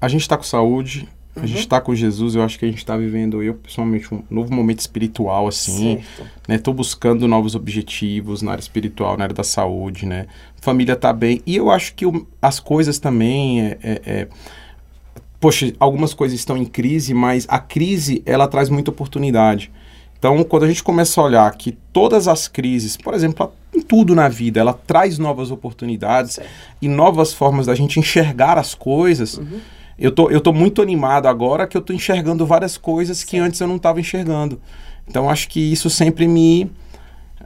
a 0.00 0.08
gente 0.08 0.22
está 0.22 0.36
com 0.36 0.42
saúde, 0.42 1.08
a 1.36 1.46
gente 1.46 1.60
está 1.60 1.80
com 1.80 1.94
Jesus, 1.94 2.34
eu 2.34 2.42
acho 2.42 2.58
que 2.58 2.64
a 2.64 2.68
gente 2.68 2.78
está 2.78 2.96
vivendo, 2.96 3.42
eu 3.42 3.54
pessoalmente, 3.54 4.12
um 4.12 4.22
novo 4.28 4.52
momento 4.52 4.80
espiritual, 4.80 5.46
assim, 5.48 6.02
Certo. 6.18 6.30
né? 6.48 6.58
Buscando 6.72 7.26
novos 7.28 7.54
objetivos 7.54 8.42
na 8.42 8.52
área 8.52 8.60
espiritual, 8.62 9.16
na 9.16 9.24
área 9.24 9.34
da 9.34 9.44
saúde, 9.44 10.06
né? 10.06 10.26
Família 10.60 10.96
tá 10.96 11.12
bem. 11.12 11.40
E 11.46 11.56
eu 11.56 11.70
acho 11.70 11.94
que 11.94 12.04
o- 12.06 12.26
as 12.42 12.58
coisas 12.60 12.98
também 12.98 13.62
é, 13.62 13.78
é- 13.82 14.02
é- 14.04 14.28
poxa, 15.38 15.72
algumas 15.78 16.12
coisas 16.12 16.38
estão 16.38 16.56
em 16.56 16.64
crise, 16.64 17.14
mas 17.14 17.46
a 17.48 17.58
crise 17.58 18.22
ela 18.26 18.46
traz 18.48 18.68
muita 18.68 18.90
oportunidade. 18.90 19.70
Então, 20.20 20.44
quando 20.44 20.64
a 20.64 20.68
gente 20.68 20.82
começa 20.82 21.18
a 21.18 21.24
olhar 21.24 21.50
que 21.52 21.72
todas 21.94 22.28
as 22.28 22.46
crises, 22.46 22.94
por 22.94 23.14
exemplo, 23.14 23.50
em 23.74 23.80
tudo 23.80 24.14
na 24.14 24.28
vida, 24.28 24.60
ela 24.60 24.74
traz 24.74 25.18
novas 25.18 25.50
oportunidades 25.50 26.34
Certo. 26.34 26.50
e 26.80 26.88
novas 26.88 27.32
formas 27.32 27.66
da 27.66 27.74
gente 27.74 27.98
enxergar 27.98 28.58
as 28.58 28.74
coisas. 28.74 29.38
Uhum. 29.38 29.60
Eu 29.98 30.12
tô, 30.12 30.30
eu 30.30 30.42
tô 30.42 30.52
muito 30.52 30.82
animado 30.82 31.26
agora 31.26 31.66
que 31.66 31.74
eu 31.74 31.80
tô 31.80 31.94
enxergando 31.94 32.44
várias 32.44 32.76
coisas 32.76 33.24
que 33.24 33.38
antes 33.38 33.58
eu 33.60 33.66
não 33.66 33.76
estava 33.76 33.98
enxergando. 33.98 34.60
Então, 35.08 35.30
acho 35.30 35.48
que 35.48 35.72
isso 35.72 35.88
sempre 35.88 36.28
me, 36.28 36.70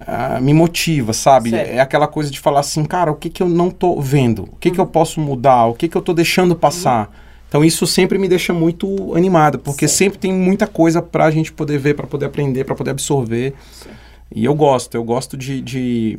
ah, 0.04 0.40
me 0.40 0.52
motiva, 0.52 1.12
sabe? 1.12 1.50
Certo. 1.50 1.70
É 1.70 1.78
aquela 1.78 2.08
coisa 2.08 2.28
de 2.28 2.40
falar 2.40 2.58
assim, 2.58 2.84
cara, 2.84 3.12
o 3.12 3.14
que, 3.14 3.30
que 3.30 3.42
eu 3.42 3.48
não 3.48 3.70
tô 3.70 4.00
vendo? 4.00 4.48
O 4.52 4.56
que, 4.56 4.72
que 4.72 4.80
eu 4.80 4.86
posso 4.86 5.20
mudar? 5.20 5.66
O 5.66 5.74
que, 5.74 5.86
que 5.86 5.96
eu 5.96 6.02
tô 6.02 6.12
deixando 6.12 6.56
passar? 6.56 7.08
Então 7.54 7.64
isso 7.64 7.86
sempre 7.86 8.18
me 8.18 8.26
deixa 8.26 8.52
muito 8.52 9.14
animado, 9.14 9.60
porque 9.60 9.86
Certo. 9.86 9.96
sempre 9.98 10.18
tem 10.18 10.32
muita 10.32 10.66
coisa 10.66 11.00
pra 11.00 11.30
gente 11.30 11.52
poder 11.52 11.78
ver, 11.78 11.94
pra 11.94 12.04
poder 12.04 12.26
aprender, 12.26 12.64
pra 12.64 12.74
poder 12.74 12.90
absorver. 12.90 13.54
E 14.34 14.44
eu 14.44 14.52
gosto, 14.56 14.96
eu 14.96 15.04
gosto 15.04 15.36
de, 15.36 15.60
de- 15.60 16.18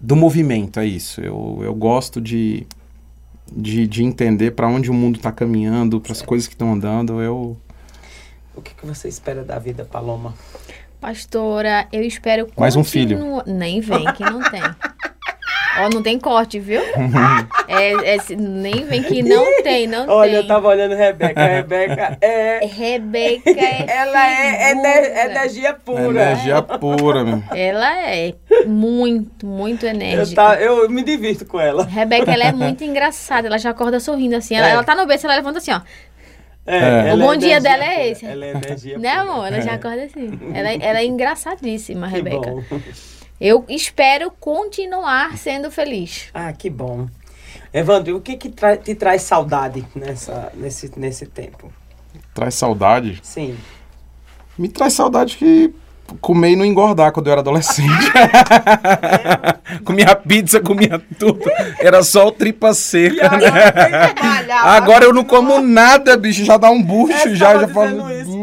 do 0.00 0.16
movimento, 0.16 0.80
é 0.80 0.84
isso. 0.84 1.20
Eu, 1.20 1.60
eu 1.62 1.72
gosto 1.76 2.20
de, 2.20 2.66
de, 3.52 3.86
de 3.86 4.02
entender 4.02 4.50
pra 4.50 4.66
onde 4.66 4.90
o 4.90 4.94
mundo 4.94 5.20
tá 5.20 5.30
caminhando, 5.30 6.00
para 6.00 6.10
as 6.10 6.20
coisas 6.20 6.48
que 6.48 6.54
estão 6.54 6.72
andando. 6.72 7.22
Eu 7.22 7.56
O 8.56 8.60
que, 8.60 8.74
que 8.74 8.84
você 8.84 9.06
espera 9.06 9.44
da 9.44 9.60
vida, 9.60 9.84
Paloma? 9.84 10.34
Pastora, 11.00 11.86
eu 11.92 12.02
espero 12.02 12.48
Mais 12.58 12.74
um 12.74 12.82
continua- 12.82 13.44
Nem 13.46 13.80
vem, 13.80 14.12
que 14.14 14.24
não 14.24 14.40
tem. 14.50 14.60
Ó, 15.80 15.88
não 15.92 16.02
tem 16.02 16.18
corte, 16.18 16.58
viu? 16.60 16.80
É, 17.68 18.14
é 18.14 18.18
nem 18.36 18.84
vem 18.84 19.02
que 19.02 19.22
não 19.22 19.62
tem, 19.62 19.86
não 19.86 20.08
Olha, 20.08 20.30
tem. 20.30 20.40
eu 20.40 20.46
tava 20.46 20.68
olhando 20.68 20.94
Rebeca. 20.94 21.40
A 21.42 21.46
Rebeca 21.46 22.18
é. 22.20 22.66
Rebeca 22.66 23.50
é 23.50 23.84
Ela 23.96 24.30
é 24.30 24.70
energia 25.26 25.74
pura. 25.74 26.22
energia 26.22 26.62
pura, 26.62 27.24
meu. 27.24 27.42
Ela 27.52 28.08
é 28.10 28.34
muito, 28.66 29.46
muito 29.46 29.84
Eu, 29.86 29.90
enérgica. 29.90 30.34
tá, 30.42 30.60
eu 30.60 30.88
me 30.88 31.02
divirto 31.02 31.44
com 31.44 31.60
ela. 31.60 31.84
Rebeca, 31.84 32.30
ela 32.32 32.44
é 32.44 32.52
muito 32.52 32.84
engraçada. 32.84 33.48
Ela 33.48 33.58
já 33.58 33.70
acorda 33.70 33.98
sorrindo 33.98 34.36
assim. 34.36 34.54
Ela, 34.54 34.68
É. 34.68 34.72
ela 34.72 34.84
tá 34.84 34.94
no 34.94 35.06
berço, 35.06 35.26
ela 35.26 35.34
levanta 35.36 35.58
assim, 35.58 35.72
ó. 35.72 35.80
É. 36.66 37.08
ela 37.10 37.14
O 37.24 37.26
bom 37.26 37.36
dia 37.36 37.56
energia 37.56 37.60
dela 37.60 37.84
é 37.84 38.10
esse. 38.10 38.24
Ela 38.24 38.44
é 38.46 38.50
energia 38.52 38.98
Né, 38.98 39.08
amor? 39.10 39.46
Ela 39.48 39.60
já 39.60 39.74
acorda 39.74 40.04
assim. 40.04 40.30
Ela, 40.54 40.72
ela 40.72 40.98
é 41.00 41.04
engraçadíssima, 41.04 42.08
Que 42.10 42.14
Rebeca. 42.16 42.38
bom. 42.50 42.62
Eu 43.40 43.64
espero 43.68 44.30
continuar 44.30 45.36
sendo 45.36 45.70
feliz. 45.70 46.28
Ah, 46.32 46.52
que 46.52 46.70
bom. 46.70 47.08
Evandro, 47.72 48.16
o 48.16 48.20
que, 48.20 48.36
que 48.36 48.48
tra- 48.48 48.76
te 48.76 48.94
traz 48.94 49.22
saudade 49.22 49.84
nessa, 49.94 50.52
nesse, 50.54 50.92
nesse 50.98 51.26
tempo? 51.26 51.72
Traz 52.32 52.54
saudade. 52.54 53.20
Sim. 53.22 53.56
Me 54.56 54.68
traz 54.68 54.92
saudade 54.92 55.36
que 55.36 55.74
comer 56.20 56.50
e 56.50 56.56
não 56.56 56.64
engordar 56.64 57.12
quando 57.12 57.26
eu 57.26 57.32
era 57.32 57.40
adolescente. 57.40 57.88
comia 59.84 60.14
pizza, 60.14 60.60
comia 60.60 61.00
tudo. 61.18 61.40
Era 61.78 62.02
só 62.02 62.28
o 62.28 62.32
tripa 62.32 62.72
seca, 62.74 63.30
né? 63.36 63.48
Agora 64.62 65.04
eu 65.04 65.12
não 65.12 65.24
como 65.24 65.60
nada, 65.60 66.16
bicho. 66.16 66.44
Já 66.44 66.56
dá 66.56 66.70
um 66.70 66.82
bucho, 66.82 67.12
É, 67.28 67.34
já, 67.34 67.58
já 67.58 67.68
falo. 67.68 68.10
isso. 68.12 68.34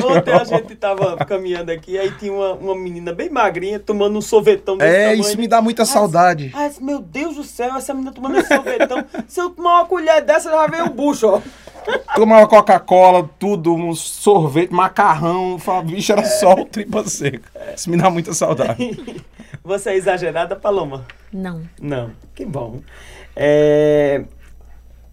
Ontem 0.06 0.32
a 0.32 0.44
gente 0.44 0.74
tava 0.76 1.16
caminhando 1.24 1.70
aqui, 1.70 1.98
aí 1.98 2.10
tinha 2.12 2.32
uma, 2.32 2.52
uma 2.54 2.74
menina 2.74 3.12
bem 3.12 3.30
magrinha 3.30 3.78
tomando 3.78 4.18
um 4.18 4.22
sorvetão 4.22 4.76
desse 4.76 4.90
É, 4.90 5.02
tamanho. 5.10 5.20
isso 5.20 5.38
me 5.38 5.46
dá 5.48 5.60
muita 5.62 5.84
saudade. 5.84 6.50
Ai, 6.54 6.70
meu 6.80 6.98
Deus 7.00 7.36
do 7.36 7.44
céu, 7.44 7.76
essa 7.76 7.92
menina 7.94 8.12
tomando 8.12 8.38
esse 8.38 8.48
sorvetão. 8.48 9.04
Se 9.28 9.40
eu 9.40 9.50
tomar 9.50 9.80
uma 9.80 9.84
colher 9.86 10.22
dessa, 10.22 10.50
já 10.50 10.66
veio 10.66 10.86
o 10.86 10.90
bucho, 10.90 11.26
ó. 11.28 11.40
Tomava 12.14 12.46
Coca-Cola, 12.46 13.28
tudo, 13.38 13.74
um 13.74 13.94
sorvete, 13.94 14.72
macarrão. 14.72 15.58
Fala, 15.58 15.82
bicho, 15.82 16.12
era 16.12 16.24
só 16.24 16.54
o 16.54 16.64
tripa 16.64 17.04
seca. 17.04 17.48
Isso 17.74 17.88
me 17.90 17.96
dá 17.96 18.10
muita 18.10 18.32
saudade. 18.34 19.22
Você 19.64 19.90
é 19.90 19.96
exagerada, 19.96 20.56
Paloma? 20.56 21.06
Não. 21.32 21.62
Não. 21.80 22.10
Que 22.34 22.44
bom. 22.44 22.80
É, 23.36 24.24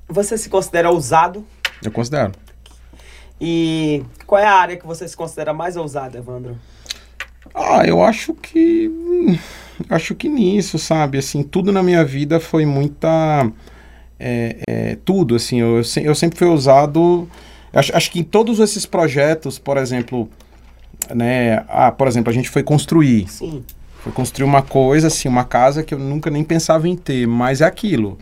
Você 0.08 0.38
se 0.38 0.50
considera 0.50 0.90
ousado? 0.90 1.46
Eu 1.84 1.92
considero. 1.92 2.32
E 3.40 4.04
qual 4.26 4.42
é 4.42 4.46
a 4.46 4.54
área 4.56 4.78
que 4.78 4.88
você 4.88 5.08
se 5.08 5.16
considera 5.16 5.54
mais 5.54 5.76
ousado, 5.78 6.18
Evandro? 6.18 6.58
Ah, 7.54 7.86
eu 7.86 8.02
acho 8.04 8.34
que. 8.34 8.88
hum, 8.90 9.38
Acho 9.90 10.16
que 10.16 10.28
nisso, 10.28 10.80
sabe? 10.80 11.20
Assim, 11.20 11.44
tudo 11.44 11.72
na 11.72 11.84
minha 11.84 12.04
vida 12.04 12.40
foi 12.40 12.66
muita. 12.66 13.52
É, 14.20 14.58
é, 14.68 14.98
tudo, 15.06 15.36
assim. 15.36 15.60
Eu, 15.60 15.78
eu 15.78 15.84
se- 15.84 16.04
eu 16.04 16.16
sempre 16.16 16.38
fui 16.38 16.48
usado. 16.48 17.28
Acho, 17.74 17.96
acho 17.96 18.12
que 18.12 18.20
em 18.20 18.24
todos 18.24 18.60
esses 18.60 18.86
projetos, 18.86 19.60
por 19.60 19.78
exemplo. 19.78 20.30
Né, 21.14 21.64
ah, 21.70 21.92
por 21.92 22.08
exemplo, 22.08 22.30
a 22.30 22.34
gente 22.34 22.50
foi 22.50 22.64
construir. 22.64 23.28
Sim. 23.30 23.64
Foi 24.00 24.12
construir 24.12 24.46
uma 24.46 24.62
coisa, 24.62 25.08
assim, 25.08 25.28
uma 25.28 25.44
casa 25.44 25.84
que 25.84 25.94
eu 25.94 26.00
nunca 26.00 26.30
nem 26.30 26.44
pensava 26.44 26.88
em 26.88 26.96
ter, 26.96 27.28
mas 27.28 27.62
é 27.62 27.66
aquilo. 27.66 28.18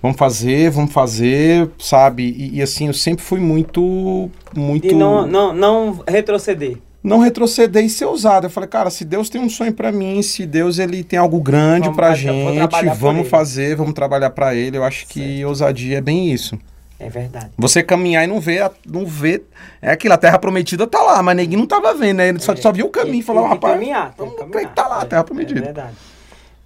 Vamos 0.00 0.16
fazer, 0.16 0.70
vamos 0.70 0.92
fazer, 0.92 1.68
sabe? 1.78 2.24
E, 2.24 2.56
e, 2.58 2.62
assim, 2.62 2.88
eu 2.88 2.92
sempre 2.94 3.22
fui 3.24 3.38
muito. 3.38 4.30
muito 4.54 4.86
E 4.86 4.94
não, 4.94 5.26
não, 5.26 5.52
não 5.54 6.02
retroceder. 6.08 6.78
Não 7.02 7.18
retroceder 7.18 7.84
e 7.84 7.90
ser 7.90 8.04
ousado. 8.04 8.46
Eu 8.46 8.50
falei, 8.50 8.68
cara, 8.68 8.90
se 8.90 9.04
Deus 9.04 9.28
tem 9.28 9.40
um 9.40 9.48
sonho 9.50 9.72
pra 9.72 9.90
mim, 9.90 10.22
se 10.22 10.46
Deus 10.46 10.78
ele 10.78 11.02
tem 11.02 11.18
algo 11.18 11.40
grande 11.40 11.82
Vamos 11.82 11.96
pra 11.96 12.08
fazer- 12.10 12.22
gente, 12.28 12.94
vamos 12.98 13.28
fazer, 13.28 13.76
vamos 13.76 13.92
trabalhar 13.94 14.30
pra 14.30 14.54
ele. 14.54 14.76
Eu 14.76 14.84
acho 14.84 15.06
que 15.06 15.44
ousadia 15.44 15.98
é 15.98 16.00
bem 16.00 16.30
isso. 16.32 16.58
É 17.00 17.08
verdade. 17.08 17.50
Você 17.58 17.82
caminhar 17.82 18.22
e 18.22 18.28
não 18.28 18.38
ver, 18.40 18.62
a- 18.62 18.70
não 18.86 19.04
ver, 19.04 19.44
é 19.80 19.90
aquilo, 19.90 20.14
a 20.14 20.18
terra 20.18 20.38
prometida 20.38 20.86
tá 20.86 21.02
lá, 21.02 21.20
mas 21.20 21.36
ninguém 21.36 21.58
não 21.58 21.66
tava 21.66 21.92
vendo, 21.94 22.18
né? 22.18 22.28
Ele 22.28 22.38
só, 22.38 22.54
só 22.54 22.70
viu 22.70 22.86
o 22.86 22.90
caminho 22.90 23.18
e 23.18 23.22
falou, 23.22 23.42
Tem 23.42 23.48
que 23.50 23.54
rapaz, 23.56 23.74
caminhar, 23.74 24.14
tem 24.14 24.24
vamos 24.24 24.38
caminhar. 24.38 24.74
tá 24.74 24.86
lá, 24.86 25.00
a 25.02 25.04
terra 25.04 25.22
É 25.22 25.24
prometida. 25.24 25.60
verdade. 25.60 25.96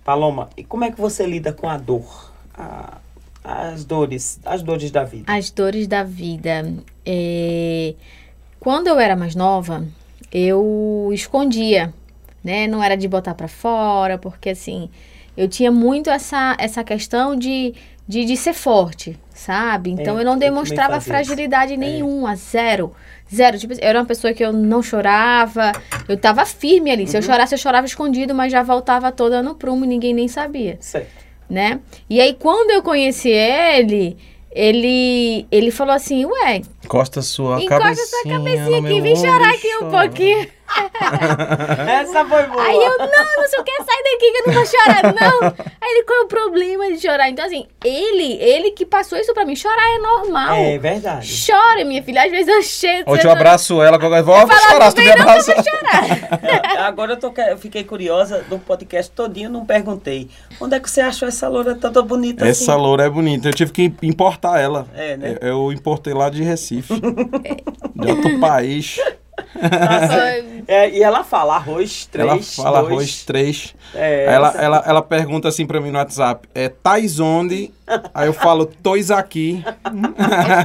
Paloma, 0.05 0.51
e 0.57 0.63
como 0.63 0.85
é 0.85 0.91
que 0.91 1.01
você 1.01 1.25
lida 1.27 1.53
com 1.55 1.69
a 1.69 1.79
dor? 1.79 2.31
A- 2.55 2.99
as 3.43 3.85
dores, 3.85 4.39
as 4.45 4.63
dores 4.63 4.91
da 4.91 5.05
vida. 5.05 5.33
As 5.33 5.51
dores 5.51 5.87
da 5.87 6.03
vida. 6.03 6.71
É, 7.05 7.95
Quando 8.61 8.89
eu 8.89 8.99
era 8.99 9.15
mais 9.17 9.35
nova, 9.37 9.85
eu 10.39 11.09
escondia, 11.13 11.95
né? 12.45 12.67
Não 12.67 12.83
era 12.83 12.95
de 12.95 13.09
botar 13.09 13.35
pra 13.35 13.49
fora, 13.49 14.19
porque 14.19 14.51
assim, 14.51 14.91
eu 15.35 15.49
tinha 15.49 15.73
muito 15.73 16.11
essa, 16.11 16.55
essa 16.59 16.85
questão 16.85 17.35
de, 17.35 17.73
de, 18.07 18.27
de 18.27 18.37
ser 18.37 18.53
forte, 18.53 19.19
sabe? 19.35 19.91
Então 19.91 20.19
É, 20.19 20.21
eu 20.21 20.25
não 20.27 20.35
eu 20.35 20.39
demonstrava 20.39 20.95
fazia 20.95 21.15
fragilidade 21.15 21.77
nenhuma, 21.79 22.37
zero. 22.37 22.93
Zero. 23.35 23.59
Tipo, 23.59 23.73
eu 23.73 23.79
era 23.81 23.99
uma 23.99 24.05
pessoa 24.05 24.33
que 24.35 24.45
eu 24.45 24.53
não 24.53 24.83
chorava, 24.83 25.73
eu 26.07 26.17
tava 26.19 26.45
firme 26.45 26.91
ali. 26.91 27.07
Se 27.07 27.17
eu 27.17 27.23
chorasse, 27.23 27.55
eu 27.55 27.59
chorava 27.59 27.87
escondido, 27.87 28.35
mas 28.35 28.53
já 28.53 28.63
voltava 28.63 29.11
toda 29.11 29.43
no 29.43 29.55
prumo 29.55 29.85
e 29.85 29.89
ninguém 29.89 30.13
nem 30.15 30.29
sabia 30.29 30.77
Certo. 30.81 31.25
né? 31.49 31.81
E 32.11 32.21
aí, 32.21 32.35
quando 32.35 32.71
eu 32.73 32.83
conheci 32.83 33.31
ele, 33.31 34.17
ele, 34.57 35.47
ele 35.53 35.71
falou 35.71 35.95
assim, 35.95 36.25
ué, 36.25 36.63
Encosta 36.83 37.21
sua 37.21 37.63
encosta 37.63 37.83
cabecinha 37.85 38.07
sua 38.07 38.33
cabecinha 38.33 38.79
aqui, 38.79 39.01
vem 39.03 39.17
chorar 39.17 39.51
aqui 39.51 39.77
um 39.83 39.91
pouquinho. 39.91 40.49
Essa 41.89 42.25
foi 42.25 42.43
boa. 42.45 42.63
Aí 42.63 42.77
eu, 42.77 42.99
não, 42.99 43.07
não 43.07 43.49
sei 43.49 43.61
o 43.61 43.65
que, 43.65 43.73
sai 43.77 44.03
daqui 44.03 44.33
que 44.33 44.39
eu 44.39 44.47
não 44.47 44.55
vou 44.55 44.67
chorar, 44.67 45.03
não. 45.15 45.49
Aí 45.81 45.91
ele, 45.91 46.03
qual 46.05 46.19
é 46.19 46.23
o 46.23 46.29
problema 46.29 46.93
de 46.93 47.01
chorar? 47.01 47.31
Então, 47.31 47.45
assim, 47.45 47.67
ele, 47.85 48.35
ele 48.35 48.71
que 48.73 48.85
passou 48.85 49.19
isso 49.19 49.33
pra 49.33 49.45
mim, 49.45 49.55
chorar 49.55 49.95
é 49.95 49.99
normal. 49.99 50.55
É 50.57 50.79
verdade. 50.79 51.47
Chora, 51.47 51.85
minha 51.85 52.03
filha, 52.03 52.25
às 52.25 52.31
vezes 52.31 52.49
eu 52.49 52.63
chego... 52.63 53.13
Hoje 53.13 53.25
eu 53.25 53.31
abraço 53.31 53.81
ela, 53.83 53.99
qualquer 53.99 54.23
vou, 54.23 54.47
vou 54.47 54.59
chorar, 54.59 54.91
se 54.91 54.97
tu 54.97 55.03
me 55.03 55.11
abraça. 55.11 55.55
Agora 56.79 57.13
eu, 57.13 57.17
tô, 57.17 57.33
eu 57.43 57.59
fiquei 57.59 57.85
curiosa 57.85 58.45
do 58.49 58.59
podcast 58.59 59.11
todinho, 59.13 59.51
não 59.51 59.65
perguntei. 59.65 60.29
Onde 60.61 60.77
é 60.77 60.81
que 60.81 60.91
você 60.91 61.01
achou 61.01 61.29
essa 61.29 61.49
loura 61.49 61.75
toda 61.75 62.03
bonita 62.03 62.47
Essa 62.47 62.73
assim? 62.73 62.83
loura 62.83 63.05
é 63.05 63.11
bonita. 63.11 63.49
Eu 63.49 63.55
tive 63.55 63.73
que 63.73 63.93
importar 64.03 64.61
ela. 64.61 64.87
É, 64.95 65.17
né? 65.17 65.39
Eu, 65.41 65.49
eu 65.49 65.73
importei 65.73 66.13
lá 66.13 66.29
de 66.31 66.43
Recife. 66.43 66.95
de 67.95 68.11
outro 68.11 68.41
país. 68.41 68.99
É, 70.69 70.91
e 70.91 71.01
ela 71.01 71.23
fala 71.23 71.55
arroz, 71.55 72.07
três, 72.11 72.29
ela 72.29 72.43
fala 72.43 72.81
dois. 72.81 72.93
arroz 72.93 73.23
três. 73.25 73.75
É, 73.95 74.27
Aí 74.29 74.35
ela, 74.35 74.49
essa- 74.49 74.59
ela, 74.63 74.85
ela 74.85 75.03
pergunta 75.03 75.47
assim 75.47 75.65
pra 75.65 75.81
mim 75.81 75.93
no 75.93 75.99
WhatsApp: 75.99 76.49
é 76.55 76.69
tais 76.69 77.21
onde? 77.21 77.73
Aí 78.13 78.27
eu 78.27 78.33
falo, 78.33 78.67
tois 78.67 79.13
aqui. 79.13 79.63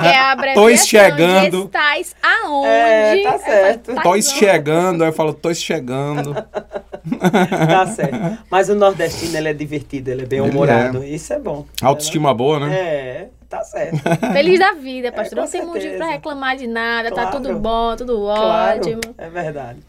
É 0.03 0.17
abreviação 0.17 0.63
Tois 0.63 0.87
chegando. 0.87 1.59
de 1.59 1.65
estais 1.65 2.15
aonde. 2.23 2.67
É, 2.67 3.21
tá 3.23 3.37
certo. 3.39 3.85
Tais 3.93 4.03
Tois 4.03 4.31
chegando. 4.31 5.03
Aí 5.03 5.09
eu 5.09 5.13
falo, 5.13 5.33
tois 5.33 5.61
chegando. 5.61 6.33
Tá 6.33 7.85
certo. 7.87 8.39
Mas 8.49 8.69
o 8.69 8.75
nordestino, 8.75 9.37
ele 9.37 9.49
é 9.49 9.53
divertido, 9.53 10.09
ele 10.09 10.23
é 10.23 10.25
bem 10.25 10.39
Ele 10.39 10.49
humorado. 10.49 11.03
Isso 11.03 11.31
é 11.33 11.37
bom. 11.39 11.65
Autoestima 11.81 12.33
boa, 12.33 12.59
né? 12.59 12.73
É, 12.75 13.27
tá 13.51 13.63
certo. 13.63 13.99
Feliz 14.33 14.57
da 14.59 14.71
vida, 14.73 15.11
pastor. 15.11 15.35
com 15.39 15.43
não 15.45 15.51
tem 15.51 15.65
motivo 15.65 15.97
pra 15.97 16.07
reclamar 16.07 16.55
de 16.57 16.65
nada. 16.67 17.09
Tá 17.09 17.27
Claro. 17.27 17.31
tudo 17.41 17.59
bom, 17.59 17.95
tudo 17.95 18.17
Claro, 18.17 18.79
ótimo. 18.79 19.01
é 19.17 19.29
verdade. 19.29 19.79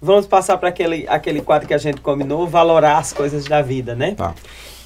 Vamos 0.00 0.26
passar 0.26 0.56
para 0.58 0.68
aquele, 0.68 1.04
aquele 1.08 1.42
quadro 1.42 1.66
que 1.66 1.74
a 1.74 1.78
gente 1.78 2.00
combinou, 2.00 2.46
valorar 2.46 2.98
as 2.98 3.12
coisas 3.12 3.44
da 3.44 3.60
vida, 3.60 3.94
né? 3.96 4.14
Tá. 4.14 4.32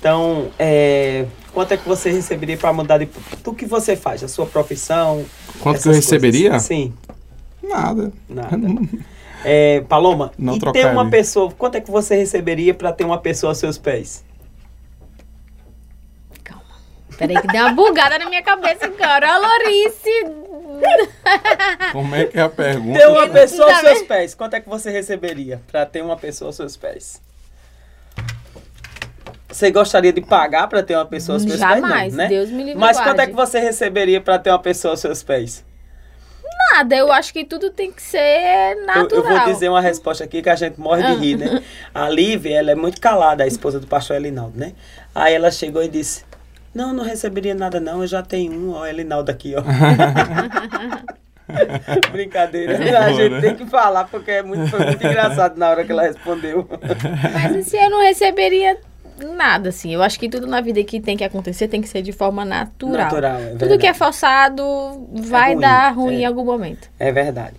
Então, 0.01 0.49
é, 0.59 1.27
quanto 1.53 1.73
é 1.73 1.77
que 1.77 1.87
você 1.87 2.11
receberia 2.11 2.57
para 2.57 2.73
mudar 2.73 2.99
de 2.99 3.09
do 3.45 3.55
que 3.55 3.67
você 3.67 3.95
faz, 3.95 4.25
a 4.25 4.29
sua 4.29 4.47
profissão? 4.47 5.25
Quanto 5.61 5.81
que 5.83 5.89
eu 5.89 5.93
coisas? 5.93 5.97
receberia? 6.11 6.59
Sim, 6.59 6.93
Nada. 7.63 8.11
nada. 8.29 8.57
É, 9.45 9.81
Paloma, 9.89 10.31
Não 10.39 10.55
e 10.55 10.61
ter 10.73 10.87
uma 10.87 11.11
pessoa, 11.11 11.51
quanto 11.59 11.75
é 11.75 11.81
que 11.81 11.91
você 11.91 12.15
receberia 12.15 12.73
para 12.73 12.93
ter 12.93 13.03
uma 13.05 13.19
pessoa 13.19 13.51
aos 13.51 13.59
seus 13.59 13.77
pés? 13.77 14.25
Peraí 17.27 17.41
que 17.41 17.47
deu 17.49 17.63
uma 17.65 17.73
bugada 17.73 18.19
na 18.19 18.27
minha 18.29 18.43
cabeça 18.43 18.87
agora. 18.87 19.37
Ó, 19.37 19.39
Lorice! 19.39 20.43
Como 21.93 22.15
é 22.15 22.25
que 22.27 22.39
é 22.39 22.43
a 22.43 22.49
pergunta? 22.49 22.99
Ter 22.99 23.07
uma 23.07 23.29
pessoa 23.29 23.71
aos 23.71 23.79
seus 23.81 24.03
pés, 24.03 24.35
quanto 24.35 24.55
é 24.55 24.61
que 24.61 24.69
você 24.69 24.91
receberia 24.91 25.61
para 25.71 25.87
ter 25.87 26.03
uma 26.03 26.17
pessoa 26.17 26.49
aos 26.49 26.57
seus 26.57 26.77
pés? 26.77 27.21
Você 29.49 29.71
gostaria 29.71 30.13
de 30.13 30.21
pagar 30.23 30.67
para 30.67 30.83
ter 30.83 30.97
uma 30.97 31.05
pessoa 31.05 31.37
aos 31.37 31.43
seus 31.43 31.59
Jamais, 31.59 31.93
pés? 31.93 32.11
Não, 32.15 32.25
né? 32.25 32.29
Deus 32.29 32.51
me 32.51 32.65
livre 32.65 32.81
Mas 32.81 32.99
quanto 32.99 33.21
é 33.21 33.27
que 33.27 33.35
você 33.35 33.61
receberia 33.61 34.21
para 34.21 34.39
ter 34.39 34.51
uma 34.51 34.59
pessoa 34.59 34.93
aos 34.95 35.01
seus 35.01 35.23
pés? 35.23 35.65
Nada, 36.73 36.97
eu 36.97 37.13
acho 37.13 37.33
que 37.35 37.45
tudo 37.45 37.71
tem 37.71 37.93
que 37.93 38.01
ser 38.03 38.19
Eu, 38.79 38.87
natural. 38.87 39.23
eu 39.25 39.29
vou 39.29 39.53
dizer 39.53 39.69
uma 39.69 39.81
resposta 39.81 40.25
aqui 40.25 40.41
que 40.41 40.49
a 40.49 40.57
gente 40.57 40.81
morre 40.81 41.03
de 41.03 41.13
Ah. 41.13 41.17
rir, 41.17 41.37
né? 41.37 41.63
A 41.95 42.09
Lívia, 42.09 42.57
ela 42.59 42.71
é 42.71 42.75
muito 42.75 42.99
calada, 43.01 43.45
a 43.45 43.47
esposa 43.47 43.79
do 43.79 43.87
pastor 43.87 44.17
Elinaldo, 44.17 44.59
né? 44.59 44.73
Aí 45.15 45.35
ela 45.35 45.51
chegou 45.51 45.83
e 45.83 45.89
disse: 45.89 46.25
Não, 46.75 46.93
não 46.93 47.05
receberia 47.05 47.55
nada, 47.55 47.79
não, 47.79 48.01
eu 48.01 48.07
já 48.07 48.23
tenho 48.23 48.53
um, 48.53 48.73
ó, 48.73 48.87
Elinaldo 48.87 49.31
aqui, 49.31 49.55
ó. 49.55 49.63
Brincadeira. 52.11 52.73
É 52.75 52.97
a 52.97 53.09
boa, 53.09 53.15
gente 53.15 53.33
né? 53.33 53.41
tem 53.41 53.55
que 53.57 53.67
falar, 53.67 54.05
porque 54.05 54.31
é 54.31 54.43
muito, 54.43 54.69
foi 54.69 54.87
muito 54.87 55.07
engraçado 55.07 55.59
na 55.59 55.69
hora 55.69 55.85
que 55.85 55.93
ela 55.93 56.03
respondeu. 56.03 56.67
Mas 57.33 57.57
assim, 57.57 57.77
eu 57.77 57.91
não 57.91 58.01
receberia 58.01 58.79
nada, 59.37 59.69
assim. 59.69 59.93
Eu 59.93 60.03
acho 60.03 60.19
que 60.19 60.29
tudo 60.29 60.47
na 60.47 60.61
vida 60.61 60.83
que 60.83 61.01
tem 61.01 61.17
que 61.17 61.25
acontecer 61.25 61.69
tem 61.69 61.83
que 61.83 61.89
ser 61.89 62.03
de 62.03 62.13
forma 62.13 62.45
natural. 62.45 63.05
Natural, 63.05 63.41
é 63.41 63.55
Tudo 63.57 63.79
que 63.79 63.87
é 63.87 63.95
forçado 63.95 64.63
vai 65.13 65.53
ruim, 65.53 65.61
dar 65.61 65.91
ruim 65.91 66.15
é. 66.17 66.21
em 66.21 66.25
algum 66.25 66.45
momento. 66.45 66.89
É 66.99 67.13
verdade. 67.13 67.55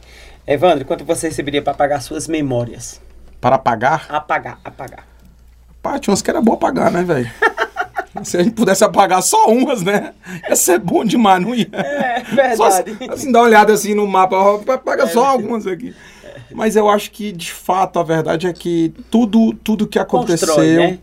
Evandro, 0.47 0.85
quanto 0.85 1.05
você 1.05 1.27
receberia 1.27 1.61
para 1.61 1.73
apagar 1.73 2.01
suas 2.01 2.27
memórias? 2.27 2.99
Para 3.39 3.57
pagar? 3.57 4.05
Apagar, 4.09 4.59
apagar. 4.63 5.05
Pá, 5.81 5.99
tinha 5.99 6.11
umas 6.11 6.21
que 6.21 6.29
era 6.29 6.41
boa 6.41 6.57
pagar, 6.57 6.91
né, 6.91 7.03
velho? 7.03 7.29
Se 8.23 8.37
a 8.37 8.43
gente 8.43 8.53
pudesse 8.53 8.83
apagar 8.83 9.21
só 9.23 9.47
umas, 9.47 9.81
né? 9.81 10.13
Ia 10.47 10.55
ser 10.55 10.79
bom 10.79 11.03
demais, 11.03 11.41
não 11.41 11.55
ia? 11.55 11.67
É 11.73 12.23
Só, 12.55 12.69
verdade. 12.69 12.97
assim, 13.11 13.31
dá 13.31 13.39
uma 13.39 13.47
olhada 13.47 13.73
assim 13.73 13.93
no 13.95 14.07
mapa, 14.07 14.35
ó, 14.35 14.57
pa- 14.59 14.77
paga 14.77 15.03
É 15.03 15.07
só 15.07 15.25
algumas 15.25 15.65
aqui. 15.65 15.95
Mas 16.51 16.75
eu 16.75 16.87
acho 16.89 17.09
que, 17.11 17.31
de 17.31 17.51
fato, 17.51 17.97
a 17.99 18.03
verdade 18.03 18.45
é 18.45 18.53
que 18.53 18.93
tudo, 19.09 19.53
tudo 19.63 19.87
que 19.87 19.97
aconteceu 19.97 20.47
Constrói, 20.49 20.75
né? 20.77 20.99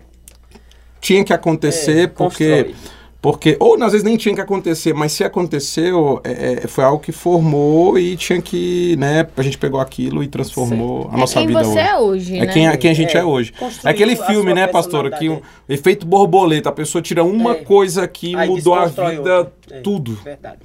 tinha 1.00 1.24
que 1.24 1.32
acontecer, 1.32 2.04
É, 2.04 2.06
porque, 2.06 2.64
constrói. 2.64 2.74
Porque. 3.22 3.56
Ou 3.60 3.74
às 3.82 3.92
vezes 3.92 4.02
nem 4.04 4.16
tinha 4.16 4.34
que 4.34 4.40
acontecer, 4.40 4.94
mas 4.94 5.12
se 5.12 5.22
aconteceu, 5.24 6.20
é, 6.24 6.60
é, 6.64 6.66
foi 6.66 6.84
algo 6.84 6.98
que 7.02 7.12
formou 7.12 7.98
e 7.98 8.16
tinha 8.16 8.40
que, 8.40 8.96
né? 8.96 9.26
A 9.36 9.42
gente 9.42 9.58
pegou 9.58 9.78
aquilo 9.80 10.22
e 10.22 10.28
transformou 10.28 11.08
a 11.12 11.16
nossa 11.16 11.34
é 11.38 11.42
quem 11.42 11.46
vida 11.48 11.62
você 11.64 11.70
hoje. 11.70 11.78
é 11.78 11.98
hoje, 11.98 12.36
É 12.38 12.46
né? 12.46 12.52
quem, 12.52 12.68
é 12.68 12.76
quem 12.76 12.90
a 12.90 12.94
gente 12.94 13.16
é, 13.16 13.20
É, 13.20 13.24
hoje. 13.24 13.52
É 13.84 13.88
aquele 13.90 14.16
filme, 14.16 14.54
né, 14.54 14.66
pastora? 14.66 15.10
Que 15.10 15.28
o 15.28 15.32
personalidade. 15.36 15.64
efeito 15.68 16.06
borboleta, 16.06 16.68
a 16.70 16.72
pessoa 16.72 17.02
tira 17.02 17.22
uma 17.22 17.52
É. 17.52 17.64
coisa 17.64 18.08
que 18.08 18.34
Aí 18.34 18.48
mudou 18.48 18.74
a 18.74 18.86
vida. 18.86 19.52
É, 19.70 19.80
tudo. 19.80 20.14
Verdade. 20.16 20.60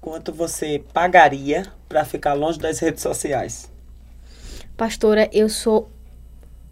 Quanto 0.00 0.32
você 0.32 0.82
pagaria 0.92 1.64
para 1.88 2.04
ficar 2.04 2.32
longe 2.34 2.58
das 2.58 2.78
redes 2.78 3.02
sociais? 3.02 3.70
Pastora, 4.76 5.28
eu 5.32 5.48
sou 5.48 5.90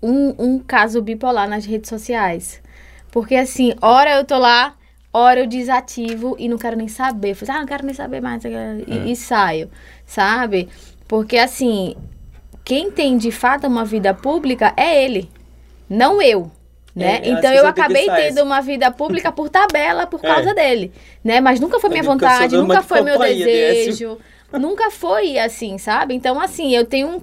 um, 0.03 0.35
um 0.39 0.59
caso 0.59 1.03
bipolar 1.03 1.49
nas 1.49 1.65
redes 1.67 1.89
sociais. 1.91 2.61
Porque 3.11 3.35
assim, 3.35 3.75
hora 3.81 4.17
eu 4.17 4.25
tô 4.25 4.39
lá, 4.39 4.75
hora 5.13 5.41
eu 5.41 5.47
desativo 5.47 6.37
e 6.39 6.49
não 6.49 6.59
quero 6.59 6.77
nem 6.77 6.89
saber. 6.89 7.35
Falei, 7.35 7.55
ah, 7.57 7.59
não 7.61 7.67
quero 7.67 7.85
nem 7.85 7.95
saber 7.95 8.21
mais. 8.21 8.45
E, 8.45 8.49
É. 8.49 9.11
e 9.11 9.17
saio, 9.17 9.71
sabe? 10.07 10.69
Porque 11.07 11.39
assim, 11.39 11.97
quem 12.65 12.91
tem 12.91 13.17
de 13.17 13.31
fato 13.31 13.67
uma 13.67 13.85
vida 13.85 14.13
pública 14.13 14.73
é 14.77 15.05
ele, 15.05 15.29
não 15.89 16.21
eu. 16.21 16.51
Né? 16.95 17.21
É, 17.23 17.29
eu 17.29 17.33
acho 17.33 17.39
então 17.39 17.53
eu 17.53 17.67
acabei 17.67 18.07
tendo 18.07 18.43
uma 18.43 18.61
vida 18.61 18.91
pública 18.91 19.31
por 19.31 19.49
tabela 19.49 20.05
por 20.07 20.19
É. 20.25 20.35
causa 20.35 20.53
dele, 20.53 20.93
né? 21.23 21.41
Mas 21.41 21.61
nunca 21.61 21.79
foi 21.79 21.89
Eu 21.89 21.93
minha 21.93 22.03
vontade, 22.03 22.57
nunca 22.57 22.83
foi 22.83 23.03
meu 23.03 23.19
desejo, 23.19 24.19
nunca 24.53 24.91
foi 24.91 25.39
assim, 25.39 25.79
sabe? 25.79 26.15
Então 26.15 26.41
assim, 26.41 26.75
eu 26.75 26.85
tenho 26.85 27.09
um 27.09 27.21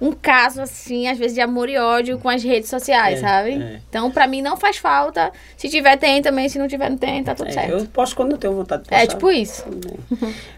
um 0.00 0.12
caso, 0.12 0.60
assim, 0.60 1.08
às 1.08 1.18
vezes 1.18 1.34
de 1.34 1.40
amor 1.40 1.68
e 1.68 1.78
ódio 1.78 2.18
com 2.18 2.28
as 2.28 2.42
redes 2.42 2.68
sociais, 2.68 3.18
É, 3.18 3.22
sabe? 3.22 3.50
é. 3.52 3.80
Então, 3.88 4.10
pra 4.10 4.26
mim, 4.26 4.42
não 4.42 4.56
faz 4.56 4.76
falta. 4.76 5.32
Se 5.56 5.68
tiver, 5.68 5.96
tem 5.96 6.20
também. 6.20 6.48
Se 6.48 6.58
não 6.58 6.68
tiver, 6.68 6.90
não 6.90 6.98
tem. 6.98 7.24
Tá 7.24 7.34
tudo 7.34 7.48
É, 7.48 7.52
certo. 7.52 7.70
eu 7.72 7.86
posto 7.86 8.14
quando 8.16 8.32
eu 8.32 8.38
tenho 8.38 8.54
vontade 8.54 8.82
de 8.82 8.88
postar. 8.90 9.02
É 9.02 9.06
tipo 9.06 9.30
isso. 9.30 9.64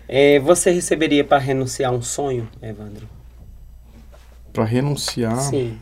É, 0.08 0.38
você 0.40 0.70
receberia 0.70 1.22
para 1.24 1.38
renunciar 1.38 1.92
a 1.92 1.94
um 1.94 2.02
sonho, 2.02 2.48
Evandro? 2.60 3.08
Pra 4.52 4.64
renunciar. 4.64 5.38
Sim. 5.40 5.78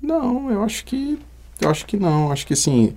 Não, 0.00 0.50
eu 0.50 0.62
acho 0.64 0.84
que. 0.84 1.18
Eu 1.60 1.70
acho 1.70 1.86
que 1.86 1.96
não. 1.96 2.32
Acho 2.32 2.46
que 2.46 2.54
assim. 2.54 2.94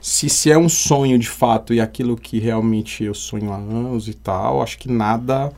Se, 0.00 0.28
se 0.28 0.50
é 0.50 0.58
um 0.58 0.68
sonho 0.68 1.18
de 1.18 1.28
fato 1.28 1.72
e 1.72 1.80
aquilo 1.80 2.16
que 2.16 2.38
realmente 2.38 3.04
eu 3.04 3.14
sonho 3.14 3.50
há 3.52 3.56
anos 3.56 4.06
e 4.08 4.14
tal, 4.14 4.62
acho 4.62 4.76
que 4.78 4.90
nada. 4.90 5.52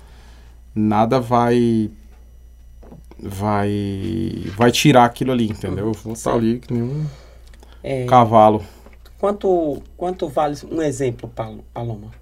Nada 0.74 1.18
vai. 1.18 1.90
Vai. 3.18 4.44
Vai 4.56 4.70
tirar 4.70 5.04
aquilo 5.04 5.32
ali, 5.32 5.48
entendeu? 5.48 5.86
Eu 5.88 5.92
vou 5.92 6.12
estar 6.12 6.34
ali 6.34 6.60
que 6.60 6.72
nem 6.72 6.82
um 6.82 7.06
É, 7.82 8.06
cavalo. 8.06 8.64
quanto, 9.18 9.82
quanto 9.96 10.28
vale 10.28 10.56
um 10.70 10.82
exemplo, 10.82 11.28
Pal- 11.28 11.64
Paloma? 11.72 12.12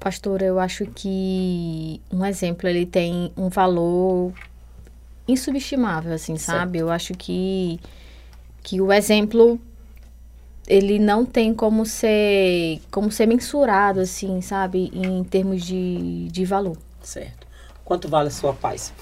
Pastora, 0.00 0.44
eu 0.44 0.58
acho 0.58 0.84
que 0.86 2.00
um 2.10 2.24
exemplo, 2.26 2.68
ele 2.68 2.84
tem 2.84 3.30
um 3.36 3.48
valor 3.48 4.32
insubestimável, 5.28 6.12
assim, 6.12 6.36
Certo. 6.36 6.58
sabe? 6.58 6.78
Eu 6.78 6.90
acho 6.90 7.14
que, 7.14 7.78
que 8.64 8.80
o 8.80 8.92
exemplo, 8.92 9.60
ele 10.66 10.98
não 10.98 11.24
tem 11.24 11.54
como 11.54 11.86
ser, 11.86 12.80
como 12.90 13.12
ser 13.12 13.26
mensurado, 13.26 14.00
assim, 14.00 14.40
sabe? 14.40 14.90
Em 14.92 15.22
termos 15.22 15.62
de, 15.64 16.28
de 16.30 16.44
valor. 16.44 16.76
Certo. 17.00 17.46
Quanto 17.84 18.08
vale 18.08 18.28
a 18.28 18.30
sua 18.30 18.52
paz? 18.52 18.92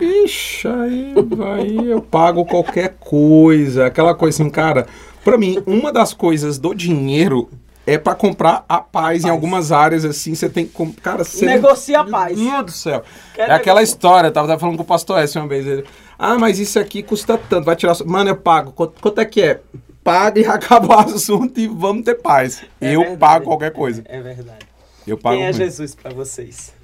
Ixi, 0.00 0.66
aí, 0.68 1.14
aí 1.54 1.90
eu 1.90 2.00
pago 2.00 2.44
qualquer 2.44 2.96
coisa. 2.98 3.86
Aquela 3.86 4.14
coisa 4.14 4.42
assim, 4.42 4.50
cara. 4.50 4.86
Pra 5.24 5.38
mim, 5.38 5.62
uma 5.66 5.92
das 5.92 6.12
coisas 6.12 6.58
do 6.58 6.74
dinheiro 6.74 7.48
é 7.86 7.96
pra 7.96 8.14
comprar 8.14 8.64
a 8.68 8.80
paz, 8.80 9.20
em 9.20 9.22
Paz. 9.22 9.32
algumas 9.32 9.72
áreas, 9.72 10.04
assim. 10.04 10.34
Você 10.34 10.48
tem 10.48 10.66
que. 10.66 10.92
Cara, 11.00 11.24
você. 11.24 11.46
Negocia 11.46 12.00
a 12.00 12.02
Meu 12.02 12.12
paz. 12.12 12.38
Deus 12.38 12.64
do 12.64 12.70
céu. 12.72 13.02
Quer 13.34 13.48
é 13.48 13.52
aquela 13.52 13.80
negociar? 13.80 13.82
história, 13.82 14.28
eu 14.28 14.32
tava, 14.32 14.48
tava 14.48 14.60
falando 14.60 14.76
com 14.76 14.82
o 14.82 14.86
pastor 14.86 15.18
S 15.20 15.38
uma 15.38 15.48
vez. 15.48 15.66
Ele, 15.66 15.84
ah, 16.18 16.38
mas 16.38 16.58
isso 16.58 16.78
aqui 16.78 17.02
custa 17.02 17.38
tanto, 17.38 17.64
vai 17.64 17.76
tirar. 17.76 17.96
Mano, 18.04 18.30
eu 18.30 18.36
pago. 18.36 18.72
Quanto, 18.72 19.00
quanto 19.00 19.20
é 19.20 19.24
que 19.24 19.40
é? 19.40 19.60
Paga 20.04 20.40
e 20.40 20.44
acaba 20.46 20.86
o 20.88 20.98
assunto 20.98 21.58
e 21.58 21.66
vamos 21.66 22.04
ter 22.04 22.16
paz. 22.16 22.62
É 22.80 22.94
eu 22.94 23.00
verdade. 23.00 23.20
pago 23.20 23.44
qualquer 23.46 23.72
coisa. 23.72 24.02
É 24.06 24.20
verdade. 24.20 24.66
Eu 25.06 25.16
pago. 25.16 25.36
Quem 25.36 25.44
é 25.44 25.50
muito. 25.50 25.56
Jesus 25.58 25.94
para 25.94 26.12
vocês? 26.12 26.74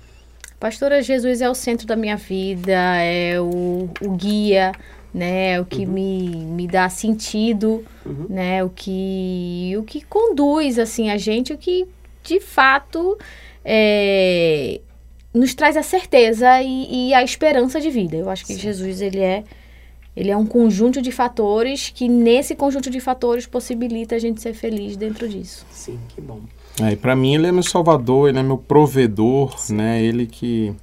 Pastora, 0.64 1.02
Jesus 1.02 1.42
é 1.42 1.50
o 1.50 1.54
centro 1.54 1.86
da 1.86 1.94
minha 1.94 2.16
vida, 2.16 2.72
é 2.72 3.38
o, 3.38 3.86
o 4.00 4.10
guia, 4.16 4.72
né? 5.12 5.60
O 5.60 5.66
que 5.66 5.84
me, 5.84 6.26
me 6.36 6.66
dá 6.66 6.88
sentido, 6.88 7.84
Uhum. 8.02 8.24
né? 8.30 8.64
O 8.64 8.70
que, 8.70 9.74
o 9.76 9.82
que 9.82 10.00
conduz, 10.00 10.78
assim, 10.78 11.10
a 11.10 11.18
gente, 11.18 11.52
o 11.52 11.58
que, 11.58 11.86
de 12.22 12.40
fato, 12.40 13.18
é, 13.62 14.80
nos 15.34 15.54
traz 15.54 15.76
a 15.76 15.82
certeza 15.82 16.62
e, 16.62 17.08
e 17.10 17.12
a 17.12 17.22
esperança 17.22 17.78
de 17.78 17.90
vida. 17.90 18.16
Eu 18.16 18.30
acho 18.30 18.46
que 18.46 18.54
Sim. 18.54 18.60
Jesus, 18.60 19.02
ele 19.02 19.20
é... 19.20 19.44
Ele 20.16 20.30
é 20.30 20.36
um 20.36 20.46
conjunto 20.46 21.02
de 21.02 21.12
fatores 21.12 21.90
que, 21.94 22.08
nesse 22.08 22.54
conjunto 22.54 22.88
de 22.88 23.00
fatores, 23.00 23.46
possibilita 23.46 24.14
a 24.14 24.18
gente 24.18 24.40
ser 24.40 24.54
feliz 24.54 24.96
dentro 24.96 25.28
disso. 25.28 25.66
Sim, 25.70 25.98
que 26.14 26.20
bom. 26.22 26.40
É, 26.82 26.92
e 26.92 26.96
pra 26.96 27.14
mim 27.14 27.34
ele 27.34 27.46
é 27.46 27.52
meu 27.52 27.62
salvador, 27.62 28.28
ele 28.28 28.38
é 28.38 28.42
meu 28.42 28.58
provedor, 28.58 29.54
né? 29.70 30.02
Ele 30.02 30.26
que 30.26 30.74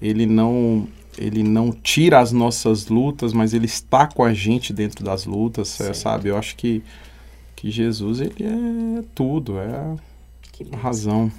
ele 0.00 0.26
não 0.26 0.86
ele 1.18 1.42
não 1.42 1.70
tira 1.72 2.20
as 2.20 2.32
nossas 2.32 2.86
lutas, 2.86 3.32
mas 3.34 3.52
ele 3.52 3.66
está 3.66 4.06
com 4.06 4.24
a 4.24 4.32
gente 4.32 4.72
dentro 4.72 5.04
das 5.04 5.26
lutas, 5.26 5.78
é, 5.80 5.92
Sim. 5.92 5.94
sabe? 6.00 6.28
Eu 6.28 6.36
acho 6.36 6.56
que 6.56 6.82
que 7.56 7.70
Jesus 7.70 8.20
ele 8.20 8.34
é 8.44 9.02
tudo, 9.14 9.58
é 9.58 9.96
Que 10.52 10.66
a 10.72 10.76
razão. 10.76 11.30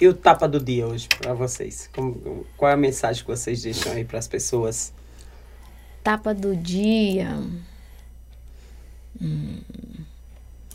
E 0.00 0.06
o 0.06 0.12
tapa 0.14 0.46
do 0.46 0.60
dia 0.60 0.86
hoje 0.86 1.08
para 1.18 1.32
vocês? 1.32 1.88
Como- 1.94 2.44
qual 2.56 2.70
é 2.70 2.74
a 2.74 2.76
mensagem 2.76 3.22
que 3.24 3.30
vocês 3.30 3.62
deixam 3.62 3.92
aí 3.92 4.04
para 4.04 4.18
as 4.18 4.28
pessoas? 4.28 4.92
Tapa 6.04 6.34
do 6.34 6.54
dia. 6.54 7.34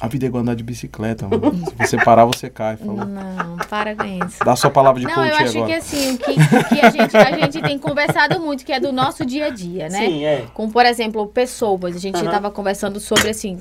A 0.02 0.08
vida 0.08 0.26
é 0.26 0.28
igual 0.28 0.42
andar 0.42 0.56
de 0.56 0.64
bicicleta, 0.64 1.28
mano. 1.28 1.54
Se 1.78 1.88
você 1.88 1.98
parar, 2.04 2.26
você 2.26 2.50
cai. 2.50 2.76
Falou. 2.76 3.06
Não, 3.06 3.58
para 3.70 3.96
com 3.96 4.04
isso. 4.04 4.44
Dá 4.44 4.54
a 4.54 4.56
sua 4.56 4.72
palavra 4.72 5.00
de 5.00 5.06
Não, 5.06 5.24
eu 5.26 5.36
acho 5.36 5.58
agora. 5.60 5.66
que 5.68 5.74
assim, 5.78 6.14
o 6.16 6.18
que, 6.18 6.34
que 6.34 6.82
a, 6.82 6.90
gente, 6.90 7.16
a 7.18 7.38
gente 7.40 7.62
tem 7.62 7.78
conversado 7.78 8.40
muito, 8.40 8.66
que 8.66 8.72
é 8.74 8.80
do 8.80 8.92
nosso 8.92 9.24
dia 9.24 9.46
a 9.46 9.50
dia, 9.50 9.90
né? 9.90 10.00
Sim, 10.08 10.26
é. 10.26 10.46
Como, 10.56 10.72
por 10.72 10.86
exemplo, 10.88 11.28
pessoas. 11.28 11.96
A 11.96 12.00
gente 12.00 12.16
estava 12.18 12.50
conversando 12.50 13.00
sobre 13.00 13.30
assim. 13.30 13.60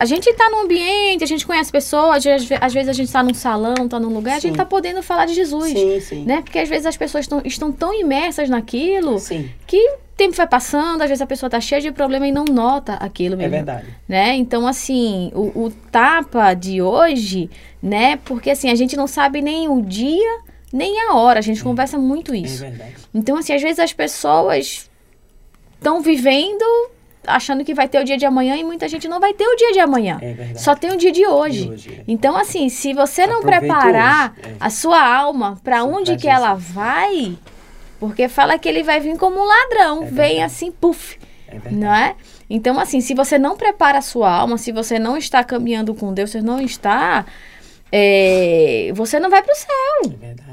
A 0.00 0.04
gente 0.06 0.32
tá 0.32 0.48
num 0.50 0.62
ambiente, 0.62 1.22
a 1.22 1.26
gente 1.26 1.46
conhece 1.46 1.70
pessoas, 1.70 2.26
às 2.26 2.44
ve- 2.46 2.58
às 2.58 2.72
vezes 2.72 2.88
a 2.88 2.92
gente 2.94 3.12
tá 3.12 3.22
num 3.22 3.34
salão, 3.34 3.86
tá 3.86 4.00
num 4.00 4.08
lugar, 4.08 4.36
a 4.36 4.40
gente 4.40 4.52
Sim. 4.52 4.56
tá 4.56 4.64
podendo 4.64 5.02
falar 5.02 5.26
de 5.26 5.34
Jesus. 5.34 5.70
Sim, 5.72 6.00
sim. 6.00 6.24
Né? 6.24 6.40
Porque 6.42 6.58
às 6.58 6.68
vezes 6.70 6.86
as 6.86 6.96
pessoas 6.96 7.26
tão- 7.26 7.42
estão 7.44 7.70
tão 7.70 7.92
imersas 7.92 8.48
naquilo 8.48 9.18
Sim, 9.18 9.50
que 9.66 9.96
tempo 10.20 10.36
vai 10.36 10.46
passando, 10.46 11.00
às 11.00 11.08
vezes 11.08 11.22
a 11.22 11.26
pessoa 11.26 11.48
tá 11.48 11.58
cheia 11.60 11.80
de 11.80 11.90
problema 11.90 12.26
e 12.28 12.32
não 12.32 12.44
nota 12.44 12.92
aquilo 12.94 13.34
é 13.34 13.38
mesmo 13.38 13.52
verdade. 13.52 13.86
né? 14.06 14.34
Então, 14.36 14.66
assim, 14.66 15.32
o, 15.34 15.64
o 15.64 15.70
tapa 15.90 16.52
de 16.52 16.82
hoje, 16.82 17.48
né? 17.82 18.18
Porque, 18.24 18.50
assim, 18.50 18.68
a 18.70 18.74
gente 18.74 18.96
não 18.96 19.06
sabe 19.06 19.40
nem 19.40 19.66
o 19.68 19.80
dia, 19.80 20.40
nem 20.70 21.00
a 21.08 21.14
hora. 21.14 21.38
A 21.38 21.42
gente 21.42 21.62
conversa 21.62 21.96
muito 21.98 22.34
É 22.34 22.38
isso. 22.38 22.60
verdade. 22.60 22.94
Então, 23.14 23.36
assim, 23.38 23.54
às 23.54 23.62
vezes 23.62 23.78
as 23.78 23.94
pessoas 23.94 24.90
estão 25.78 26.02
vivendo 26.02 26.64
achando 27.26 27.64
que 27.64 27.72
vai 27.74 27.88
ter 27.88 28.00
o 28.00 28.04
dia 28.04 28.16
de 28.18 28.26
amanhã 28.26 28.56
e 28.56 28.64
muita 28.64 28.88
gente 28.88 29.06
não 29.08 29.20
vai 29.20 29.32
ter 29.32 29.46
o 29.46 29.56
dia 29.56 29.72
de 29.72 29.78
amanhã. 29.80 30.18
É 30.20 30.32
verdade. 30.34 30.60
Só 30.62 30.74
tem 30.74 30.90
o 30.90 30.96
dia 30.96 31.12
de 31.12 31.26
hoje. 31.26 31.64
De 31.64 31.70
hoje, 31.72 31.94
é. 32.00 32.04
Então, 32.06 32.36
assim, 32.36 32.68
se 32.68 32.92
você 32.92 33.26
não 33.26 33.38
Aproveita 33.38 33.66
preparar 33.66 34.34
é. 34.42 34.54
a 34.60 34.68
sua 34.70 35.02
alma 35.02 35.58
para 35.64 35.82
onde 35.84 36.16
que 36.16 36.28
ela 36.28 36.54
vai, 36.54 37.36
porque 38.00 38.28
fala 38.28 38.58
que 38.58 38.68
ele 38.68 38.82
vai 38.82 38.98
vir 38.98 39.16
como 39.18 39.38
um 39.38 39.44
ladrão, 39.44 40.02
É 40.02 40.06
vem 40.06 40.42
assim, 40.42 40.72
puf, 40.72 41.18
É 41.46 41.70
não 41.70 41.94
é? 41.94 42.16
Então, 42.48 42.80
assim, 42.80 43.00
se 43.00 43.14
você 43.14 43.38
não 43.38 43.56
prepara 43.56 43.98
a 43.98 44.02
sua 44.02 44.32
alma, 44.32 44.58
se 44.58 44.72
você 44.72 44.98
não 44.98 45.16
está 45.16 45.44
caminhando 45.44 45.94
com 45.94 46.12
Deus, 46.12 46.30
você 46.30 46.40
não 46.40 46.60
está, 46.60 47.24
é, 47.92 48.90
você 48.94 49.20
não 49.20 49.30
vai 49.30 49.42
para 49.42 49.52
o 49.52 49.56
céu, 49.56 50.12
É 50.14 50.26
verdade. 50.26 50.49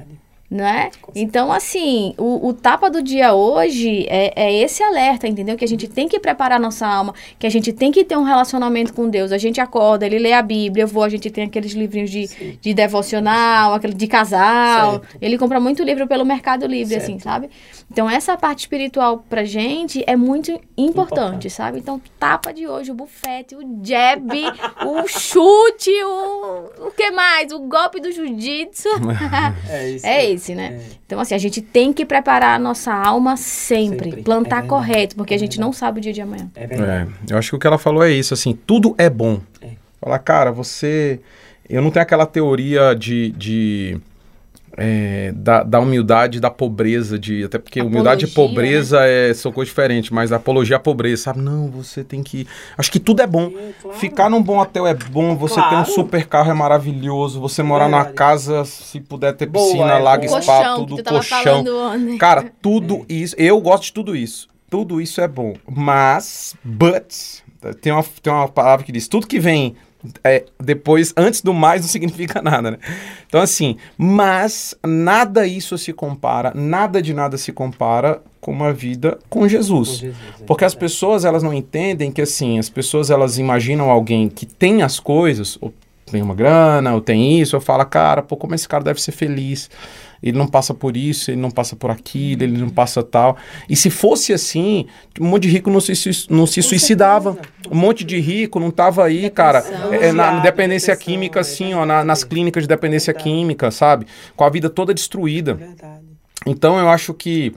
É? 0.49 0.83
Certeza. 0.83 1.11
Então, 1.13 1.51
assim, 1.51 2.13
o, 2.17 2.47
o 2.47 2.53
tapa 2.53 2.89
do 2.89 3.01
dia 3.01 3.33
hoje 3.33 4.05
é, 4.07 4.31
é 4.35 4.53
esse 4.53 4.81
alerta, 4.81 5.27
entendeu? 5.27 5.57
Que 5.57 5.65
a 5.65 5.67
gente 5.67 5.87
tem 5.89 6.07
que 6.07 6.19
preparar 6.19 6.57
nossa 6.57 6.87
alma, 6.87 7.13
que 7.37 7.45
a 7.45 7.49
gente 7.49 7.73
tem 7.73 7.91
que 7.91 8.03
ter 8.05 8.17
um 8.17 8.23
relacionamento 8.23 8.93
com 8.93 9.09
Deus. 9.09 9.33
A 9.33 9.37
gente 9.37 9.59
acorda, 9.59 10.05
ele 10.05 10.17
lê 10.17 10.31
a 10.31 10.41
Bíblia, 10.41 10.83
eu 10.83 10.87
vou, 10.87 11.03
a 11.03 11.09
gente 11.09 11.29
tem 11.29 11.43
aqueles 11.43 11.73
livrinhos 11.73 12.09
de, 12.09 12.27
Sim. 12.27 12.57
de 12.61 12.73
devocional, 12.73 13.73
aquele 13.73 13.93
de 13.93 14.07
casal. 14.07 14.91
Certo. 14.91 15.17
Ele 15.21 15.37
compra 15.37 15.59
muito 15.59 15.83
livro 15.83 16.07
pelo 16.07 16.25
Mercado 16.25 16.65
Livre, 16.65 16.93
Certo. 16.93 17.03
assim, 17.03 17.19
sabe? 17.19 17.49
Então, 17.89 18.09
essa 18.09 18.35
parte 18.35 18.59
espiritual 18.59 19.23
pra 19.29 19.45
gente 19.45 20.03
é 20.05 20.15
muito 20.15 20.51
importante, 20.51 20.79
Importante. 20.79 21.49
sabe? 21.49 21.79
Então, 21.79 22.01
tapa 22.19 22.51
de 22.53 22.67
hoje, 22.67 22.91
o 22.91 22.93
bufete, 22.93 23.55
o 23.55 23.61
jab, 23.81 24.27
o 24.85 25.07
chute, 25.07 25.89
o. 26.03 26.87
O 26.87 26.91
que 26.91 27.09
mais? 27.11 27.51
O 27.53 27.59
golpe 27.59 27.99
do 28.01 28.11
jiu-jitsu. 28.11 28.89
É 29.69 29.89
isso. 29.89 30.05
É 30.05 30.29
esse, 30.29 30.53
né? 30.53 30.79
É. 30.81 30.95
Então, 31.05 31.19
assim, 31.19 31.33
a 31.33 31.37
gente 31.37 31.61
tem 31.61 31.93
que 31.93 32.05
preparar 32.05 32.55
a 32.55 32.59
nossa 32.59 32.93
alma 32.93 33.37
sempre, 33.37 34.09
Sempre. 34.09 34.23
plantar 34.23 34.65
É 34.65 34.67
correto, 34.67 35.15
porque 35.15 35.33
É 35.33 35.37
a 35.37 35.39
gente 35.39 35.51
verdade. 35.51 35.61
não 35.67 35.73
sabe 35.73 35.99
o 35.99 36.01
dia 36.01 36.11
de 36.13 36.21
amanhã. 36.21 36.49
É 36.55 36.67
verdade. 36.67 37.09
É, 37.29 37.33
eu 37.33 37.37
acho 37.37 37.51
que 37.51 37.55
o 37.55 37.59
que 37.59 37.67
ela 37.67 37.77
falou 37.77 38.03
é 38.03 38.11
isso, 38.11 38.33
assim, 38.33 38.53
tudo 38.67 38.93
é 38.97 39.09
bom. 39.09 39.39
É. 39.61 39.69
Falar, 40.01 40.19
cara, 40.19 40.51
você. 40.51 41.19
Eu 41.69 41.81
não 41.81 41.89
tenho 41.89 42.03
aquela 42.03 42.25
teoria 42.25 42.93
de. 42.93 43.31
de 43.31 43.97
é, 44.79 45.33
da, 45.35 45.63
da 45.63 45.79
humildade 45.79 46.37
e 46.37 46.41
da 46.41 46.51
pobreza, 46.51 47.17
de, 47.17 47.43
até 47.43 47.57
porque 47.57 47.81
humildade 47.81 48.25
e 48.25 48.29
Apologia, 48.29 48.43
né? 48.43 48.49
pobreza 48.55 48.99
é, 49.05 49.33
são 49.33 49.51
coisas 49.51 49.69
diferentes, 49.69 50.11
mas 50.11 50.31
apologia 50.31 50.75
à 50.75 50.79
pobreza, 50.79 51.23
sabe? 51.23 51.41
Não, 51.41 51.67
você 51.71 52.03
tem 52.03 52.21
que. 52.21 52.45
Acho 52.77 52.91
que 52.91 52.99
tudo 52.99 53.23
é 53.23 53.27
bom. 53.27 53.51
É, 53.57 53.71
claro. 53.81 53.97
Ficar 53.97 54.29
num 54.29 54.41
bom 54.41 54.59
hotel 54.59 54.85
é 54.85 54.93
bom, 54.93 55.35
você 55.35 55.55
ter 55.55 55.61
um 55.65 55.69
Claro. 55.69 55.91
super 55.91 56.27
carro 56.27 56.51
é 56.51 56.53
maravilhoso, 56.53 57.41
você 57.41 57.63
morar 57.63 57.85
numa 57.85 58.03
Verdade. 58.03 58.15
casa, 58.15 58.65
se 58.65 59.01
puder 59.01 59.33
ter 59.33 59.47
Boa, 59.47 59.65
piscina, 59.65 59.93
é 59.93 59.99
lago, 59.99 60.27
spa, 60.27 60.35
Colchão, 60.37 60.85
tudo, 60.85 61.03
colchão. 61.03 61.63
Cara, 62.19 62.45
tudo 62.61 63.03
isso. 63.09 63.35
Eu 63.37 63.59
gosto 63.59 63.85
de 63.85 63.93
tudo 63.93 64.15
isso. 64.15 64.47
Tudo 64.69 65.01
isso 65.01 65.19
é 65.21 65.27
bom. 65.27 65.53
Mas, 65.67 66.53
but, 66.63 67.11
tem 67.81 67.91
uma, 67.91 68.03
tem 68.21 68.31
uma 68.31 68.47
palavra 68.47 68.85
que 68.85 68.91
diz: 68.91 69.07
tudo 69.07 69.25
que 69.25 69.39
vem 69.39 69.75
é, 70.23 70.45
depois, 70.59 71.13
antes 71.17 71.41
do 71.41 71.53
mais, 71.53 71.81
não 71.81 71.87
significa 71.87 72.41
nada, 72.43 72.71
né? 72.71 72.77
Então, 73.27 73.41
assim, 73.41 73.77
mas 73.97 74.75
nada 74.85 75.47
isso 75.47 75.77
se 75.77 75.91
compara, 75.91 76.51
nada 76.55 77.01
de 77.01 77.13
nada 77.13 77.37
se 77.37 77.51
compara 77.51 78.21
com 78.39 78.51
uma 78.51 78.71
vida 78.71 79.17
com 79.29 79.47
Jesus. 79.47 79.89
Com 79.89 79.95
Jesus, 79.95 80.17
é 80.41 80.43
Porque 80.45 80.65
as 80.65 80.75
pessoas, 80.75 81.25
elas 81.25 81.43
não 81.43 81.53
entendem 81.53 82.11
que, 82.11 82.21
assim, 82.21 82.59
as 82.59 82.69
pessoas, 82.69 83.09
elas 83.09 83.37
imaginam 83.37 83.89
alguém 83.89 84.29
que 84.29 84.45
tem 84.45 84.81
as 84.81 84.99
coisas, 84.99 85.57
ou 85.59 85.73
tem 86.11 86.21
uma 86.21 86.35
grana, 86.35 86.93
ou 86.93 87.01
tem 87.01 87.41
isso, 87.41 87.55
ou 87.55 87.61
fala, 87.61 87.83
cara, 87.83 88.21
pô, 88.21 88.37
como 88.37 88.55
esse 88.55 88.67
cara 88.67 88.83
deve 88.83 89.01
ser 89.01 89.11
feliz. 89.11 89.69
Ele 90.21 90.37
não 90.37 90.47
passa 90.47 90.73
por 90.73 90.97
isso, 90.97 91.29
ele 91.31 91.39
não 91.39 91.51
passa 91.51 91.75
por 91.75 91.91
aquilo, 91.91 92.43
ele 92.43 92.57
não 92.57 92.69
passa 92.69 93.03
tal. 93.03 93.37
E 93.69 93.75
se 93.75 93.89
fosse 93.89 94.33
assim, 94.33 94.85
um 95.19 95.25
monte 95.27 95.43
de 95.43 95.49
rico 95.49 95.69
não 95.69 95.79
se, 95.79 95.91
não 96.29 96.45
se 96.47 96.61
Com 96.61 96.67
suicidava. 96.67 97.33
certeza. 97.33 97.53
Um 97.71 97.75
monte 97.77 98.03
de 98.03 98.19
rico 98.19 98.59
não 98.59 98.71
tava 98.71 99.03
aí, 99.05 99.29
cara, 99.29 99.61
Depressão. 99.61 99.93
é, 99.93 100.11
na 100.11 100.39
dependência 100.39 100.93
depressão, 100.93 101.13
química, 101.13 101.39
é 101.39 101.41
assim, 101.41 101.73
ó, 101.73 101.85
na- 101.85 102.03
nas 102.03 102.23
clínicas 102.23 102.63
de 102.63 102.67
dependência 102.69 103.13
Verdade. 103.13 103.29
química, 103.29 103.71
sabe? 103.71 104.07
Com 104.35 104.43
a 104.43 104.49
vida 104.49 104.69
toda 104.69 104.91
É 104.91 104.95
destruída. 104.95 105.53
verdade. 105.53 106.05
Então 106.45 106.79
eu 106.79 106.87
acho 106.89 107.13
que 107.13 107.53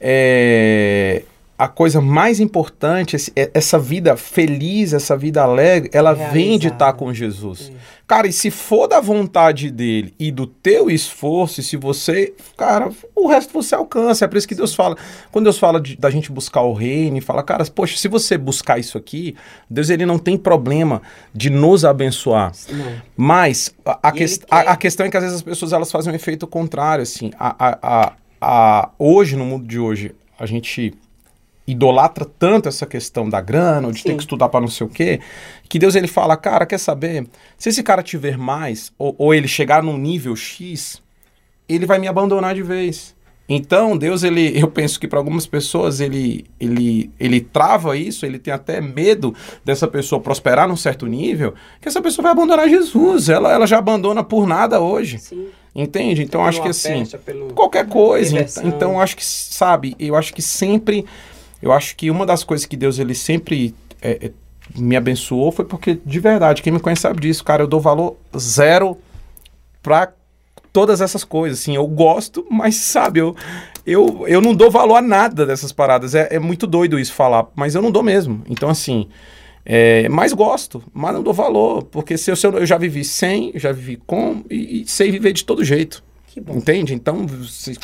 é, 0.00 1.22
a 1.62 1.68
coisa 1.68 2.00
mais 2.00 2.40
importante, 2.40 3.16
esse- 3.16 3.32
é- 3.36 3.50
essa 3.52 3.78
vida 3.78 4.16
feliz, 4.16 4.92
essa 4.92 5.16
vida 5.16 5.42
alegre, 5.42 5.90
ela 5.92 6.12
vem 6.14 6.58
de 6.58 6.68
estar 6.68 6.86
Realizada. 6.86 6.92
com 6.98 7.12
Jesus. 7.14 7.70
É. 7.74 8.00
Cara, 8.06 8.26
e 8.26 8.32
se 8.32 8.50
for 8.50 8.88
da 8.88 9.00
vontade 9.00 9.70
dele 9.70 10.12
e 10.18 10.32
do 10.32 10.46
teu 10.46 10.90
esforço, 10.90 11.60
e 11.60 11.62
se 11.62 11.76
você, 11.76 12.32
cara, 12.56 12.88
o 13.14 13.28
resto 13.28 13.52
você 13.52 13.74
alcança. 13.74 14.24
É 14.24 14.28
por 14.28 14.36
isso 14.36 14.48
que 14.48 14.54
Deus 14.54 14.74
fala, 14.74 14.96
quando 15.30 15.44
Deus 15.44 15.58
fala 15.58 15.80
de- 15.80 15.96
da 15.96 16.10
gente 16.10 16.32
buscar 16.32 16.62
o 16.62 16.72
reino, 16.72 17.18
e 17.18 17.20
fala, 17.20 17.42
cara, 17.42 17.64
poxa, 17.66 17.96
se 17.96 18.08
você 18.08 18.36
buscar 18.36 18.78
isso 18.80 18.98
aqui, 18.98 19.36
Deus 19.68 19.90
ele 19.90 20.04
não 20.06 20.18
tem 20.18 20.36
problema 20.36 21.00
de 21.32 21.50
nos 21.50 21.84
abençoar. 21.84 22.52
Não. 22.70 22.92
Mas 23.16 23.72
a, 23.84 24.08
a, 24.08 24.12
a- 24.50 24.60
a 24.72 24.76
questão 24.76 25.06
é 25.06 25.10
que 25.10 25.16
às 25.16 25.22
vezes 25.22 25.36
as 25.36 25.42
pessoas 25.42 25.72
elas 25.72 25.92
fazem 25.92 26.12
um 26.12 26.16
efeito 26.16 26.46
contrário, 26.46 27.02
assim. 27.02 27.30
A- 27.38 28.90
hoje, 28.98 29.36
no 29.36 29.44
mundo 29.44 29.66
de 29.66 29.78
hoje, 29.78 30.12
a 30.38 30.46
gente 30.46 30.94
idolatra 31.70 32.24
tanto 32.38 32.68
essa 32.68 32.86
questão 32.86 33.28
da 33.28 33.40
grana, 33.40 33.86
ou 33.86 33.92
de 33.92 34.02
ter 34.02 34.10
Sim. 34.10 34.16
que 34.16 34.22
estudar 34.22 34.48
para 34.48 34.60
não 34.60 34.68
sei 34.68 34.86
o 34.86 34.90
quê, 34.90 35.20
que 35.68 35.78
Deus 35.78 35.94
ele 35.94 36.08
fala, 36.08 36.36
cara, 36.36 36.66
quer 36.66 36.78
saber? 36.78 37.26
Se 37.56 37.68
esse 37.68 37.82
cara 37.82 38.02
tiver 38.02 38.36
mais, 38.36 38.92
ou, 38.98 39.14
ou 39.18 39.34
ele 39.34 39.48
chegar 39.48 39.82
num 39.82 39.96
nível 39.98 40.34
X, 40.36 41.00
ele 41.68 41.86
vai 41.86 41.98
me 41.98 42.08
abandonar 42.08 42.54
de 42.54 42.62
vez. 42.62 43.14
Então, 43.52 43.96
Deus, 43.98 44.22
ele, 44.22 44.52
eu 44.56 44.68
penso 44.68 45.00
que 45.00 45.08
para 45.08 45.18
algumas 45.18 45.44
pessoas 45.44 45.98
ele, 46.00 46.44
ele, 46.60 47.10
ele 47.18 47.40
trava 47.40 47.96
isso, 47.96 48.24
ele 48.24 48.38
tem 48.38 48.54
até 48.54 48.80
medo 48.80 49.34
dessa 49.64 49.88
pessoa 49.88 50.20
prosperar 50.20 50.68
num 50.68 50.76
certo 50.76 51.04
nível, 51.04 51.52
que 51.80 51.88
essa 51.88 52.00
pessoa 52.00 52.22
vai 52.22 52.30
abandonar 52.32 52.68
Jesus. 52.68 53.28
Ela, 53.28 53.52
ela 53.52 53.66
já 53.66 53.78
abandona 53.78 54.22
por 54.22 54.46
nada 54.46 54.80
hoje. 54.80 55.18
Sim. 55.18 55.48
Entende? 55.74 56.22
Então, 56.22 56.44
acho 56.44 56.58
Pela 56.58 56.64
que 56.66 56.70
assim, 56.70 57.00
festa, 57.00 57.18
pelo- 57.18 57.52
qualquer 57.52 57.88
coisa. 57.88 58.30
Diversão. 58.30 58.66
Então, 58.68 58.92
eu 58.92 59.00
acho 59.00 59.16
que, 59.16 59.24
sabe, 59.24 59.96
eu 59.98 60.14
acho 60.14 60.32
que 60.32 60.42
sempre, 60.42 61.04
eu 61.62 61.72
acho 61.72 61.96
que 61.96 62.10
uma 62.10 62.24
das 62.24 62.44
coisas 62.44 62.66
que 62.66 62.76
Deus, 62.76 62.98
ele 62.98 63.14
sempre 63.14 63.74
é, 64.00 64.26
é, 64.26 64.32
me 64.76 64.96
abençoou 64.96 65.52
foi 65.52 65.64
porque, 65.64 65.98
de 66.04 66.20
verdade, 66.20 66.62
quem 66.62 66.72
me 66.72 66.80
conhece 66.80 67.02
sabe 67.02 67.20
disso, 67.20 67.44
cara, 67.44 67.62
eu 67.62 67.66
dou 67.66 67.80
valor 67.80 68.16
zero 68.36 68.98
pra 69.82 70.12
todas 70.72 71.00
essas 71.00 71.24
coisas, 71.24 71.60
assim, 71.60 71.74
eu 71.74 71.86
gosto, 71.86 72.46
mas 72.50 72.76
sabe, 72.76 73.20
eu, 73.20 73.34
eu, 73.84 74.24
eu 74.28 74.40
não 74.40 74.54
dou 74.54 74.70
valor 74.70 74.96
a 74.96 75.02
nada 75.02 75.44
dessas 75.44 75.72
paradas, 75.72 76.14
é, 76.14 76.28
é 76.30 76.38
muito 76.38 76.66
doido 76.66 76.98
isso 76.98 77.12
falar, 77.12 77.48
mas 77.56 77.74
eu 77.74 77.82
não 77.82 77.90
dou 77.90 78.02
mesmo, 78.02 78.42
então 78.48 78.68
assim, 78.68 79.08
é, 79.64 80.08
mas 80.08 80.32
gosto, 80.32 80.82
mas 80.92 81.12
não 81.12 81.22
dou 81.22 81.34
valor, 81.34 81.82
porque 81.84 82.16
se 82.16 82.30
eu, 82.30 82.36
se 82.36 82.46
eu, 82.46 82.52
eu 82.52 82.66
já 82.66 82.78
vivi 82.78 83.04
sem, 83.04 83.52
já 83.56 83.72
vivi 83.72 83.96
com, 84.06 84.44
e, 84.48 84.82
e 84.82 84.86
sei 84.86 85.10
viver 85.10 85.32
de 85.32 85.44
todo 85.44 85.64
jeito. 85.64 86.02
Entende? 86.36 86.94
Então, 86.94 87.26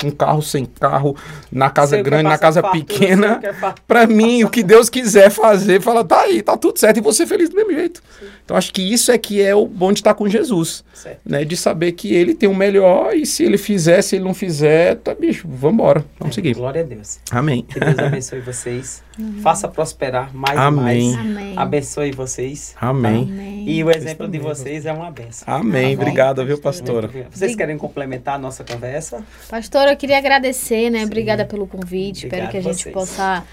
com 0.01 0.11
carro, 0.11 0.43
sem 0.43 0.65
carro, 0.65 1.17
na 1.51 1.71
casa 1.71 2.01
grande, 2.01 2.25
na 2.25 2.39
casa 2.39 2.63
fartura, 2.63 2.85
pequena, 2.85 3.41
Pra 3.87 4.07
mim, 4.07 4.45
o 4.45 4.51
que 4.51 4.63
Deus 4.63 4.89
quiser 4.89 5.31
fazer, 5.31 5.81
fala, 5.81 6.05
tá 6.05 6.23
aí, 6.23 6.43
tá 6.43 6.57
tudo 6.57 6.79
certo, 6.79 6.99
e 6.99 7.01
você 7.01 7.27
feliz 7.27 7.49
do 7.49 7.57
mesmo 7.57 7.73
jeito. 7.73 8.03
Então, 8.47 8.57
acho 8.57 8.73
que 8.73 8.81
isso 8.81 9.11
é 9.11 9.19
que 9.19 9.43
é 9.43 9.53
o 9.57 9.67
bom 9.67 9.93
de 9.93 9.99
estar 9.99 10.15
com 10.15 10.29
Jesus, 10.29 10.85
Certo. 10.95 11.19
né? 11.27 11.45
De 11.45 11.57
saber 11.57 11.91
que 11.93 12.15
ele 12.15 12.33
tem 12.33 12.49
o 12.49 12.55
melhor, 12.55 13.13
e 13.13 13.27
se 13.27 13.43
ele 13.43 13.59
fizer, 13.59 14.01
se 14.03 14.15
ele 14.15 14.25
não 14.25 14.33
fizer, 14.33 14.95
tá, 14.99 15.13
bicho, 15.17 15.49
vambora, 15.49 16.05
vamos 16.17 16.37
seguir. 16.37 16.55
Glória 16.55 16.83
a 16.83 16.85
Deus. 16.85 17.19
Amém. 17.29 17.63
Que 17.69 17.81
Deus 17.81 17.99
abençoe 17.99 18.39
vocês. 18.41 19.03
Faça 19.43 19.67
prosperar 19.67 20.33
mais 20.33 20.57
Amém. 20.57 21.11
e 21.11 21.15
mais. 21.17 21.27
Amém. 21.27 21.55
Abençoe 21.57 22.13
vocês. 22.13 22.77
Amém. 22.81 23.23
Amém. 23.25 23.65
E 23.69 23.83
o 23.83 23.91
exemplo 23.91 24.29
de 24.29 24.39
vocês 24.39 24.87
é 24.87 24.93
uma 24.93 25.11
benção. 25.11 25.53
Amém. 25.53 25.97
Tá 25.97 25.97
bom. 25.97 26.03
Obrigado, 26.03 26.47
viu, 26.47 26.59
pastora? 26.59 27.11
Vocês 27.31 27.57
querem 27.57 27.77
complementar 27.77 28.37
a 28.37 28.39
nossa 28.39 28.63
conversa? 28.63 29.25
Pastor, 29.51 29.89
eu 29.89 29.97
queria 29.97 30.19
agradecer, 30.19 30.89
né? 30.91 31.01
Sim. 31.01 31.07
Obrigada 31.07 31.45
pelo 31.45 31.67
convite. 31.67 32.27
Obrigado 32.27 32.47
Espero 32.47 32.51
que 32.53 32.57
a 32.59 32.61
gente 32.73 32.83
vocês. 32.85 32.95
possa, 32.95 33.45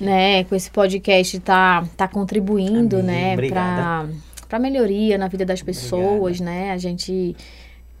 né, 0.00 0.44
com 0.44 0.54
esse 0.54 0.70
podcast, 0.70 1.40
tá, 1.40 1.84
tá 1.96 2.06
contribuindo, 2.06 2.96
Amém. 2.96 3.06
né, 3.06 3.32
Obrigada. 3.32 3.82
para 3.82 4.27
para 4.48 4.58
melhoria 4.58 5.18
na 5.18 5.28
vida 5.28 5.44
das 5.44 5.62
pessoas, 5.62 6.40
né? 6.40 6.72
A 6.72 6.78
gente 6.78 7.36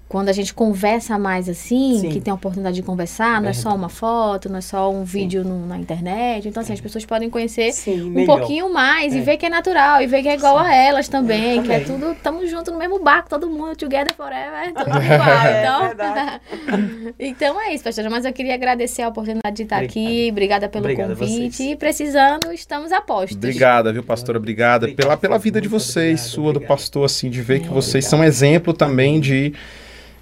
quando 0.08 0.30
a 0.30 0.32
gente 0.32 0.54
conversa 0.54 1.18
mais 1.18 1.48
assim, 1.50 1.98
Sim. 2.00 2.08
que 2.08 2.18
tem 2.20 2.30
a 2.30 2.34
oportunidade 2.34 2.76
de 2.76 2.82
conversar, 2.82 3.42
não 3.42 3.50
é 3.50 3.52
só 3.52 3.74
uma 3.74 3.90
foto, 3.90 4.48
não 4.48 4.56
é 4.56 4.60
só 4.62 4.90
um 4.90 5.04
vídeo 5.04 5.44
no- 5.44 5.66
na 5.66 5.76
internet. 5.76 6.48
Então, 6.48 6.62
assim, 6.62 6.72
as 6.72 6.80
pessoas 6.80 7.04
podem 7.04 7.28
conhecer 7.28 7.72
Sim, 7.72 8.04
um 8.04 8.10
melhor. 8.10 8.38
pouquinho 8.38 8.72
mais 8.72 9.14
É. 9.14 9.18
e 9.18 9.20
ver 9.20 9.36
que 9.36 9.44
é 9.44 9.50
natural, 9.50 10.00
e 10.00 10.06
ver 10.06 10.22
que 10.22 10.28
é 10.28 10.34
igual 10.34 10.56
a 10.58 10.74
elas 10.74 11.08
também, 11.08 11.58
É, 11.58 11.62
que 11.62 11.70
é 11.72 11.80
tudo, 11.80 12.12
estamos 12.12 12.48
juntos 12.50 12.72
no 12.72 12.78
mesmo 12.78 12.98
barco, 13.00 13.28
todo 13.28 13.50
mundo, 13.50 13.76
together 13.76 14.14
forever, 14.14 14.72
tudo 14.74 14.88
igual. 14.96 15.28
É 15.46 15.60
Então, 15.62 17.12
então 17.18 17.60
é 17.60 17.74
isso, 17.74 17.84
pastora. 17.84 18.08
Mas 18.08 18.24
eu 18.24 18.32
queria 18.32 18.54
agradecer 18.54 19.02
a 19.02 19.08
oportunidade 19.08 19.56
de 19.56 19.62
estar 19.64 19.76
Obrigado. 19.84 20.06
aqui, 20.06 20.28
obrigada 20.30 20.68
pelo 20.68 20.84
Obrigado 20.84 21.16
convite. 21.16 21.56
vocês. 21.56 21.60
E 21.72 21.76
precisando, 21.76 22.50
estamos 22.52 22.92
a 22.92 23.00
postos. 23.00 23.36
Obrigada, 23.36 23.92
viu, 23.92 24.02
pastora? 24.02 24.38
Obrigada 24.38 24.88
pela, 24.88 25.16
pela 25.16 25.38
vida 25.38 25.60
de 25.60 25.68
vocês, 25.68 26.20
obrigado, 26.20 26.28
sua, 26.34 26.52
do 26.54 26.60
pastor, 26.60 27.04
assim, 27.04 27.28
de 27.28 27.42
ver 27.42 27.60
que 27.60 27.68
vocês 27.68 28.06
obrigado. 28.06 28.10
são 28.10 28.24
exemplo 28.24 28.72
também 28.72 29.20
de, 29.20 29.52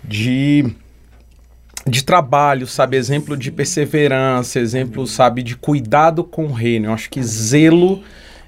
de, 0.07 0.65
de 1.87 2.05
trabalho, 2.05 2.67
sabe? 2.67 2.97
Exemplo 2.97 3.37
de 3.37 3.51
perseverança, 3.51 4.61
exemplo, 4.61 5.07
sabe, 5.07 5.43
de 5.43 5.57
cuidado 5.57 6.23
com 6.25 6.47
o 6.47 6.53
reino. 6.53 6.87
Eu 6.87 6.93
acho 6.93 7.11
que 7.11 7.23
zelo 7.23 8.03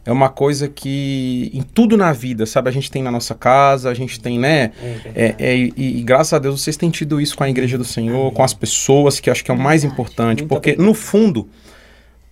é 0.04 0.12
uma 0.12 0.30
coisa 0.30 0.68
que 0.68 1.50
em 1.52 1.62
tudo 1.62 1.96
na 1.96 2.12
vida, 2.12 2.46
sabe? 2.46 2.70
A 2.70 2.72
gente 2.72 2.90
tem 2.90 3.02
na 3.02 3.10
nossa 3.10 3.34
casa, 3.34 3.90
a 3.90 3.94
gente 3.94 4.18
tem, 4.18 4.38
né? 4.38 4.72
É. 4.82 5.00
É, 5.14 5.34
é, 5.38 5.56
e, 5.56 5.72
e 5.76 6.02
graças 6.02 6.32
a 6.32 6.38
Deus 6.38 6.62
vocês 6.62 6.76
têm 6.76 6.90
tido 6.90 7.20
isso 7.20 7.36
com 7.36 7.44
a 7.44 7.50
igreja 7.50 7.76
do 7.76 7.84
Senhor, 7.84 8.32
com 8.32 8.42
as 8.42 8.54
pessoas, 8.54 9.20
que 9.20 9.28
acho 9.28 9.44
que 9.44 9.50
é 9.50 9.54
o 9.54 9.58
mais 9.58 9.84
importante, 9.84 10.44
porque 10.44 10.76
no 10.76 10.94
fundo 10.94 11.48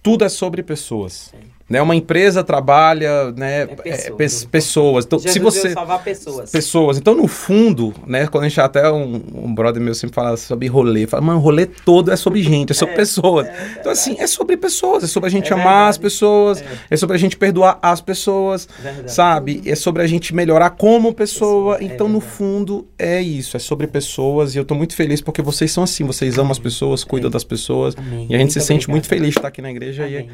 tudo 0.03 0.25
é 0.25 0.29
sobre 0.29 0.63
pessoas. 0.63 1.35
Né? 1.69 1.83
Uma 1.83 1.97
empresa 1.97 2.45
trabalha, 2.45 3.33
né, 3.33 3.63
é, 3.63 3.67
pessoas. 3.67 4.45
pe- 4.45 4.51
pessoas. 4.51 5.05
Então, 5.05 5.19
Jesus 5.19 5.33
se 5.55 5.61
você 5.63 5.73
salvar 5.73 6.03
pessoas. 6.05 6.51
pessoas. 6.51 6.97
Então, 6.99 7.15
no 7.15 7.27
fundo, 7.27 7.93
né, 8.07 8.29
quando 8.29 8.45
a 8.45 8.49
gente 8.49 8.61
até 8.61 8.89
um, 8.91 9.21
um 9.35 9.53
brother 9.55 9.83
meu 9.83 9.93
sempre 9.95 10.15
fala 10.15 10.37
sobre 10.37 10.69
rolê, 10.69 11.07
fala, 11.09 11.23
mano, 11.23 11.41
rolê 11.41 11.67
todo 11.67 12.13
é 12.13 12.17
sobre 12.17 12.41
gente, 12.43 12.71
é 12.71 12.75
sobre 12.75 12.95
É, 12.95 12.97
pessoas. 12.97 13.47
é 13.49 13.77
então, 13.81 13.91
assim, 13.91 14.15
é 14.19 14.27
sobre 14.29 14.57
pessoas, 14.57 15.03
é 15.03 15.07
sobre 15.09 15.27
a 15.29 15.31
gente 15.31 15.53
É 15.53 15.55
amar 15.55 15.89
as 15.91 15.97
verdade. 15.97 16.01
pessoas, 16.15 16.61
É. 16.63 16.67
é. 16.91 16.97
sobre 16.97 17.17
a 17.17 17.19
gente 17.19 17.37
perdoar 17.37 17.79
as 17.83 18.01
pessoas, 18.01 18.69
Verdade. 18.81 19.13
sabe? 19.13 19.63
É 19.67 19.75
sobre 19.75 20.03
a 20.03 20.07
gente 20.07 20.35
melhorar 20.35 20.71
como 20.71 21.13
pessoa. 21.13 21.37
Pessoa, 21.37 21.79
é 21.81 21.85
então, 21.85 22.09
no 22.09 22.21
fundo, 22.21 22.87
é 22.99 23.21
isso, 23.21 23.57
é 23.57 23.61
sobre 23.61 23.87
pessoas. 23.89 24.55
E 24.55 24.59
eu 24.59 24.65
tô 24.65 24.75
muito 24.75 24.95
feliz 24.95 25.21
porque 25.21 25.43
vocês 25.43 25.73
são 25.73 25.83
assim, 25.83 26.05
vocês 26.05 26.39
amam 26.39 26.53
as 26.53 26.59
pessoas, 26.59 27.03
cuidam 27.03 27.29
das 27.31 27.43
pessoas. 27.45 27.95
Amém. 27.97 28.27
E 28.31 28.35
a 28.35 28.39
gente 28.39 28.43
Muito 28.47 28.53
se 28.53 28.61
sente 28.61 28.73
obrigado. 28.85 28.91
muito 28.93 29.07
feliz 29.09 29.31
de 29.33 29.39
estar 29.39 29.49
aqui 29.49 29.61
na 29.61 29.71
igreja 29.71 30.05
Amém. 30.07 30.29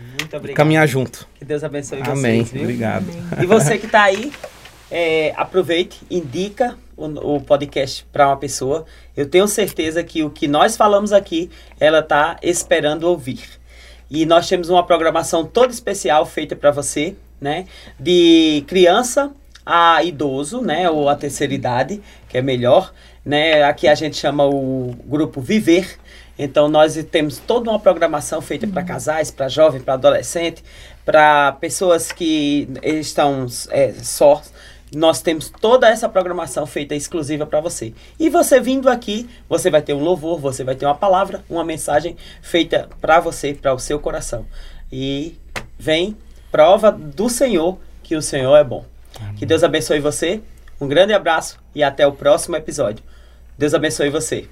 e, 0.44 0.52
caminhar 0.52 0.86
junto. 0.86 1.21
Que 1.34 1.44
Deus 1.44 1.64
abençoe 1.64 2.00
Amém. 2.02 2.44
vocês, 2.44 2.50
viu? 2.50 2.62
Obrigado. 2.62 3.06
E 3.40 3.46
você 3.46 3.78
que 3.78 3.86
está 3.86 4.02
aí, 4.02 4.32
é, 4.90 5.32
aproveite, 5.36 6.00
indica 6.10 6.76
o, 6.96 7.36
o 7.36 7.40
podcast 7.40 8.06
para 8.12 8.26
uma 8.28 8.36
pessoa. 8.36 8.84
Eu 9.16 9.26
tenho 9.28 9.48
certeza 9.48 10.02
que 10.04 10.22
o 10.22 10.30
que 10.30 10.46
nós 10.46 10.76
falamos 10.76 11.12
aqui, 11.12 11.50
ela 11.80 12.00
está 12.00 12.36
esperando 12.42 13.04
ouvir. 13.04 13.42
E 14.10 14.26
nós 14.26 14.46
temos 14.46 14.68
uma 14.68 14.84
programação 14.84 15.44
toda 15.44 15.72
especial 15.72 16.26
feita 16.26 16.54
para 16.54 16.70
você, 16.70 17.16
né? 17.40 17.64
De 17.98 18.62
criança 18.66 19.32
a 19.64 20.02
idoso, 20.04 20.60
né? 20.60 20.90
Ou 20.90 21.08
a 21.08 21.16
terceira 21.16 21.54
idade, 21.54 22.02
que 22.28 22.36
é 22.36 22.42
melhor, 22.42 22.92
né? 23.24 23.62
Aqui 23.62 23.88
a 23.88 23.94
gente 23.94 24.16
chama 24.16 24.44
o 24.44 24.94
grupo 25.06 25.40
Viver. 25.40 25.98
Então 26.38 26.68
nós 26.68 26.94
temos 27.10 27.38
toda 27.38 27.70
uma 27.70 27.78
programação 27.78 28.40
feita 28.40 28.66
para 28.66 28.82
casais, 28.82 29.30
para 29.30 29.48
jovens, 29.48 29.82
para 29.82 29.94
adolescente, 29.94 30.62
para 31.04 31.52
pessoas 31.52 32.12
que 32.12 32.68
estão 32.82 33.46
é, 33.70 33.92
só. 34.02 34.42
Nós 34.94 35.22
temos 35.22 35.48
toda 35.48 35.88
essa 35.88 36.08
programação 36.08 36.66
feita 36.66 36.94
exclusiva 36.94 37.46
para 37.46 37.60
você. 37.60 37.94
E 38.18 38.28
você 38.28 38.60
vindo 38.60 38.90
aqui, 38.90 39.28
você 39.48 39.70
vai 39.70 39.80
ter 39.80 39.94
um 39.94 40.02
louvor, 40.02 40.38
você 40.38 40.62
vai 40.62 40.74
ter 40.74 40.84
uma 40.84 40.94
palavra, 40.94 41.42
uma 41.48 41.64
mensagem 41.64 42.16
feita 42.42 42.88
para 43.00 43.18
você, 43.18 43.54
para 43.54 43.72
o 43.72 43.78
seu 43.78 43.98
coração. 43.98 44.46
E 44.92 45.38
vem 45.78 46.16
prova 46.50 46.92
do 46.92 47.30
Senhor 47.30 47.78
que 48.02 48.14
o 48.14 48.20
Senhor 48.22 48.54
é 48.56 48.62
bom. 48.64 48.84
Que 49.36 49.46
Deus 49.46 49.64
abençoe 49.64 50.00
você. 50.00 50.42
Um 50.80 50.86
grande 50.86 51.12
abraço 51.14 51.58
e 51.74 51.82
até 51.82 52.06
o 52.06 52.12
próximo 52.12 52.56
episódio. 52.56 53.02
Deus 53.56 53.72
abençoe 53.72 54.10
você. 54.10 54.48